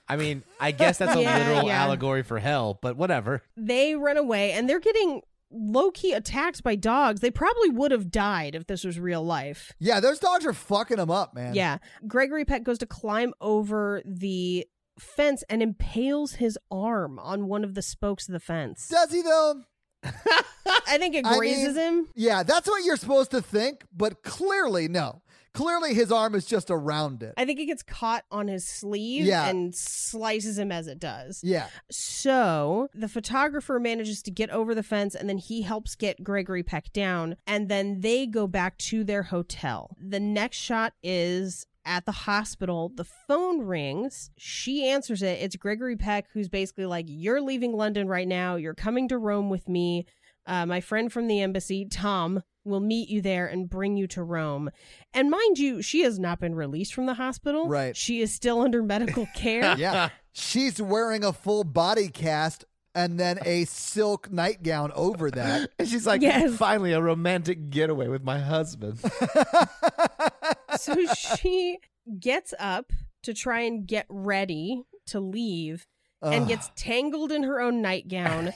I 0.10 0.16
mean, 0.16 0.44
I 0.60 0.72
guess 0.72 0.98
that's 0.98 1.16
a 1.16 1.22
Yeah, 1.22 1.38
literal 1.38 1.68
yeah. 1.68 1.84
allegory 1.84 2.24
for 2.24 2.40
hell, 2.40 2.80
but 2.82 2.96
whatever. 2.98 3.44
they 3.56 3.96
run 3.96 4.18
away 4.18 4.54
and 4.54 4.70
they're 4.70 4.80
getting 4.80 5.22
low-key 5.50 6.12
attacked 6.12 6.62
by 6.62 6.76
dogs 6.76 7.22
they 7.22 7.32
probably 7.32 7.70
would 7.70 7.90
have 7.92 8.12
died 8.12 8.54
if 8.54 8.68
this 8.68 8.84
was 8.84 9.00
real 9.00 9.24
life 9.24 9.72
yeah, 9.80 10.02
those 10.02 10.20
dogs 10.20 10.46
are 10.46 10.52
fucking 10.52 10.98
them 10.98 11.10
up, 11.10 11.34
man. 11.34 11.54
yeah 11.56 11.78
gregory 12.06 12.44
peck 12.44 12.64
goes 12.64 12.78
to 12.78 12.86
climb 12.86 13.34
over 13.40 14.02
the 14.04 14.68
fence 15.00 15.44
and 15.50 15.62
impales 15.64 16.34
his 16.34 16.58
arm 16.70 17.18
on 17.20 17.48
one 17.48 17.64
of 17.64 17.76
the 17.76 17.82
spokes 17.82 18.28
of 18.28 18.34
the 18.34 18.40
fence. 18.42 18.90
Does 18.90 19.12
he 19.14 19.22
though? 19.22 19.62
I 20.04 20.98
think 20.98 21.16
it 21.16 21.26
I 21.26 21.38
grazes 21.38 21.78
him. 21.78 22.08
Yeah, 22.16 22.44
that's 22.44 22.68
what 22.68 22.84
you're 22.84 22.98
supposed 22.98 23.32
to 23.32 23.42
think, 23.42 23.84
but 23.96 24.24
clearly 24.24 24.88
no. 24.88 25.22
Clearly 25.58 25.94
his 25.94 26.12
arm 26.12 26.36
is 26.36 26.46
just 26.46 26.70
around 26.70 27.24
it. 27.24 27.34
I 27.36 27.46
think 27.46 27.60
it 27.60 27.66
gets 27.66 27.84
caught 27.84 28.24
on 28.32 28.48
his 28.48 28.66
sleeve 28.68 29.26
Yeah. 29.26 29.48
and 29.50 29.74
slices 29.76 30.58
him 30.60 30.72
as 30.72 30.88
it 30.88 31.00
does. 31.00 31.42
yeah. 31.44 31.68
So 31.90 32.90
the 32.94 33.08
photographer 33.10 33.80
manages 33.80 34.22
to 34.24 34.32
get 34.32 34.50
over 34.52 34.74
the 34.76 34.84
fence 34.84 35.16
and 35.16 35.28
then 35.28 35.38
he 35.40 35.64
helps 35.64 35.96
get 35.96 36.24
Gregory 36.24 36.64
Peck 36.64 36.94
down. 36.94 37.36
And 37.46 37.70
then 37.70 38.02
they 38.02 38.28
go 38.28 38.48
back 38.48 38.78
to 38.90 39.04
their 39.04 39.24
hotel. 39.24 39.96
The 40.00 40.20
next 40.20 40.58
shot 40.58 40.94
is 41.04 41.66
at 41.86 42.06
the 42.06 42.12
hospital. 42.12 42.92
The 42.94 43.04
phone 43.06 43.62
rings. 43.62 44.30
She 44.38 44.88
answers 44.88 45.22
it. 45.22 45.40
It's 45.42 45.56
Gregory 45.56 45.96
Peck, 45.96 46.28
who's 46.34 46.50
basically 46.50 46.86
like, 46.86 47.06
You're 47.08 47.42
leaving 47.42 47.74
London 47.74 48.08
right 48.08 48.28
now. 48.28 48.56
You're 48.58 48.74
coming 48.76 49.08
to 49.10 49.18
Rome 49.18 49.50
with 49.50 49.68
me. 49.68 50.06
Uh, 50.46 50.66
my 50.66 50.80
friend 50.82 51.12
from 51.12 51.28
the 51.28 51.42
embassy, 51.42 51.86
Tom, 51.86 52.42
will 52.68 52.80
meet 52.80 53.10
you 53.10 53.22
there 53.22 53.48
and 53.48 53.70
bring 53.70 53.98
you 53.98 54.08
to 54.08 54.22
Rome. 54.24 54.70
And 55.14 55.30
mind 55.30 55.58
you, 55.58 55.82
she 55.82 56.02
has 56.02 56.20
not 56.20 56.40
been 56.40 56.54
released 56.56 56.94
from 56.94 57.06
the 57.06 57.16
hospital. 57.16 57.68
Right. 57.68 57.96
She 57.96 58.22
is 58.22 58.34
still 58.34 58.62
under 58.62 58.84
medical 58.84 59.28
care. 59.36 59.76
Yeah. 59.78 60.10
She's 60.34 60.82
wearing 60.82 61.24
a 61.24 61.34
full 61.34 61.64
body 61.64 62.10
cast 62.10 62.66
and 62.94 63.20
then 63.20 63.40
a 63.46 63.66
silk 63.66 64.32
nightgown 64.32 64.92
over 64.96 65.30
that. 65.32 65.70
And 65.80 65.88
she's 65.88 66.06
like, 66.08 66.22
Yes. 66.22 66.56
finally 66.58 66.94
a 66.94 67.02
romantic 67.02 67.70
getaway 67.70 68.08
with 68.08 68.24
my 68.24 68.40
husband. 68.40 69.00
so 70.78 70.96
she 71.14 71.80
gets 72.20 72.54
up 72.60 72.92
to 73.24 73.34
try 73.34 73.62
and 73.62 73.88
get 73.88 74.06
ready 74.10 74.84
to 75.08 75.20
leave 75.20 75.86
and 76.22 76.48
gets 76.48 76.72
tangled 76.76 77.32
in 77.32 77.44
her 77.44 77.62
own 77.62 77.82
nightgown. 77.82 78.52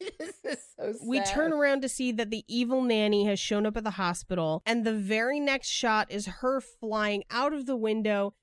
this 0.18 0.34
is 0.44 0.58
so 0.78 0.92
sad. 0.92 1.06
we 1.06 1.20
turn 1.22 1.52
around 1.52 1.82
to 1.82 1.88
see 1.88 2.12
that 2.12 2.30
the 2.30 2.44
evil 2.48 2.82
nanny 2.82 3.26
has 3.26 3.38
shown 3.38 3.66
up 3.66 3.76
at 3.76 3.84
the 3.84 3.90
hospital, 3.92 4.62
and 4.66 4.84
the 4.84 4.94
very 4.94 5.38
next 5.40 5.68
shot 5.68 6.10
is 6.10 6.26
her 6.26 6.60
flying 6.60 7.22
out 7.30 7.52
of 7.52 7.66
the 7.66 7.76
window 7.76 8.34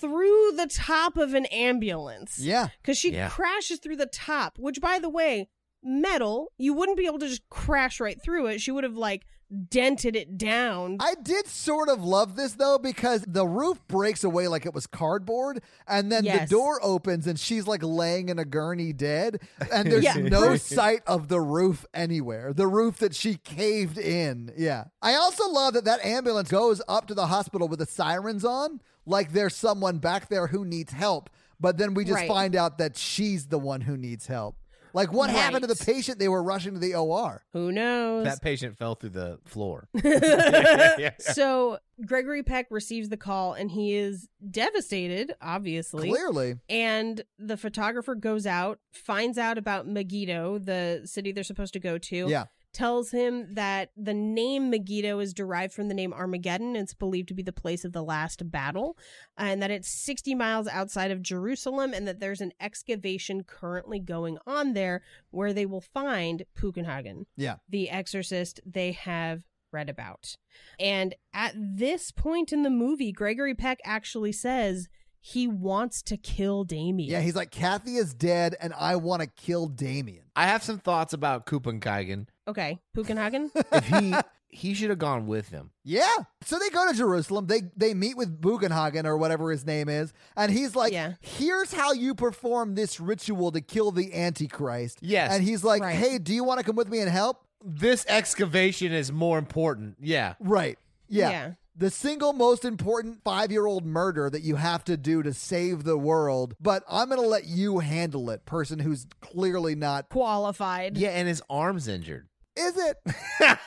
through 0.00 0.52
the 0.56 0.66
top 0.66 1.16
of 1.16 1.34
an 1.34 1.46
ambulance. 1.46 2.38
Yeah. 2.38 2.68
Because 2.82 2.98
she 2.98 3.12
Yeah. 3.12 3.28
crashes 3.28 3.78
through 3.78 3.96
the 3.96 4.06
top, 4.06 4.58
which, 4.58 4.80
by 4.80 4.98
the 4.98 5.08
way, 5.08 5.48
metal, 5.82 6.52
you 6.58 6.74
wouldn't 6.74 6.98
be 6.98 7.06
able 7.06 7.20
to 7.20 7.28
just 7.28 7.48
crash 7.48 8.00
right 8.00 8.20
through 8.22 8.46
it. 8.46 8.60
She 8.60 8.70
would 8.72 8.84
have, 8.84 8.96
like, 8.96 9.24
dented 9.70 10.14
it 10.14 10.36
down. 10.36 10.98
I 11.00 11.14
did 11.22 11.46
sort 11.46 11.88
of 11.88 12.04
love 12.04 12.36
this 12.36 12.52
though 12.52 12.78
because 12.78 13.24
the 13.26 13.46
roof 13.46 13.80
breaks 13.88 14.22
away 14.24 14.46
like 14.48 14.66
it 14.66 14.74
was 14.74 14.86
cardboard 14.86 15.62
and 15.86 16.12
then 16.12 16.24
Yes. 16.24 16.48
the 16.48 16.54
door 16.56 16.78
opens 16.82 17.26
and 17.26 17.38
she's 17.40 17.66
like 17.66 17.82
laying 17.82 18.28
in 18.28 18.38
a 18.38 18.44
gurney 18.44 18.92
dead 18.92 19.40
and 19.72 19.90
there's 19.90 20.04
Yeah. 20.04 20.14
no 20.16 20.56
sight 20.58 21.02
of 21.06 21.28
the 21.28 21.40
roof 21.40 21.86
anywhere. 21.94 22.52
The 22.52 22.66
roof 22.66 22.98
that 22.98 23.14
she 23.14 23.36
caved 23.36 23.96
in. 23.98 24.52
Yeah. 24.56 24.84
I 25.00 25.14
also 25.14 25.48
love 25.48 25.74
that 25.74 25.84
that 25.86 26.04
ambulance 26.04 26.50
goes 26.50 26.82
up 26.88 27.06
to 27.06 27.14
the 27.14 27.28
hospital 27.28 27.68
with 27.68 27.78
the 27.78 27.86
sirens 27.86 28.44
on 28.44 28.80
like 29.06 29.32
there's 29.32 29.56
someone 29.56 29.98
back 29.98 30.28
there 30.28 30.48
who 30.48 30.64
needs 30.66 30.92
help. 30.92 31.30
But 31.60 31.78
then 31.78 31.94
we 31.94 32.04
just 32.04 32.14
Right. 32.16 32.28
find 32.28 32.54
out 32.54 32.78
that 32.78 32.96
she's 32.96 33.46
the 33.46 33.58
one 33.58 33.80
who 33.80 33.96
needs 33.96 34.26
help. 34.26 34.56
Like 34.92 35.12
what 35.12 35.30
happened 35.30 35.62
to 35.62 35.66
the 35.66 35.84
patient 35.84 36.18
they 36.18 36.28
were 36.28 36.42
rushing 36.42 36.74
to 36.74 36.78
the 36.78 36.94
OR? 36.94 37.44
Who 37.52 37.72
knows? 37.72 38.24
that 38.24 38.42
patient 38.42 38.76
fell 38.76 38.94
through 38.94 39.10
the 39.10 39.38
floor. 39.44 39.88
so 41.18 41.78
Gregory 42.04 42.42
Peck 42.42 42.66
receives 42.70 43.08
the 43.08 43.16
call 43.16 43.54
and 43.54 43.70
he 43.70 43.94
is 43.94 44.28
devastated, 44.50 45.34
obviously. 45.40 46.08
Clearly. 46.08 46.56
And 46.68 47.22
the 47.38 47.56
photographer 47.56 48.14
goes 48.14 48.46
out, 48.46 48.78
finds 48.92 49.38
out 49.38 49.58
about 49.58 49.86
Megiddo, 49.86 50.58
the 50.58 51.02
city 51.04 51.32
they're 51.32 51.44
supposed 51.44 51.72
to 51.74 51.80
go 51.80 51.98
to. 51.98 52.28
Yeah. 52.28 52.44
Tells 52.74 53.10
him 53.10 53.54
that 53.54 53.90
the 53.96 54.14
name 54.14 54.70
Megiddo 54.70 55.18
is 55.20 55.32
derived 55.34 55.72
from 55.72 55.88
the 55.88 55.94
name 55.94 56.12
Armageddon. 56.12 56.76
It's 56.76 56.94
believed 56.94 57.28
to 57.28 57.34
be 57.34 57.42
the 57.42 57.52
place 57.52 57.84
of 57.84 57.92
the 57.92 58.02
last 58.04 58.50
battle, 58.50 58.96
and 59.36 59.60
that 59.62 59.70
it's 59.70 59.88
60 59.88 60.34
miles 60.34 60.68
outside 60.68 61.10
of 61.10 61.22
Jerusalem, 61.22 61.92
and 61.94 62.06
that 62.06 62.20
there's 62.20 62.40
an 62.42 62.52
excavation 62.60 63.42
currently 63.42 63.98
going 63.98 64.38
on 64.46 64.74
there 64.74 65.02
where 65.30 65.52
they 65.52 65.66
will 65.66 65.80
find 65.80 66.44
Bugenhagen 66.56 67.24
Yeah. 67.36 67.56
the 67.68 67.88
exorcist 67.90 68.60
they 68.66 68.92
have 68.92 69.44
read 69.72 69.88
about. 69.90 70.36
And 70.78 71.14
at 71.32 71.54
this 71.56 72.10
point 72.10 72.52
in 72.52 72.62
the 72.62 72.70
movie, 72.70 73.12
Gregory 73.12 73.54
Peck 73.54 73.80
actually 73.84 74.32
says 74.32 74.88
he 75.32 75.46
wants 75.46 76.02
to 76.02 76.16
kill 76.16 76.64
Damien. 76.64 77.10
Yeah, 77.10 77.20
he's 77.20 77.36
like, 77.36 77.50
Kathy 77.50 77.96
is 77.96 78.14
dead, 78.14 78.56
and 78.60 78.72
I 78.72 78.96
want 78.96 79.20
to 79.22 79.28
kill 79.28 79.66
Damien. 79.66 80.24
I 80.34 80.46
have 80.46 80.62
some 80.62 80.78
thoughts 80.78 81.12
about 81.12 81.44
Kupenkagen. 81.46 82.26
okay, 82.46 82.78
Pukenhagen. 82.96 83.50
If 83.72 83.86
he 83.86 84.14
he 84.50 84.72
should 84.72 84.88
have 84.88 84.98
gone 84.98 85.26
with 85.26 85.50
him. 85.50 85.70
Yeah. 85.84 86.08
So 86.42 86.58
they 86.58 86.70
go 86.70 86.90
to 86.90 86.96
Jerusalem. 86.96 87.46
They 87.46 87.62
they 87.76 87.92
meet 87.92 88.16
with 88.16 88.40
Bugenhagen 88.40 89.04
or 89.04 89.18
whatever 89.18 89.50
his 89.50 89.66
name 89.66 89.88
is, 89.90 90.12
and 90.36 90.50
he's 90.50 90.74
like, 90.74 90.92
Yeah. 90.92 91.14
"Here's 91.20 91.72
how 91.72 91.92
you 91.92 92.14
perform 92.14 92.74
this 92.74 92.98
ritual 92.98 93.52
to 93.52 93.60
kill 93.60 93.90
the 93.90 94.14
Antichrist." 94.14 94.98
Yes. 95.02 95.32
And 95.32 95.44
he's 95.44 95.62
like, 95.64 95.82
Right. 95.82 95.94
"Hey, 95.96 96.16
do 96.18 96.32
you 96.32 96.44
want 96.44 96.60
to 96.60 96.64
come 96.64 96.76
with 96.76 96.88
me 96.88 97.00
and 97.00 97.10
help?" 97.10 97.44
This 97.62 98.06
excavation 98.08 98.92
is 98.92 99.12
more 99.12 99.36
important. 99.38 99.96
Yeah. 100.00 100.34
Right. 100.40 100.78
Yeah. 101.08 101.30
Yeah. 101.30 101.50
The 101.78 101.90
single 101.90 102.32
most 102.32 102.64
important 102.64 103.22
five 103.22 103.52
year 103.52 103.64
old 103.64 103.86
murder 103.86 104.28
that 104.28 104.42
you 104.42 104.56
have 104.56 104.82
to 104.86 104.96
do 104.96 105.22
to 105.22 105.32
save 105.32 105.84
the 105.84 105.96
world, 105.96 106.56
but 106.60 106.82
I'm 106.90 107.08
going 107.08 107.20
to 107.20 107.26
let 107.26 107.44
you 107.46 107.78
handle 107.78 108.30
it, 108.30 108.44
person 108.44 108.80
who's 108.80 109.06
clearly 109.20 109.76
not. 109.76 110.08
Qualified. 110.08 110.98
Yeah, 110.98 111.10
and 111.10 111.28
his 111.28 111.40
arm's 111.48 111.86
injured. 111.86 112.26
Is 112.56 112.76
it? 112.76 112.96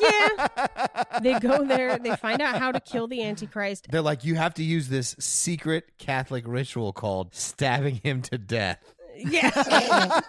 yeah. 0.00 0.48
They 1.22 1.38
go 1.38 1.66
there, 1.66 1.98
they 1.98 2.16
find 2.16 2.40
out 2.40 2.58
how 2.58 2.72
to 2.72 2.80
kill 2.80 3.06
the 3.06 3.22
Antichrist. 3.22 3.88
They're 3.90 4.00
like, 4.00 4.24
you 4.24 4.36
have 4.36 4.54
to 4.54 4.62
use 4.62 4.88
this 4.88 5.14
secret 5.18 5.98
Catholic 5.98 6.44
ritual 6.46 6.94
called 6.94 7.34
stabbing 7.34 7.96
him 8.02 8.22
to 8.22 8.38
death. 8.38 8.78
Yeah. 9.28 10.20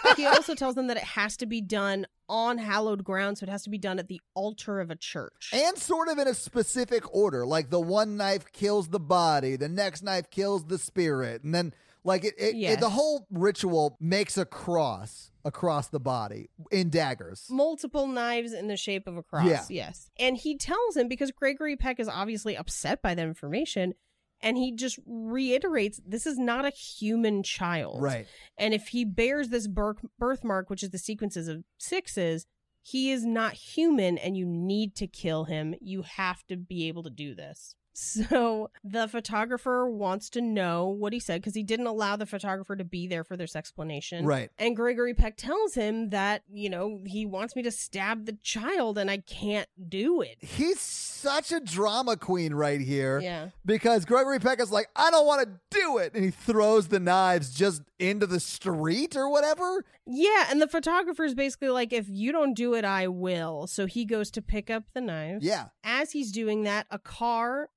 he 0.16 0.26
also 0.26 0.54
tells 0.54 0.74
them 0.74 0.86
that 0.88 0.96
it 0.96 1.02
has 1.04 1.36
to 1.38 1.46
be 1.46 1.60
done 1.60 2.06
on 2.28 2.58
hallowed 2.58 3.02
ground, 3.04 3.38
so 3.38 3.44
it 3.44 3.48
has 3.50 3.62
to 3.64 3.70
be 3.70 3.78
done 3.78 3.98
at 3.98 4.08
the 4.08 4.20
altar 4.34 4.80
of 4.80 4.90
a 4.90 4.96
church. 4.96 5.50
and 5.52 5.76
sort 5.78 6.08
of 6.08 6.18
in 6.18 6.28
a 6.28 6.34
specific 6.34 7.12
order. 7.14 7.44
Like 7.46 7.70
the 7.70 7.80
one 7.80 8.16
knife 8.16 8.52
kills 8.52 8.88
the 8.88 9.00
body, 9.00 9.56
the 9.56 9.68
next 9.68 10.02
knife 10.02 10.30
kills 10.30 10.64
the 10.66 10.78
spirit, 10.78 11.42
and 11.42 11.54
then 11.54 11.74
like 12.04 12.24
it, 12.24 12.34
it, 12.38 12.54
Yes. 12.56 12.74
it- 12.74 12.80
the 12.80 12.90
whole 12.90 13.26
ritual 13.30 13.96
makes 14.00 14.38
a 14.38 14.44
cross 14.44 15.30
across 15.44 15.88
the 15.88 15.98
body 16.00 16.50
in 16.70 16.90
daggers. 16.90 17.46
multiple 17.50 18.06
knives 18.06 18.52
in 18.52 18.68
the 18.68 18.76
shape 18.76 19.06
of 19.08 19.16
a 19.16 19.22
cross. 19.22 19.46
Yeah. 19.46 19.64
Yes. 19.70 20.10
And 20.18 20.36
he 20.36 20.56
tells 20.58 20.96
him 20.96 21.08
because 21.08 21.30
Gregory 21.30 21.76
Peck 21.76 21.98
is 21.98 22.08
obviously 22.08 22.56
upset 22.56 23.00
by 23.02 23.14
that 23.14 23.22
information 23.26 23.94
and 24.42 24.56
he 24.56 24.72
just 24.72 24.98
reiterates 25.06 26.00
this 26.06 26.26
is 26.26 26.38
not 26.38 26.64
a 26.64 26.70
human 26.70 27.42
child. 27.42 28.02
Right. 28.02 28.26
And 28.58 28.74
if 28.74 28.88
he 28.88 29.04
bears 29.04 29.48
this 29.48 29.66
birth 29.66 30.04
birthmark, 30.18 30.70
which 30.70 30.82
is 30.82 30.90
the 30.90 30.98
sequences 30.98 31.48
of 31.48 31.64
sixes, 31.78 32.46
he 32.82 33.10
is 33.10 33.24
not 33.24 33.54
human 33.54 34.16
and 34.18 34.36
you 34.36 34.46
need 34.46 34.94
to 34.96 35.06
kill 35.06 35.44
him. 35.44 35.74
You 35.80 36.02
have 36.02 36.42
to 36.48 36.56
be 36.56 36.88
able 36.88 37.02
to 37.02 37.10
do 37.10 37.34
this. 37.34 37.74
So 38.00 38.70
the 38.82 39.06
photographer 39.08 39.88
wants 39.88 40.30
to 40.30 40.40
know 40.40 40.88
what 40.88 41.12
he 41.12 41.20
said 41.20 41.42
because 41.42 41.54
he 41.54 41.62
didn't 41.62 41.86
allow 41.86 42.16
the 42.16 42.24
photographer 42.24 42.74
to 42.74 42.84
be 42.84 43.06
there 43.06 43.24
for 43.24 43.36
this 43.36 43.54
explanation. 43.54 44.24
Right. 44.24 44.50
And 44.58 44.74
Gregory 44.74 45.12
Peck 45.12 45.36
tells 45.36 45.74
him 45.74 46.08
that, 46.08 46.42
you 46.50 46.70
know, 46.70 47.02
he 47.04 47.26
wants 47.26 47.54
me 47.54 47.62
to 47.62 47.70
stab 47.70 48.24
the 48.24 48.38
child 48.42 48.96
and 48.96 49.10
I 49.10 49.18
can't 49.18 49.68
do 49.88 50.22
it. 50.22 50.38
He's 50.40 50.80
such 50.80 51.52
a 51.52 51.60
drama 51.60 52.16
queen 52.16 52.54
right 52.54 52.80
here. 52.80 53.20
Yeah. 53.20 53.50
Because 53.66 54.06
Gregory 54.06 54.38
Peck 54.38 54.60
is 54.60 54.72
like, 54.72 54.88
I 54.96 55.10
don't 55.10 55.26
want 55.26 55.42
to 55.42 55.78
do 55.78 55.98
it. 55.98 56.14
And 56.14 56.24
he 56.24 56.30
throws 56.30 56.88
the 56.88 57.00
knives 57.00 57.54
just 57.54 57.82
into 57.98 58.26
the 58.26 58.40
street 58.40 59.14
or 59.14 59.28
whatever. 59.28 59.84
Yeah. 60.06 60.46
And 60.48 60.62
the 60.62 60.68
photographer 60.68 61.24
is 61.24 61.34
basically 61.34 61.68
like, 61.68 61.92
if 61.92 62.08
you 62.08 62.32
don't 62.32 62.54
do 62.54 62.72
it, 62.72 62.86
I 62.86 63.08
will. 63.08 63.66
So 63.66 63.84
he 63.84 64.06
goes 64.06 64.30
to 64.30 64.40
pick 64.40 64.70
up 64.70 64.84
the 64.94 65.02
knives. 65.02 65.44
Yeah. 65.44 65.66
As 65.84 66.12
he's 66.12 66.32
doing 66.32 66.62
that, 66.62 66.86
a 66.90 66.98
car 66.98 67.68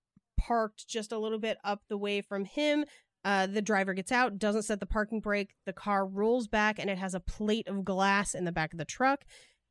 parked 0.47 0.87
just 0.87 1.11
a 1.11 1.17
little 1.17 1.39
bit 1.39 1.57
up 1.63 1.81
the 1.87 1.97
way 1.97 2.21
from 2.21 2.45
him. 2.45 2.85
Uh, 3.25 3.47
the 3.47 3.61
driver 3.61 3.93
gets 3.93 4.11
out, 4.11 4.37
doesn't 4.37 4.63
set 4.63 4.79
the 4.79 4.85
parking 4.85 5.21
brake. 5.21 5.55
The 5.65 5.73
car 5.73 6.05
rolls 6.05 6.47
back 6.47 6.77
and 6.79 6.89
it 6.89 6.97
has 6.97 7.13
a 7.13 7.19
plate 7.19 7.67
of 7.67 7.85
glass 7.85 8.35
in 8.35 8.43
the 8.43 8.51
back 8.51 8.73
of 8.73 8.79
the 8.79 8.85
truck. 8.85 9.23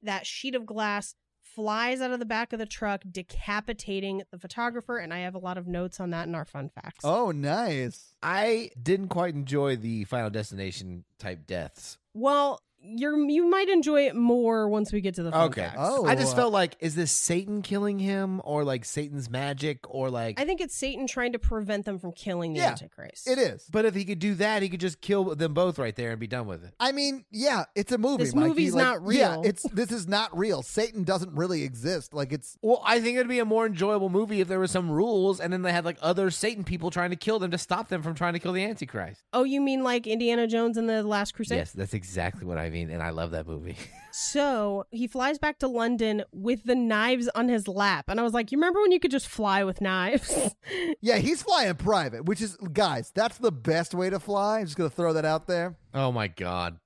That 0.03 0.27
sheet 0.27 0.55
of 0.55 0.65
glass 0.65 1.15
flies 1.43 2.01
out 2.01 2.13
of 2.13 2.19
the 2.19 2.25
back 2.25 2.53
of 2.55 2.59
the 2.59 2.67
truck, 2.67 3.03
decapitating 3.11 4.23
the 4.31 4.39
photographer. 4.39 4.97
And 4.97 5.13
I 5.13 5.19
have 5.19 5.35
a 5.35 5.39
lot 5.39 5.59
of 5.59 5.67
notes 5.67 6.01
on 6.01 6.11
that 6.11 6.27
in 6.27 6.35
our 6.35 6.47
fun 6.47 6.71
facts. 6.71 7.05
Oh, 7.05 7.31
nice. 7.31 8.15
I 8.23 8.71
didn't 8.83 9.09
quite 9.09 9.35
enjoy 9.35 9.77
the 9.77 10.05
Final 10.05 10.31
Destination 10.31 11.05
type 11.19 11.47
deaths. 11.47 11.99
Well, 12.15 12.63
you're 12.85 13.17
you 13.31 13.49
might 13.49 13.69
enjoy 13.69 14.07
it 14.07 14.15
more 14.17 14.69
once 14.69 14.93
we 14.93 15.01
get 15.01 15.15
to 15.15 15.23
the 15.23 15.31
fun 15.31 15.49
Okay. 15.51 15.63
facts. 15.63 15.77
Oh. 15.79 16.05
I 16.07 16.15
just 16.15 16.35
felt 16.37 16.53
like, 16.53 16.77
is 16.81 16.95
this 16.95 17.13
Satan 17.13 17.63
killing 17.63 17.99
him, 17.99 18.41
or 18.45 18.65
like 18.65 18.85
Satan's 18.85 19.31
magic, 19.31 19.79
or 19.89 20.11
like? 20.11 20.41
I 20.41 20.45
think 20.45 20.61
it's 20.61 20.75
Satan 20.75 21.07
trying 21.07 21.33
to 21.33 21.39
prevent 21.39 21.85
them 21.85 21.99
from 21.99 22.13
killing 22.13 22.53
the 22.55 22.61
Yeah, 22.61 22.71
Antichrist. 22.71 23.29
It 23.29 23.39
is. 23.39 23.67
but 23.71 23.85
if 23.85 23.95
he 23.95 24.05
could 24.05 24.19
do 24.19 24.35
that, 24.35 24.63
he 24.63 24.69
could 24.69 24.81
just 24.81 25.01
kill 25.01 25.35
them 25.35 25.55
both 25.55 25.79
right 25.79 25.95
there 25.95 26.11
and 26.11 26.19
be 26.21 26.27
done 26.27 26.47
with 26.47 26.65
it. 26.65 26.75
I 26.81 26.93
mean, 26.93 27.25
yeah, 27.31 27.65
it's 27.75 27.93
a 27.93 27.99
movie. 27.99 28.25
This 28.25 28.35
Mikey. 28.35 28.49
movie's 28.49 28.75
Like, 28.75 28.85
not 28.85 29.13
Yeah, 29.15 29.33
real. 29.35 29.43
it's 29.45 29.63
this 29.65 29.93
is 29.93 30.09
not 30.09 30.37
real. 30.37 30.63
Satan 30.63 31.05
doesn't 31.05 31.33
really 31.35 31.63
exist. 31.63 32.13
Like 32.15 32.33
it's 32.33 32.57
Well, 32.63 32.83
I 32.85 33.01
think 33.01 33.17
it'd 33.17 33.29
be 33.29 33.39
a 33.39 33.45
more 33.45 33.67
enjoyable 33.67 34.09
movie 34.11 34.41
if 34.41 34.49
there 34.49 34.59
were 34.59 34.67
some 34.67 34.91
rules, 34.91 35.41
and 35.41 35.53
then 35.53 35.63
they 35.63 35.73
had 35.73 35.85
like 35.85 35.99
other 36.03 36.31
Satan 36.31 36.65
people 36.65 36.91
trying 36.91 37.11
to 37.11 37.17
kill 37.17 37.39
them 37.39 37.51
to 37.53 37.59
stop 37.59 37.89
them 37.89 38.03
from 38.03 38.15
trying 38.15 38.33
to 38.33 38.39
kill 38.39 38.53
the 38.53 38.65
Antichrist. 38.65 39.23
Oh, 39.33 39.45
you 39.45 39.61
mean 39.61 39.83
like 39.85 40.07
Indiana 40.07 40.47
Jones 40.47 40.77
and 40.77 40.89
the 40.89 41.03
Last 41.03 41.33
Crusade? 41.35 41.59
Yes, 41.59 41.73
that's 41.73 41.95
exactly 41.95 42.45
what 42.47 42.59
I 42.59 42.71
mean, 42.73 42.91
and 42.91 43.03
I 43.03 43.11
love 43.11 43.31
that 43.31 43.47
movie. 43.47 43.77
So 44.15 44.85
he 44.91 45.07
flies 45.07 45.39
back 45.39 45.59
to 45.61 45.69
London 45.69 46.23
with 46.33 46.65
the 46.65 46.75
knives 46.75 47.31
on 47.35 47.49
his 47.49 47.67
lap. 47.67 48.05
And 48.09 48.21
I 48.21 48.23
was 48.23 48.35
like, 48.35 48.53
you 48.53 48.59
remember 48.59 48.79
when 48.83 48.93
you 48.93 49.01
could 49.01 49.11
just 49.11 49.27
fly 49.27 49.65
with 49.65 49.81
knives? 49.81 50.55
yeah, 51.01 51.17
he's 51.17 51.43
flying 51.43 51.75
private, 51.77 52.27
which 52.27 52.43
is 52.43 52.59
guys, 52.75 53.11
that's 53.15 53.39
the 53.39 53.51
best 53.51 53.95
way 53.95 54.11
to 54.11 54.21
fly. 54.21 54.59
I'm 54.59 54.67
just 54.67 54.77
gonna 54.77 54.91
throw 54.91 55.15
that 55.15 55.25
out 55.25 55.47
there. 55.47 55.77
oh 55.95 56.13
my 56.13 56.29
god. 56.29 56.77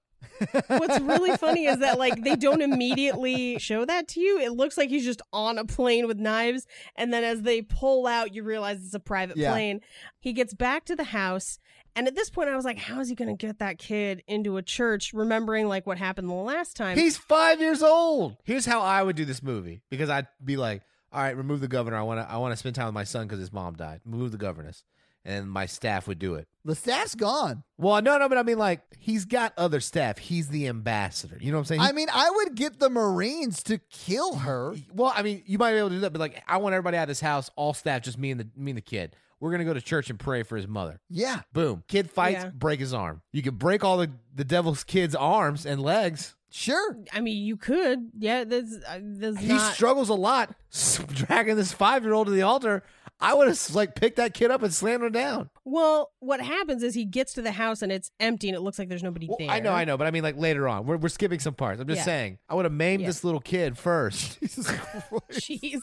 What's 0.68 1.00
really 1.00 1.36
funny 1.38 1.66
is 1.66 1.78
that 1.78 1.98
like 1.98 2.22
they 2.22 2.36
don't 2.36 2.62
immediately 2.62 3.58
show 3.58 3.84
that 3.84 4.06
to 4.08 4.20
you. 4.20 4.38
It 4.38 4.52
looks 4.52 4.76
like 4.78 4.88
he's 4.88 5.04
just 5.04 5.22
on 5.32 5.58
a 5.58 5.64
plane 5.64 6.06
with 6.06 6.18
knives, 6.18 6.64
and 6.94 7.12
then 7.12 7.24
as 7.24 7.42
they 7.42 7.60
pull 7.62 8.06
out, 8.06 8.34
you 8.34 8.44
realize 8.44 8.84
it's 8.84 8.94
a 8.94 9.00
private 9.00 9.36
Yeah. 9.36 9.50
plane. 9.50 9.80
He 10.20 10.32
gets 10.32 10.54
back 10.54 10.84
to 10.84 10.94
the 10.94 11.04
house, 11.04 11.58
and 11.96 12.06
at 12.06 12.14
this 12.14 12.30
point, 12.30 12.48
I 12.48 12.56
was 12.56 12.64
like, 12.64 12.78
"How 12.78 13.00
is 13.00 13.08
he 13.08 13.14
going 13.14 13.34
to 13.34 13.46
get 13.46 13.58
that 13.58 13.78
kid 13.78 14.22
into 14.28 14.56
a 14.58 14.62
church?" 14.62 15.12
Remembering 15.12 15.66
like 15.66 15.86
what 15.86 15.98
happened 15.98 16.28
the 16.28 16.34
last 16.34 16.76
time. 16.76 16.96
He's 16.96 17.16
five 17.16 17.60
years 17.60 17.82
old. 17.82 18.36
Here's 18.44 18.66
how 18.66 18.80
I 18.80 19.02
would 19.02 19.16
do 19.16 19.24
this 19.24 19.42
movie 19.42 19.82
because 19.90 20.10
I'd 20.10 20.28
be 20.44 20.56
like, 20.56 20.82
"All 21.12 21.20
right, 21.22 21.36
remove 21.36 21.60
the 21.60 21.68
governor. 21.68 21.96
I 21.96 22.02
want 22.02 22.20
to. 22.20 22.30
I 22.32 22.36
want 22.36 22.52
to 22.52 22.56
spend 22.56 22.76
time 22.76 22.86
with 22.86 22.94
my 22.94 23.04
son 23.04 23.26
because 23.26 23.40
his 23.40 23.52
mom 23.52 23.74
died. 23.74 24.00
Remove 24.04 24.30
the 24.32 24.38
governess." 24.38 24.84
And 25.24 25.50
my 25.50 25.66
staff 25.66 26.06
would 26.06 26.20
do 26.20 26.36
it. 26.36 26.46
The 26.64 26.76
staff's 26.76 27.16
gone. 27.16 27.64
Well, 27.78 28.00
no, 28.00 28.16
no, 28.16 28.28
but 28.28 28.38
I 28.38 28.44
mean, 28.44 28.58
like, 28.58 28.82
he's 28.96 29.24
got 29.24 29.52
other 29.58 29.80
staff. 29.80 30.18
He's 30.18 30.46
the 30.50 30.68
ambassador. 30.68 31.36
You 31.40 31.50
know 31.50 31.58
what 31.58 31.62
I'm 31.62 31.64
saying? 31.64 31.80
I 31.80 31.90
mean, 31.90 32.06
I 32.12 32.30
would 32.30 32.54
get 32.54 32.78
the 32.78 32.88
Marines 32.88 33.60
to 33.64 33.78
kill 33.90 34.36
her. 34.36 34.76
well, 34.94 35.12
I 35.16 35.22
mean, 35.22 35.42
you 35.44 35.58
might 35.58 35.72
be 35.72 35.78
able 35.78 35.88
to 35.88 35.96
do 35.96 36.00
that, 36.02 36.12
but 36.12 36.20
like, 36.20 36.44
I 36.46 36.58
want 36.58 36.74
everybody 36.74 36.96
out 36.96 37.02
of 37.02 37.08
this 37.08 37.20
house, 37.20 37.50
all 37.56 37.74
staff, 37.74 38.02
just 38.02 38.18
me 38.18 38.30
and 38.30 38.38
the 38.38 38.48
me 38.56 38.70
and 38.70 38.78
the 38.78 38.82
kid. 38.82 39.16
We're 39.40 39.50
gonna 39.50 39.64
go 39.64 39.74
to 39.74 39.80
church 39.80 40.10
and 40.10 40.18
pray 40.18 40.42
for 40.42 40.56
his 40.56 40.66
mother. 40.66 41.00
Yeah. 41.10 41.40
Boom. 41.52 41.84
Kid 41.88 42.10
fights, 42.10 42.44
Yeah. 42.44 42.50
break 42.54 42.80
his 42.80 42.94
arm. 42.94 43.22
You 43.32 43.42
can 43.42 43.56
break 43.56 43.84
all 43.84 43.98
the, 43.98 44.10
the 44.34 44.44
devil's 44.44 44.82
kid's 44.84 45.14
arms 45.14 45.66
and 45.66 45.80
legs. 45.82 46.34
Sure. 46.50 46.96
I 47.12 47.20
mean, 47.20 47.44
you 47.44 47.56
could, 47.58 48.10
yeah. 48.18 48.44
There's, 48.44 48.72
uh, 48.88 48.98
there's 49.02 49.38
He 49.38 49.48
not. 49.48 49.74
struggles 49.74 50.08
a 50.08 50.14
lot, 50.14 50.54
dragging 51.08 51.56
this 51.56 51.72
five 51.72 52.02
year 52.04 52.14
old 52.14 52.28
to 52.28 52.32
the 52.32 52.42
altar. 52.42 52.82
I 53.20 53.32
would 53.34 53.48
have 53.48 53.74
like 53.74 53.94
picked 53.94 54.16
that 54.16 54.34
kid 54.34 54.50
up 54.50 54.62
and 54.62 54.72
slammed 54.72 55.02
him 55.02 55.12
down. 55.12 55.48
well, 55.64 56.12
what 56.20 56.40
happens 56.40 56.82
is 56.82 56.94
he 56.94 57.04
gets 57.06 57.32
to 57.34 57.42
the 57.42 57.52
house 57.52 57.80
and 57.82 57.90
it's 57.90 58.10
empty 58.20 58.48
and 58.48 58.56
it 58.56 58.60
looks 58.60 58.78
like 58.78 58.88
there's 58.90 59.02
nobody 59.02 59.26
Well, 59.26 59.38
there. 59.38 59.50
I 59.50 59.60
know, 59.60 59.72
I 59.72 59.84
know, 59.84 59.96
but 59.96 60.06
I 60.06 60.10
mean, 60.10 60.22
like 60.22 60.36
later 60.36 60.68
on, 60.68 60.84
we're, 60.86 60.98
we're 60.98 61.08
skipping 61.08 61.40
some 61.40 61.54
parts. 61.54 61.80
I'm 61.80 61.88
just 61.88 62.00
Yeah. 62.00 62.04
saying, 62.04 62.38
I 62.48 62.54
would 62.54 62.64
have 62.66 62.72
maimed 62.74 63.00
Yeah. 63.02 63.06
this 63.08 63.24
little 63.24 63.40
kid 63.40 63.76
first. 63.78 64.38
Jesus 64.40 64.66
Christ. 64.70 65.06
Jeez. 65.32 65.80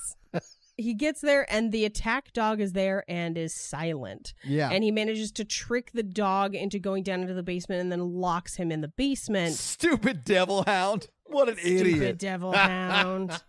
He 0.77 0.93
gets 0.93 1.21
there 1.21 1.45
and 1.51 1.71
the 1.71 1.85
attack 1.85 2.33
dog 2.33 2.59
is 2.59 2.73
there 2.73 3.03
and 3.07 3.37
is 3.37 3.53
silent. 3.53 4.33
Yeah. 4.43 4.69
And 4.71 4.83
he 4.83 4.91
manages 4.91 5.31
to 5.33 5.45
trick 5.45 5.91
the 5.93 6.03
dog 6.03 6.55
into 6.55 6.79
going 6.79 7.03
down 7.03 7.21
into 7.21 7.33
the 7.33 7.43
basement 7.43 7.81
and 7.81 7.91
then 7.91 8.13
locks 8.15 8.55
him 8.55 8.71
in 8.71 8.81
the 8.81 8.87
basement. 8.87 9.53
Stupid 9.55 10.23
devil 10.25 10.63
hound. 10.63 11.07
What 11.25 11.49
an 11.49 11.55
Stupid 11.57 11.79
idiot. 11.81 11.97
Stupid 11.97 12.17
devil 12.17 12.51
hound. 12.53 13.41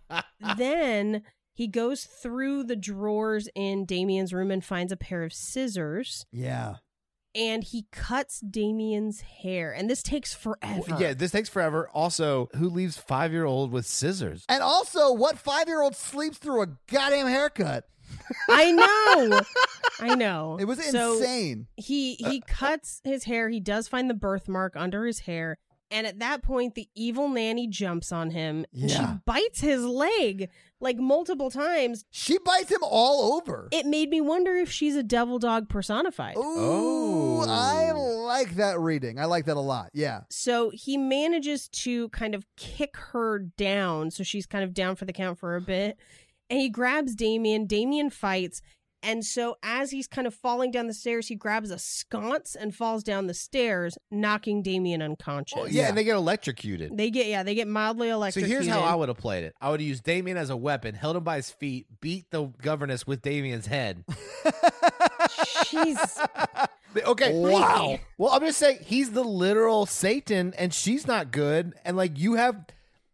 then 0.57 1.23
he 1.53 1.67
goes 1.67 2.03
through 2.03 2.63
the 2.65 2.75
drawers 2.75 3.47
in 3.55 3.85
Damien's 3.85 4.33
room 4.33 4.51
and 4.51 4.63
finds 4.63 4.91
a 4.91 4.97
pair 4.97 5.23
of 5.23 5.33
scissors 5.33 6.25
Yeah. 6.31 6.75
And 7.35 7.63
he 7.63 7.85
cuts 7.91 8.39
Damien's 8.39 9.21
hair. 9.21 9.71
And 9.73 9.89
this 9.89 10.01
takes 10.01 10.33
forever. 10.33 10.97
Yeah, 10.99 11.13
this 11.13 11.31
takes 11.31 11.49
forever. 11.49 11.89
Also, 11.93 12.49
who 12.55 12.69
leaves 12.69 12.97
five 12.97 13.31
year 13.31 13.45
old 13.45 13.71
with 13.71 13.85
scissors? 13.85 14.45
And 14.49 14.63
also, 14.63 15.11
what 15.13 15.37
five 15.37 15.67
year 15.67 15.81
old 15.81 15.95
sleeps 15.95 16.37
through 16.37 16.61
a 16.63 16.67
goddamn 16.87 17.27
haircut? 17.27 17.85
I 18.49 18.71
know. 19.29 19.41
I 19.99 20.15
know. 20.15 20.57
It 20.59 20.65
was 20.65 20.83
So- 20.83 21.13
insane. 21.17 21.67
he 21.75 22.15
he 22.15 22.41
cuts 22.41 23.01
his 23.03 23.23
hair 23.25 23.49
he 23.49 23.59
does 23.59 23.87
find 23.87 24.09
the 24.09 24.13
birthmark 24.13 24.75
under 24.75 25.05
his 25.05 25.19
hair 25.19 25.57
and 25.91 26.05
at 26.07 26.19
that 26.19 26.41
point 26.43 26.75
the 26.75 26.87
evil 26.95 27.27
nanny 27.29 27.67
jumps 27.67 28.11
on 28.11 28.31
him 28.31 28.65
and 28.73 28.89
she 28.91 28.95
Yeah. 28.97 29.17
bites 29.25 29.59
his 29.61 29.83
leg 29.83 30.49
like 30.85 30.97
multiple 30.97 31.51
times 31.51 32.05
She 32.11 32.37
bites 32.37 32.71
him 32.71 32.79
all 32.81 33.33
over. 33.33 33.67
it 33.73 33.85
made 33.85 34.09
me 34.09 34.21
wonder 34.21 34.55
if 34.55 34.71
she's 34.71 34.95
a 34.95 35.03
devil 35.03 35.37
dog 35.39 35.67
personified 35.67 36.37
Ooh, 36.37 36.43
Oh. 36.47 37.45
I 37.47 37.91
like 37.91 38.55
that 38.55 38.79
reading. 38.79 39.19
I 39.19 39.25
like 39.25 39.45
that 39.45 39.57
a 39.57 39.59
lot. 39.59 39.89
Yeah. 39.93 40.21
so 40.29 40.71
he 40.73 40.95
manages 40.97 41.67
to 41.83 42.07
kind 42.09 42.33
of 42.33 42.45
kick 42.55 42.95
her 43.11 43.39
down 43.57 44.11
so 44.11 44.23
she's 44.23 44.45
kind 44.45 44.63
of 44.63 44.73
down 44.73 44.95
for 44.95 45.03
the 45.05 45.13
count 45.13 45.37
for 45.39 45.55
a 45.57 45.61
bit 45.61 45.97
and 46.49 46.59
he 46.59 46.69
grabs 46.69 47.15
damien 47.15 47.65
damien 47.65 48.09
fights 48.09 48.61
and 49.05 49.23
so 49.23 49.55
as 49.63 49.91
he's 49.91 50.07
kind 50.07 50.27
of 50.27 50.33
falling 50.33 50.71
down 50.71 50.87
the 50.87 50.93
stairs 50.93 51.27
he 51.27 51.35
grabs 51.35 51.71
a 51.71 51.77
sconce 51.79 52.55
and 52.55 52.75
falls 52.75 53.03
down 53.03 53.27
the 53.27 53.33
stairs 53.33 53.97
knocking 54.11 54.61
damien 54.61 55.01
unconscious 55.01 55.57
Oh, 55.61 55.65
yeah, 55.65 55.83
Yeah. 55.83 55.87
and 55.89 55.97
they 55.97 56.03
get 56.03 56.15
electrocuted. 56.15 56.97
They 56.97 57.09
get 57.11 57.27
yeah, 57.27 57.43
they 57.43 57.55
get 57.55 57.67
mildly 57.67 58.09
electrocuted. 58.09 58.49
So 58.51 58.63
here's 58.63 58.67
how 58.67 58.81
I 58.81 58.95
would 58.95 59.07
have 59.09 59.17
played 59.17 59.43
it. 59.45 59.55
I 59.61 59.69
would 59.69 59.79
have 59.79 59.87
used 59.87 60.03
Damien 60.03 60.35
as 60.37 60.49
a 60.49 60.57
weapon, 60.57 60.95
held 60.95 61.15
him 61.15 61.23
by 61.23 61.37
his 61.37 61.49
feet, 61.51 61.85
beat 62.01 62.29
the 62.31 62.45
governess 62.61 63.05
with 63.07 63.21
Damien's 63.21 63.67
head. 63.67 64.03
Jeez. 65.65 66.27
Okay. 67.05 67.33
Wow. 67.33 67.99
Well, 68.17 68.31
I'm 68.31 68.39
just 68.39 68.57
saying 68.57 68.77
he's 68.85 69.11
the 69.11 69.21
literal 69.21 69.85
Satan, 69.85 70.53
and 70.57 70.73
she's 70.73 71.05
not 71.05 71.29
good, 71.29 71.73
and 71.83 71.97
like 71.97 72.17
you 72.17 72.35
have 72.35 72.55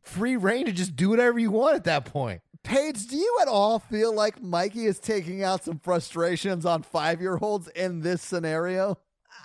free 0.04 0.36
reign 0.36 0.68
to 0.68 0.72
just 0.72 0.96
do 0.96 1.10
whatever 1.10 1.40
you 1.40 1.50
want 1.50 1.76
at 1.78 1.86
that 1.86 2.06
point. 2.06 2.42
Paige, 2.64 3.08
do 3.08 3.18
you 3.18 3.40
at 3.42 3.48
all 3.48 3.80
feel 3.80 4.14
like 4.14 4.42
Mikey 4.42 4.86
is 4.86 5.00
taking 5.00 5.44
out 5.44 5.64
some 5.64 5.80
frustrations 5.80 6.66
on 6.66 6.84
five 6.84 7.20
year 7.22 7.38
olds 7.42 7.68
in 7.70 8.02
this 8.02 8.22
scenario? 8.22 8.98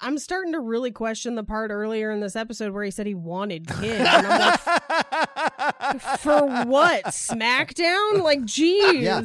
I'm 0.03 0.19
starting 0.19 0.53
to 0.53 0.61
really 0.61 0.91
question 0.91 1.37
the 1.37 1.45
part 1.45 1.71
earlier 1.71 2.11
in 2.11 2.21
this 2.21 2.37
episode 2.37 2.73
where 2.75 2.85
he 2.85 2.91
said 2.91 3.07
he 3.07 3.15
wanted 3.15 3.67
kids. 3.67 4.01
And 4.07 4.27
I'm 4.27 4.41
like, 4.41 6.01
for 6.21 6.65
what? 6.67 7.05
Smackdown? 7.07 8.23
Like, 8.23 8.45
geez. 8.45 9.03
Yeah. 9.03 9.23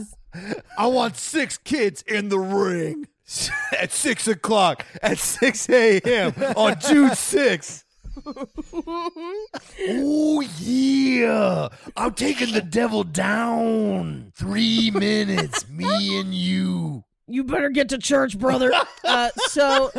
I 0.78 0.88
want 0.88 1.18
six 1.18 1.58
kids 1.58 2.04
in 2.04 2.30
the 2.30 2.40
ring 2.40 3.08
at 3.78 3.92
six 3.92 4.28
o'clock 4.30 4.86
at 5.02 5.18
six 5.18 5.70
a.m. 5.70 6.34
on 6.56 6.80
June 6.80 7.10
6th. 7.10 7.84
oh 9.88 10.42
yeah, 10.60 11.70
I'm 11.96 12.14
taking 12.14 12.54
the 12.54 12.62
devil 12.62 13.04
down. 13.04 14.32
Three 14.36 14.92
minutes, 14.94 15.70
me 15.70 16.20
and 16.20 16.34
you. 16.34 17.04
You 17.28 17.46
better 17.46 17.70
get 17.70 17.90
to 17.90 17.98
church, 17.98 18.38
brother. 18.38 18.74
uh, 19.06 19.30
so 19.48 19.90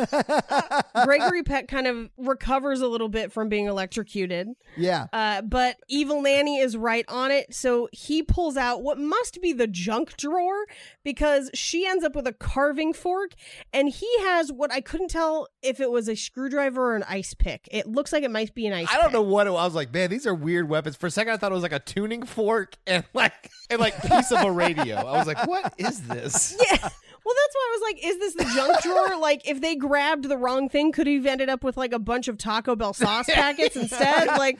Gregory 1.03 1.41
Peck 1.41 1.67
kind 1.67 1.87
of 1.87 2.11
recovers 2.15 2.81
a 2.81 2.87
little 2.87 3.09
bit 3.09 3.31
from 3.31 3.49
being 3.49 3.65
electrocuted. 3.65 4.49
Yeah. 4.77 5.07
Uh, 5.11 5.41
but 5.41 5.77
Evil 5.87 6.21
Nanny 6.21 6.59
is 6.59 6.77
right 6.77 7.05
on 7.07 7.31
it. 7.31 7.55
So 7.55 7.89
he 7.91 8.21
pulls 8.21 8.55
out 8.55 8.83
what 8.83 8.99
must 8.99 9.41
be 9.41 9.51
the 9.51 9.65
junk 9.65 10.15
drawer 10.15 10.65
because 11.03 11.49
she 11.53 11.85
ends 11.85 12.03
up 12.03 12.15
with 12.15 12.27
a 12.27 12.33
carving 12.33 12.93
fork 12.93 13.31
and 13.71 13.89
he 13.89 14.07
has 14.21 14.51
what 14.51 14.71
I 14.71 14.81
couldn't 14.81 15.09
tell 15.09 15.47
if 15.61 15.79
it 15.79 15.91
was 15.91 16.07
a 16.07 16.15
screwdriver 16.15 16.93
or 16.93 16.95
an 16.95 17.03
ice 17.07 17.33
pick. 17.33 17.67
It 17.71 17.87
looks 17.87 18.11
like 18.13 18.23
it 18.23 18.31
might 18.31 18.53
be 18.53 18.67
an 18.67 18.73
ice 18.73 18.87
I 18.89 18.95
don't 18.95 19.05
pick. 19.05 19.13
know 19.13 19.21
what 19.21 19.47
it 19.47 19.51
was. 19.51 19.61
I 19.61 19.65
was 19.65 19.75
like, 19.75 19.93
man, 19.93 20.09
these 20.09 20.25
are 20.27 20.35
weird 20.35 20.69
weapons. 20.69 20.95
For 20.95 21.07
a 21.07 21.11
second, 21.11 21.33
I 21.33 21.37
thought 21.37 21.51
it 21.51 21.55
was 21.55 21.63
like 21.63 21.71
a 21.73 21.79
tuning 21.79 22.23
fork 22.25 22.73
and 22.87 23.03
like 23.13 23.51
and 23.69 23.79
like 23.79 24.01
piece 24.01 24.31
of 24.31 24.41
a 24.43 24.51
radio. 24.51 24.95
I 24.97 25.17
was 25.17 25.27
like, 25.27 25.47
what 25.47 25.73
is 25.77 26.01
this? 26.07 26.55
Yeah. 26.71 26.89
Well, 27.25 27.35
that's 27.41 27.55
why 27.55 27.69
I 27.69 27.77
was 27.77 27.93
like, 27.93 28.05
is 28.05 28.19
this 28.19 28.33
the 28.35 28.53
junk 28.53 28.81
drawer? 28.81 29.17
Like, 29.23 29.47
if 29.47 29.61
they 29.61 29.75
grabbed 29.77 30.27
the 30.27 30.37
wrong 30.37 30.67
thing, 30.67 30.91
could 30.91 31.07
he 31.07 31.15
have 31.15 31.25
ended 31.25 31.47
up 31.47 31.63
with 31.63 31.77
like 31.77 31.93
a 31.93 31.99
bunch 31.99 32.27
of 32.27 32.37
Taco 32.37 32.75
Bell 32.75 32.93
sauce 32.93 33.25
packets 33.29 33.77
instead? 33.77 34.27
Like, 34.27 34.59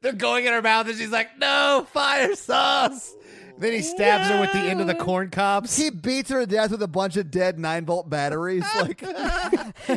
They're 0.00 0.12
going 0.12 0.44
in 0.46 0.52
her 0.52 0.62
mouth, 0.62 0.86
and 0.88 0.96
she's 0.96 1.10
like, 1.10 1.36
"No 1.38 1.84
fire 1.92 2.36
sauce." 2.36 3.16
Then 3.58 3.72
he 3.72 3.82
stabs 3.82 4.28
her 4.28 4.40
with 4.40 4.52
the 4.52 4.58
end 4.60 4.80
of 4.80 4.86
the 4.86 4.94
corn 4.94 5.30
cobs. 5.30 5.76
He 5.76 5.90
beats 5.90 6.30
her 6.30 6.40
to 6.40 6.46
death 6.46 6.70
with 6.70 6.82
a 6.82 6.88
bunch 6.88 7.16
of 7.16 7.30
dead 7.30 7.58
nine 7.58 7.84
volt 7.84 8.08
batteries. 8.08 8.64
Like, 8.76 9.02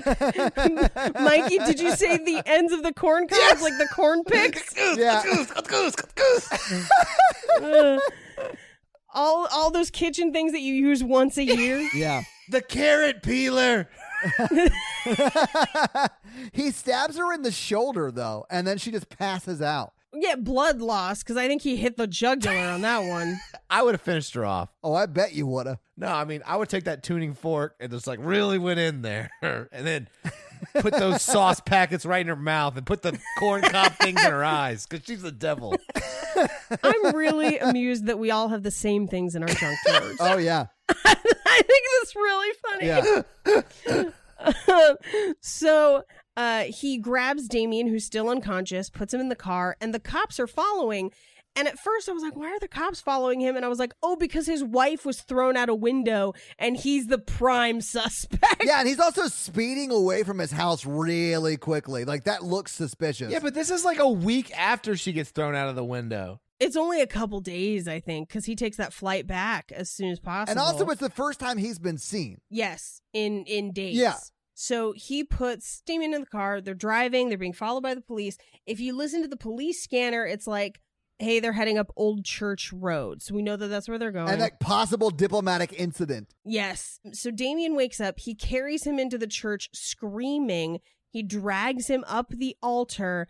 Mikey, 1.19 1.57
did 1.59 1.79
you 1.79 1.95
say 1.95 2.17
the 2.17 2.41
ends 2.45 2.73
of 2.73 2.81
the 2.83 2.93
corn 2.93 3.27
cobs, 3.27 3.61
like 3.61 3.77
the 3.77 3.88
corn 3.93 4.23
picks? 4.27 4.75
yeah. 4.97 5.21
Ugh. 7.61 7.99
all 9.13 9.47
all 9.51 9.69
those 9.71 9.89
kitchen 9.91 10.31
things 10.33 10.51
that 10.53 10.61
you 10.61 10.73
use 10.73 11.03
once 11.03 11.38
a 11.38 11.43
year. 11.43 11.88
Yeah. 11.93 12.23
the 12.49 12.61
carrot 12.61 13.21
peeler. 13.23 13.89
he 16.53 16.71
stabs 16.71 17.17
her 17.17 17.33
in 17.33 17.41
the 17.41 17.51
shoulder 17.51 18.11
though, 18.11 18.45
and 18.49 18.65
then 18.65 18.77
she 18.77 18.91
just 18.91 19.09
passes 19.09 19.61
out. 19.61 19.93
Get 20.22 20.43
blood 20.43 20.81
loss 20.81 21.23
because 21.23 21.35
I 21.35 21.48
think 21.48 21.64
he 21.64 21.77
hit 21.77 21.98
the 21.98 22.06
jugular 22.06 22.56
on 22.56 22.81
that 22.81 22.99
one. 22.99 23.39
I 23.72 23.81
would 23.81 23.95
have 23.95 24.02
finished 24.02 24.35
her 24.35 24.45
off. 24.45 24.69
Oh, 24.84 24.93
I 24.93 25.07
bet 25.07 25.34
you 25.34 25.48
woulda. 25.48 25.80
No, 25.98 26.10
I 26.10 26.26
mean, 26.26 26.43
I 26.45 26.57
would 26.57 26.69
take 26.69 26.84
that 26.84 27.02
tuning 27.02 27.34
fork 27.34 27.76
and 27.80 27.91
just 27.91 28.06
like 28.06 28.19
really 28.22 28.60
went 28.60 28.80
in 28.80 29.02
there 29.02 29.31
and 29.41 29.88
then 29.88 30.07
put 30.76 30.93
those 30.93 31.22
sauce 31.23 31.60
packets 31.60 32.06
right 32.06 32.22
in 32.22 32.27
her 32.27 32.35
mouth 32.35 32.77
and 32.77 32.85
put 32.85 33.02
the 33.02 33.18
corn 33.39 33.64
cob 33.64 33.93
things 33.93 34.23
in 34.23 34.31
her 34.31 34.43
eyes 34.43 34.85
because 34.85 35.03
she's 35.07 35.23
the 35.23 35.31
devil. 35.31 35.76
I'm 36.84 37.15
really 37.15 37.57
amused 37.57 38.06
that 38.06 38.19
we 38.19 38.30
all 38.30 38.49
have 38.49 38.61
the 38.61 38.69
same 38.69 39.07
things 39.07 39.34
in 39.34 39.41
our 39.41 39.49
junk 39.49 39.80
drawers. 39.88 40.18
Oh 40.19 40.38
yeah. 40.38 40.68
I 40.88 41.15
think 41.15 41.84
that's 41.99 42.15
really 42.15 42.56
funny. 42.61 42.85
Yeah. 42.88 44.11
so 45.41 46.03
uh, 46.38 46.64
he 46.64 46.98
grabs 46.98 47.48
Damien, 47.48 47.88
who's 47.88 48.06
still 48.06 48.30
unconscious, 48.30 48.90
puts 48.90 49.14
him 49.14 49.20
in 49.20 49.30
the 49.30 49.36
car, 49.36 49.76
and 49.82 49.94
the 49.94 49.99
cops 49.99 50.40
are 50.40 50.48
following. 50.48 51.12
And 51.53 51.68
at 51.68 51.78
first, 51.78 52.08
I 52.08 52.14
was 52.14 52.24
like, 52.24 52.38
why 52.38 52.48
are 52.48 52.60
the 52.60 52.70
cops 52.70 53.02
following 53.02 53.41
him? 53.41 53.58
And 53.58 53.66
I 53.66 53.68
was 53.68 53.78
like, 53.78 53.94
oh, 54.02 54.16
because 54.16 54.48
his 54.48 54.64
wife 54.64 55.06
was 55.06 55.20
thrown 55.20 55.58
out 55.58 55.68
a 55.68 55.76
window 55.76 56.32
and 56.58 56.78
he's 56.78 57.08
the 57.08 57.18
prime 57.18 57.82
suspect. 57.82 58.64
Yeah, 58.64 58.80
and 58.80 58.88
he's 58.88 59.02
also 59.02 59.28
speeding 59.28 59.91
away 59.91 60.24
from 60.24 60.40
his 60.40 60.52
house 60.52 60.86
really 60.86 61.58
quickly. 61.58 62.06
Like 62.06 62.24
that 62.24 62.41
looks 62.41 62.72
suspicious. 62.72 63.34
Yeah, 63.34 63.40
but 63.40 63.53
this 63.53 63.70
is 63.70 63.84
like 63.84 63.99
a 63.99 64.08
week 64.08 64.58
after 64.58 64.95
she 64.95 65.12
gets 65.12 65.32
thrown 65.32 65.53
out 65.53 65.68
of 65.68 65.76
the 65.76 65.84
window. 65.84 66.40
It's 66.62 66.78
only 66.78 67.02
a 67.02 67.08
couple 67.08 67.41
days, 67.41 67.86
I 67.86 67.99
think, 67.99 68.30
because 68.30 68.45
he 68.45 68.56
takes 68.56 68.78
that 68.78 68.94
flight 68.94 69.28
back 69.28 69.74
as 69.76 69.91
soon 69.91 70.10
as 70.10 70.22
possible. 70.22 70.52
and 70.52 70.60
also 70.60 70.88
it's 70.90 71.02
the 71.02 71.10
first 71.10 71.41
time 71.41 71.58
he's 71.58 71.80
been 71.80 71.98
seen. 71.98 72.40
Yes, 72.49 73.02
in 73.12 73.44
in 73.44 73.74
days. 73.74 73.98
Yeah. 73.98 74.16
So 74.61 74.93
he 74.95 75.23
puts 75.23 75.81
Damien 75.88 76.13
in 76.13 76.21
the 76.21 76.27
car. 76.27 76.61
They're 76.61 76.75
driving. 76.75 77.29
They're 77.29 77.38
being 77.39 77.51
followed 77.51 77.81
by 77.81 77.95
the 77.95 78.01
police. 78.01 78.38
If 78.67 78.79
you 78.79 78.95
listen 78.95 79.23
to 79.23 79.27
the 79.27 79.35
police 79.35 79.81
scanner, 79.81 80.23
it's 80.23 80.45
like, 80.45 80.79
hey, 81.17 81.39
they're 81.39 81.53
heading 81.53 81.79
up 81.79 81.91
Old 81.95 82.25
Church 82.25 82.71
Road. 82.71 83.23
So 83.23 83.33
we 83.33 83.41
know 83.41 83.55
that 83.55 83.69
that's 83.69 83.89
where 83.89 83.97
they're 83.97 84.11
going. 84.11 84.29
And 84.29 84.39
that 84.39 84.59
possible 84.59 85.09
diplomatic 85.09 85.73
incident. 85.73 86.35
yes. 86.45 86.99
So 87.11 87.31
Damien 87.31 87.75
wakes 87.75 87.99
up. 87.99 88.19
He 88.19 88.35
carries 88.35 88.83
him 88.83 88.99
into 88.99 89.17
the 89.17 89.25
church 89.25 89.67
screaming. 89.73 90.79
He 91.09 91.23
drags 91.23 91.88
him 91.88 92.03
up 92.07 92.29
the 92.29 92.55
altar. 92.61 93.27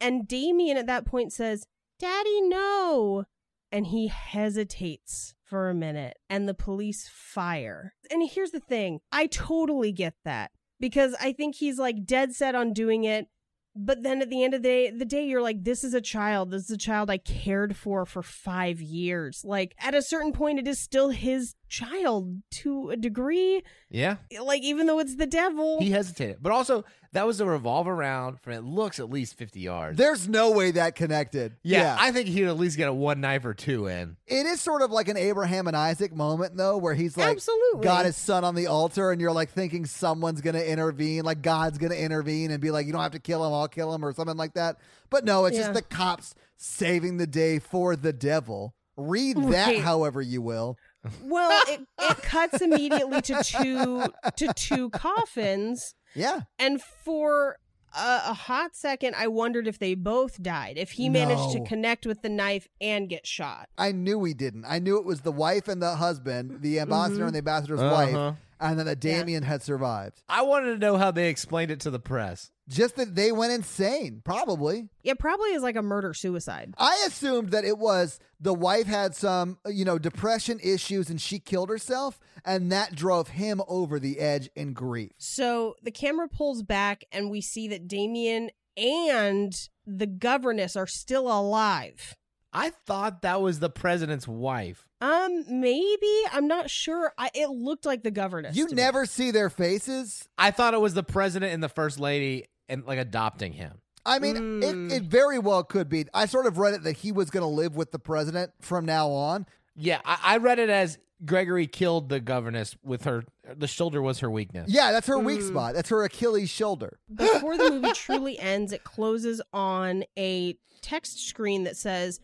And 0.00 0.26
Damien 0.26 0.76
at 0.76 0.88
that 0.88 1.06
point 1.06 1.32
says, 1.32 1.64
Daddy, 2.00 2.40
no. 2.40 3.26
And 3.70 3.86
he 3.86 4.08
hesitates 4.08 5.34
for 5.44 5.70
a 5.70 5.74
minute 5.74 6.18
and 6.28 6.48
the 6.48 6.54
police 6.54 7.08
fire. 7.08 7.94
And 8.10 8.28
here's 8.28 8.50
the 8.50 8.58
thing 8.58 8.98
I 9.12 9.28
totally 9.28 9.92
get 9.92 10.14
that 10.24 10.50
because 10.82 11.14
I 11.20 11.32
think 11.32 11.54
he's 11.54 11.78
like 11.78 12.04
dead 12.04 12.34
set 12.34 12.56
on 12.56 12.72
doing 12.72 13.04
it. 13.04 13.28
But 13.74 14.02
then 14.02 14.20
at 14.20 14.28
the 14.28 14.42
end 14.44 14.52
of 14.52 14.62
the 14.62 14.68
day, 14.68 14.90
the 14.90 15.06
day 15.06 15.24
you're 15.24 15.40
like, 15.40 15.62
this 15.64 15.82
is 15.82 15.94
a 15.94 16.00
child. 16.00 16.50
This 16.50 16.64
is 16.64 16.70
a 16.72 16.76
child 16.76 17.08
I 17.08 17.16
cared 17.16 17.74
for 17.74 18.04
for 18.04 18.22
five 18.22 18.82
years. 18.82 19.42
Like 19.44 19.74
at 19.78 19.94
a 19.94 20.02
certain 20.02 20.32
point, 20.32 20.58
it 20.58 20.68
is 20.68 20.78
still 20.78 21.08
his 21.10 21.54
child 21.72 22.42
to 22.50 22.90
a 22.90 22.96
degree. 22.96 23.62
Yeah. 23.90 24.16
Like 24.42 24.62
even 24.62 24.86
though 24.86 24.98
it's 24.98 25.16
the 25.16 25.26
devil, 25.26 25.80
He 25.80 25.90
hesitated. 25.90 26.36
But 26.42 26.52
also, 26.52 26.84
that 27.12 27.26
was 27.26 27.40
a 27.40 27.46
revolver 27.46 27.94
round 27.96 28.40
from 28.40 28.52
it 28.52 28.62
looks 28.64 28.98
at 29.00 29.08
least 29.10 29.36
50 29.38 29.60
yards. 29.60 29.96
There's 29.98 30.28
no 30.28 30.50
way 30.50 30.72
that 30.72 30.94
connected. 30.94 31.56
yeah, 31.62 31.96
I 31.98 32.12
think 32.12 32.28
he'd 32.28 32.44
at 32.44 32.58
least 32.58 32.76
get 32.76 32.88
a 32.88 32.92
one 32.92 33.20
knife 33.20 33.44
or 33.44 33.54
two 33.54 33.86
in. 33.86 34.16
it 34.26 34.46
is 34.46 34.60
sort 34.60 34.82
of 34.82 34.90
like 34.90 35.08
an 35.08 35.16
Abraham 35.16 35.66
and 35.66 35.76
Isaac 35.76 36.14
moment 36.14 36.56
though, 36.56 36.76
where 36.76 36.94
he's 36.94 37.16
like 37.16 37.30
Absolutely. 37.30 37.82
got 37.84 38.04
his 38.04 38.16
son 38.16 38.44
on 38.44 38.54
the 38.54 38.66
altar, 38.66 39.10
and 39.10 39.20
you're 39.20 39.32
like 39.32 39.50
thinking 39.50 39.86
someone's 39.86 40.40
gonna 40.42 40.60
intervene, 40.60 41.24
like 41.24 41.40
God's 41.42 41.78
gonna 41.78 41.94
intervene 41.94 42.50
and 42.50 42.60
be 42.60 42.70
like, 42.70 42.86
you 42.86 42.92
don't 42.92 43.02
have 43.02 43.12
to 43.12 43.18
kill 43.18 43.44
him, 43.46 43.52
I'll 43.52 43.68
kill 43.68 43.92
him, 43.94 44.04
or 44.04 44.12
something 44.12 44.36
like 44.36 44.54
that. 44.54 44.76
But 45.10 45.24
no, 45.24 45.46
it's 45.46 45.56
Yeah. 45.56 45.62
just 45.64 45.74
the 45.74 45.82
cops 45.82 46.34
saving 46.58 47.16
the 47.16 47.26
day 47.26 47.58
for 47.58 47.96
the 47.96 48.12
devil. 48.12 48.74
Read 48.96 49.36
that 49.38 49.66
Right. 49.68 49.80
however 49.80 50.20
you 50.20 50.42
will. 50.42 50.76
Well, 51.22 51.50
it, 51.68 51.80
it 52.00 52.16
cuts 52.22 52.60
immediately 52.60 53.20
to 53.22 53.42
two 53.42 54.04
to 54.36 54.52
two 54.54 54.90
coffins. 54.90 55.94
Yeah. 56.14 56.42
And 56.58 56.82
for 56.82 57.56
a, 57.96 58.20
a 58.28 58.34
hot 58.34 58.74
second, 58.76 59.14
I 59.16 59.28
wondered 59.28 59.66
if 59.66 59.78
they 59.78 59.94
both 59.94 60.42
died, 60.42 60.78
if 60.78 60.92
he 60.92 61.08
managed 61.08 61.52
to 61.52 61.60
connect 61.64 62.06
with 62.06 62.22
the 62.22 62.28
knife 62.28 62.68
and 62.80 63.08
get 63.08 63.26
shot. 63.26 63.68
I 63.76 63.92
knew 63.92 64.22
he 64.24 64.34
didn't. 64.34 64.64
I 64.66 64.78
knew 64.78 64.98
it 64.98 65.04
was 65.04 65.22
the 65.22 65.32
wife 65.32 65.68
and 65.68 65.82
the 65.82 65.96
husband, 65.96 66.60
the 66.62 66.80
ambassador 66.80 67.24
Mhm. 67.24 67.26
and 67.26 67.34
the 67.34 67.38
ambassador's 67.38 67.80
Uh-huh. 67.80 67.94
wife, 67.94 68.36
and 68.62 68.78
then 68.78 68.86
that 68.86 69.00
Damien 69.00 69.42
had 69.42 69.62
survived. 69.62 70.22
I 70.28 70.42
wanted 70.42 70.72
to 70.72 70.78
know 70.78 70.96
how 70.96 71.10
they 71.10 71.28
explained 71.28 71.70
it 71.70 71.80
to 71.80 71.90
the 71.90 71.98
press. 71.98 72.50
Just 72.68 72.96
that 72.96 73.14
they 73.16 73.32
went 73.32 73.52
insane, 73.52 74.22
probably. 74.24 74.88
It 75.02 75.18
probably 75.18 75.50
is 75.50 75.62
like 75.62 75.76
a 75.76 75.82
murder 75.82 76.14
suicide. 76.14 76.74
I 76.78 77.04
assumed 77.06 77.50
that 77.50 77.64
it 77.64 77.76
was 77.76 78.20
the 78.40 78.54
wife 78.54 78.86
had 78.86 79.14
some, 79.14 79.58
you 79.66 79.84
know, 79.84 79.98
depression 79.98 80.60
issues 80.62 81.10
and 81.10 81.20
she 81.20 81.38
killed 81.40 81.68
herself, 81.68 82.20
and 82.44 82.70
that 82.70 82.94
drove 82.94 83.28
him 83.28 83.60
over 83.66 83.98
the 83.98 84.20
edge 84.20 84.48
in 84.54 84.72
grief. 84.72 85.10
So 85.18 85.74
the 85.82 85.90
camera 85.90 86.28
pulls 86.28 86.62
back, 86.62 87.04
and 87.10 87.30
we 87.30 87.40
see 87.40 87.66
that 87.68 87.88
Damien 87.88 88.50
and 88.76 89.52
the 89.84 90.06
governess 90.06 90.76
are 90.76 90.86
still 90.86 91.26
alive. 91.26 92.16
I 92.52 92.70
thought 92.86 93.22
that 93.22 93.40
was 93.40 93.60
the 93.60 93.70
president's 93.70 94.28
wife. 94.28 94.86
Um, 95.00 95.44
maybe 95.48 96.12
I'm 96.32 96.46
not 96.46 96.68
sure. 96.70 97.12
I, 97.18 97.30
it 97.34 97.48
looked 97.50 97.86
like 97.86 98.02
the 98.02 98.10
governess. 98.10 98.56
You 98.56 98.68
to 98.68 98.74
me. 98.74 98.82
never 98.82 99.06
see 99.06 99.30
their 99.30 99.50
faces. 99.50 100.28
I 100.38 100.50
thought 100.50 100.74
it 100.74 100.80
was 100.80 100.94
the 100.94 101.02
president 101.02 101.52
and 101.52 101.62
the 101.62 101.68
first 101.68 101.98
lady 101.98 102.44
and 102.68 102.84
like 102.84 102.98
adopting 102.98 103.52
him. 103.52 103.78
I 104.04 104.18
mean, 104.18 104.36
Mm. 104.36 104.90
it, 104.90 104.96
it 104.96 105.02
very 105.04 105.38
well 105.38 105.62
could 105.64 105.88
be. 105.88 106.06
I 106.12 106.26
sort 106.26 106.46
of 106.46 106.58
read 106.58 106.74
it 106.74 106.82
that 106.84 106.96
he 106.98 107.12
was 107.12 107.30
going 107.30 107.42
to 107.42 107.46
live 107.48 107.76
with 107.76 107.90
the 107.92 107.98
president 107.98 108.50
from 108.60 108.84
now 108.84 109.10
on. 109.10 109.46
Yeah, 109.76 110.00
I, 110.04 110.18
I 110.22 110.36
read 110.38 110.58
it 110.58 110.68
as 110.70 110.98
Gregory 111.24 111.68
killed 111.68 112.08
the 112.08 112.18
governess 112.20 112.76
with 112.82 113.04
her. 113.04 113.22
The 113.56 113.68
shoulder 113.68 114.02
was 114.02 114.18
her 114.18 114.30
weakness. 114.30 114.70
Yeah, 114.70 114.90
that's 114.92 115.06
her 115.06 115.18
weak 115.18 115.40
Mm. 115.40 115.48
spot. 115.48 115.74
That's 115.74 115.88
her 115.88 116.02
Achilles 116.04 116.50
shoulder. 116.50 116.98
Before 117.14 117.56
the 117.56 117.70
movie 117.70 117.92
truly 117.94 118.38
ends, 118.38 118.72
it 118.72 118.82
closes 118.84 119.40
on 119.52 120.04
a 120.18 120.56
text 120.82 121.26
screen 121.28 121.62
that 121.64 121.76
says, 121.76 122.20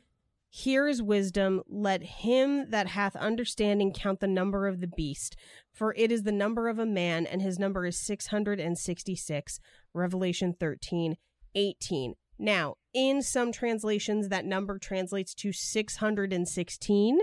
Here 0.51 0.89
is 0.89 1.03
wisdom. 1.03 1.62
Let 1.69 2.03
him 2.03 2.70
that 2.70 2.89
hath 2.89 3.15
understanding 3.16 3.93
count 3.93 4.20
the 4.20 4.27
number 4.27 4.66
of 4.66 4.81
the 4.81 4.87
beast, 4.87 5.37
for 5.73 5.95
it 5.95 6.11
is 6.11 6.23
the 6.23 6.33
number 6.33 6.69
of 6.69 6.79
a 6.79 6.87
man, 6.87 7.27
and 7.27 7.43
his 7.43 7.59
number 7.59 7.85
is 7.85 8.01
666. 8.01 9.61
Revelation 9.93 10.55
13, 10.59 11.16
18. 11.55 12.15
Now, 12.39 12.77
in 12.95 13.20
some 13.20 13.53
translations, 13.53 14.29
that 14.29 14.45
number 14.45 14.79
translates 14.79 15.35
to 15.35 15.53
616. 15.53 17.19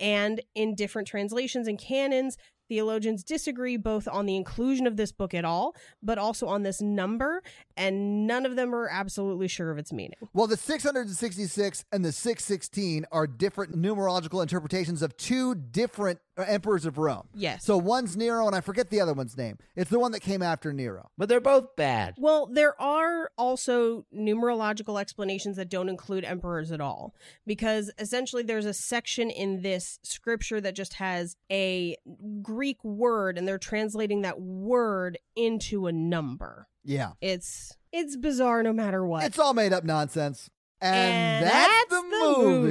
And 0.00 0.40
in 0.54 0.74
different 0.74 1.08
translations 1.08 1.68
and 1.68 1.78
canons, 1.78 2.36
theologians 2.68 3.24
disagree 3.24 3.76
both 3.76 4.08
on 4.08 4.26
the 4.26 4.36
inclusion 4.36 4.86
of 4.86 4.96
this 4.96 5.12
book 5.12 5.34
at 5.34 5.44
all, 5.44 5.74
but 6.02 6.18
also 6.18 6.46
on 6.46 6.62
this 6.62 6.80
number, 6.80 7.42
and 7.76 8.26
none 8.26 8.46
of 8.46 8.56
them 8.56 8.74
are 8.74 8.88
absolutely 8.88 9.48
sure 9.48 9.70
of 9.70 9.78
its 9.78 9.92
meaning. 9.92 10.16
Well, 10.32 10.46
the 10.46 10.56
666 10.56 11.84
and 11.92 12.04
the 12.04 12.12
616 12.12 13.06
are 13.12 13.26
different 13.26 13.76
numerological 13.76 14.42
interpretations 14.42 15.02
of 15.02 15.16
two 15.16 15.54
different 15.54 16.20
Uh, 16.38 16.44
emperors 16.46 16.84
of 16.84 16.98
Rome. 16.98 17.26
Yes. 17.34 17.64
So 17.64 17.78
one's 17.78 18.14
Nero, 18.14 18.46
and 18.46 18.54
I 18.54 18.60
forget 18.60 18.90
the 18.90 19.00
other 19.00 19.14
one's 19.14 19.38
name. 19.38 19.56
It's 19.74 19.90
the 19.90 19.98
one 19.98 20.12
that 20.12 20.20
came 20.20 20.42
after 20.42 20.70
Nero. 20.70 21.08
But 21.16 21.30
they're 21.30 21.40
both 21.40 21.74
bad. 21.76 22.14
Well, 22.18 22.46
there 22.52 22.78
are 22.78 23.30
also 23.38 24.04
numerological 24.14 25.00
explanations 25.00 25.56
that 25.56 25.70
don't 25.70 25.88
include 25.88 26.24
emperors 26.24 26.72
at 26.72 26.80
all, 26.82 27.14
because 27.46 27.90
essentially 27.98 28.42
there's 28.42 28.66
a 28.66 28.74
section 28.74 29.30
in 29.30 29.62
this 29.62 29.98
scripture 30.02 30.60
that 30.60 30.74
just 30.74 30.94
has 30.94 31.36
a 31.50 31.96
Greek 32.42 32.84
word, 32.84 33.38
and 33.38 33.48
they're 33.48 33.56
translating 33.56 34.20
that 34.20 34.38
word 34.38 35.16
into 35.36 35.86
a 35.86 35.92
number. 35.92 36.68
Yeah. 36.84 37.12
It's 37.22 37.72
it's 37.92 38.14
bizarre 38.14 38.62
no 38.62 38.74
matter 38.74 39.06
what. 39.06 39.24
It's 39.24 39.38
all 39.38 39.54
made 39.54 39.72
up 39.72 39.84
nonsense. 39.84 40.50
And, 40.82 40.94
And 40.94 41.44
that's, 41.46 41.68
that's 41.68 41.88
the, 41.88 41.96
the 41.96 42.18
movie. 42.18 42.68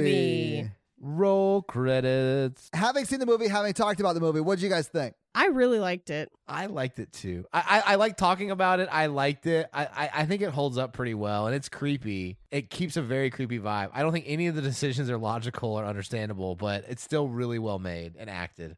movie. 0.62 0.70
Roll 1.08 1.62
credits. 1.62 2.68
Having 2.72 3.04
seen 3.04 3.20
the 3.20 3.26
movie, 3.26 3.46
having 3.46 3.72
talked 3.74 4.00
about 4.00 4.14
the 4.14 4.20
movie, 4.20 4.40
what 4.40 4.56
did 4.56 4.64
you 4.64 4.68
guys 4.68 4.88
think? 4.88 5.14
I 5.36 5.46
really 5.46 5.78
liked 5.78 6.10
it. 6.10 6.32
I 6.48 6.66
liked 6.66 6.98
it 6.98 7.12
too. 7.12 7.44
I, 7.52 7.82
I, 7.86 7.92
I 7.92 7.94
like 7.94 8.16
talking 8.16 8.50
about 8.50 8.80
it. 8.80 8.88
I 8.90 9.06
liked 9.06 9.46
it. 9.46 9.68
I, 9.72 9.84
I, 9.84 10.10
I 10.14 10.26
think 10.26 10.42
it 10.42 10.50
holds 10.50 10.78
up 10.78 10.92
pretty 10.94 11.14
well 11.14 11.46
and 11.46 11.54
it's 11.54 11.68
creepy. 11.68 12.38
It 12.50 12.70
keeps 12.70 12.96
a 12.96 13.02
very 13.02 13.30
creepy 13.30 13.58
vibe. 13.60 13.90
I 13.92 14.02
don't 14.02 14.12
think 14.12 14.24
any 14.26 14.48
of 14.48 14.56
the 14.56 14.62
decisions 14.62 15.08
are 15.10 15.18
logical 15.18 15.74
or 15.78 15.84
understandable, 15.84 16.56
but 16.56 16.84
it's 16.88 17.02
still 17.02 17.28
really 17.28 17.58
well 17.60 17.78
made 17.78 18.14
and 18.18 18.28
acted. 18.28 18.76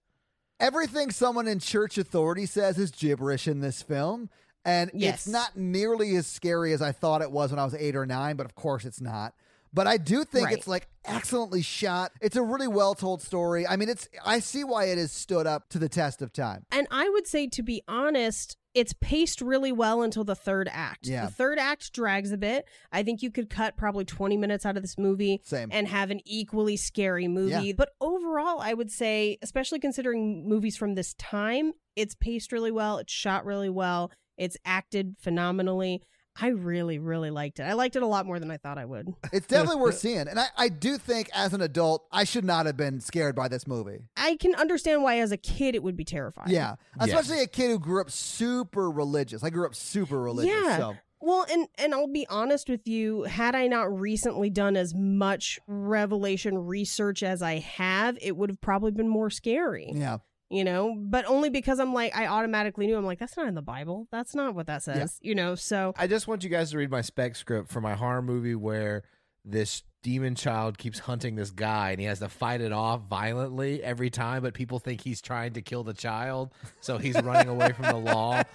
Everything 0.60 1.10
someone 1.10 1.46
in 1.48 1.60
church 1.60 1.96
authority 1.96 2.44
says 2.44 2.76
is 2.78 2.90
gibberish 2.90 3.48
in 3.48 3.60
this 3.60 3.80
film. 3.82 4.28
And 4.64 4.90
Yes. 4.92 5.14
it's 5.14 5.28
not 5.28 5.56
nearly 5.56 6.14
as 6.16 6.26
scary 6.26 6.72
as 6.74 6.82
I 6.82 6.92
thought 6.92 7.22
it 7.22 7.30
was 7.30 7.50
when 7.52 7.58
I 7.60 7.64
was 7.64 7.74
eight 7.74 7.96
or 7.96 8.04
nine, 8.04 8.36
but 8.36 8.44
of 8.44 8.54
course 8.54 8.84
it's 8.84 9.00
not. 9.00 9.32
But 9.78 9.86
I 9.86 9.96
do 9.96 10.24
think 10.24 10.46
Right. 10.46 10.58
it's 10.58 10.66
like 10.66 10.88
excellently 11.04 11.62
shot. 11.62 12.10
It's 12.20 12.34
a 12.34 12.42
really 12.42 12.66
well 12.66 12.96
told 12.96 13.22
story. 13.22 13.64
I 13.64 13.76
mean, 13.76 13.88
it's 13.88 14.08
I 14.24 14.40
see 14.40 14.64
why 14.64 14.86
it 14.86 14.98
has 14.98 15.12
stood 15.12 15.46
up 15.46 15.68
to 15.68 15.78
the 15.78 15.88
test 15.88 16.20
of 16.20 16.32
time. 16.32 16.66
And 16.72 16.88
I 16.90 17.08
would 17.08 17.28
say, 17.28 17.46
to 17.46 17.62
be 17.62 17.82
honest, 17.86 18.56
it's 18.74 18.92
paced 19.00 19.40
really 19.40 19.70
well 19.70 20.02
until 20.02 20.24
the 20.24 20.34
third 20.34 20.68
act. 20.72 21.06
Yeah. 21.06 21.26
The 21.26 21.30
third 21.30 21.60
act 21.60 21.92
drags 21.92 22.32
a 22.32 22.36
bit. 22.36 22.64
I 22.90 23.04
think 23.04 23.22
you 23.22 23.30
could 23.30 23.50
cut 23.50 23.76
probably 23.76 24.04
20 24.04 24.36
minutes 24.36 24.66
out 24.66 24.76
of 24.76 24.82
this 24.82 24.98
movie 24.98 25.42
Same. 25.44 25.68
and 25.70 25.86
have 25.86 26.10
an 26.10 26.22
equally 26.24 26.76
scary 26.76 27.28
movie. 27.28 27.68
Yeah. 27.68 27.72
But 27.76 27.90
overall, 28.00 28.58
I 28.60 28.74
would 28.74 28.90
say, 28.90 29.38
especially 29.42 29.78
considering 29.78 30.48
movies 30.48 30.76
from 30.76 30.96
this 30.96 31.14
time, 31.14 31.72
it's 31.94 32.16
paced 32.16 32.50
really 32.50 32.72
well, 32.72 32.98
it's 32.98 33.12
shot 33.12 33.44
really 33.44 33.70
well, 33.70 34.10
it's 34.36 34.56
acted 34.64 35.14
phenomenally. 35.20 36.02
I 36.40 36.48
really, 36.48 36.98
really 36.98 37.30
liked 37.30 37.58
it. 37.60 37.64
I 37.64 37.72
liked 37.72 37.96
it 37.96 38.02
a 38.02 38.06
lot 38.06 38.26
more 38.26 38.38
than 38.38 38.50
I 38.50 38.56
thought 38.56 38.78
I 38.78 38.84
would. 38.84 39.12
It's 39.32 39.46
definitely 39.46 39.80
worth 39.82 39.98
seeing. 40.06 40.28
And 40.28 40.38
I, 40.38 40.46
I 40.56 40.68
do 40.68 40.96
think 40.98 41.28
as 41.34 41.52
an 41.52 41.60
adult, 41.60 42.06
I 42.12 42.24
should 42.24 42.44
not 42.44 42.66
have 42.66 42.76
been 42.76 43.00
scared 43.00 43.34
by 43.34 43.48
this 43.48 43.66
movie. 43.66 43.98
I 44.16 44.36
can 44.36 44.54
understand 44.54 45.02
why, 45.02 45.18
as 45.18 45.32
a 45.32 45.36
kid, 45.36 45.74
it 45.74 45.82
would 45.82 45.96
be 45.96 46.04
terrifying. 46.04 46.50
Yeah. 46.50 46.76
Especially 46.98 47.40
a 47.42 47.46
kid 47.46 47.70
who 47.70 47.78
grew 47.78 48.00
up 48.00 48.10
super 48.10 48.90
religious. 48.90 49.42
I 49.42 49.50
grew 49.50 49.66
up 49.66 49.74
super 49.74 50.20
religious. 50.20 50.54
Yeah. 50.54 50.76
So 50.78 50.96
Well, 51.20 51.44
and 51.50 51.66
and 51.76 51.92
I'll 51.94 52.06
be 52.06 52.26
honest 52.28 52.68
with 52.68 52.86
you, 52.86 53.24
had 53.24 53.54
I 53.56 53.66
not 53.66 53.92
recently 54.00 54.50
done 54.50 54.76
as 54.76 54.94
much 54.94 55.58
revelation 55.66 56.56
research 56.66 57.22
as 57.22 57.42
I 57.42 57.58
have, 57.58 58.16
it 58.22 58.36
would 58.36 58.50
have 58.50 58.60
probably 58.60 58.92
been 58.92 59.08
more 59.08 59.30
scary. 59.30 59.90
yeah. 59.94 60.18
You 60.50 60.64
know, 60.64 60.94
but 60.98 61.26
only 61.26 61.50
because 61.50 61.78
I'm 61.78 61.92
like 61.92 62.16
I 62.16 62.26
automatically 62.26 62.86
knew 62.86 62.96
I'm 62.96 63.04
like 63.04 63.18
that's 63.18 63.36
not 63.36 63.48
in 63.48 63.54
the 63.54 63.62
Bible. 63.62 64.08
That's 64.10 64.34
not 64.34 64.54
what 64.54 64.66
that 64.66 64.82
says. 64.82 65.18
You 65.20 65.34
know, 65.34 65.54
so 65.54 65.92
I 65.96 66.06
just 66.06 66.26
want 66.26 66.42
you 66.42 66.48
guys 66.48 66.70
to 66.70 66.78
read 66.78 66.90
my 66.90 67.02
spec 67.02 67.36
script 67.36 67.70
for 67.70 67.80
my 67.82 67.94
horror 67.94 68.22
movie 68.22 68.54
where 68.54 69.02
this 69.44 69.82
demon 70.02 70.34
child 70.34 70.78
keeps 70.78 71.00
hunting 71.00 71.34
this 71.36 71.50
guy 71.50 71.90
and 71.90 72.00
he 72.00 72.06
has 72.06 72.20
to 72.20 72.28
fight 72.28 72.60
it 72.60 72.72
off 72.72 73.02
violently 73.08 73.82
every 73.82 74.08
time, 74.10 74.42
but 74.42 74.54
people 74.54 74.78
think 74.78 75.02
he's 75.02 75.20
trying 75.20 75.52
to 75.52 75.60
kill 75.60 75.82
the 75.84 75.92
child, 75.94 76.50
so 76.80 76.96
he's 76.98 77.20
running 77.22 77.48
away 77.48 77.72
from 77.72 77.86
the 77.86 77.96
law. 77.96 78.42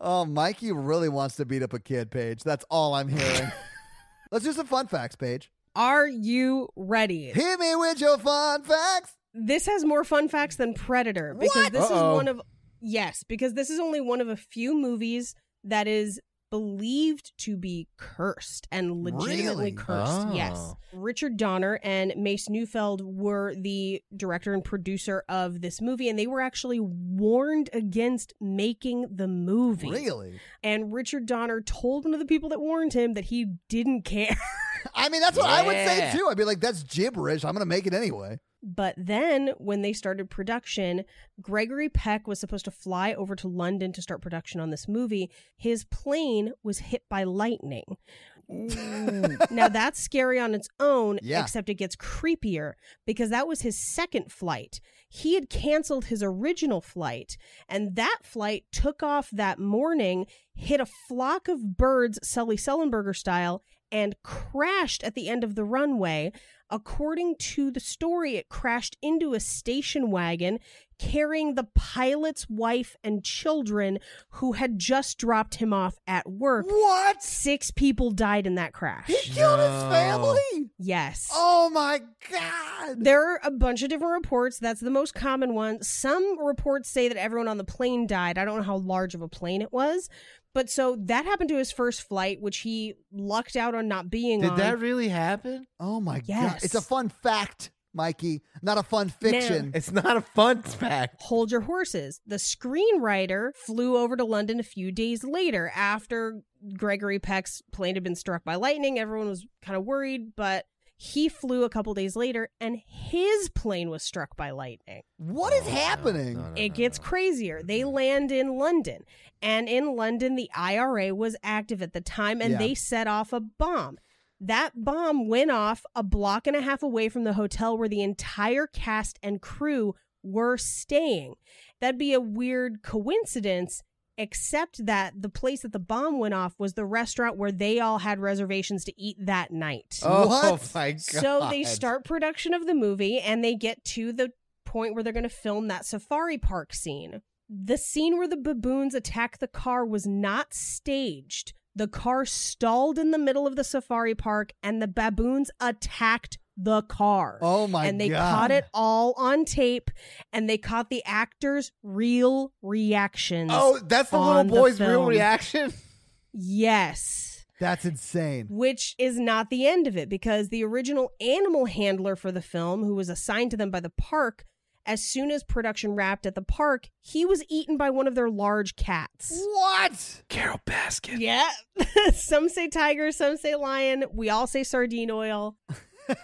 Oh, 0.00 0.24
Mikey 0.24 0.70
really 0.72 1.08
wants 1.08 1.36
to 1.36 1.44
beat 1.44 1.62
up 1.62 1.72
a 1.72 1.78
kid, 1.80 2.10
Paige. 2.10 2.42
That's 2.44 2.64
all 2.70 2.94
I'm 2.94 3.08
hearing. 3.08 3.50
Let's 4.30 4.44
do 4.44 4.52
some 4.52 4.66
fun 4.66 4.86
facts, 4.86 5.16
Paige. 5.16 5.50
are 5.74 6.06
you 6.06 6.68
ready? 6.76 7.26
Hit 7.32 7.58
me 7.60 7.74
with 7.74 8.00
your 8.00 8.16
fun 8.18 8.62
facts. 8.62 9.14
This 9.40 9.66
has 9.66 9.84
more 9.84 10.04
fun 10.04 10.28
facts 10.28 10.56
than 10.56 10.74
Predator 10.74 11.34
because 11.38 11.54
What? 11.64 11.72
this 11.72 11.84
Uh-oh. 11.90 12.10
is 12.12 12.16
one 12.16 12.28
of 12.28 12.40
yes, 12.80 13.24
because 13.28 13.54
this 13.54 13.70
is 13.70 13.78
only 13.80 14.00
one 14.00 14.20
of 14.20 14.28
a 14.28 14.36
few 14.36 14.74
movies 14.74 15.34
that 15.64 15.86
is 15.86 16.20
believed 16.50 17.32
to 17.36 17.58
be 17.58 17.86
cursed 17.98 18.66
and 18.72 19.04
legitimately 19.04 19.64
Really? 19.66 19.72
cursed. 19.72 20.28
Oh. 20.28 20.32
Yes. 20.34 20.74
Richard 20.94 21.36
Donner 21.36 21.78
and 21.82 22.14
Mace 22.16 22.48
Neufeld 22.48 23.02
were 23.04 23.54
the 23.54 24.02
director 24.16 24.54
and 24.54 24.64
producer 24.64 25.24
of 25.28 25.60
this 25.60 25.82
movie 25.82 26.08
and 26.08 26.18
they 26.18 26.26
were 26.26 26.40
actually 26.40 26.80
warned 26.80 27.68
against 27.74 28.32
making 28.40 29.04
the 29.14 29.28
movie. 29.28 29.90
Really? 29.90 30.40
And 30.62 30.90
Richard 30.90 31.26
Donner 31.26 31.60
told 31.60 32.04
one 32.06 32.14
of 32.14 32.20
the 32.20 32.24
people 32.26 32.48
that 32.48 32.60
warned 32.60 32.94
him 32.94 33.12
that 33.12 33.26
he 33.26 33.44
didn't 33.68 34.06
care. 34.06 34.34
I 34.94 35.10
mean, 35.10 35.20
that's 35.20 35.36
what 35.36 35.50
I 35.50 35.62
would 35.66 35.76
say 35.76 36.10
too. 36.16 36.28
I'd 36.30 36.38
be 36.38 36.44
like, 36.44 36.60
that's 36.60 36.82
gibberish. 36.82 37.44
I'm 37.44 37.52
going 37.52 37.60
to 37.60 37.66
make 37.66 37.86
it 37.86 37.92
anyway. 37.92 38.38
But 38.62 38.94
then, 38.96 39.52
when 39.58 39.82
they 39.82 39.92
started 39.92 40.30
production, 40.30 41.04
Gregory 41.40 41.88
Peck 41.88 42.26
was 42.26 42.40
supposed 42.40 42.64
to 42.64 42.70
fly 42.72 43.14
over 43.14 43.36
to 43.36 43.46
London 43.48 43.92
to 43.92 44.02
start 44.02 44.20
production 44.20 44.60
on 44.60 44.70
this 44.70 44.88
movie. 44.88 45.30
His 45.56 45.84
plane 45.84 46.52
was 46.62 46.78
hit 46.78 47.02
by 47.08 47.22
lightning. 47.24 47.96
now, 48.48 49.68
that's 49.68 50.00
scary 50.02 50.40
on 50.40 50.54
its 50.54 50.68
own, 50.80 51.18
Yeah. 51.22 51.42
except 51.42 51.68
it 51.68 51.74
gets 51.74 51.94
creepier 51.96 52.72
because 53.06 53.30
that 53.30 53.46
was 53.46 53.60
his 53.60 53.76
second 53.78 54.32
flight. 54.32 54.80
He 55.08 55.34
had 55.34 55.50
canceled 55.50 56.06
his 56.06 56.22
original 56.22 56.80
flight, 56.80 57.36
and 57.68 57.94
that 57.96 58.20
flight 58.24 58.64
took 58.72 59.02
off 59.02 59.30
that 59.30 59.58
morning, 59.58 60.26
hit 60.54 60.80
a 60.80 60.86
flock 60.86 61.48
of 61.48 61.76
birds, 61.76 62.18
Sully 62.22 62.56
Sullenberger 62.56 63.14
style, 63.16 63.62
and 63.92 64.16
crashed 64.22 65.02
at 65.04 65.14
the 65.14 65.28
end 65.28 65.44
of 65.44 65.54
the 65.54 65.64
runway. 65.64 66.32
According 66.70 67.36
to 67.36 67.70
the 67.70 67.80
story, 67.80 68.36
it 68.36 68.48
crashed 68.48 68.96
into 69.02 69.34
a 69.34 69.40
station 69.40 70.10
wagon 70.10 70.58
carrying 70.98 71.54
the 71.54 71.64
pilot's 71.74 72.48
wife 72.48 72.96
and 73.04 73.24
children 73.24 73.98
who 74.30 74.52
had 74.52 74.78
just 74.78 75.18
dropped 75.18 75.56
him 75.56 75.72
off 75.72 75.98
at 76.06 76.28
work. 76.28 76.66
What? 76.66 77.22
Six 77.22 77.70
people 77.70 78.10
died 78.10 78.46
in 78.46 78.56
that 78.56 78.72
crash. 78.72 79.06
He 79.06 79.16
killed 79.30 79.60
his 79.60 79.82
family? 79.84 80.70
Yes. 80.78 81.30
Oh 81.32 81.70
my 81.70 82.00
God. 82.30 82.96
There 82.98 83.32
are 83.32 83.40
a 83.44 83.50
bunch 83.50 83.82
of 83.82 83.88
different 83.90 84.14
reports. 84.14 84.58
That's 84.58 84.80
the 84.80 84.90
most 84.90 85.14
common 85.14 85.54
one. 85.54 85.82
Some 85.82 86.44
reports 86.44 86.88
say 86.88 87.08
that 87.08 87.16
everyone 87.16 87.48
on 87.48 87.58
the 87.58 87.64
plane 87.64 88.06
died. 88.06 88.38
I 88.38 88.44
don't 88.44 88.56
know 88.58 88.62
how 88.62 88.78
large 88.78 89.14
of 89.14 89.22
a 89.22 89.28
plane 89.28 89.62
it 89.62 89.72
was. 89.72 90.08
But 90.54 90.70
so 90.70 90.96
that 91.00 91.24
happened 91.24 91.50
to 91.50 91.56
his 91.56 91.70
first 91.70 92.02
flight, 92.02 92.40
which 92.40 92.58
he 92.58 92.94
lucked 93.12 93.56
out 93.56 93.74
on 93.74 93.86
not 93.88 94.10
being 94.10 94.40
Did 94.40 94.50
on. 94.50 94.58
that 94.58 94.78
really 94.78 95.08
happen? 95.08 95.66
Oh 95.78 96.00
my 96.00 96.18
God. 96.18 96.24
Yes. 96.28 96.64
It's 96.64 96.74
a 96.74 96.80
fun 96.80 97.10
fact, 97.10 97.70
Mikey, 97.94 98.42
not 98.62 98.78
a 98.78 98.82
fun 98.82 99.08
fiction. 99.08 99.72
It's 99.74 99.92
not 99.92 100.16
a 100.16 100.20
fun 100.20 100.62
fact. 100.62 101.22
Hold 101.22 101.50
your 101.50 101.60
horses. 101.60 102.20
The 102.26 102.36
screenwriter 102.36 103.50
flew 103.66 103.96
over 103.96 104.16
to 104.16 104.24
London 104.24 104.58
a 104.58 104.64
few 104.64 104.90
days 104.90 105.22
later 105.22 105.70
after 105.74 106.40
Gregory 106.76 107.18
Peck's 107.18 107.62
plane 107.72 107.94
had 107.94 108.04
been 108.04 108.16
struck 108.16 108.44
by 108.44 108.56
lightning. 108.56 108.98
Everyone 108.98 109.28
was 109.28 109.46
kind 109.62 109.76
of 109.76 109.84
worried, 109.84 110.34
but 110.36 110.64
he 111.00 111.28
flew 111.28 111.62
a 111.62 111.68
couple 111.70 111.94
days 111.94 112.16
later 112.16 112.50
and 112.60 112.76
his 112.84 113.48
plane 113.50 113.88
was 113.88 114.02
struck 114.02 114.36
by 114.36 114.50
lightning. 114.50 115.02
what 115.16 115.52
is 115.52 115.62
Oh, 115.66 115.70
no, 115.70 115.76
happening? 115.76 116.34
no, 116.34 116.48
no, 116.50 116.52
It 116.56 116.74
gets 116.74 116.98
crazier. 116.98 117.62
They 117.62 117.80
mm-hmm. 117.80 117.94
land 117.94 118.32
in 118.32 118.58
London, 118.58 119.04
and 119.40 119.68
in 119.68 119.94
London, 119.94 120.34
the 120.34 120.50
IRA 120.56 121.14
was 121.14 121.36
active 121.42 121.80
at 121.82 121.92
the 121.92 122.00
time, 122.00 122.42
and 122.42 122.52
Yeah. 122.52 122.58
they 122.58 122.74
set 122.74 123.06
off 123.06 123.32
a 123.32 123.38
bomb. 123.40 123.98
That 124.40 124.84
bomb 124.84 125.28
went 125.28 125.50
off 125.52 125.84
a 125.94 126.02
block 126.02 126.46
and 126.48 126.56
a 126.56 126.60
half 126.62 126.82
away 126.82 127.08
from 127.08 127.24
the 127.24 127.32
hotel 127.34 127.78
where 127.78 127.88
the 127.88 128.02
entire 128.02 128.66
cast 128.66 129.18
and 129.22 129.40
crew 129.40 129.94
were 130.24 130.56
staying. 130.56 131.34
That'd 131.80 131.98
be 131.98 132.12
a 132.12 132.20
weird 132.20 132.82
coincidence, 132.82 133.82
except 134.18 134.84
that 134.84 135.22
the 135.22 135.28
place 135.30 135.62
that 135.62 135.72
the 135.72 135.78
bomb 135.78 136.18
went 136.18 136.34
off 136.34 136.54
was 136.58 136.74
the 136.74 136.84
restaurant 136.84 137.36
where 137.38 137.52
they 137.52 137.80
all 137.80 138.00
had 138.00 138.18
reservations 138.18 138.84
to 138.84 139.00
eat 139.00 139.16
that 139.18 139.50
night. 139.52 140.00
Oh, 140.02 140.24
oh 140.24 140.50
What? 140.52 140.70
my 140.74 140.92
god! 140.92 141.00
So 141.00 141.46
they 141.50 141.62
start 141.64 142.04
production 142.04 142.52
of 142.52 142.66
the 142.66 142.74
movie 142.74 143.18
and 143.20 143.42
they 143.42 143.54
get 143.54 143.84
to 143.86 144.12
the 144.12 144.32
point 144.66 144.94
where 144.94 145.02
they're 145.02 145.12
going 145.14 145.22
to 145.22 145.28
film 145.30 145.68
that 145.68 145.86
safari 145.86 146.36
park 146.36 146.74
scene. 146.74 147.22
The 147.48 147.78
scene 147.78 148.18
where 148.18 148.28
the 148.28 148.36
baboons 148.36 148.94
attack 148.94 149.38
the 149.38 149.46
car 149.48 149.86
was 149.86 150.06
not 150.06 150.52
staged. 150.52 151.54
The 151.74 151.88
car 151.88 152.26
stalled 152.26 152.98
in 152.98 153.12
the 153.12 153.18
middle 153.18 153.46
of 153.46 153.56
the 153.56 153.64
safari 153.64 154.14
park 154.14 154.52
and 154.62 154.82
the 154.82 154.88
baboons 154.88 155.50
attacked 155.60 156.36
the 156.60 156.82
car. 156.82 157.38
Oh 157.40 157.68
my 157.68 157.84
god. 157.84 157.88
and 157.88 158.00
they 158.00 158.08
God. 158.08 158.34
caught 158.34 158.50
it 158.50 158.64
all 158.74 159.14
on 159.16 159.44
tape 159.44 159.90
and 160.32 160.50
they 160.50 160.58
caught 160.58 160.90
the 160.90 161.02
actors' 161.06 161.72
real 161.82 162.52
reactions. 162.62 163.50
Oh, 163.54 163.78
that's 163.86 164.10
the 164.10 164.16
on 164.16 164.48
little 164.48 164.54
the 164.56 164.60
boy's 164.60 164.80
real 164.80 165.04
reaction. 165.04 165.72
yes. 166.32 167.44
That's 167.60 167.84
insane. 167.84 168.46
which 168.48 168.94
is 168.98 169.18
not 169.18 169.50
the 169.50 169.66
end 169.66 169.88
of 169.88 169.96
it 169.96 170.08
because 170.08 170.48
the 170.48 170.62
original 170.62 171.10
animal 171.20 171.66
handler 171.66 172.14
for 172.14 172.30
the 172.30 172.42
film, 172.42 172.84
who 172.84 172.94
was 172.94 173.08
assigned 173.08 173.50
to 173.50 173.56
them 173.56 173.72
by 173.72 173.80
the 173.80 173.90
park, 173.90 174.44
as 174.86 175.02
soon 175.02 175.30
as 175.30 175.44
production 175.44 175.94
wrapped 175.94 176.24
at 176.24 176.34
the 176.34 176.42
park, 176.42 176.88
he 177.00 177.26
was 177.26 177.44
eaten 177.50 177.76
by 177.76 177.90
one 177.90 178.06
of 178.06 178.14
their 178.14 178.30
large 178.30 178.74
cats. 178.74 179.30
What? 179.52 180.22
Carole 180.28 180.60
Baskin. 180.66 181.18
Yeah. 181.18 181.48
some 182.14 182.48
say 182.48 182.68
tiger, 182.68 183.12
some 183.12 183.36
say 183.36 183.54
lion. 183.54 184.04
We 184.12 184.30
all 184.30 184.46
say 184.46 184.64
sardine 184.64 185.10
oil. 185.10 185.56
He 186.08 186.14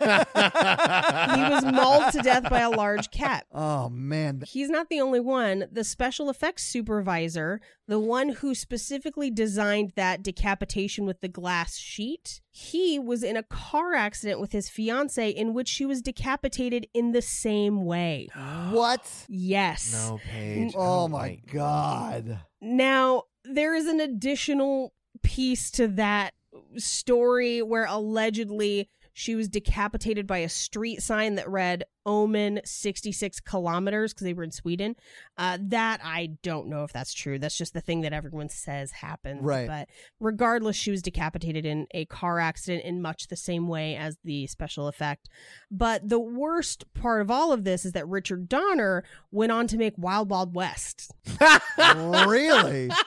was 1.50 1.64
mauled 1.64 2.12
to 2.12 2.20
death 2.22 2.48
by 2.48 2.60
a 2.60 2.70
large 2.70 3.10
cat. 3.10 3.46
Oh 3.56 3.88
man. 3.88 4.42
He's 4.46 4.68
not 4.68 4.88
the 4.88 5.00
only 5.00 5.20
one. 5.20 5.66
The 5.70 5.84
special 5.84 6.28
effects 6.28 6.64
supervisor, 6.64 7.60
the 7.86 7.98
one 7.98 8.30
who 8.30 8.54
specifically 8.54 9.30
designed 9.30 9.92
that 9.96 10.22
decapitation 10.22 11.06
with 11.06 11.20
the 11.20 11.28
glass 11.28 11.76
sheet, 11.76 12.40
he 12.50 12.98
was 12.98 13.22
in 13.22 13.36
a 13.36 13.42
car 13.42 13.94
accident 13.94 14.40
with 14.40 14.52
his 14.52 14.68
fiance 14.68 15.28
in 15.30 15.54
which 15.54 15.68
she 15.68 15.86
was 15.86 16.02
decapitated 16.02 16.86
in 16.94 17.12
the 17.12 17.22
same 17.22 17.84
way. 17.84 18.28
What? 18.70 19.08
Yes. 19.28 19.92
No, 19.92 20.18
Paige. 20.30 20.74
Oh, 20.76 21.04
oh 21.04 21.08
my 21.08 21.38
God. 21.52 22.40
Now, 22.60 23.24
there 23.44 23.74
is 23.74 23.86
an 23.86 24.00
additional 24.00 24.92
piece 25.22 25.70
to 25.72 25.86
that 25.88 26.34
story 26.76 27.62
where 27.62 27.86
allegedly 27.86 28.88
she 29.14 29.36
was 29.36 29.48
decapitated 29.48 30.26
by 30.26 30.38
a 30.38 30.48
street 30.48 31.00
sign 31.00 31.36
that 31.36 31.48
read 31.48 31.84
Omen 32.04 32.60
66 32.64 33.40
kilometers 33.40 34.12
because 34.12 34.24
they 34.24 34.34
were 34.34 34.42
in 34.42 34.50
Sweden. 34.50 34.96
Uh, 35.38 35.56
that 35.60 36.00
I 36.02 36.30
don't 36.42 36.66
know 36.66 36.82
if 36.82 36.92
that's 36.92 37.14
true. 37.14 37.38
That's 37.38 37.56
just 37.56 37.74
the 37.74 37.80
thing 37.80 38.00
that 38.02 38.12
everyone 38.12 38.48
says 38.48 38.90
happens. 38.90 39.40
Right. 39.40 39.68
But 39.68 39.88
regardless, 40.18 40.74
she 40.74 40.90
was 40.90 41.00
decapitated 41.00 41.64
in 41.64 41.86
a 41.92 42.06
car 42.06 42.40
accident 42.40 42.84
in 42.84 43.00
much 43.00 43.28
the 43.28 43.36
same 43.36 43.68
way 43.68 43.94
as 43.94 44.18
the 44.24 44.48
special 44.48 44.88
effect. 44.88 45.28
But 45.70 46.08
the 46.08 46.20
worst 46.20 46.92
part 46.92 47.22
of 47.22 47.30
all 47.30 47.52
of 47.52 47.62
this 47.62 47.84
is 47.84 47.92
that 47.92 48.08
Richard 48.08 48.48
Donner 48.48 49.04
went 49.30 49.52
on 49.52 49.68
to 49.68 49.78
make 49.78 49.94
Wild 49.96 50.28
Wild 50.28 50.54
West. 50.54 51.12
really? 52.26 52.90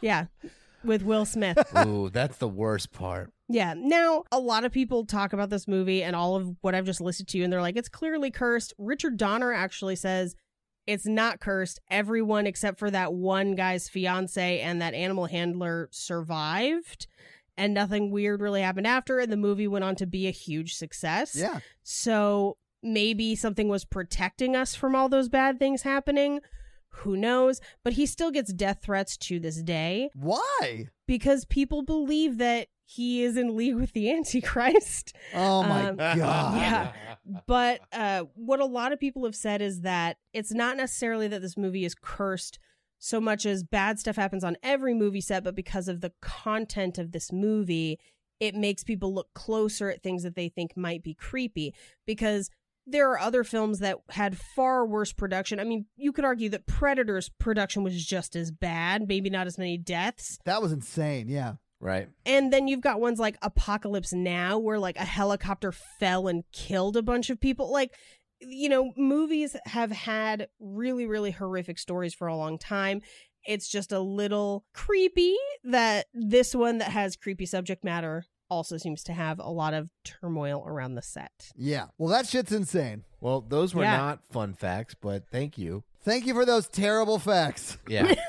Yeah. 0.00 0.26
With 0.84 1.02
Will 1.02 1.24
Smith. 1.24 1.58
Ooh, 1.86 2.10
that's 2.10 2.36
the 2.38 2.48
worst 2.48 2.92
part. 2.92 3.32
Yeah. 3.48 3.74
Now, 3.76 4.24
a 4.32 4.38
lot 4.38 4.64
of 4.64 4.72
people 4.72 5.04
talk 5.04 5.32
about 5.32 5.50
this 5.50 5.68
movie 5.68 6.02
and 6.02 6.16
all 6.16 6.36
of 6.36 6.56
what 6.60 6.74
I've 6.74 6.86
just 6.86 7.00
listed 7.00 7.28
to 7.28 7.38
you, 7.38 7.44
and 7.44 7.52
they're 7.52 7.60
like, 7.60 7.76
it's 7.76 7.88
clearly 7.88 8.30
cursed. 8.30 8.74
Richard 8.78 9.16
Donner 9.16 9.52
actually 9.52 9.96
says 9.96 10.36
it's 10.86 11.06
not 11.06 11.40
cursed. 11.40 11.80
Everyone 11.90 12.46
except 12.46 12.78
for 12.78 12.90
that 12.90 13.12
one 13.12 13.54
guy's 13.54 13.88
fiance 13.88 14.60
and 14.60 14.80
that 14.82 14.94
animal 14.94 15.26
handler 15.26 15.88
survived, 15.92 17.06
and 17.56 17.72
nothing 17.72 18.10
weird 18.10 18.40
really 18.40 18.62
happened 18.62 18.86
after. 18.86 19.18
And 19.18 19.32
the 19.32 19.36
movie 19.36 19.68
went 19.68 19.84
on 19.84 19.96
to 19.96 20.06
be 20.06 20.26
a 20.26 20.32
huge 20.32 20.74
success. 20.74 21.36
Yeah. 21.36 21.60
So 21.82 22.56
maybe 22.82 23.34
something 23.34 23.68
was 23.68 23.84
protecting 23.84 24.54
us 24.54 24.74
from 24.74 24.94
all 24.94 25.08
those 25.08 25.28
bad 25.28 25.58
things 25.58 25.82
happening. 25.82 26.40
Who 26.98 27.16
knows? 27.16 27.60
But 27.82 27.94
he 27.94 28.06
still 28.06 28.30
gets 28.30 28.52
death 28.52 28.80
threats 28.82 29.16
to 29.18 29.38
this 29.40 29.62
day 29.62 30.10
Why? 30.14 30.88
because 31.06 31.44
people 31.44 31.82
believe 31.82 32.38
that 32.38 32.68
he 32.86 33.22
is 33.24 33.36
in 33.36 33.56
league 33.56 33.74
with 33.76 33.92
the 33.92 34.10
Antichrist. 34.16 35.14
Oh 35.34 35.62
my 35.62 35.88
Um, 35.88 35.96
god. 35.96 36.56
Yeah. 36.56 36.92
But 37.46 37.80
uh, 37.90 38.24
what 38.34 38.60
a 38.60 38.66
lot 38.66 38.92
of 38.92 39.00
people 39.00 39.24
have 39.24 39.34
said 39.34 39.62
is 39.62 39.80
that 39.80 40.18
it's 40.34 40.52
not 40.52 40.76
necessarily 40.76 41.26
that 41.28 41.40
this 41.40 41.56
movie 41.56 41.86
is 41.86 41.94
cursed 41.94 42.58
so 42.98 43.18
much 43.18 43.46
as 43.46 43.64
bad 43.64 43.98
stuff 43.98 44.16
happens 44.16 44.44
on 44.44 44.56
every 44.62 44.92
movie 44.92 45.22
set, 45.22 45.42
but 45.42 45.54
because 45.54 45.88
of 45.88 46.02
the 46.02 46.12
content 46.20 46.98
of 46.98 47.12
this 47.12 47.32
movie, 47.32 47.98
it 48.40 48.54
makes 48.54 48.84
people 48.84 49.12
look 49.14 49.32
closer 49.34 49.88
at 49.90 50.02
things 50.02 50.22
that 50.22 50.36
they 50.36 50.48
think 50.50 50.76
might 50.76 51.02
be 51.02 51.14
creepy. 51.14 51.74
Because 52.06 52.50
there 52.86 53.10
are 53.10 53.18
other 53.18 53.44
films 53.44 53.78
that 53.78 53.98
had 54.10 54.36
far 54.36 54.86
worse 54.86 55.12
production. 55.12 55.58
I 55.58 55.64
mean, 55.64 55.86
you 55.96 56.12
could 56.12 56.24
argue 56.24 56.48
that 56.50 56.66
Predator's 56.66 57.28
production 57.28 57.82
was 57.82 58.04
just 58.04 58.36
as 58.36 58.50
bad, 58.50 59.08
maybe 59.08 59.30
not 59.30 59.46
as 59.46 59.58
many 59.58 59.78
deaths. 59.78 60.38
That 60.44 60.62
was 60.62 60.72
insane. 60.72 61.28
Yeah. 61.28 61.54
Right. 61.80 62.08
And 62.24 62.52
then 62.52 62.66
you've 62.66 62.80
got 62.80 63.00
ones 63.00 63.18
like 63.18 63.36
Apocalypse 63.42 64.12
Now, 64.12 64.58
where 64.58 64.78
like 64.78 64.96
a 64.96 65.04
helicopter 65.04 65.72
fell 66.00 66.28
and 66.28 66.44
killed 66.52 66.96
a 66.96 67.02
bunch 67.02 67.30
of 67.30 67.40
people. 67.40 67.70
Like, 67.70 67.92
you 68.40 68.68
know, 68.68 68.92
movies 68.96 69.56
have 69.66 69.90
had 69.90 70.48
really, 70.58 71.06
really 71.06 71.30
horrific 71.30 71.78
stories 71.78 72.14
for 72.14 72.26
a 72.26 72.36
long 72.36 72.58
time. 72.58 73.02
It's 73.46 73.68
just 73.68 73.92
a 73.92 74.00
little 74.00 74.64
creepy 74.72 75.36
that 75.64 76.06
this 76.14 76.54
one 76.54 76.78
that 76.78 76.90
has 76.90 77.16
creepy 77.16 77.44
subject 77.44 77.84
matter 77.84 78.24
also 78.50 78.76
seems 78.76 79.02
to 79.04 79.12
have 79.12 79.38
a 79.38 79.50
lot 79.50 79.74
of 79.74 79.90
turmoil 80.04 80.64
around 80.66 80.94
the 80.94 81.02
set. 81.02 81.50
Yeah. 81.56 81.86
Well, 81.98 82.08
that 82.10 82.26
shit's 82.28 82.52
insane. 82.52 83.04
Well, 83.20 83.40
those 83.40 83.74
were 83.74 83.82
Yeah. 83.82 83.96
not 83.96 84.24
fun 84.30 84.54
facts, 84.54 84.94
but 85.00 85.24
thank 85.30 85.56
you. 85.58 85.82
Thank 86.02 86.26
you 86.26 86.34
for 86.34 86.44
those 86.44 86.68
terrible 86.68 87.18
facts. 87.18 87.78
Yeah. 87.88 88.14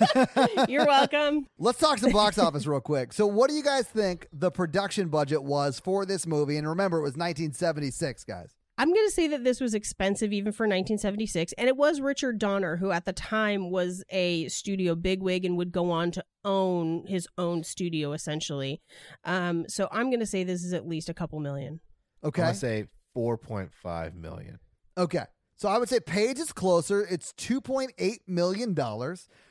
You're 0.68 0.86
welcome. 0.86 1.46
Let's 1.58 1.78
talk 1.78 1.98
some 1.98 2.12
box 2.12 2.38
office 2.38 2.66
real 2.66 2.80
quick. 2.80 3.12
So, 3.12 3.26
what 3.26 3.48
do 3.50 3.54
you 3.56 3.62
guys 3.62 3.86
think 3.86 4.26
the 4.32 4.50
production 4.50 5.08
budget 5.08 5.42
was 5.44 5.78
for 5.78 6.04
this 6.04 6.26
movie? 6.26 6.56
And 6.56 6.68
remember, 6.68 6.98
it 6.98 7.02
was 7.02 7.12
1976, 7.12 8.24
guys. 8.24 8.54
I'm 8.78 8.88
going 8.92 9.06
to 9.06 9.12
say 9.12 9.28
that 9.28 9.44
this 9.44 9.60
was 9.60 9.74
expensive 9.74 10.32
even 10.32 10.52
for 10.52 10.64
1976. 10.64 11.52
And 11.58 11.68
it 11.68 11.76
was 11.76 12.00
Richard 12.00 12.38
Donner, 12.38 12.76
who 12.76 12.90
at 12.90 13.04
the 13.04 13.12
time 13.12 13.70
was 13.70 14.02
a 14.10 14.48
studio 14.48 14.94
bigwig 14.94 15.44
and 15.44 15.56
would 15.56 15.72
go 15.72 15.90
on 15.90 16.10
to 16.12 16.24
own 16.44 17.04
his 17.06 17.28
own 17.36 17.64
studio 17.64 18.12
essentially. 18.12 18.80
Um, 19.24 19.68
so 19.68 19.88
I'm 19.92 20.10
going 20.10 20.20
to 20.20 20.26
say 20.26 20.42
this 20.42 20.64
is 20.64 20.72
at 20.72 20.86
least 20.88 21.08
a 21.08 21.14
couple 21.14 21.38
million. 21.40 21.80
Okay. 22.24 22.42
gonna 22.42 22.54
say 22.54 22.86
4.5 23.16 24.14
million. 24.14 24.58
Okay. 24.96 25.24
So 25.56 25.68
I 25.68 25.78
would 25.78 25.88
say 25.88 26.00
Paige 26.00 26.38
is 26.38 26.52
closer. 26.52 27.06
It's 27.08 27.32
$2.8 27.34 28.18
million, 28.26 28.76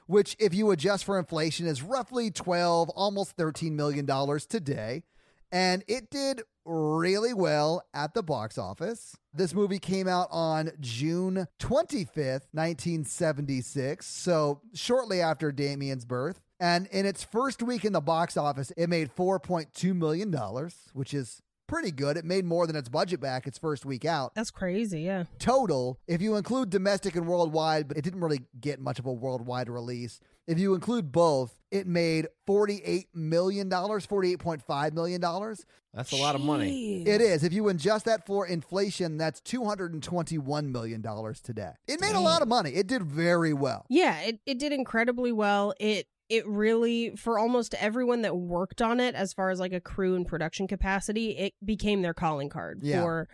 which, 0.08 0.36
if 0.40 0.54
you 0.54 0.72
adjust 0.72 1.06
for 1.06 1.18
inflation, 1.18 1.68
is 1.68 1.82
roughly 1.82 2.32
12, 2.32 2.90
almost 2.90 3.38
$13 3.38 3.72
million 3.72 4.06
today. 4.50 5.04
And 5.52 5.84
it 5.88 6.10
did 6.10 6.42
really 6.66 7.34
well 7.34 7.84
at 7.94 8.14
the 8.14 8.24
box 8.24 8.58
office. 8.58 9.16
This 9.34 9.54
movie 9.54 9.80
came 9.80 10.08
out 10.08 10.28
on 10.32 10.72
June 10.80 11.48
25th, 11.60 12.48
1976. 12.54 14.06
So 14.06 14.62
shortly 14.74 15.22
after 15.22 15.52
Damien's 15.52 16.06
birth. 16.06 16.40
And 16.60 16.88
in 16.88 17.06
its 17.06 17.24
first 17.24 17.64
week 17.64 17.86
in 17.86 17.94
the 17.94 18.02
box 18.02 18.38
office, 18.38 18.72
it 18.78 18.88
made 18.88 19.16
$4.2 19.16 19.96
million, 19.96 20.32
which 20.94 21.14
is 21.14 21.42
pretty 21.72 21.92
good. 21.92 22.18
It 22.18 22.26
made 22.26 22.44
more 22.44 22.68
than 22.68 22.76
its 22.76 22.90
budget 22.90 23.22
back 23.22 23.48
its 23.48 23.58
first 23.58 23.86
week 23.86 24.04
out 24.04 24.36
That's 24.36 24.52
crazy. 24.52 25.04
Yeah. 25.04 25.24
total, 25.40 25.98
if 26.06 26.22
you 26.22 26.36
include 26.36 26.70
domestic 26.70 27.16
and 27.16 27.26
worldwide, 27.26 27.88
but 27.88 27.96
it 27.96 28.04
didn't 28.04 28.20
really 28.20 28.42
get 28.60 28.82
much 28.82 29.00
of 29.00 29.06
a 29.06 29.14
worldwide 29.14 29.70
release. 29.70 30.20
If 30.48 30.60
you 30.60 30.74
include 30.74 31.14
both, 31.14 31.58
it 31.72 31.88
made 31.88 32.28
$48 32.46 33.06
million, 33.14 33.70
$48.5 33.70 34.94
million. 34.94 35.22
That's 35.94 36.12
a 36.12 36.18
lot 36.18 36.36
of 36.36 36.42
money. 36.42 37.04
Jeez. 37.06 37.08
It 37.08 37.22
is. 37.22 37.44
If 37.44 37.54
you 37.54 37.70
adjust 37.70 38.06
that 38.06 38.26
for 38.26 38.46
inflation, 38.48 39.18
that's 39.18 39.40
$221 39.42 40.72
million 40.72 41.02
today. 41.44 41.72
It 41.88 42.02
made 42.02 42.16
a 42.16 42.20
lot 42.20 42.42
of 42.42 42.50
money. 42.50 42.72
It 42.72 42.88
did 42.88 43.04
very 43.04 43.54
well. 43.54 43.86
Yeah, 43.90 44.20
it, 44.20 44.40
it 44.46 44.60
did 44.60 44.74
incredibly 44.74 45.32
well. 45.32 45.74
It 45.80 46.08
it 46.32 46.48
really 46.48 47.16
for 47.18 47.38
almost 47.38 47.74
everyone 47.76 48.22
that 48.22 48.36
worked 48.38 48.82
on 48.82 49.00
it 49.00 49.14
as 49.16 49.34
far 49.34 49.50
as 49.50 49.60
like 49.60 49.74
a 49.74 49.82
crew 49.82 50.16
and 50.16 50.26
production 50.26 50.68
capacity, 50.68 51.32
it 51.38 51.54
became 51.64 52.02
their 52.02 52.14
calling 52.14 52.48
card 52.50 52.80
Yeah. 52.82 53.02
for 53.02 53.28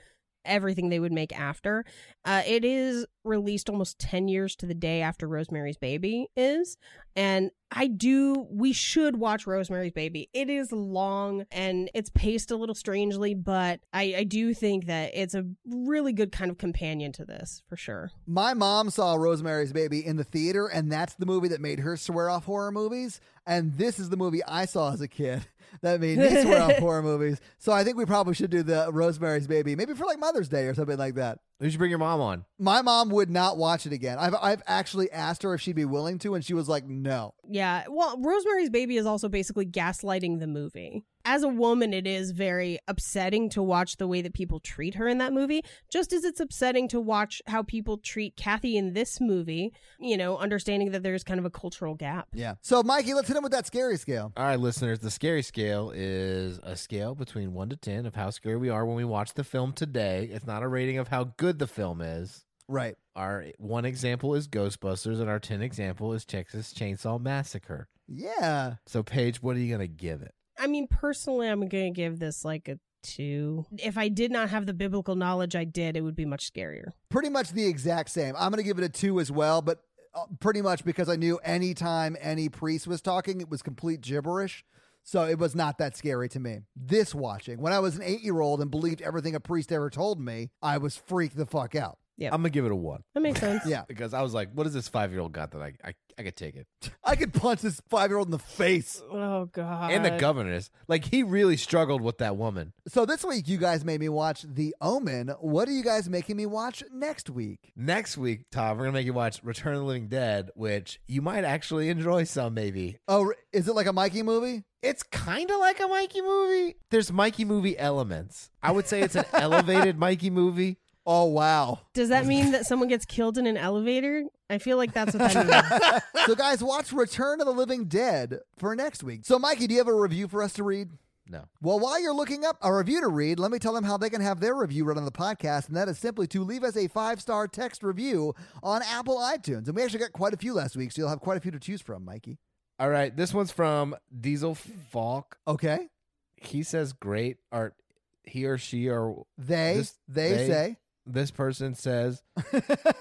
everything 0.48 0.90
they 0.90 1.00
would 1.00 1.12
make 1.12 1.38
after. 1.38 1.86
Uh, 2.26 2.42
it 2.46 2.66
is 2.66 3.06
released 3.24 3.70
almost 3.70 4.00
10 4.00 4.28
years 4.28 4.56
to 4.56 4.66
the 4.66 4.74
day 4.74 5.02
after 5.02 5.28
Rosemary's 5.28 5.78
Baby 5.78 6.28
is. 6.36 6.78
And 7.16 7.52
I 7.72 7.88
do, 7.88 8.48
we 8.50 8.72
should 8.72 9.18
watch 9.18 9.46
Rosemary's 9.46 9.92
Baby. 9.92 10.30
It 10.34 10.50
is 10.50 10.72
long 10.72 11.46
and 11.52 11.90
it's 11.94 12.10
paced 12.10 12.52
a 12.52 12.56
little 12.56 12.76
strangely, 12.76 13.34
but 13.34 13.82
I, 13.92 14.16
I 14.20 14.24
do 14.24 14.54
think 14.54 14.86
that 14.86 15.12
it's 15.14 15.36
a 15.36 15.46
really 15.66 16.14
good 16.14 16.32
kind 16.32 16.50
of 16.50 16.58
companion 16.58 17.12
to 17.14 17.26
this 17.26 17.62
for 17.68 17.76
sure. 17.76 18.12
My 18.26 18.54
mom 18.54 18.90
saw 18.90 19.16
Rosemary's 19.16 19.74
Baby 19.74 20.06
in 20.06 20.16
the 20.16 20.24
theater, 20.24 20.68
and 20.68 20.92
that's 20.92 21.16
the 21.16 21.26
movie 21.26 21.50
that 21.50 21.62
made 21.62 21.80
her 21.80 21.98
swear 21.98 22.30
off 22.30 22.46
horror 22.46 22.72
movies. 22.72 23.20
And 23.46 23.74
this 23.78 24.00
is 24.00 24.10
the 24.10 24.18
movie 24.18 24.44
I 24.46 24.66
saw 24.66 24.94
as 24.94 25.02
a 25.02 25.08
kid 25.08 25.48
that 25.82 26.00
made 26.00 26.18
me 26.18 26.46
were 26.46 26.58
off 26.60 26.78
horror 26.78 27.02
movies. 27.04 27.40
So 27.58 27.72
I 27.72 27.84
think 27.84 27.98
we 27.98 28.06
probably 28.06 28.34
should 28.34 28.50
do 28.50 28.64
the 28.64 28.90
Rosemary's 28.92 29.48
Baby, 29.48 29.76
maybe 29.76 29.94
for 29.94 30.06
like 30.06 30.20
Mother's 30.20 30.50
Day 30.50 30.66
or 30.66 30.74
something 30.74 30.98
like 30.98 31.16
that. 31.16 31.40
You 31.60 31.70
should 31.70 31.80
bring 31.80 31.90
your 31.90 32.00
mom 32.00 32.22
on. 32.22 32.46
My 32.60 32.82
mom 32.82 33.10
would 33.10 33.32
not 33.32 33.58
watch 33.58 33.86
it 33.88 33.94
again. 33.94 34.20
I've 34.20 34.36
I've 34.40 34.62
actually 34.68 35.12
asked 35.12 35.42
her 35.44 35.54
if 35.56 35.62
she'd 35.62 35.76
be 35.76 35.86
willing 35.86 36.20
to, 36.20 36.36
and 36.36 36.46
she 36.46 36.54
was 36.54 36.70
like, 36.70 36.86
"No." 36.86 37.34
Yeah. 37.50 37.86
Well, 37.90 38.22
Rosemary's 38.22 38.70
Baby 38.70 38.98
is 38.98 39.06
also 39.08 39.28
basically 39.28 39.66
gaslighting 39.66 40.40
the 40.40 40.48
movie. 40.48 41.04
As 41.30 41.44
a 41.44 41.50
woman, 41.50 41.94
it 41.94 42.08
is 42.08 42.32
very 42.32 42.80
upsetting 42.88 43.50
to 43.50 43.62
watch 43.62 43.98
the 43.98 44.08
way 44.08 44.22
that 44.22 44.34
people 44.34 44.62
treat 44.62 44.96
her 44.96 45.10
in 45.10 45.18
that 45.18 45.34
movie, 45.34 45.62
just 45.92 46.14
as 46.14 46.24
it's 46.24 46.40
upsetting 46.40 46.88
to 46.88 47.02
watch 47.02 47.42
how 47.48 47.64
people 47.64 47.98
treat 47.98 48.38
Kathy 48.38 48.78
in 48.78 48.94
this 48.94 49.20
movie, 49.20 49.74
you 50.00 50.16
know, 50.16 50.38
understanding 50.38 50.92
that 50.92 51.04
there's 51.04 51.26
kind 51.26 51.38
of 51.38 51.46
a 51.46 51.50
cultural 51.50 51.96
gap. 51.96 52.30
Yeah. 52.34 52.54
So, 52.62 52.82
Mikey, 52.82 53.14
let's 53.14 53.28
hit 53.28 53.36
him 53.36 53.44
with 53.44 53.52
that 53.52 53.68
scary 53.68 53.98
scale. 53.98 54.32
All 54.38 54.46
right, 54.46 54.58
listeners, 54.58 55.00
the 55.00 55.12
scary 55.12 55.42
scale 55.42 55.92
is 55.94 56.62
a 56.64 56.78
scale 56.78 57.14
between 57.14 57.54
1 57.54 57.70
to 57.72 57.76
10 57.76 58.06
of 58.06 58.16
how 58.16 58.30
scary 58.30 58.56
we 58.56 58.70
are 58.70 58.86
when 58.86 58.96
we 58.96 59.04
watch 59.04 59.34
the 59.34 59.44
film 59.44 59.74
today. 59.74 60.30
It's 60.32 60.48
not 60.48 60.64
a 60.64 60.68
rating 60.70 60.98
of 60.98 61.10
how 61.10 61.34
good 61.36 61.60
the 61.60 61.68
film 61.68 62.00
is. 62.00 62.46
Right. 62.70 62.96
Our 63.18 63.48
one 63.58 63.84
example 63.84 64.34
is 64.34 64.48
Ghostbusters, 64.48 65.20
and 65.20 65.30
our 65.30 65.40
10 65.40 65.62
example 65.62 66.14
is 66.14 66.24
Texas 66.24 66.74
Chainsaw 66.74 67.20
Massacre. 67.20 67.90
Yeah. 68.08 68.76
So, 68.86 69.04
Paige, 69.04 69.42
what 69.42 69.58
are 69.58 69.60
you 69.60 69.68
going 69.68 69.86
to 69.86 69.94
give 69.94 70.22
it? 70.22 70.34
I 70.58 70.68
mean, 70.68 70.88
personally, 70.88 71.48
I'm 71.48 71.60
going 71.68 71.94
to 71.94 71.96
give 71.96 72.20
this 72.20 72.44
like 72.44 72.68
a 72.68 72.80
two. 73.04 73.66
If 73.78 73.98
I 73.98 74.10
did 74.10 74.32
not 74.32 74.50
have 74.50 74.66
the 74.66 74.74
biblical 74.74 75.16
knowledge 75.16 75.56
I 75.56 75.64
did, 75.64 75.96
it 75.96 76.02
would 76.02 76.16
be 76.16 76.26
much 76.26 76.52
scarier. 76.52 76.92
Pretty 77.10 77.30
much 77.30 77.52
the 77.52 77.66
exact 77.66 78.10
same. 78.10 78.36
I'm 78.38 78.52
going 78.52 78.64
to 78.64 78.68
give 78.68 78.78
it 78.78 78.84
a 78.84 78.90
two 78.90 79.20
as 79.20 79.32
well, 79.32 79.62
but 79.62 79.80
uh, 80.14 80.26
pretty 80.40 80.62
much 80.62 80.84
because 80.84 81.10
I 81.10 81.16
knew 81.16 81.38
anytime 81.38 82.18
any 82.20 82.50
priest 82.50 82.88
was 82.88 83.02
talking, 83.02 83.42
it 83.42 83.50
was 83.50 83.62
complete 83.62 84.02
gibberish. 84.02 84.66
So 85.04 85.24
it 85.24 85.40
was 85.40 85.56
not 85.56 85.78
that 85.78 85.96
scary 85.96 86.28
to 86.30 86.40
me. 86.40 86.60
This 86.76 87.16
watching, 87.16 87.62
when 87.62 87.72
I 87.72 87.80
was 87.80 87.96
an 87.96 88.04
eight 88.04 88.24
year 88.24 88.42
old 88.42 88.60
and 88.60 88.70
believed 88.70 89.02
everything 89.02 89.36
a 89.36 89.40
priest 89.40 89.72
ever 89.72 89.90
told 89.90 90.20
me, 90.20 90.50
I 90.62 90.80
was 90.80 90.98
freaked 90.98 91.38
the 91.38 91.46
fuck 91.46 91.76
out. 91.76 91.98
Yep. 92.18 92.34
I'm 92.34 92.40
gonna 92.42 92.50
give 92.50 92.66
it 92.66 92.72
a 92.72 92.76
one 92.76 93.04
That 93.14 93.22
makes 93.22 93.40
sense. 93.40 93.64
Yeah. 93.68 93.84
because 93.88 94.14
I 94.14 94.22
was 94.24 94.34
like, 94.34 94.50
what 94.54 94.64
does 94.64 94.74
this 94.74 94.88
five 94.88 95.12
year 95.12 95.22
old 95.22 95.34
got 95.34 95.52
that 95.52 95.62
I 95.62 95.74
I, 95.84 95.94
I 96.18 96.24
could 96.24 96.36
take 96.36 96.56
it? 96.56 96.68
I 97.04 97.16
could 97.16 97.32
punch 97.34 97.62
this 97.62 97.80
five 97.90 98.10
year 98.10 98.18
old 98.18 98.28
in 98.28 98.32
the 98.32 98.40
face. 98.40 99.02
Oh 99.12 99.46
god. 99.46 99.92
and 99.92 100.04
the 100.04 100.12
governess, 100.18 100.70
like 100.88 101.06
he 101.06 101.22
really 101.24 101.58
struggled 101.58 102.02
with 102.02 102.18
that 102.18 102.36
woman. 102.38 102.74
So 102.88 103.06
this 103.06 103.24
week, 103.24 103.48
you 103.48 103.58
guys 103.58 103.86
made 103.86 104.00
me 104.00 104.10
watch 104.10 104.44
The 104.48 104.76
Omen. 104.82 105.30
What 105.40 105.68
are 105.68 105.72
you 105.72 105.84
guys 105.84 106.10
making 106.10 106.38
me 106.38 106.46
watch 106.48 106.84
next 106.92 107.30
week? 107.30 107.72
Next 107.76 108.18
week, 108.18 108.46
Tom, 108.52 108.78
we're 108.78 108.86
gonna 108.86 108.94
make 108.94 109.06
you 109.06 109.14
watch 109.14 109.40
Return 109.44 109.74
of 109.76 109.82
the 109.82 109.86
Living 109.86 110.08
Dead, 110.08 110.50
which 110.56 111.00
you 111.08 111.22
might 111.22 111.44
actually 111.44 111.90
enjoy 111.90 112.24
some, 112.24 112.54
maybe. 112.56 112.98
Oh, 113.08 113.32
is 113.54 113.68
it 113.68 113.74
like 113.76 113.88
a 113.88 113.94
Mikey 113.94 114.24
movie? 114.24 114.64
It's 114.82 115.04
kind 115.04 115.50
of 115.52 115.60
like 115.60 115.80
a 115.80 115.88
Mikey 115.88 116.22
movie. 116.22 116.76
There's 116.92 117.12
Mikey 117.12 117.46
movie 117.46 117.78
elements. 117.78 118.50
I 118.62 118.72
would 118.72 118.88
say 118.88 119.02
it's 119.02 119.16
an 119.16 119.26
elevated 119.34 119.98
Mikey 120.00 120.30
movie. 120.30 120.78
Oh, 121.10 121.24
wow. 121.24 121.80
Does 121.94 122.10
that 122.10 122.26
mean 122.26 122.52
that 122.52 122.66
someone 122.66 122.90
gets 122.90 123.06
killed 123.06 123.38
in 123.38 123.48
an 123.48 123.56
elevator? 123.56 124.26
I 124.50 124.58
feel 124.58 124.76
like 124.76 124.94
that's 124.94 125.16
what 125.16 125.32
that 125.34 125.48
means. 125.48 126.04
so, 126.26 126.36
guys, 126.36 126.62
watch 126.62 126.92
Return 126.92 127.40
of 127.40 127.48
the 127.48 127.54
Living 127.54 127.86
Dead 127.86 128.40
for 128.58 128.76
next 128.76 129.04
week. 129.04 129.22
So, 129.24 129.40
Mikey, 129.40 129.68
do 129.68 129.74
you 129.74 129.80
have 129.80 129.88
a 129.88 129.94
review 129.96 130.28
for 130.28 130.44
us 130.44 130.52
to 130.54 130.64
read? 130.64 130.90
No. 131.30 131.46
Well, 131.62 131.80
while 131.80 132.00
you're 132.02 132.14
looking 132.14 132.44
up 132.46 132.58
a 132.62 132.74
review 132.74 133.00
to 133.02 133.08
read, 133.08 133.40
let 133.40 133.52
me 133.52 133.60
tell 133.60 133.74
them 133.74 133.84
how 133.86 133.98
they 133.98 134.10
can 134.10 134.22
have 134.22 134.40
their 134.42 134.54
review 134.56 134.84
read 134.86 134.98
on 134.98 135.06
the 135.06 135.12
podcast, 135.12 135.68
and 135.68 135.76
that 135.78 135.88
is 135.90 135.98
simply 135.98 136.28
to 136.28 136.44
leave 136.44 136.64
us 136.64 136.76
a 136.78 136.88
five 136.88 137.22
star 137.22 137.48
text 137.48 137.84
review 137.84 138.34
on 138.62 138.82
Apple 138.84 139.18
iTunes. 139.18 139.68
And 139.68 139.76
we 139.76 139.84
actually 139.84 140.00
got 140.00 140.14
quite 140.14 140.34
a 140.34 140.38
few 140.38 140.54
last 140.54 140.76
week, 140.78 140.92
so 140.92 141.02
you'll 141.02 141.10
have 141.10 141.20
quite 141.22 141.38
a 141.38 141.42
few 141.42 141.52
to 141.52 141.60
choose 141.60 141.82
from, 141.82 142.04
Mikey. 142.06 142.38
All 142.80 142.90
right, 142.90 143.16
this 143.16 143.34
one's 143.34 143.52
from 143.52 143.96
Diesel 144.20 144.56
Falk. 144.56 145.38
Okay. 145.48 145.88
He 146.36 146.64
says 146.64 146.94
great 146.94 147.38
art. 147.52 147.76
He 148.24 148.46
or 148.46 148.58
she 148.58 148.88
or 148.90 149.26
They, 149.38 149.76
This- 149.78 149.96
they, 150.08 150.32
they- 150.34 150.48
say. 150.48 150.78
This 151.08 151.32
person 151.32 151.74
says 151.76 152.22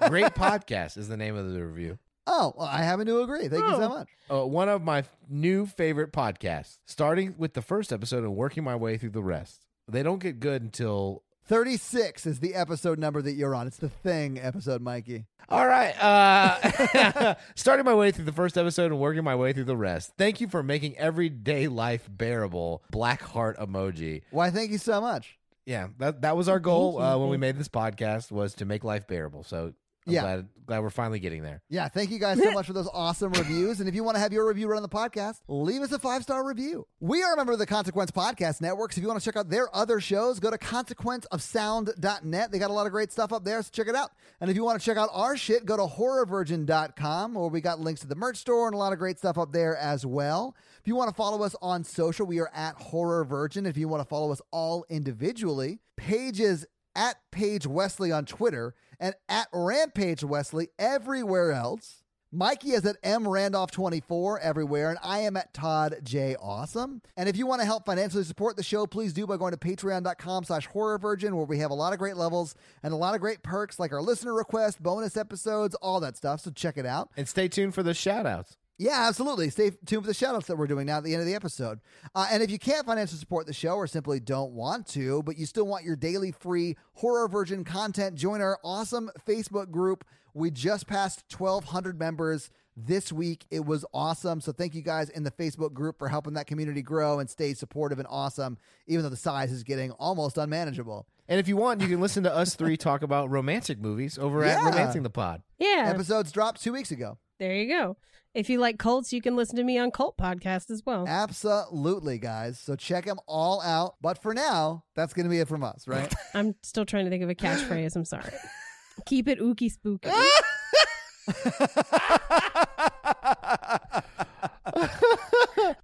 great 0.09 0.35
podcast 0.35 0.97
is 0.97 1.09
the 1.09 1.17
name 1.17 1.37
of 1.37 1.53
the 1.53 1.65
review. 1.65 1.99
Oh, 2.29 2.55
well, 2.57 2.67
I 2.67 2.79
happen 2.83 3.07
to 3.07 3.21
agree. 3.21 3.49
Thank 3.49 3.63
you 3.65 3.71
so 3.77 3.83
Oh. 3.85 3.89
much. 3.89 4.09
Uh, 4.31 4.47
one 4.47 4.69
of 4.69 4.83
my 4.83 5.05
new 5.29 5.65
favorite 5.67 6.13
podcasts, 6.13 6.79
starting 6.85 7.35
with 7.39 7.55
the 7.55 7.63
first 7.63 7.93
episode 7.93 8.25
and 8.25 8.35
working 8.35 8.65
my 8.65 8.75
way 8.75 8.97
through 8.97 9.11
the 9.11 9.23
rest. 9.23 9.67
They 9.87 10.03
don't 10.03 10.19
get 10.21 10.41
good 10.41 10.63
until 10.63 11.23
36 11.45 12.27
is 12.27 12.41
the 12.41 12.55
episode 12.57 12.99
number 12.99 13.23
that 13.23 13.35
you're 13.35 13.55
on. 13.55 13.69
It's 13.69 13.77
the 13.77 13.89
thing 13.89 14.41
episode, 14.41 14.83
Mikey. 14.83 15.27
All 15.49 15.69
right. 15.69 15.95
Uh, 16.03 17.35
starting 17.55 17.85
my 17.85 17.95
way 17.95 18.11
through 18.11 18.25
the 18.25 18.33
first 18.33 18.59
episode 18.59 18.91
and 18.91 18.99
working 19.01 19.23
my 19.23 19.37
way 19.37 19.53
through 19.53 19.63
the 19.65 19.77
rest. 19.77 20.13
Thank 20.19 20.41
you 20.41 20.49
for 20.49 20.65
making 20.65 20.99
everyday 20.99 21.69
life 21.69 22.09
bearable. 22.11 22.83
Black 22.91 23.23
heart 23.23 23.57
emoji. 23.59 24.23
Why, 24.33 24.51
thank 24.51 24.73
you 24.73 24.79
so 24.79 25.01
much. 25.01 25.36
Yeah, 25.67 25.89
that 25.99 26.23
that 26.23 26.37
was 26.37 26.49
our 26.49 26.61
goal 26.61 27.01
uh, 27.01 27.19
when 27.19 27.29
we 27.29 27.37
made 27.37 27.59
this 27.59 27.69
podcast 27.69 28.31
was 28.33 28.55
to 28.55 28.65
make 28.65 28.85
life 28.85 29.07
bearable. 29.07 29.43
So 29.45 29.73
I'm 30.07 30.13
Yeah. 30.13 30.21
glad 30.23 30.49
glad 30.67 30.81
we're 30.83 30.91
finally 30.91 31.21
getting 31.21 31.43
there. 31.43 31.63
Yeah, 31.69 31.89
thank 31.89 32.11
you 32.11 32.19
guys 32.21 32.41
so 32.43 32.51
much 32.59 32.67
for 32.67 32.73
those 32.73 32.89
awesome 32.93 33.33
reviews. 33.33 33.79
And 33.81 33.89
if 33.89 33.95
you 33.95 34.03
want 34.05 34.17
to 34.17 34.21
have 34.21 34.33
your 34.33 34.47
review 34.49 34.67
run 34.69 34.77
on 34.79 34.83
the 34.83 34.89
podcast, 34.89 35.37
leave 35.49 35.83
us 35.83 35.91
a 35.93 35.99
five 35.99 36.23
star 36.23 36.45
review. 36.47 36.87
We 37.01 37.23
are 37.23 37.35
a 37.35 37.37
member 37.37 37.53
of 37.53 37.59
the 37.61 37.67
Consequence 37.67 38.11
Podcast 38.13 38.61
Network. 38.61 38.93
So 38.93 38.99
if 38.99 39.03
you 39.03 39.09
want 39.09 39.21
to 39.21 39.25
check 39.25 39.37
out 39.37 39.49
their 39.49 39.75
other 39.75 40.01
shows, 40.01 40.39
go 40.41 40.51
to 40.51 40.59
consequenceofsound.net. 40.59 42.51
They 42.53 42.59
got 42.59 42.71
a 42.71 42.73
lot 42.73 42.87
of 42.87 42.93
great 42.93 43.13
stuff 43.13 43.33
up 43.33 43.45
there, 43.45 43.63
so 43.63 43.69
check 43.73 43.89
it 43.89 43.95
out. 43.95 44.11
And 44.41 44.51
if 44.51 44.57
you 44.57 44.65
want 44.65 44.81
to 44.81 44.85
check 44.85 44.97
out 44.97 45.09
our 45.13 45.37
shit, 45.37 45.65
go 45.67 45.77
to 45.77 45.83
horrorvirgin.com, 45.85 47.35
where 47.35 47.49
we 47.49 47.61
got 47.61 47.81
links 47.81 48.01
to 48.03 48.07
the 48.07 48.15
merch 48.17 48.37
store 48.39 48.67
and 48.67 48.75
a 48.75 48.79
lot 48.79 48.93
of 48.93 48.99
great 48.99 49.19
stuff 49.19 49.39
up 49.39 49.53
there 49.53 49.77
as 49.77 50.05
well. 50.07 50.55
If 50.87 50.89
you 50.89 50.95
want 50.95 51.11
to 51.11 51.17
follow 51.17 51.43
us 51.43 51.57
on 51.61 51.83
social, 51.83 52.27
we 52.27 52.39
are 52.39 52.51
at 52.55 52.77
Horror 52.77 53.25
Virgin. 53.25 53.67
If 53.67 53.77
you 53.77 53.89
want 53.89 54.05
to 54.05 54.09
follow 54.09 54.31
us 54.31 54.41
all 54.53 54.87
individually, 54.89 55.81
Paige's 55.97 56.65
at 56.95 57.17
Paige 57.33 57.67
Wesley 57.67 58.13
on 58.13 58.25
Twitter 58.25 58.73
and 59.01 59.17
at 59.29 59.49
Rampage 59.53 60.23
Wesley 60.23 60.69
everywhere 60.79 61.51
else. 61.51 62.05
Mikey 62.31 62.71
is 62.71 62.87
at 62.87 62.99
M 63.03 63.27
Randolph 63.27 63.73
24 63.73 64.39
everywhere, 64.39 64.91
and 64.91 64.99
I 65.03 65.19
am 65.19 65.37
at 65.37 65.53
Todd 65.53 65.97
J 66.05 66.37
Awesome. 66.41 67.03
And 67.17 67.29
if 67.29 67.37
you 67.37 67.49
want 67.49 67.63
to 67.63 67.67
help 67.67 67.85
financially 67.85 68.23
support 68.23 68.57
the 68.57 68.63
show, 68.63 68.87
please 68.87 69.13
do 69.13 69.27
by 69.27 69.39
going 69.39 69.55
to 69.55 69.59
patreon.com 69.59 70.45
slash 70.45 70.67
horror 70.67 70.99
virgin, 70.99 71.35
where 71.35 71.47
we 71.47 71.59
have 71.59 71.73
a 71.73 71.75
lot 71.75 71.95
of 71.95 71.99
great 71.99 72.17
levels 72.17 72.55
and 72.85 72.93
a 72.93 72.97
lot 72.97 73.17
of 73.17 73.21
great 73.21 73.43
perks 73.43 73.81
like 73.81 73.93
our 73.93 74.03
listener 74.03 74.35
request, 74.35 74.81
bonus 74.81 75.17
episodes, 75.17 75.75
all 75.83 75.99
that 75.99 76.17
stuff. 76.17 76.43
So 76.43 76.53
check 76.53 76.79
it 76.79 76.87
out. 76.87 77.11
And 77.17 77.29
stay 77.29 77.49
tuned 77.49 77.75
for 77.75 77.83
the 77.83 77.93
shout 77.93 78.25
outs. 78.25 78.57
Yeah, 78.79 79.07
absolutely. 79.09 79.49
Stay 79.49 79.71
tuned 79.87 80.05
for 80.05 80.09
the 80.09 80.13
shoutouts 80.13 80.47
that 80.47 80.57
we're 80.57 80.67
doing 80.67 80.87
now 80.87 80.99
at 80.99 81.05
the 81.05 81.15
end 81.15 81.23
of 81.23 81.27
the 81.27 81.35
episode. 81.35 81.81
Uh, 82.15 82.27
and 82.31 82.43
if 82.43 82.51
you 82.51 82.59
can't 82.59 82.85
financially 82.85 83.19
support 83.19 83.47
the 83.47 83.55
show 83.55 83.75
or 83.75 83.87
simply 83.87 84.21
don't 84.21 84.53
want 84.53 84.87
to, 84.89 85.23
but 85.23 85.39
you 85.39 85.47
still 85.47 85.67
want 85.67 85.85
your 85.85 85.97
daily 85.97 86.31
free 86.31 86.77
horror 86.93 87.27
virgin 87.27 87.65
content, 87.65 88.17
join 88.17 88.43
our 88.43 88.59
awesome 88.63 89.11
Facebook 89.27 89.71
group. 89.71 90.05
We 90.35 90.51
just 90.51 90.87
passed 90.87 91.25
1,200 91.35 91.99
members 91.99 92.51
this 92.77 93.11
week. 93.11 93.47
It 93.51 93.65
was 93.65 93.87
awesome. 93.95 94.43
So 94.43 94.53
thank 94.53 94.75
you 94.75 94.83
guys 94.83 95.09
in 95.09 95.23
the 95.23 95.31
Facebook 95.31 95.73
group 95.73 95.99
for 95.99 96.09
helping 96.09 96.35
that 96.35 96.47
community 96.47 96.83
grow 96.83 97.19
and 97.19 97.31
stay 97.31 97.55
supportive 97.55 97.99
and 97.99 98.07
awesome, 98.11 98.59
even 98.87 99.03
though 99.03 99.09
the 99.09 99.17
size 99.17 99.51
is 99.53 99.63
getting 99.63 99.93
almost 99.93 100.37
unmanageable. 100.37 101.07
And 101.29 101.41
if 101.41 101.49
you 101.49 101.57
want, 101.57 101.81
you 101.81 101.89
can 101.89 102.01
listen 102.01 102.23
to 102.25 102.35
us 102.35 102.55
three 102.55 102.77
talk 102.77 103.03
about 103.03 103.31
romantic 103.31 103.79
movies 103.81 104.17
over 104.19 104.45
at 104.45 104.59
Yeah. 104.59 104.69
Romancing 104.69 105.03
the 105.03 105.11
Pod. 105.11 105.43
Yeah. 105.59 105.91
Episodes 105.93 106.31
dropped 106.33 106.63
two 106.63 106.73
weeks 106.73 106.91
ago. 106.91 107.19
There 107.39 107.55
you 107.55 107.69
go. 107.69 107.97
If 108.33 108.49
you 108.51 108.59
like 108.61 108.79
cults, 108.79 109.13
you 109.13 109.21
can 109.23 109.35
listen 109.35 109.57
to 109.57 109.65
me 109.65 109.79
on 109.79 109.91
Cult 109.91 110.17
Podcast 110.19 110.71
as 110.71 110.83
well. 110.85 111.07
Absolutely, 111.09 112.19
guys. 112.19 112.59
So 112.61 112.77
check 112.77 113.07
them 113.07 113.19
all 113.27 113.63
out. 113.63 113.95
But 114.03 114.21
for 114.23 114.35
now, 114.35 114.85
that's 114.95 115.15
going 115.15 115.25
to 115.25 115.31
be 115.31 115.39
it 115.39 115.49
from 115.49 115.65
us, 115.65 115.89
right? 115.89 116.13
I'm 116.35 116.55
still 116.63 116.85
trying 116.85 117.05
to 117.07 117.11
think 117.11 117.23
of 117.23 117.31
a 117.31 117.35
catchphrase. 117.35 117.97
I'm 117.97 118.05
sorry. 118.05 118.33
Keep 119.07 119.29
it 119.29 119.41
ooky 119.41 119.71
spooky. 119.71 120.11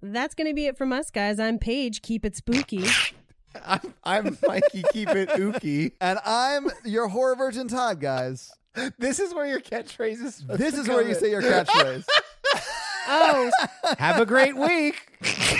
That's 0.01 0.35
going 0.35 0.47
to 0.47 0.53
be 0.53 0.67
it 0.67 0.77
from 0.77 0.91
us, 0.93 1.09
guys. 1.09 1.39
I'm 1.39 1.57
Paige. 1.59 2.01
Keep 2.01 2.25
it 2.25 2.35
spooky. 2.35 2.85
I'm, 3.65 3.93
I'm 4.03 4.37
Mikey. 4.45 4.83
Keep 4.91 5.09
it 5.09 5.29
ooky. 5.29 5.93
and 6.01 6.19
I'm 6.25 6.69
your 6.85 7.07
horror 7.07 7.35
virgin 7.35 7.67
Todd, 7.67 7.99
guys. 7.99 8.51
This 8.97 9.19
is 9.19 9.33
where 9.33 9.45
your 9.45 9.59
catchprise 9.59 10.23
is. 10.23 10.43
This 10.47 10.73
is 10.75 10.87
where 10.87 11.07
you 11.07 11.13
say 11.13 11.29
your 11.29 11.43
catchphrase. 11.43 12.05
Oh, 13.05 13.51
Have 13.99 14.19
a 14.19 14.25
great 14.25 14.55
week. 14.55 14.95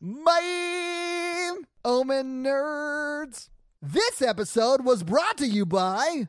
My 0.00 1.52
Omen 1.84 2.42
nerds. 2.42 3.48
This 3.82 4.22
episode 4.22 4.84
was 4.84 5.02
brought 5.02 5.36
to 5.38 5.46
you 5.46 5.66
by 5.66 6.28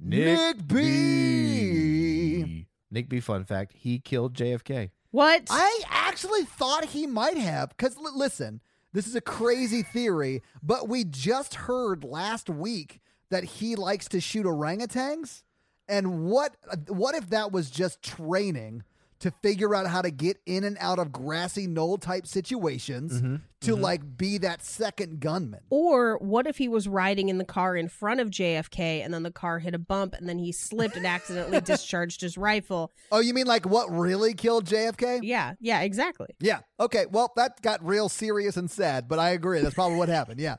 Nick 0.00 0.66
B. 0.66 2.66
Nick 2.90 3.08
B. 3.08 3.20
Fun 3.20 3.44
fact: 3.44 3.72
He 3.76 4.00
killed 4.00 4.34
JFK. 4.34 4.90
What? 5.18 5.48
I 5.50 5.80
actually 5.88 6.44
thought 6.44 6.84
he 6.84 7.04
might 7.04 7.38
have. 7.38 7.70
Because 7.70 7.96
l- 7.96 8.16
listen, 8.16 8.60
this 8.92 9.08
is 9.08 9.16
a 9.16 9.20
crazy 9.20 9.82
theory, 9.82 10.42
but 10.62 10.88
we 10.88 11.02
just 11.02 11.56
heard 11.56 12.04
last 12.04 12.48
week 12.48 13.00
that 13.28 13.42
he 13.42 13.74
likes 13.74 14.06
to 14.10 14.20
shoot 14.20 14.46
orangutans. 14.46 15.42
And 15.88 16.26
what 16.26 16.54
what 16.86 17.16
if 17.16 17.30
that 17.30 17.50
was 17.50 17.68
just 17.68 18.00
training 18.00 18.84
to 19.20 19.30
figure 19.42 19.74
out 19.74 19.86
how 19.86 20.02
to 20.02 20.10
get 20.10 20.38
in 20.46 20.64
and 20.64 20.76
out 20.80 20.98
of 20.98 21.12
grassy 21.12 21.66
knoll 21.66 21.98
type 21.98 22.26
situations 22.26 23.14
mm-hmm. 23.14 23.36
to 23.60 23.72
mm-hmm. 23.72 23.82
like 23.82 24.16
be 24.16 24.38
that 24.38 24.64
second 24.64 25.20
gunman? 25.20 25.60
or 25.70 26.18
what 26.18 26.46
if 26.46 26.58
he 26.58 26.68
was 26.68 26.86
riding 26.88 27.28
in 27.28 27.38
the 27.38 27.44
car 27.44 27.76
in 27.76 27.88
front 27.88 28.20
of 28.20 28.30
JFK 28.30 29.04
and 29.04 29.12
then 29.12 29.22
the 29.22 29.30
car 29.30 29.58
hit 29.58 29.74
a 29.74 29.78
bump 29.78 30.14
and 30.14 30.28
then 30.28 30.38
he 30.38 30.52
slipped 30.52 30.96
and 30.96 31.06
accidentally 31.06 31.60
discharged 31.62 32.20
his 32.20 32.38
rifle? 32.38 32.92
Oh, 33.10 33.20
you 33.20 33.34
mean 33.34 33.46
like 33.46 33.66
what 33.66 33.90
really 33.90 34.34
killed 34.34 34.66
JFK? 34.66 35.20
Yeah, 35.22 35.54
yeah, 35.60 35.80
exactly. 35.80 36.28
Yeah. 36.40 36.60
Okay. 36.78 37.06
Well, 37.10 37.32
that 37.36 37.60
got 37.62 37.84
real 37.84 38.08
serious 38.08 38.56
and 38.56 38.70
sad, 38.70 39.08
but 39.08 39.18
I 39.18 39.30
agree. 39.30 39.60
That's 39.60 39.74
probably 39.74 39.98
what 39.98 40.08
happened. 40.08 40.40
Yeah. 40.40 40.56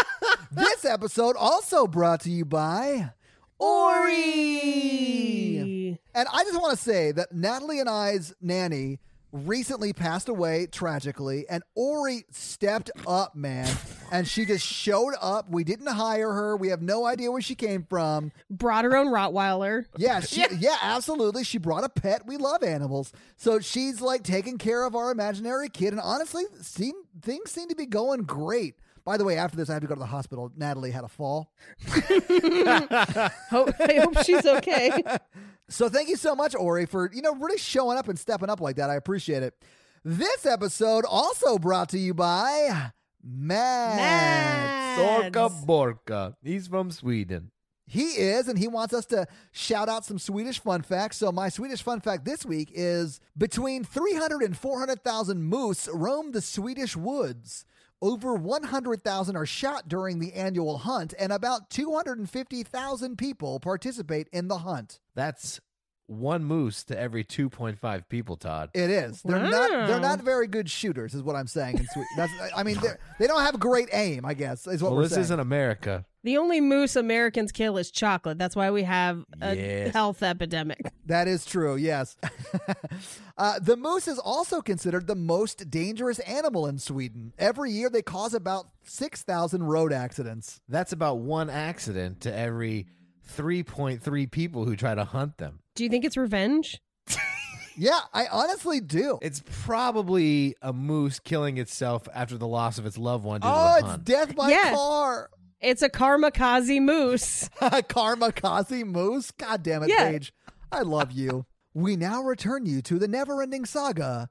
this 0.52 0.84
episode 0.84 1.36
also 1.36 1.86
brought 1.86 2.20
to 2.20 2.30
you 2.30 2.44
by 2.44 3.12
Ori. 3.62 4.80
And 6.14 6.28
I 6.32 6.44
just 6.44 6.60
want 6.60 6.76
to 6.76 6.82
say 6.82 7.12
that 7.12 7.32
Natalie 7.32 7.80
and 7.80 7.88
I's 7.88 8.34
nanny 8.40 8.98
recently 9.32 9.92
passed 9.92 10.28
away 10.28 10.66
tragically, 10.66 11.48
and 11.48 11.62
Ori 11.74 12.24
stepped 12.30 12.90
up, 13.06 13.34
man. 13.34 13.74
And 14.10 14.28
she 14.28 14.44
just 14.44 14.66
showed 14.66 15.14
up. 15.22 15.48
We 15.48 15.64
didn't 15.64 15.86
hire 15.86 16.30
her. 16.32 16.54
We 16.56 16.68
have 16.68 16.82
no 16.82 17.06
idea 17.06 17.30
where 17.32 17.40
she 17.40 17.54
came 17.54 17.84
from. 17.88 18.30
Brought 18.50 18.84
her 18.84 18.94
own 18.94 19.06
Rottweiler. 19.06 19.86
Yeah, 19.96 20.20
she, 20.20 20.44
yeah. 20.58 20.76
absolutely. 20.82 21.44
She 21.44 21.56
brought 21.56 21.84
a 21.84 21.88
pet. 21.88 22.26
We 22.26 22.36
love 22.36 22.62
animals. 22.62 23.12
So 23.38 23.58
she's 23.60 24.02
like 24.02 24.22
taking 24.22 24.58
care 24.58 24.84
of 24.84 24.94
our 24.94 25.10
imaginary 25.10 25.70
kid. 25.70 25.92
And 25.92 26.00
honestly, 26.00 26.44
seem, 26.60 26.92
things 27.22 27.50
seem 27.50 27.68
to 27.68 27.76
be 27.76 27.86
going 27.86 28.24
great. 28.24 28.74
By 29.04 29.16
the 29.16 29.24
way, 29.24 29.36
after 29.36 29.56
this, 29.56 29.68
I 29.68 29.74
have 29.74 29.82
to 29.82 29.88
go 29.88 29.94
to 29.94 30.00
the 30.00 30.06
hospital. 30.06 30.52
Natalie 30.56 30.90
had 30.90 31.04
a 31.04 31.08
fall. 31.08 31.52
Hope, 33.50 33.74
I 33.80 34.00
hope 34.00 34.24
she's 34.24 34.46
okay. 34.46 35.02
So 35.68 35.88
thank 35.88 36.10
you 36.10 36.16
so 36.16 36.34
much, 36.34 36.54
Ori, 36.54 36.84
for 36.84 37.10
you 37.14 37.22
know 37.22 37.34
really 37.34 37.56
showing 37.56 37.96
up 37.96 38.06
and 38.06 38.18
stepping 38.18 38.50
up 38.50 38.60
like 38.60 38.76
that. 38.76 38.90
I 38.90 38.96
appreciate 38.96 39.42
it. 39.42 39.54
This 40.04 40.44
episode 40.44 41.06
also 41.08 41.56
brought 41.56 41.88
to 41.90 41.98
you 41.98 42.12
by 42.12 42.90
Matt. 43.24 43.96
Matt. 43.96 44.98
Sorka 45.32 45.64
Borka. 45.64 46.34
He's 46.42 46.66
from 46.66 46.90
Sweden. 46.90 47.52
He 47.86 48.02
is, 48.02 48.48
and 48.48 48.58
he 48.58 48.68
wants 48.68 48.92
us 48.92 49.06
to 49.06 49.26
shout 49.52 49.88
out 49.88 50.04
some 50.04 50.18
Swedish 50.18 50.58
fun 50.60 50.82
facts. 50.82 51.16
So, 51.18 51.32
my 51.32 51.48
Swedish 51.48 51.82
fun 51.82 52.00
fact 52.00 52.24
this 52.24 52.44
week 52.44 52.70
is 52.74 53.20
between 53.36 53.84
300 53.84 54.42
and 54.42 54.56
400,000 54.56 55.42
moose 55.42 55.88
roam 55.92 56.32
the 56.32 56.40
Swedish 56.42 56.96
woods. 56.96 57.64
Over 58.02 58.34
100,000 58.34 59.36
are 59.36 59.46
shot 59.46 59.88
during 59.88 60.18
the 60.18 60.32
annual 60.32 60.78
hunt, 60.78 61.14
and 61.20 61.32
about 61.32 61.70
250,000 61.70 63.16
people 63.16 63.60
participate 63.60 64.28
in 64.32 64.48
the 64.48 64.58
hunt. 64.58 64.98
That's 65.14 65.60
one 66.08 66.42
moose 66.44 66.82
to 66.84 66.98
every 66.98 67.22
2.5 67.24 68.08
people, 68.08 68.36
Todd. 68.36 68.70
It 68.74 68.90
is. 68.90 69.22
They're 69.22 69.38
not. 69.38 69.86
They're 69.86 70.00
not 70.00 70.20
very 70.20 70.48
good 70.48 70.68
shooters, 70.68 71.14
is 71.14 71.22
what 71.22 71.36
I'm 71.36 71.46
saying. 71.46 71.78
In 71.78 71.86
Sweden, 71.86 72.08
That's, 72.16 72.32
I 72.56 72.64
mean, 72.64 72.76
they're- 72.82 72.98
don't 73.20 73.40
have 73.40 73.60
great 73.60 73.88
aim. 73.92 74.26
I 74.26 74.34
guess 74.34 74.66
is 74.66 74.82
what 74.82 74.90
well, 74.90 74.96
we're 74.96 75.02
this 75.04 75.12
saying. 75.12 75.22
isn't 75.22 75.40
America. 75.40 76.04
The 76.24 76.36
only 76.38 76.60
moose 76.60 76.94
Americans 76.94 77.50
kill 77.50 77.76
is 77.78 77.90
chocolate. 77.90 78.38
That's 78.38 78.54
why 78.54 78.70
we 78.70 78.84
have 78.84 79.24
a 79.40 79.56
Yes. 79.56 79.92
health 79.92 80.22
epidemic. 80.22 80.80
That 81.06 81.26
is 81.26 81.44
true, 81.44 81.74
yes. 81.74 82.16
uh, 83.36 83.58
the 83.60 83.76
moose 83.76 84.06
is 84.06 84.20
also 84.20 84.60
considered 84.62 85.08
the 85.08 85.16
most 85.16 85.68
dangerous 85.68 86.20
animal 86.20 86.66
in 86.68 86.78
Sweden. 86.78 87.32
Every 87.38 87.72
year 87.72 87.90
they 87.90 88.02
cause 88.02 88.34
about 88.34 88.66
6,000 88.84 89.64
road 89.64 89.92
accidents. 89.92 90.60
That's 90.68 90.92
about 90.92 91.18
one 91.18 91.50
accident 91.50 92.20
to 92.22 92.34
every 92.34 92.86
3.3 93.36 94.30
people 94.30 94.64
who 94.64 94.76
try 94.76 94.94
to 94.94 95.04
hunt 95.04 95.38
them. 95.38 95.58
Do 95.74 95.82
you 95.82 95.90
think 95.90 96.04
it's 96.04 96.16
revenge? 96.16 96.80
Yeah, 97.74 98.00
I 98.12 98.26
honestly 98.30 98.80
do. 98.80 99.18
It's 99.22 99.42
probably 99.62 100.54
a 100.60 100.74
moose 100.74 101.18
killing 101.18 101.56
itself 101.56 102.06
after 102.14 102.36
the 102.36 102.46
loss 102.46 102.76
of 102.76 102.84
its 102.84 102.98
loved 102.98 103.24
one 103.24 103.40
due 103.40 103.48
Oh, 103.50 103.50
to 103.50 103.72
the 103.72 103.78
it's 103.78 103.90
hunt. 103.92 104.04
death 104.04 104.36
by 104.36 104.50
Yeah. 104.50 104.74
car. 104.74 105.30
It's 105.62 105.82
a 105.82 105.88
karmakaze 105.88 106.80
moose. 106.82 107.48
Karmakaze 107.60 108.84
moose. 108.84 109.30
God 109.30 109.62
damn 109.62 109.84
it, 109.84 109.90
Yeah. 109.90 110.10
Paige. 110.10 110.32
I 110.72 110.80
love 110.82 111.12
you. 111.12 111.46
we 111.74 111.96
now 111.96 112.22
return 112.22 112.66
you 112.66 112.82
to 112.82 112.98
the 112.98 113.08
never 113.08 113.40
ending 113.42 113.64
saga, 113.64 114.28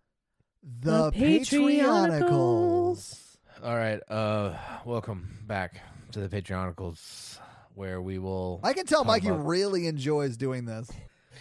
The, 0.61 1.09
The 1.11 1.17
Patreonicals. 1.17 3.17
All 3.63 3.75
right. 3.75 3.99
Uh, 4.09 4.55
welcome 4.85 5.39
back 5.47 5.81
to 6.11 6.19
the 6.19 6.27
Patreonicals, 6.29 7.39
where 7.75 8.01
we 8.01 8.19
will. 8.19 8.59
I 8.63 8.73
can 8.73 8.85
tell 8.85 9.03
Mikey 9.05 9.29
about- 9.29 9.45
really 9.47 9.87
enjoys 9.87 10.35
doing 10.37 10.65
this. 10.65 10.89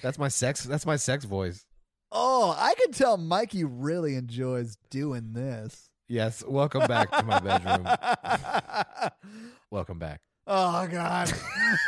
That's 0.03 0.19
my 0.19 0.29
sex. 0.29 0.63
That's 0.65 0.87
my 0.87 0.97
sex 0.97 1.25
voice. 1.25 1.65
Oh, 2.13 2.55
I 2.57 2.75
can 2.75 2.93
tell 2.93 3.17
Mikey 3.17 3.65
really 3.65 4.15
enjoys 4.15 4.77
doing 4.91 5.33
this. 5.33 5.89
Yes. 6.09 6.45
Welcome 6.47 6.87
back 6.87 7.11
to 7.13 7.23
my 7.25 7.41
bedroom. 7.41 7.87
Welcome 9.71 9.99
back. 9.99 10.21
oh 10.47 10.87
God. 10.89 11.33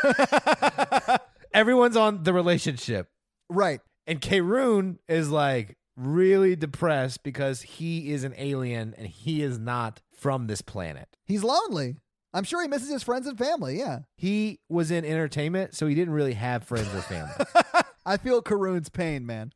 Everyone's 1.55 1.97
on 1.97 2.23
the 2.23 2.33
relationship, 2.33 3.09
right. 3.51 3.81
and 4.07 4.21
Karoon 4.21 4.97
is 5.09 5.31
like 5.31 5.77
really 5.97 6.57
depressed 6.57 7.23
because 7.23 7.61
he 7.63 8.11
is 8.13 8.25
an 8.25 8.35
alien 8.39 8.95
and 8.97 9.07
he 9.07 9.43
is 9.43 9.59
not 9.59 10.01
from 10.17 10.47
this 10.47 10.63
planet. 10.63 11.09
He's 11.27 11.45
lonely. 11.45 11.97
I'm 12.33 12.45
sure 12.45 12.63
he 12.63 12.69
misses 12.69 12.89
his 12.91 13.03
friends 13.03 13.27
and 13.27 13.37
family. 13.37 13.79
Yeah. 13.79 14.01
He 14.17 14.61
was 14.71 14.91
in 14.91 15.05
entertainment, 15.05 15.75
so 15.75 15.87
he 15.87 15.95
didn't 15.95 16.15
really 16.15 16.33
have 16.33 16.65
friends 16.65 16.89
or 16.95 17.03
family. 17.03 17.35
I 18.07 18.17
feel 18.17 18.41
Karoon's 18.43 18.89
pain, 18.89 19.27
man. 19.27 19.53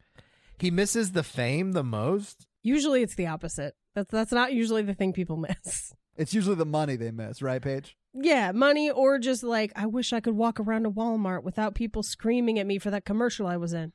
he 0.59 0.71
misses 0.71 1.13
the 1.13 1.23
fame 1.23 1.73
the 1.73 1.83
most. 1.85 2.47
Usually 2.63 3.03
it's 3.03 3.15
the 3.15 3.27
opposite. 3.29 3.75
That's 3.95 4.11
that's 4.11 4.33
not 4.33 4.53
usually 4.53 4.83
the 4.83 4.93
thing 4.95 5.15
people 5.15 5.37
miss. 5.65 5.95
It's 6.19 6.35
usually 6.35 6.57
the 6.57 6.67
money 6.67 6.97
they 6.97 7.11
miss, 7.11 7.41
right, 7.41 7.63
Paige? 7.63 7.97
Yeah, 8.19 8.53
money 8.53 8.91
or 8.91 9.19
just 9.19 9.43
like 9.43 9.73
I 9.77 9.87
wish 9.87 10.13
I 10.13 10.21
could 10.21 10.35
walk 10.37 10.59
around 10.61 10.87
a 10.87 10.91
Walmart 10.91 11.43
without 11.43 11.75
people 11.75 12.03
screaming 12.03 12.59
at 12.59 12.67
me 12.67 12.79
for 12.79 12.91
that 12.91 13.05
commercial 13.05 13.47
I 13.47 13.57
was 13.57 13.73
in. 13.73 13.93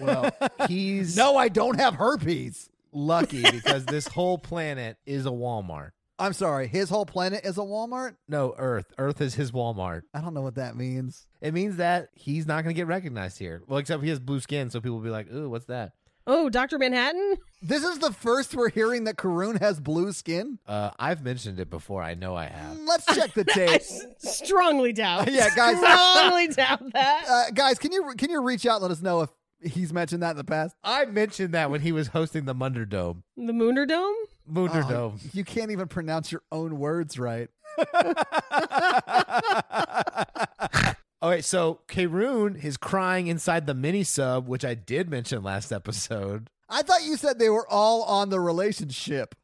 Well, 0.00 0.30
he's 0.68 1.16
No, 1.16 1.36
I 1.36 1.48
don't 1.48 1.78
have 1.78 1.94
herpes. 1.94 2.68
lucky 2.92 3.42
because 3.50 3.84
this 3.86 4.08
whole 4.08 4.38
planet 4.38 4.96
is 5.06 5.26
a 5.26 5.30
Walmart. 5.30 5.90
I'm 6.18 6.32
sorry. 6.34 6.66
His 6.68 6.90
whole 6.90 7.06
planet 7.06 7.46
is 7.46 7.56
a 7.56 7.62
Walmart? 7.62 8.16
No, 8.28 8.54
Earth. 8.58 8.92
Earth 8.98 9.22
is 9.22 9.34
his 9.34 9.52
Walmart. 9.52 10.02
I 10.12 10.20
don't 10.20 10.34
know 10.34 10.42
what 10.42 10.56
that 10.56 10.76
means. 10.76 11.26
It 11.40 11.54
means 11.54 11.76
that 11.76 12.08
he's 12.14 12.46
not 12.46 12.62
going 12.62 12.74
to 12.74 12.78
get 12.78 12.86
recognized 12.88 13.38
here. 13.38 13.62
Well, 13.66 13.78
except 13.78 14.02
he 14.02 14.10
has 14.10 14.20
blue 14.20 14.40
skin, 14.40 14.68
so 14.68 14.80
people 14.80 14.96
will 14.98 15.04
be 15.04 15.08
like, 15.08 15.32
"Ooh, 15.32 15.48
what's 15.48 15.64
that?" 15.66 15.92
Oh, 16.32 16.48
Dr. 16.48 16.78
Manhattan? 16.78 17.38
This 17.60 17.82
is 17.82 17.98
the 17.98 18.12
first 18.12 18.54
we're 18.54 18.70
hearing 18.70 19.02
that 19.04 19.16
Karun 19.16 19.58
has 19.60 19.80
blue 19.80 20.12
skin. 20.12 20.60
Uh, 20.64 20.90
I've 20.96 21.24
mentioned 21.24 21.58
it 21.58 21.68
before. 21.70 22.04
I 22.04 22.14
know 22.14 22.36
I 22.36 22.46
have. 22.46 22.78
Let's 22.78 23.04
check 23.06 23.34
the 23.34 23.40
I 23.50 23.52
tape. 23.52 23.70
s- 23.80 24.04
strongly 24.18 24.92
doubt. 24.92 25.28
Yeah, 25.32 25.48
guys. 25.56 25.76
Strongly 25.78 26.46
doubt 26.48 26.92
that. 26.92 27.24
Uh, 27.28 27.50
guys, 27.52 27.80
can 27.80 27.90
you 27.90 28.12
can 28.16 28.30
you 28.30 28.40
reach 28.42 28.64
out 28.64 28.74
and 28.76 28.82
let 28.82 28.92
us 28.92 29.02
know 29.02 29.22
if 29.22 29.30
he's 29.72 29.92
mentioned 29.92 30.22
that 30.22 30.30
in 30.30 30.36
the 30.36 30.44
past? 30.44 30.76
I 30.84 31.04
mentioned 31.06 31.52
that 31.54 31.68
when 31.68 31.80
he 31.80 31.90
was 31.90 32.06
hosting 32.08 32.44
the 32.44 32.54
Munder 32.54 32.86
Dome. 32.86 33.24
The 33.36 33.52
Mooner 33.52 33.88
Dome? 33.88 34.14
Munder 34.46 34.84
Oh, 34.86 34.88
Dome. 34.88 35.20
you 35.32 35.44
can't 35.44 35.72
even 35.72 35.88
pronounce 35.88 36.30
your 36.30 36.42
own 36.52 36.78
words 36.78 37.18
right. 37.18 37.48
Right, 41.30 41.44
so 41.44 41.78
Karoon 41.86 42.60
is 42.62 42.76
crying 42.76 43.28
inside 43.28 43.68
the 43.68 43.74
mini 43.74 44.02
sub, 44.02 44.48
which 44.48 44.64
I 44.64 44.74
did 44.74 45.08
mention 45.08 45.44
last 45.44 45.70
episode. 45.70 46.50
I 46.68 46.82
thought 46.82 47.04
you 47.04 47.16
said 47.16 47.38
they 47.38 47.48
were 47.48 47.68
all 47.68 48.02
on 48.02 48.30
the 48.30 48.40
relationship. 48.40 49.36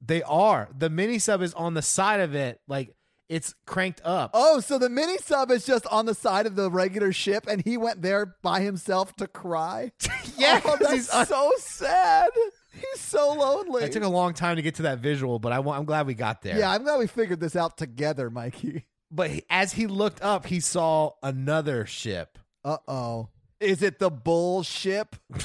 They 0.00 0.22
are. 0.22 0.68
The 0.78 0.88
mini 0.88 1.18
sub 1.18 1.42
is 1.42 1.52
on 1.54 1.74
the 1.74 1.82
side 1.82 2.20
of 2.20 2.36
it, 2.36 2.60
like 2.68 2.94
it's 3.28 3.52
cranked 3.66 4.00
up. 4.04 4.30
Oh, 4.32 4.60
so 4.60 4.78
the 4.78 4.88
mini 4.88 5.18
sub 5.18 5.50
is 5.50 5.66
just 5.66 5.88
on 5.88 6.06
the 6.06 6.14
side 6.14 6.46
of 6.46 6.54
the 6.54 6.70
regular 6.70 7.12
ship, 7.12 7.48
and 7.48 7.64
he 7.64 7.76
went 7.76 8.02
there 8.02 8.36
by 8.42 8.60
himself 8.60 9.16
to 9.16 9.26
cry. 9.26 9.90
Yeah, 10.36 10.60
oh, 10.64 10.76
that's 10.80 10.92
he's 10.92 11.10
un- 11.10 11.26
so 11.26 11.52
sad. 11.58 12.28
He's 12.72 13.00
so 13.00 13.32
lonely. 13.34 13.84
It 13.84 13.92
took 13.92 14.02
a 14.02 14.08
long 14.08 14.34
time 14.34 14.56
to 14.56 14.62
get 14.62 14.74
to 14.76 14.82
that 14.82 14.98
visual, 14.98 15.38
but 15.38 15.52
I, 15.52 15.58
I'm 15.58 15.84
glad 15.84 16.06
we 16.08 16.14
got 16.14 16.42
there. 16.42 16.58
yeah, 16.58 16.72
I'm 16.72 16.82
glad 16.82 16.98
we 16.98 17.06
figured 17.06 17.38
this 17.40 17.54
out 17.56 17.76
together, 17.76 18.30
Mikey. 18.30 18.84
But 19.14 19.30
he- 19.30 19.44
as 19.48 19.72
he 19.74 19.86
looked 19.86 20.20
up, 20.22 20.46
he 20.46 20.58
saw 20.60 21.12
another 21.22 21.86
ship. 21.86 22.38
Uh 22.64 22.78
oh. 22.88 23.28
Is 23.60 23.82
it 23.82 23.98
the 23.98 24.10
bull 24.10 24.62
ship? 24.62 25.16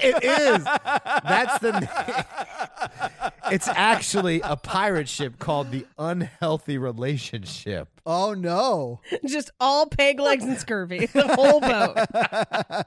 It 0.00 0.22
is. 0.22 0.64
That's 0.64 1.58
the 1.58 1.72
name. 1.80 1.90
It's 3.50 3.66
actually 3.68 4.40
a 4.42 4.54
pirate 4.56 5.08
ship 5.08 5.38
called 5.38 5.70
the 5.70 5.86
Unhealthy 5.98 6.76
Relationship. 6.78 7.88
Oh 8.06 8.34
no. 8.34 9.00
Just 9.26 9.50
all 9.58 9.86
peg 9.86 10.20
legs 10.20 10.44
and 10.44 10.56
scurvy. 10.58 11.06
The 11.06 11.26
whole 11.34 11.60
boat. 11.60 12.86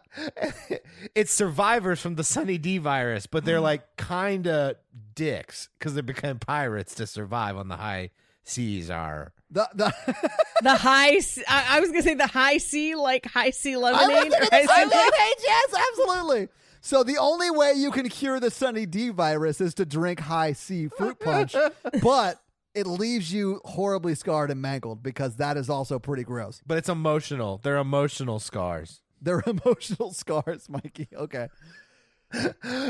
it's 1.15 1.33
survivors 1.33 1.99
from 1.99 2.15
the 2.15 2.23
Sunny 2.23 2.57
D 2.57 2.77
virus, 2.77 3.25
but 3.27 3.43
they're 3.45 3.59
like 3.59 3.97
kind 3.97 4.47
of 4.47 4.75
dicks 5.15 5.69
because 5.77 5.95
they 5.95 6.01
become 6.01 6.39
pirates 6.39 6.95
to 6.95 7.07
survive 7.07 7.57
on 7.57 7.67
the 7.67 7.77
high 7.77 8.11
seas. 8.43 8.89
Are 8.89 9.33
The, 9.51 9.67
the 9.75 9.93
The 10.63 10.75
high, 10.75 11.15
s- 11.15 11.39
I, 11.47 11.77
I 11.77 11.79
was 11.79 11.89
gonna 11.89 12.03
say 12.03 12.13
the 12.13 12.27
high 12.27 12.57
C, 12.57 12.95
like 12.95 13.25
Hi-C 13.25 13.73
I 13.73 13.77
lemonade. 13.77 14.07
I 14.09 14.17
or 14.17 14.21
thinking 14.21 14.39
the 14.39 14.47
high 14.51 14.65
same 14.65 14.89
C- 14.89 14.95
thing, 14.95 15.09
Paige. 15.17 15.43
Yes, 15.43 15.73
absolutely. 15.91 16.47
So 16.81 17.03
the 17.03 17.17
only 17.17 17.51
way 17.51 17.73
you 17.75 17.91
can 17.91 18.07
cure 18.09 18.39
the 18.39 18.49
Sunny 18.51 18.85
D 18.85 19.09
virus 19.09 19.59
is 19.61 19.73
to 19.75 19.85
drink 19.85 20.19
Hi-C 20.21 20.87
fruit 20.89 21.19
punch, 21.19 21.55
but 22.01 22.41
it 22.73 22.87
leaves 22.87 23.33
you 23.33 23.59
horribly 23.65 24.15
scarred 24.15 24.49
and 24.51 24.61
mangled 24.61 25.03
because 25.03 25.35
that 25.35 25.57
is 25.57 25.69
also 25.69 25.99
pretty 25.99 26.23
gross. 26.23 26.61
but 26.65 26.77
it's 26.77 26.87
emotional. 26.89 27.59
They're 27.63 27.77
emotional 27.77 28.39
scars. 28.39 29.01
They're 29.21 29.43
emotional 29.47 30.13
scars, 30.13 30.69
Mikey. 30.69 31.07
Okay. 31.13 31.49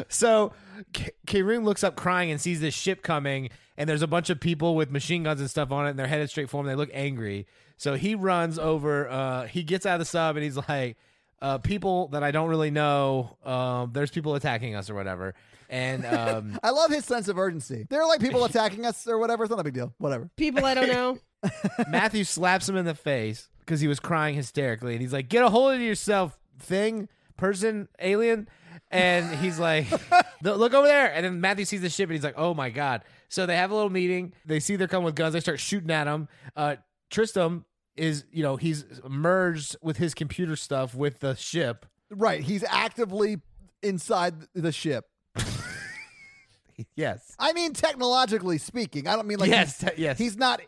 So 0.09 0.53
K- 0.93 1.11
Kareem 1.25 1.63
looks 1.63 1.83
up 1.83 1.95
crying 1.95 2.29
and 2.31 2.39
sees 2.39 2.61
this 2.61 2.73
ship 2.75 3.01
coming, 3.01 3.49
and 3.81 3.89
there's 3.89 4.03
a 4.03 4.07
bunch 4.07 4.29
of 4.29 4.39
people 4.39 4.75
with 4.75 4.91
machine 4.91 5.23
guns 5.23 5.41
and 5.41 5.49
stuff 5.49 5.71
on 5.71 5.87
it, 5.87 5.89
and 5.89 5.97
they're 5.97 6.05
headed 6.05 6.29
straight 6.29 6.51
for 6.51 6.61
him. 6.61 6.67
They 6.67 6.75
look 6.75 6.91
angry. 6.93 7.47
So 7.77 7.95
he 7.95 8.13
runs 8.13 8.59
over. 8.59 9.09
Uh, 9.09 9.47
he 9.47 9.63
gets 9.63 9.87
out 9.87 9.93
of 9.93 9.99
the 9.99 10.05
sub, 10.05 10.35
and 10.35 10.43
he's 10.43 10.55
like, 10.55 10.97
uh, 11.41 11.57
"People 11.57 12.09
that 12.09 12.23
I 12.23 12.29
don't 12.29 12.47
really 12.47 12.69
know. 12.69 13.37
Um, 13.43 13.89
there's 13.91 14.11
people 14.11 14.35
attacking 14.35 14.75
us 14.75 14.91
or 14.91 14.93
whatever." 14.93 15.33
And 15.67 16.05
um, 16.05 16.59
I 16.63 16.69
love 16.69 16.91
his 16.91 17.05
sense 17.05 17.27
of 17.27 17.39
urgency. 17.39 17.87
There 17.89 17.99
are 17.99 18.07
like 18.07 18.21
people 18.21 18.45
attacking 18.45 18.85
us 18.85 19.07
or 19.07 19.17
whatever. 19.17 19.45
It's 19.45 19.49
not 19.49 19.59
a 19.59 19.63
big 19.63 19.73
deal. 19.73 19.91
Whatever. 19.97 20.29
People 20.35 20.63
I 20.63 20.75
don't 20.75 20.87
know. 20.87 21.17
Matthew 21.87 22.23
slaps 22.23 22.69
him 22.69 22.75
in 22.75 22.85
the 22.85 22.93
face 22.93 23.49
because 23.61 23.81
he 23.81 23.87
was 23.87 23.99
crying 23.99 24.35
hysterically, 24.35 24.93
and 24.93 25.01
he's 25.01 25.11
like, 25.11 25.27
"Get 25.27 25.43
a 25.43 25.49
hold 25.49 25.73
of 25.73 25.81
yourself, 25.81 26.37
thing, 26.59 27.09
person, 27.35 27.87
alien." 27.97 28.47
And 28.91 29.33
he's 29.37 29.57
like, 29.57 29.87
"Look 30.43 30.73
over 30.73 30.87
there!" 30.87 31.13
And 31.13 31.25
then 31.25 31.41
Matthew 31.41 31.65
sees 31.65 31.81
the 31.81 31.89
ship, 31.89 32.09
and 32.09 32.15
he's 32.15 32.23
like, 32.23 32.37
"Oh 32.37 32.53
my 32.53 32.69
god!" 32.69 33.03
So 33.29 33.45
they 33.45 33.55
have 33.55 33.71
a 33.71 33.73
little 33.73 33.89
meeting. 33.89 34.33
They 34.45 34.59
see 34.59 34.75
they're 34.75 34.87
coming 34.87 35.05
with 35.05 35.15
guns. 35.15 35.33
They 35.33 35.39
start 35.39 35.59
shooting 35.59 35.91
at 35.91 36.07
him. 36.07 36.27
Uh, 36.55 36.75
Tristram 37.09 37.65
is, 37.95 38.25
you 38.31 38.43
know, 38.43 38.55
he's 38.55 38.85
merged 39.07 39.75
with 39.81 39.97
his 39.97 40.13
computer 40.13 40.55
stuff 40.55 40.95
with 40.95 41.19
the 41.19 41.35
ship. 41.35 41.85
Right. 42.09 42.41
He's 42.41 42.63
actively 42.67 43.37
inside 43.81 44.35
the 44.53 44.71
ship. 44.71 45.05
yes. 46.95 47.35
I 47.39 47.53
mean, 47.53 47.73
technologically 47.73 48.57
speaking. 48.57 49.07
I 49.07 49.15
don't 49.15 49.27
mean 49.27 49.39
like 49.39 49.49
yes, 49.49 49.79
he's, 49.79 49.89
te- 49.91 50.01
yes. 50.01 50.17
he's 50.17 50.37
not 50.37 50.61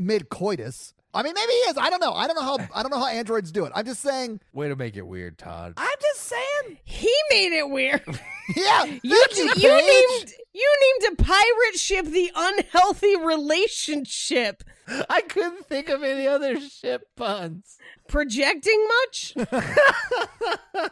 mid 0.00 0.28
coitus. 0.28 0.94
I 1.14 1.22
mean, 1.22 1.32
maybe 1.34 1.52
he 1.52 1.58
is. 1.70 1.78
I 1.78 1.88
don't 1.90 2.00
know. 2.00 2.12
I 2.12 2.26
don't 2.26 2.36
know 2.36 2.42
how. 2.42 2.58
I 2.74 2.82
don't 2.82 2.90
know 2.90 2.98
how 2.98 3.06
androids 3.06 3.50
do 3.50 3.64
it. 3.64 3.72
I'm 3.74 3.84
just 3.84 4.00
saying. 4.02 4.40
Way 4.52 4.68
to 4.68 4.76
make 4.76 4.96
it 4.96 5.06
weird, 5.06 5.38
Todd. 5.38 5.74
I'm 5.76 5.88
just 6.00 6.22
saying. 6.26 6.78
He 6.84 7.12
made 7.30 7.52
it 7.52 7.68
weird. 7.68 8.02
Yeah, 8.56 8.84
You 9.02 9.24
thank 9.34 9.36
you, 9.58 9.68
you 9.68 10.16
named 10.18 10.32
you 10.52 10.76
named 11.02 11.18
a 11.18 11.22
pirate 11.22 11.76
ship 11.76 12.06
the 12.06 12.30
unhealthy 12.34 13.16
relationship. 13.16 14.64
I 15.10 15.20
couldn't 15.22 15.66
think 15.66 15.88
of 15.88 16.02
any 16.02 16.26
other 16.26 16.58
ship 16.60 17.02
puns. 17.16 17.76
Projecting 18.08 18.88
much? 18.88 19.34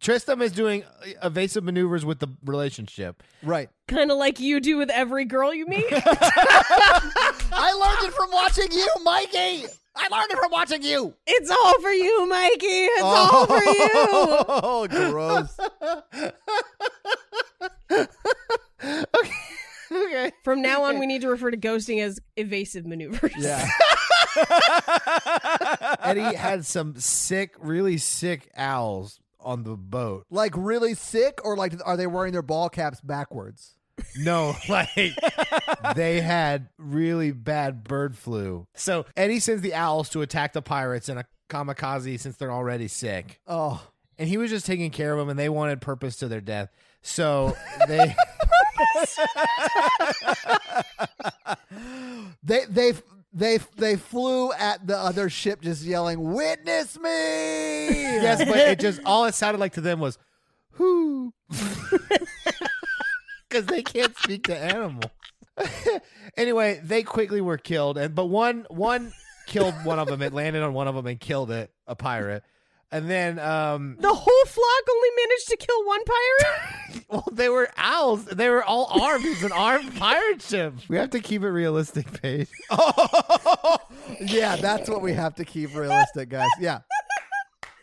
Tristam 0.00 0.42
is 0.42 0.52
doing 0.52 0.84
uh, 0.84 1.06
evasive 1.22 1.64
maneuvers 1.64 2.04
with 2.04 2.18
the 2.18 2.28
relationship. 2.44 3.22
right. 3.42 3.70
kind 3.88 4.10
of 4.10 4.18
like 4.18 4.40
you 4.40 4.60
do 4.60 4.76
with 4.76 4.90
every 4.90 5.24
girl 5.24 5.54
you 5.54 5.66
meet. 5.66 5.86
I 5.92 7.72
learned 7.72 8.08
it 8.08 8.14
from 8.14 8.30
watching 8.30 8.70
you, 8.72 8.88
Mikey. 9.02 9.64
I 9.96 10.08
learned 10.10 10.30
it 10.30 10.38
from 10.38 10.50
watching 10.52 10.82
you. 10.82 11.14
it's 11.26 11.50
all 11.50 11.80
for 11.80 11.90
you, 11.90 12.26
Mikey. 12.28 12.56
It's 12.60 13.02
all 13.02 13.46
for 13.46 13.62
you. 13.64 13.90
Oh, 14.62 14.86
gross. 14.88 15.58
Okay. 20.26 20.32
From 20.44 20.62
now 20.62 20.84
on, 20.84 20.98
we 20.98 21.06
need 21.06 21.22
to 21.22 21.28
refer 21.28 21.50
to 21.50 21.56
ghosting 21.56 22.02
as 22.02 22.20
evasive 22.36 22.86
maneuvers. 22.86 23.32
Yeah. 23.38 23.66
Eddie 26.00 26.34
had 26.36 26.64
some 26.66 26.96
sick, 26.98 27.54
really 27.58 27.98
sick 27.98 28.50
owls 28.56 29.20
on 29.40 29.62
the 29.64 29.76
boat. 29.76 30.26
like 30.30 30.52
really 30.56 30.94
sick, 30.94 31.40
or 31.44 31.56
like 31.56 31.74
are 31.84 31.96
they 31.96 32.06
wearing 32.06 32.32
their 32.32 32.42
ball 32.42 32.68
caps 32.68 33.00
backwards? 33.00 33.74
No, 34.18 34.54
like 34.68 34.88
they 35.94 36.20
had 36.20 36.68
really 36.78 37.32
bad 37.32 37.84
bird 37.84 38.16
flu. 38.16 38.66
So 38.74 39.06
Eddie 39.16 39.40
sends 39.40 39.62
the 39.62 39.74
owls 39.74 40.08
to 40.10 40.22
attack 40.22 40.52
the 40.52 40.62
pirates 40.62 41.08
in 41.08 41.18
a 41.18 41.24
kamikaze 41.48 42.18
since 42.20 42.36
they're 42.36 42.52
already 42.52 42.88
sick. 42.88 43.40
Oh, 43.46 43.82
And 44.18 44.28
he 44.28 44.36
was 44.38 44.50
just 44.50 44.66
taking 44.66 44.90
care 44.90 45.12
of 45.12 45.18
them 45.18 45.28
and 45.28 45.38
they 45.38 45.48
wanted 45.48 45.80
purpose 45.80 46.16
to 46.16 46.28
their 46.28 46.40
death. 46.40 46.70
So 47.02 47.56
they 47.88 48.14
they 52.42 52.64
they 52.68 52.92
they 53.32 53.58
they 53.76 53.96
flew 53.96 54.52
at 54.52 54.86
the 54.86 54.96
other 54.96 55.30
ship, 55.30 55.62
just 55.62 55.84
yelling, 55.84 56.32
"Witness 56.32 56.98
me!" 56.98 57.10
Yes, 57.10 58.44
but 58.44 58.56
it 58.56 58.80
just 58.80 59.00
all 59.06 59.24
it 59.26 59.34
sounded 59.34 59.58
like 59.58 59.74
to 59.74 59.80
them 59.80 60.00
was 60.00 60.18
who 60.72 61.32
Because 63.48 63.66
they 63.66 63.82
can't 63.82 64.16
speak 64.16 64.44
to 64.44 64.56
animals. 64.56 65.10
anyway, 66.36 66.80
they 66.82 67.02
quickly 67.02 67.40
were 67.40 67.58
killed, 67.58 67.98
and 67.98 68.14
but 68.14 68.26
one 68.26 68.66
one 68.70 69.12
killed 69.46 69.74
one 69.84 69.98
of 69.98 70.08
them. 70.08 70.22
It 70.22 70.32
landed 70.32 70.62
on 70.62 70.72
one 70.72 70.88
of 70.88 70.94
them 70.94 71.06
and 71.06 71.18
killed 71.18 71.50
it, 71.50 71.70
a 71.86 71.96
pirate. 71.96 72.44
And 72.92 73.08
then, 73.08 73.38
um, 73.38 73.96
The 74.00 74.12
whole 74.12 74.44
flock 74.46 74.82
only 74.90 75.08
managed 75.16 75.48
to 75.48 75.56
kill 75.56 75.86
one 75.86 76.00
pirate? 76.04 77.04
well, 77.08 77.28
they 77.30 77.48
were 77.48 77.70
owls. 77.76 78.24
They 78.24 78.48
were 78.48 78.64
all 78.64 78.86
armed. 79.00 79.24
It's 79.26 79.44
an 79.44 79.52
armed 79.52 79.94
pirate 79.94 80.42
ship. 80.42 80.74
We 80.88 80.96
have 80.96 81.10
to 81.10 81.20
keep 81.20 81.42
it 81.42 81.50
realistic, 81.50 82.20
Paige. 82.20 82.48
yeah, 84.20 84.56
that's 84.56 84.88
what 84.88 85.02
we 85.02 85.12
have 85.12 85.34
to 85.36 85.44
keep 85.44 85.74
realistic, 85.76 86.30
guys. 86.30 86.48
Yeah, 86.58 86.80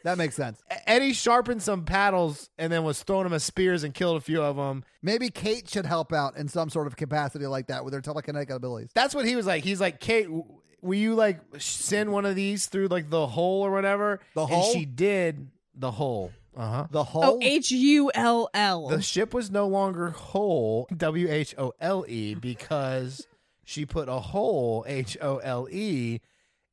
that 0.03 0.17
makes 0.17 0.35
sense. 0.35 0.61
Eddie 0.85 1.13
sharpened 1.13 1.61
some 1.61 1.85
paddles 1.85 2.49
and 2.57 2.71
then 2.71 2.83
was 2.83 3.01
throwing 3.03 3.23
them 3.23 3.33
as 3.33 3.43
spears 3.45 3.83
and 3.83 3.93
killed 3.93 4.17
a 4.17 4.21
few 4.21 4.41
of 4.41 4.57
them. 4.57 4.83
Maybe 5.01 5.29
Kate 5.29 5.69
should 5.69 5.85
help 5.85 6.11
out 6.11 6.35
in 6.35 6.47
some 6.49 6.69
sort 6.69 6.87
of 6.87 6.95
capacity 6.97 7.47
like 7.47 7.67
that 7.67 7.85
with 7.85 7.93
her 7.93 8.01
telekinetic 8.01 8.49
abilities. 8.49 8.89
That's 8.93 9.15
what 9.15 9.25
he 9.25 9.35
was 9.37 9.45
like. 9.45 9.63
He's 9.63 9.79
like, 9.79 9.99
Kate, 9.99 10.25
w- 10.25 10.43
will 10.87 10.95
you 10.95 11.13
like 11.15 11.39
send 11.59 12.11
one 12.11 12.25
of 12.25 12.35
these 12.35 12.65
through 12.67 12.87
like 12.87 13.09
the 13.09 13.27
hole 13.27 13.61
or 13.63 13.71
whatever? 13.71 14.19
The 14.33 14.41
And 14.41 14.49
hole? 14.51 14.73
she 14.73 14.85
did 14.85 15.47
the 15.75 15.91
hole. 15.91 16.31
Uh 16.55 16.71
huh. 16.71 16.87
The 16.89 17.05
Oh, 17.13 17.37
H 17.41 17.69
U 17.71 18.11
L 18.15 18.49
L. 18.53 18.87
The 18.87 19.01
ship 19.01 19.33
was 19.33 19.51
no 19.51 19.67
longer 19.67 20.09
whole, 20.09 20.87
W 20.97 21.29
H 21.29 21.53
O 21.57 21.73
L 21.79 22.03
E, 22.07 22.33
because 22.33 23.27
she 23.63 23.85
put 23.85 24.09
a 24.09 24.19
hole, 24.19 24.83
H 24.87 25.15
O 25.21 25.37
L 25.37 25.67
E, 25.69 26.19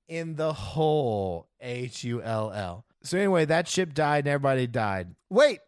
in 0.09 0.37
the 0.37 0.55
hole, 0.55 1.49
H 1.61 2.03
U 2.05 2.23
L 2.23 2.51
L. 2.53 2.87
So 3.03 3.19
anyway, 3.19 3.45
that 3.45 3.69
ship 3.69 3.93
died 3.93 4.21
and 4.25 4.29
everybody 4.29 4.67
died. 4.67 5.15
wait. 5.29 5.61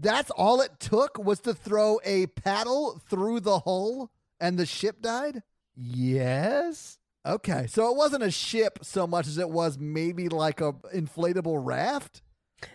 That's 0.00 0.30
all 0.30 0.60
it 0.60 0.80
took 0.80 1.18
was 1.18 1.38
to 1.40 1.54
throw 1.54 2.00
a 2.04 2.26
paddle 2.26 3.00
through 3.08 3.40
the 3.40 3.60
hull, 3.60 4.10
and 4.40 4.58
the 4.58 4.66
ship 4.66 5.00
died. 5.02 5.42
Yes. 5.76 6.98
Okay, 7.26 7.66
so 7.68 7.90
it 7.90 7.96
wasn't 7.96 8.22
a 8.22 8.30
ship 8.30 8.80
so 8.82 9.06
much 9.06 9.26
as 9.26 9.38
it 9.38 9.48
was 9.48 9.78
maybe 9.78 10.28
like 10.28 10.60
a 10.60 10.72
inflatable 10.94 11.58
raft. 11.64 12.22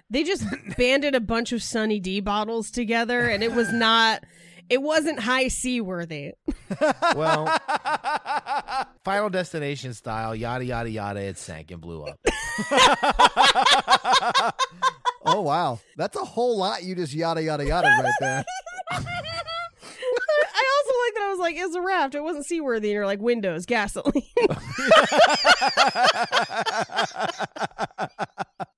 They 0.10 0.24
just 0.24 0.44
banded 0.78 1.16
a 1.16 1.20
bunch 1.20 1.52
of 1.52 1.62
Sunny 1.62 2.00
D 2.00 2.20
bottles 2.20 2.72
together, 2.72 3.22
and 3.22 3.44
it 3.44 3.54
was 3.54 3.72
not. 3.72 4.24
It 4.70 4.82
wasn't 4.82 5.20
high 5.20 5.48
C 5.48 5.82
worthy. 5.82 6.34
Well, 7.16 7.46
Final 9.04 9.30
Destination 9.30 9.94
style, 9.96 10.36
yada 10.36 10.66
yada 10.66 10.90
yada. 10.90 11.22
It 11.22 11.38
sank 11.38 11.72
and 11.72 11.82
blew 11.82 12.04
up. 12.04 12.20
Oh 15.26 15.42
wow, 15.42 15.80
that's 15.98 16.16
a 16.16 16.24
whole 16.24 16.58
lot 16.58 16.84
you 16.84 16.96
just 16.96 17.14
yada 17.14 17.44
yada 17.44 17.66
yada 17.66 17.88
right 17.88 18.14
there. 18.20 18.46
I 20.12 20.66
also 20.78 20.94
like 21.06 21.14
that 21.16 21.24
I 21.24 21.30
was 21.30 21.40
like, 21.40 21.56
it's 21.58 21.76
a 21.76 21.82
raft. 21.82 22.16
It 22.16 22.24
wasn't 22.24 22.46
seaworthy. 22.46 22.90
And 22.90 22.94
you're 22.96 23.06
like, 23.06 23.20
windows, 23.22 23.66
gasoline. 23.66 24.24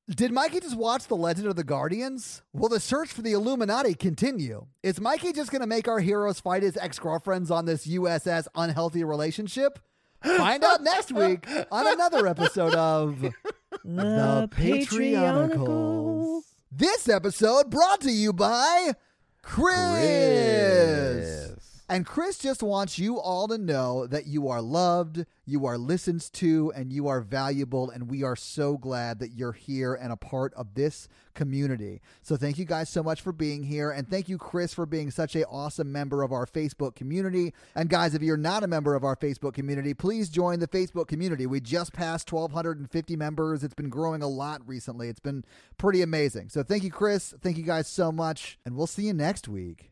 Did 0.09 0.31
Mikey 0.33 0.59
just 0.59 0.75
watch 0.75 1.07
The 1.07 1.15
Legend 1.15 1.47
of 1.47 1.55
the 1.55 1.63
Guardians? 1.63 2.41
Will 2.53 2.69
the 2.69 2.79
search 2.79 3.13
for 3.13 3.21
the 3.21 3.31
Illuminati 3.31 3.93
continue? 3.93 4.65
Is 4.83 4.99
Mikey 4.99 5.31
just 5.31 5.51
going 5.51 5.61
to 5.61 5.67
make 5.67 5.87
our 5.87 5.99
heroes 5.99 6.39
fight 6.39 6.63
his 6.63 6.75
ex 6.77 6.99
girlfriends 6.99 7.49
on 7.49 7.65
this 7.65 7.87
USS 7.87 8.47
unhealthy 8.55 9.03
relationship? 9.03 9.79
Find 10.23 10.63
out 10.63 10.83
next 10.83 11.11
week 11.15 11.47
on 11.71 11.87
another 11.87 12.27
episode 12.27 12.75
of 12.75 13.21
The 13.85 14.49
Patreonicals. 14.51 16.41
This 16.71 17.07
episode 17.09 17.69
brought 17.69 18.01
to 18.01 18.11
you 18.11 18.33
by 18.33 18.93
Chris. 19.43 21.50
And 21.91 22.05
Chris 22.05 22.37
just 22.37 22.63
wants 22.63 22.97
you 22.97 23.19
all 23.19 23.49
to 23.49 23.57
know 23.57 24.07
that 24.07 24.25
you 24.25 24.47
are 24.47 24.61
loved, 24.61 25.25
you 25.45 25.65
are 25.65 25.77
listened 25.77 26.31
to, 26.35 26.71
and 26.73 26.93
you 26.93 27.09
are 27.09 27.19
valuable. 27.19 27.89
And 27.89 28.09
we 28.09 28.23
are 28.23 28.37
so 28.37 28.77
glad 28.77 29.19
that 29.19 29.33
you're 29.33 29.51
here 29.51 29.93
and 29.93 30.13
a 30.13 30.15
part 30.15 30.53
of 30.53 30.73
this 30.75 31.09
community. 31.33 31.99
So 32.21 32.37
thank 32.37 32.57
you 32.57 32.63
guys 32.63 32.87
so 32.87 33.03
much 33.03 33.19
for 33.19 33.33
being 33.33 33.63
here. 33.63 33.91
And 33.91 34.09
thank 34.09 34.29
you, 34.29 34.37
Chris, 34.37 34.73
for 34.73 34.85
being 34.85 35.11
such 35.11 35.35
a 35.35 35.45
awesome 35.47 35.91
member 35.91 36.23
of 36.23 36.31
our 36.31 36.45
Facebook 36.45 36.95
community. 36.95 37.53
And 37.75 37.89
guys, 37.89 38.15
if 38.15 38.21
you're 38.21 38.37
not 38.37 38.63
a 38.63 38.67
member 38.67 38.95
of 38.95 39.03
our 39.03 39.17
Facebook 39.17 39.53
community, 39.53 39.93
please 39.93 40.29
join 40.29 40.61
the 40.61 40.69
Facebook 40.69 41.09
community. 41.09 41.45
We 41.45 41.59
just 41.59 41.91
passed 41.91 42.31
1,250 42.31 43.17
members. 43.17 43.65
It's 43.65 43.73
been 43.73 43.89
growing 43.89 44.21
a 44.21 44.29
lot 44.29 44.65
recently. 44.65 45.09
It's 45.09 45.19
been 45.19 45.43
pretty 45.77 46.01
amazing. 46.01 46.47
So 46.47 46.63
thank 46.63 46.85
you, 46.85 46.89
Chris. 46.89 47.33
Thank 47.41 47.57
you 47.57 47.63
guys 47.63 47.89
so 47.89 48.13
much. 48.13 48.57
And 48.63 48.77
we'll 48.77 48.87
see 48.87 49.07
you 49.07 49.13
next 49.13 49.49
week. 49.49 49.91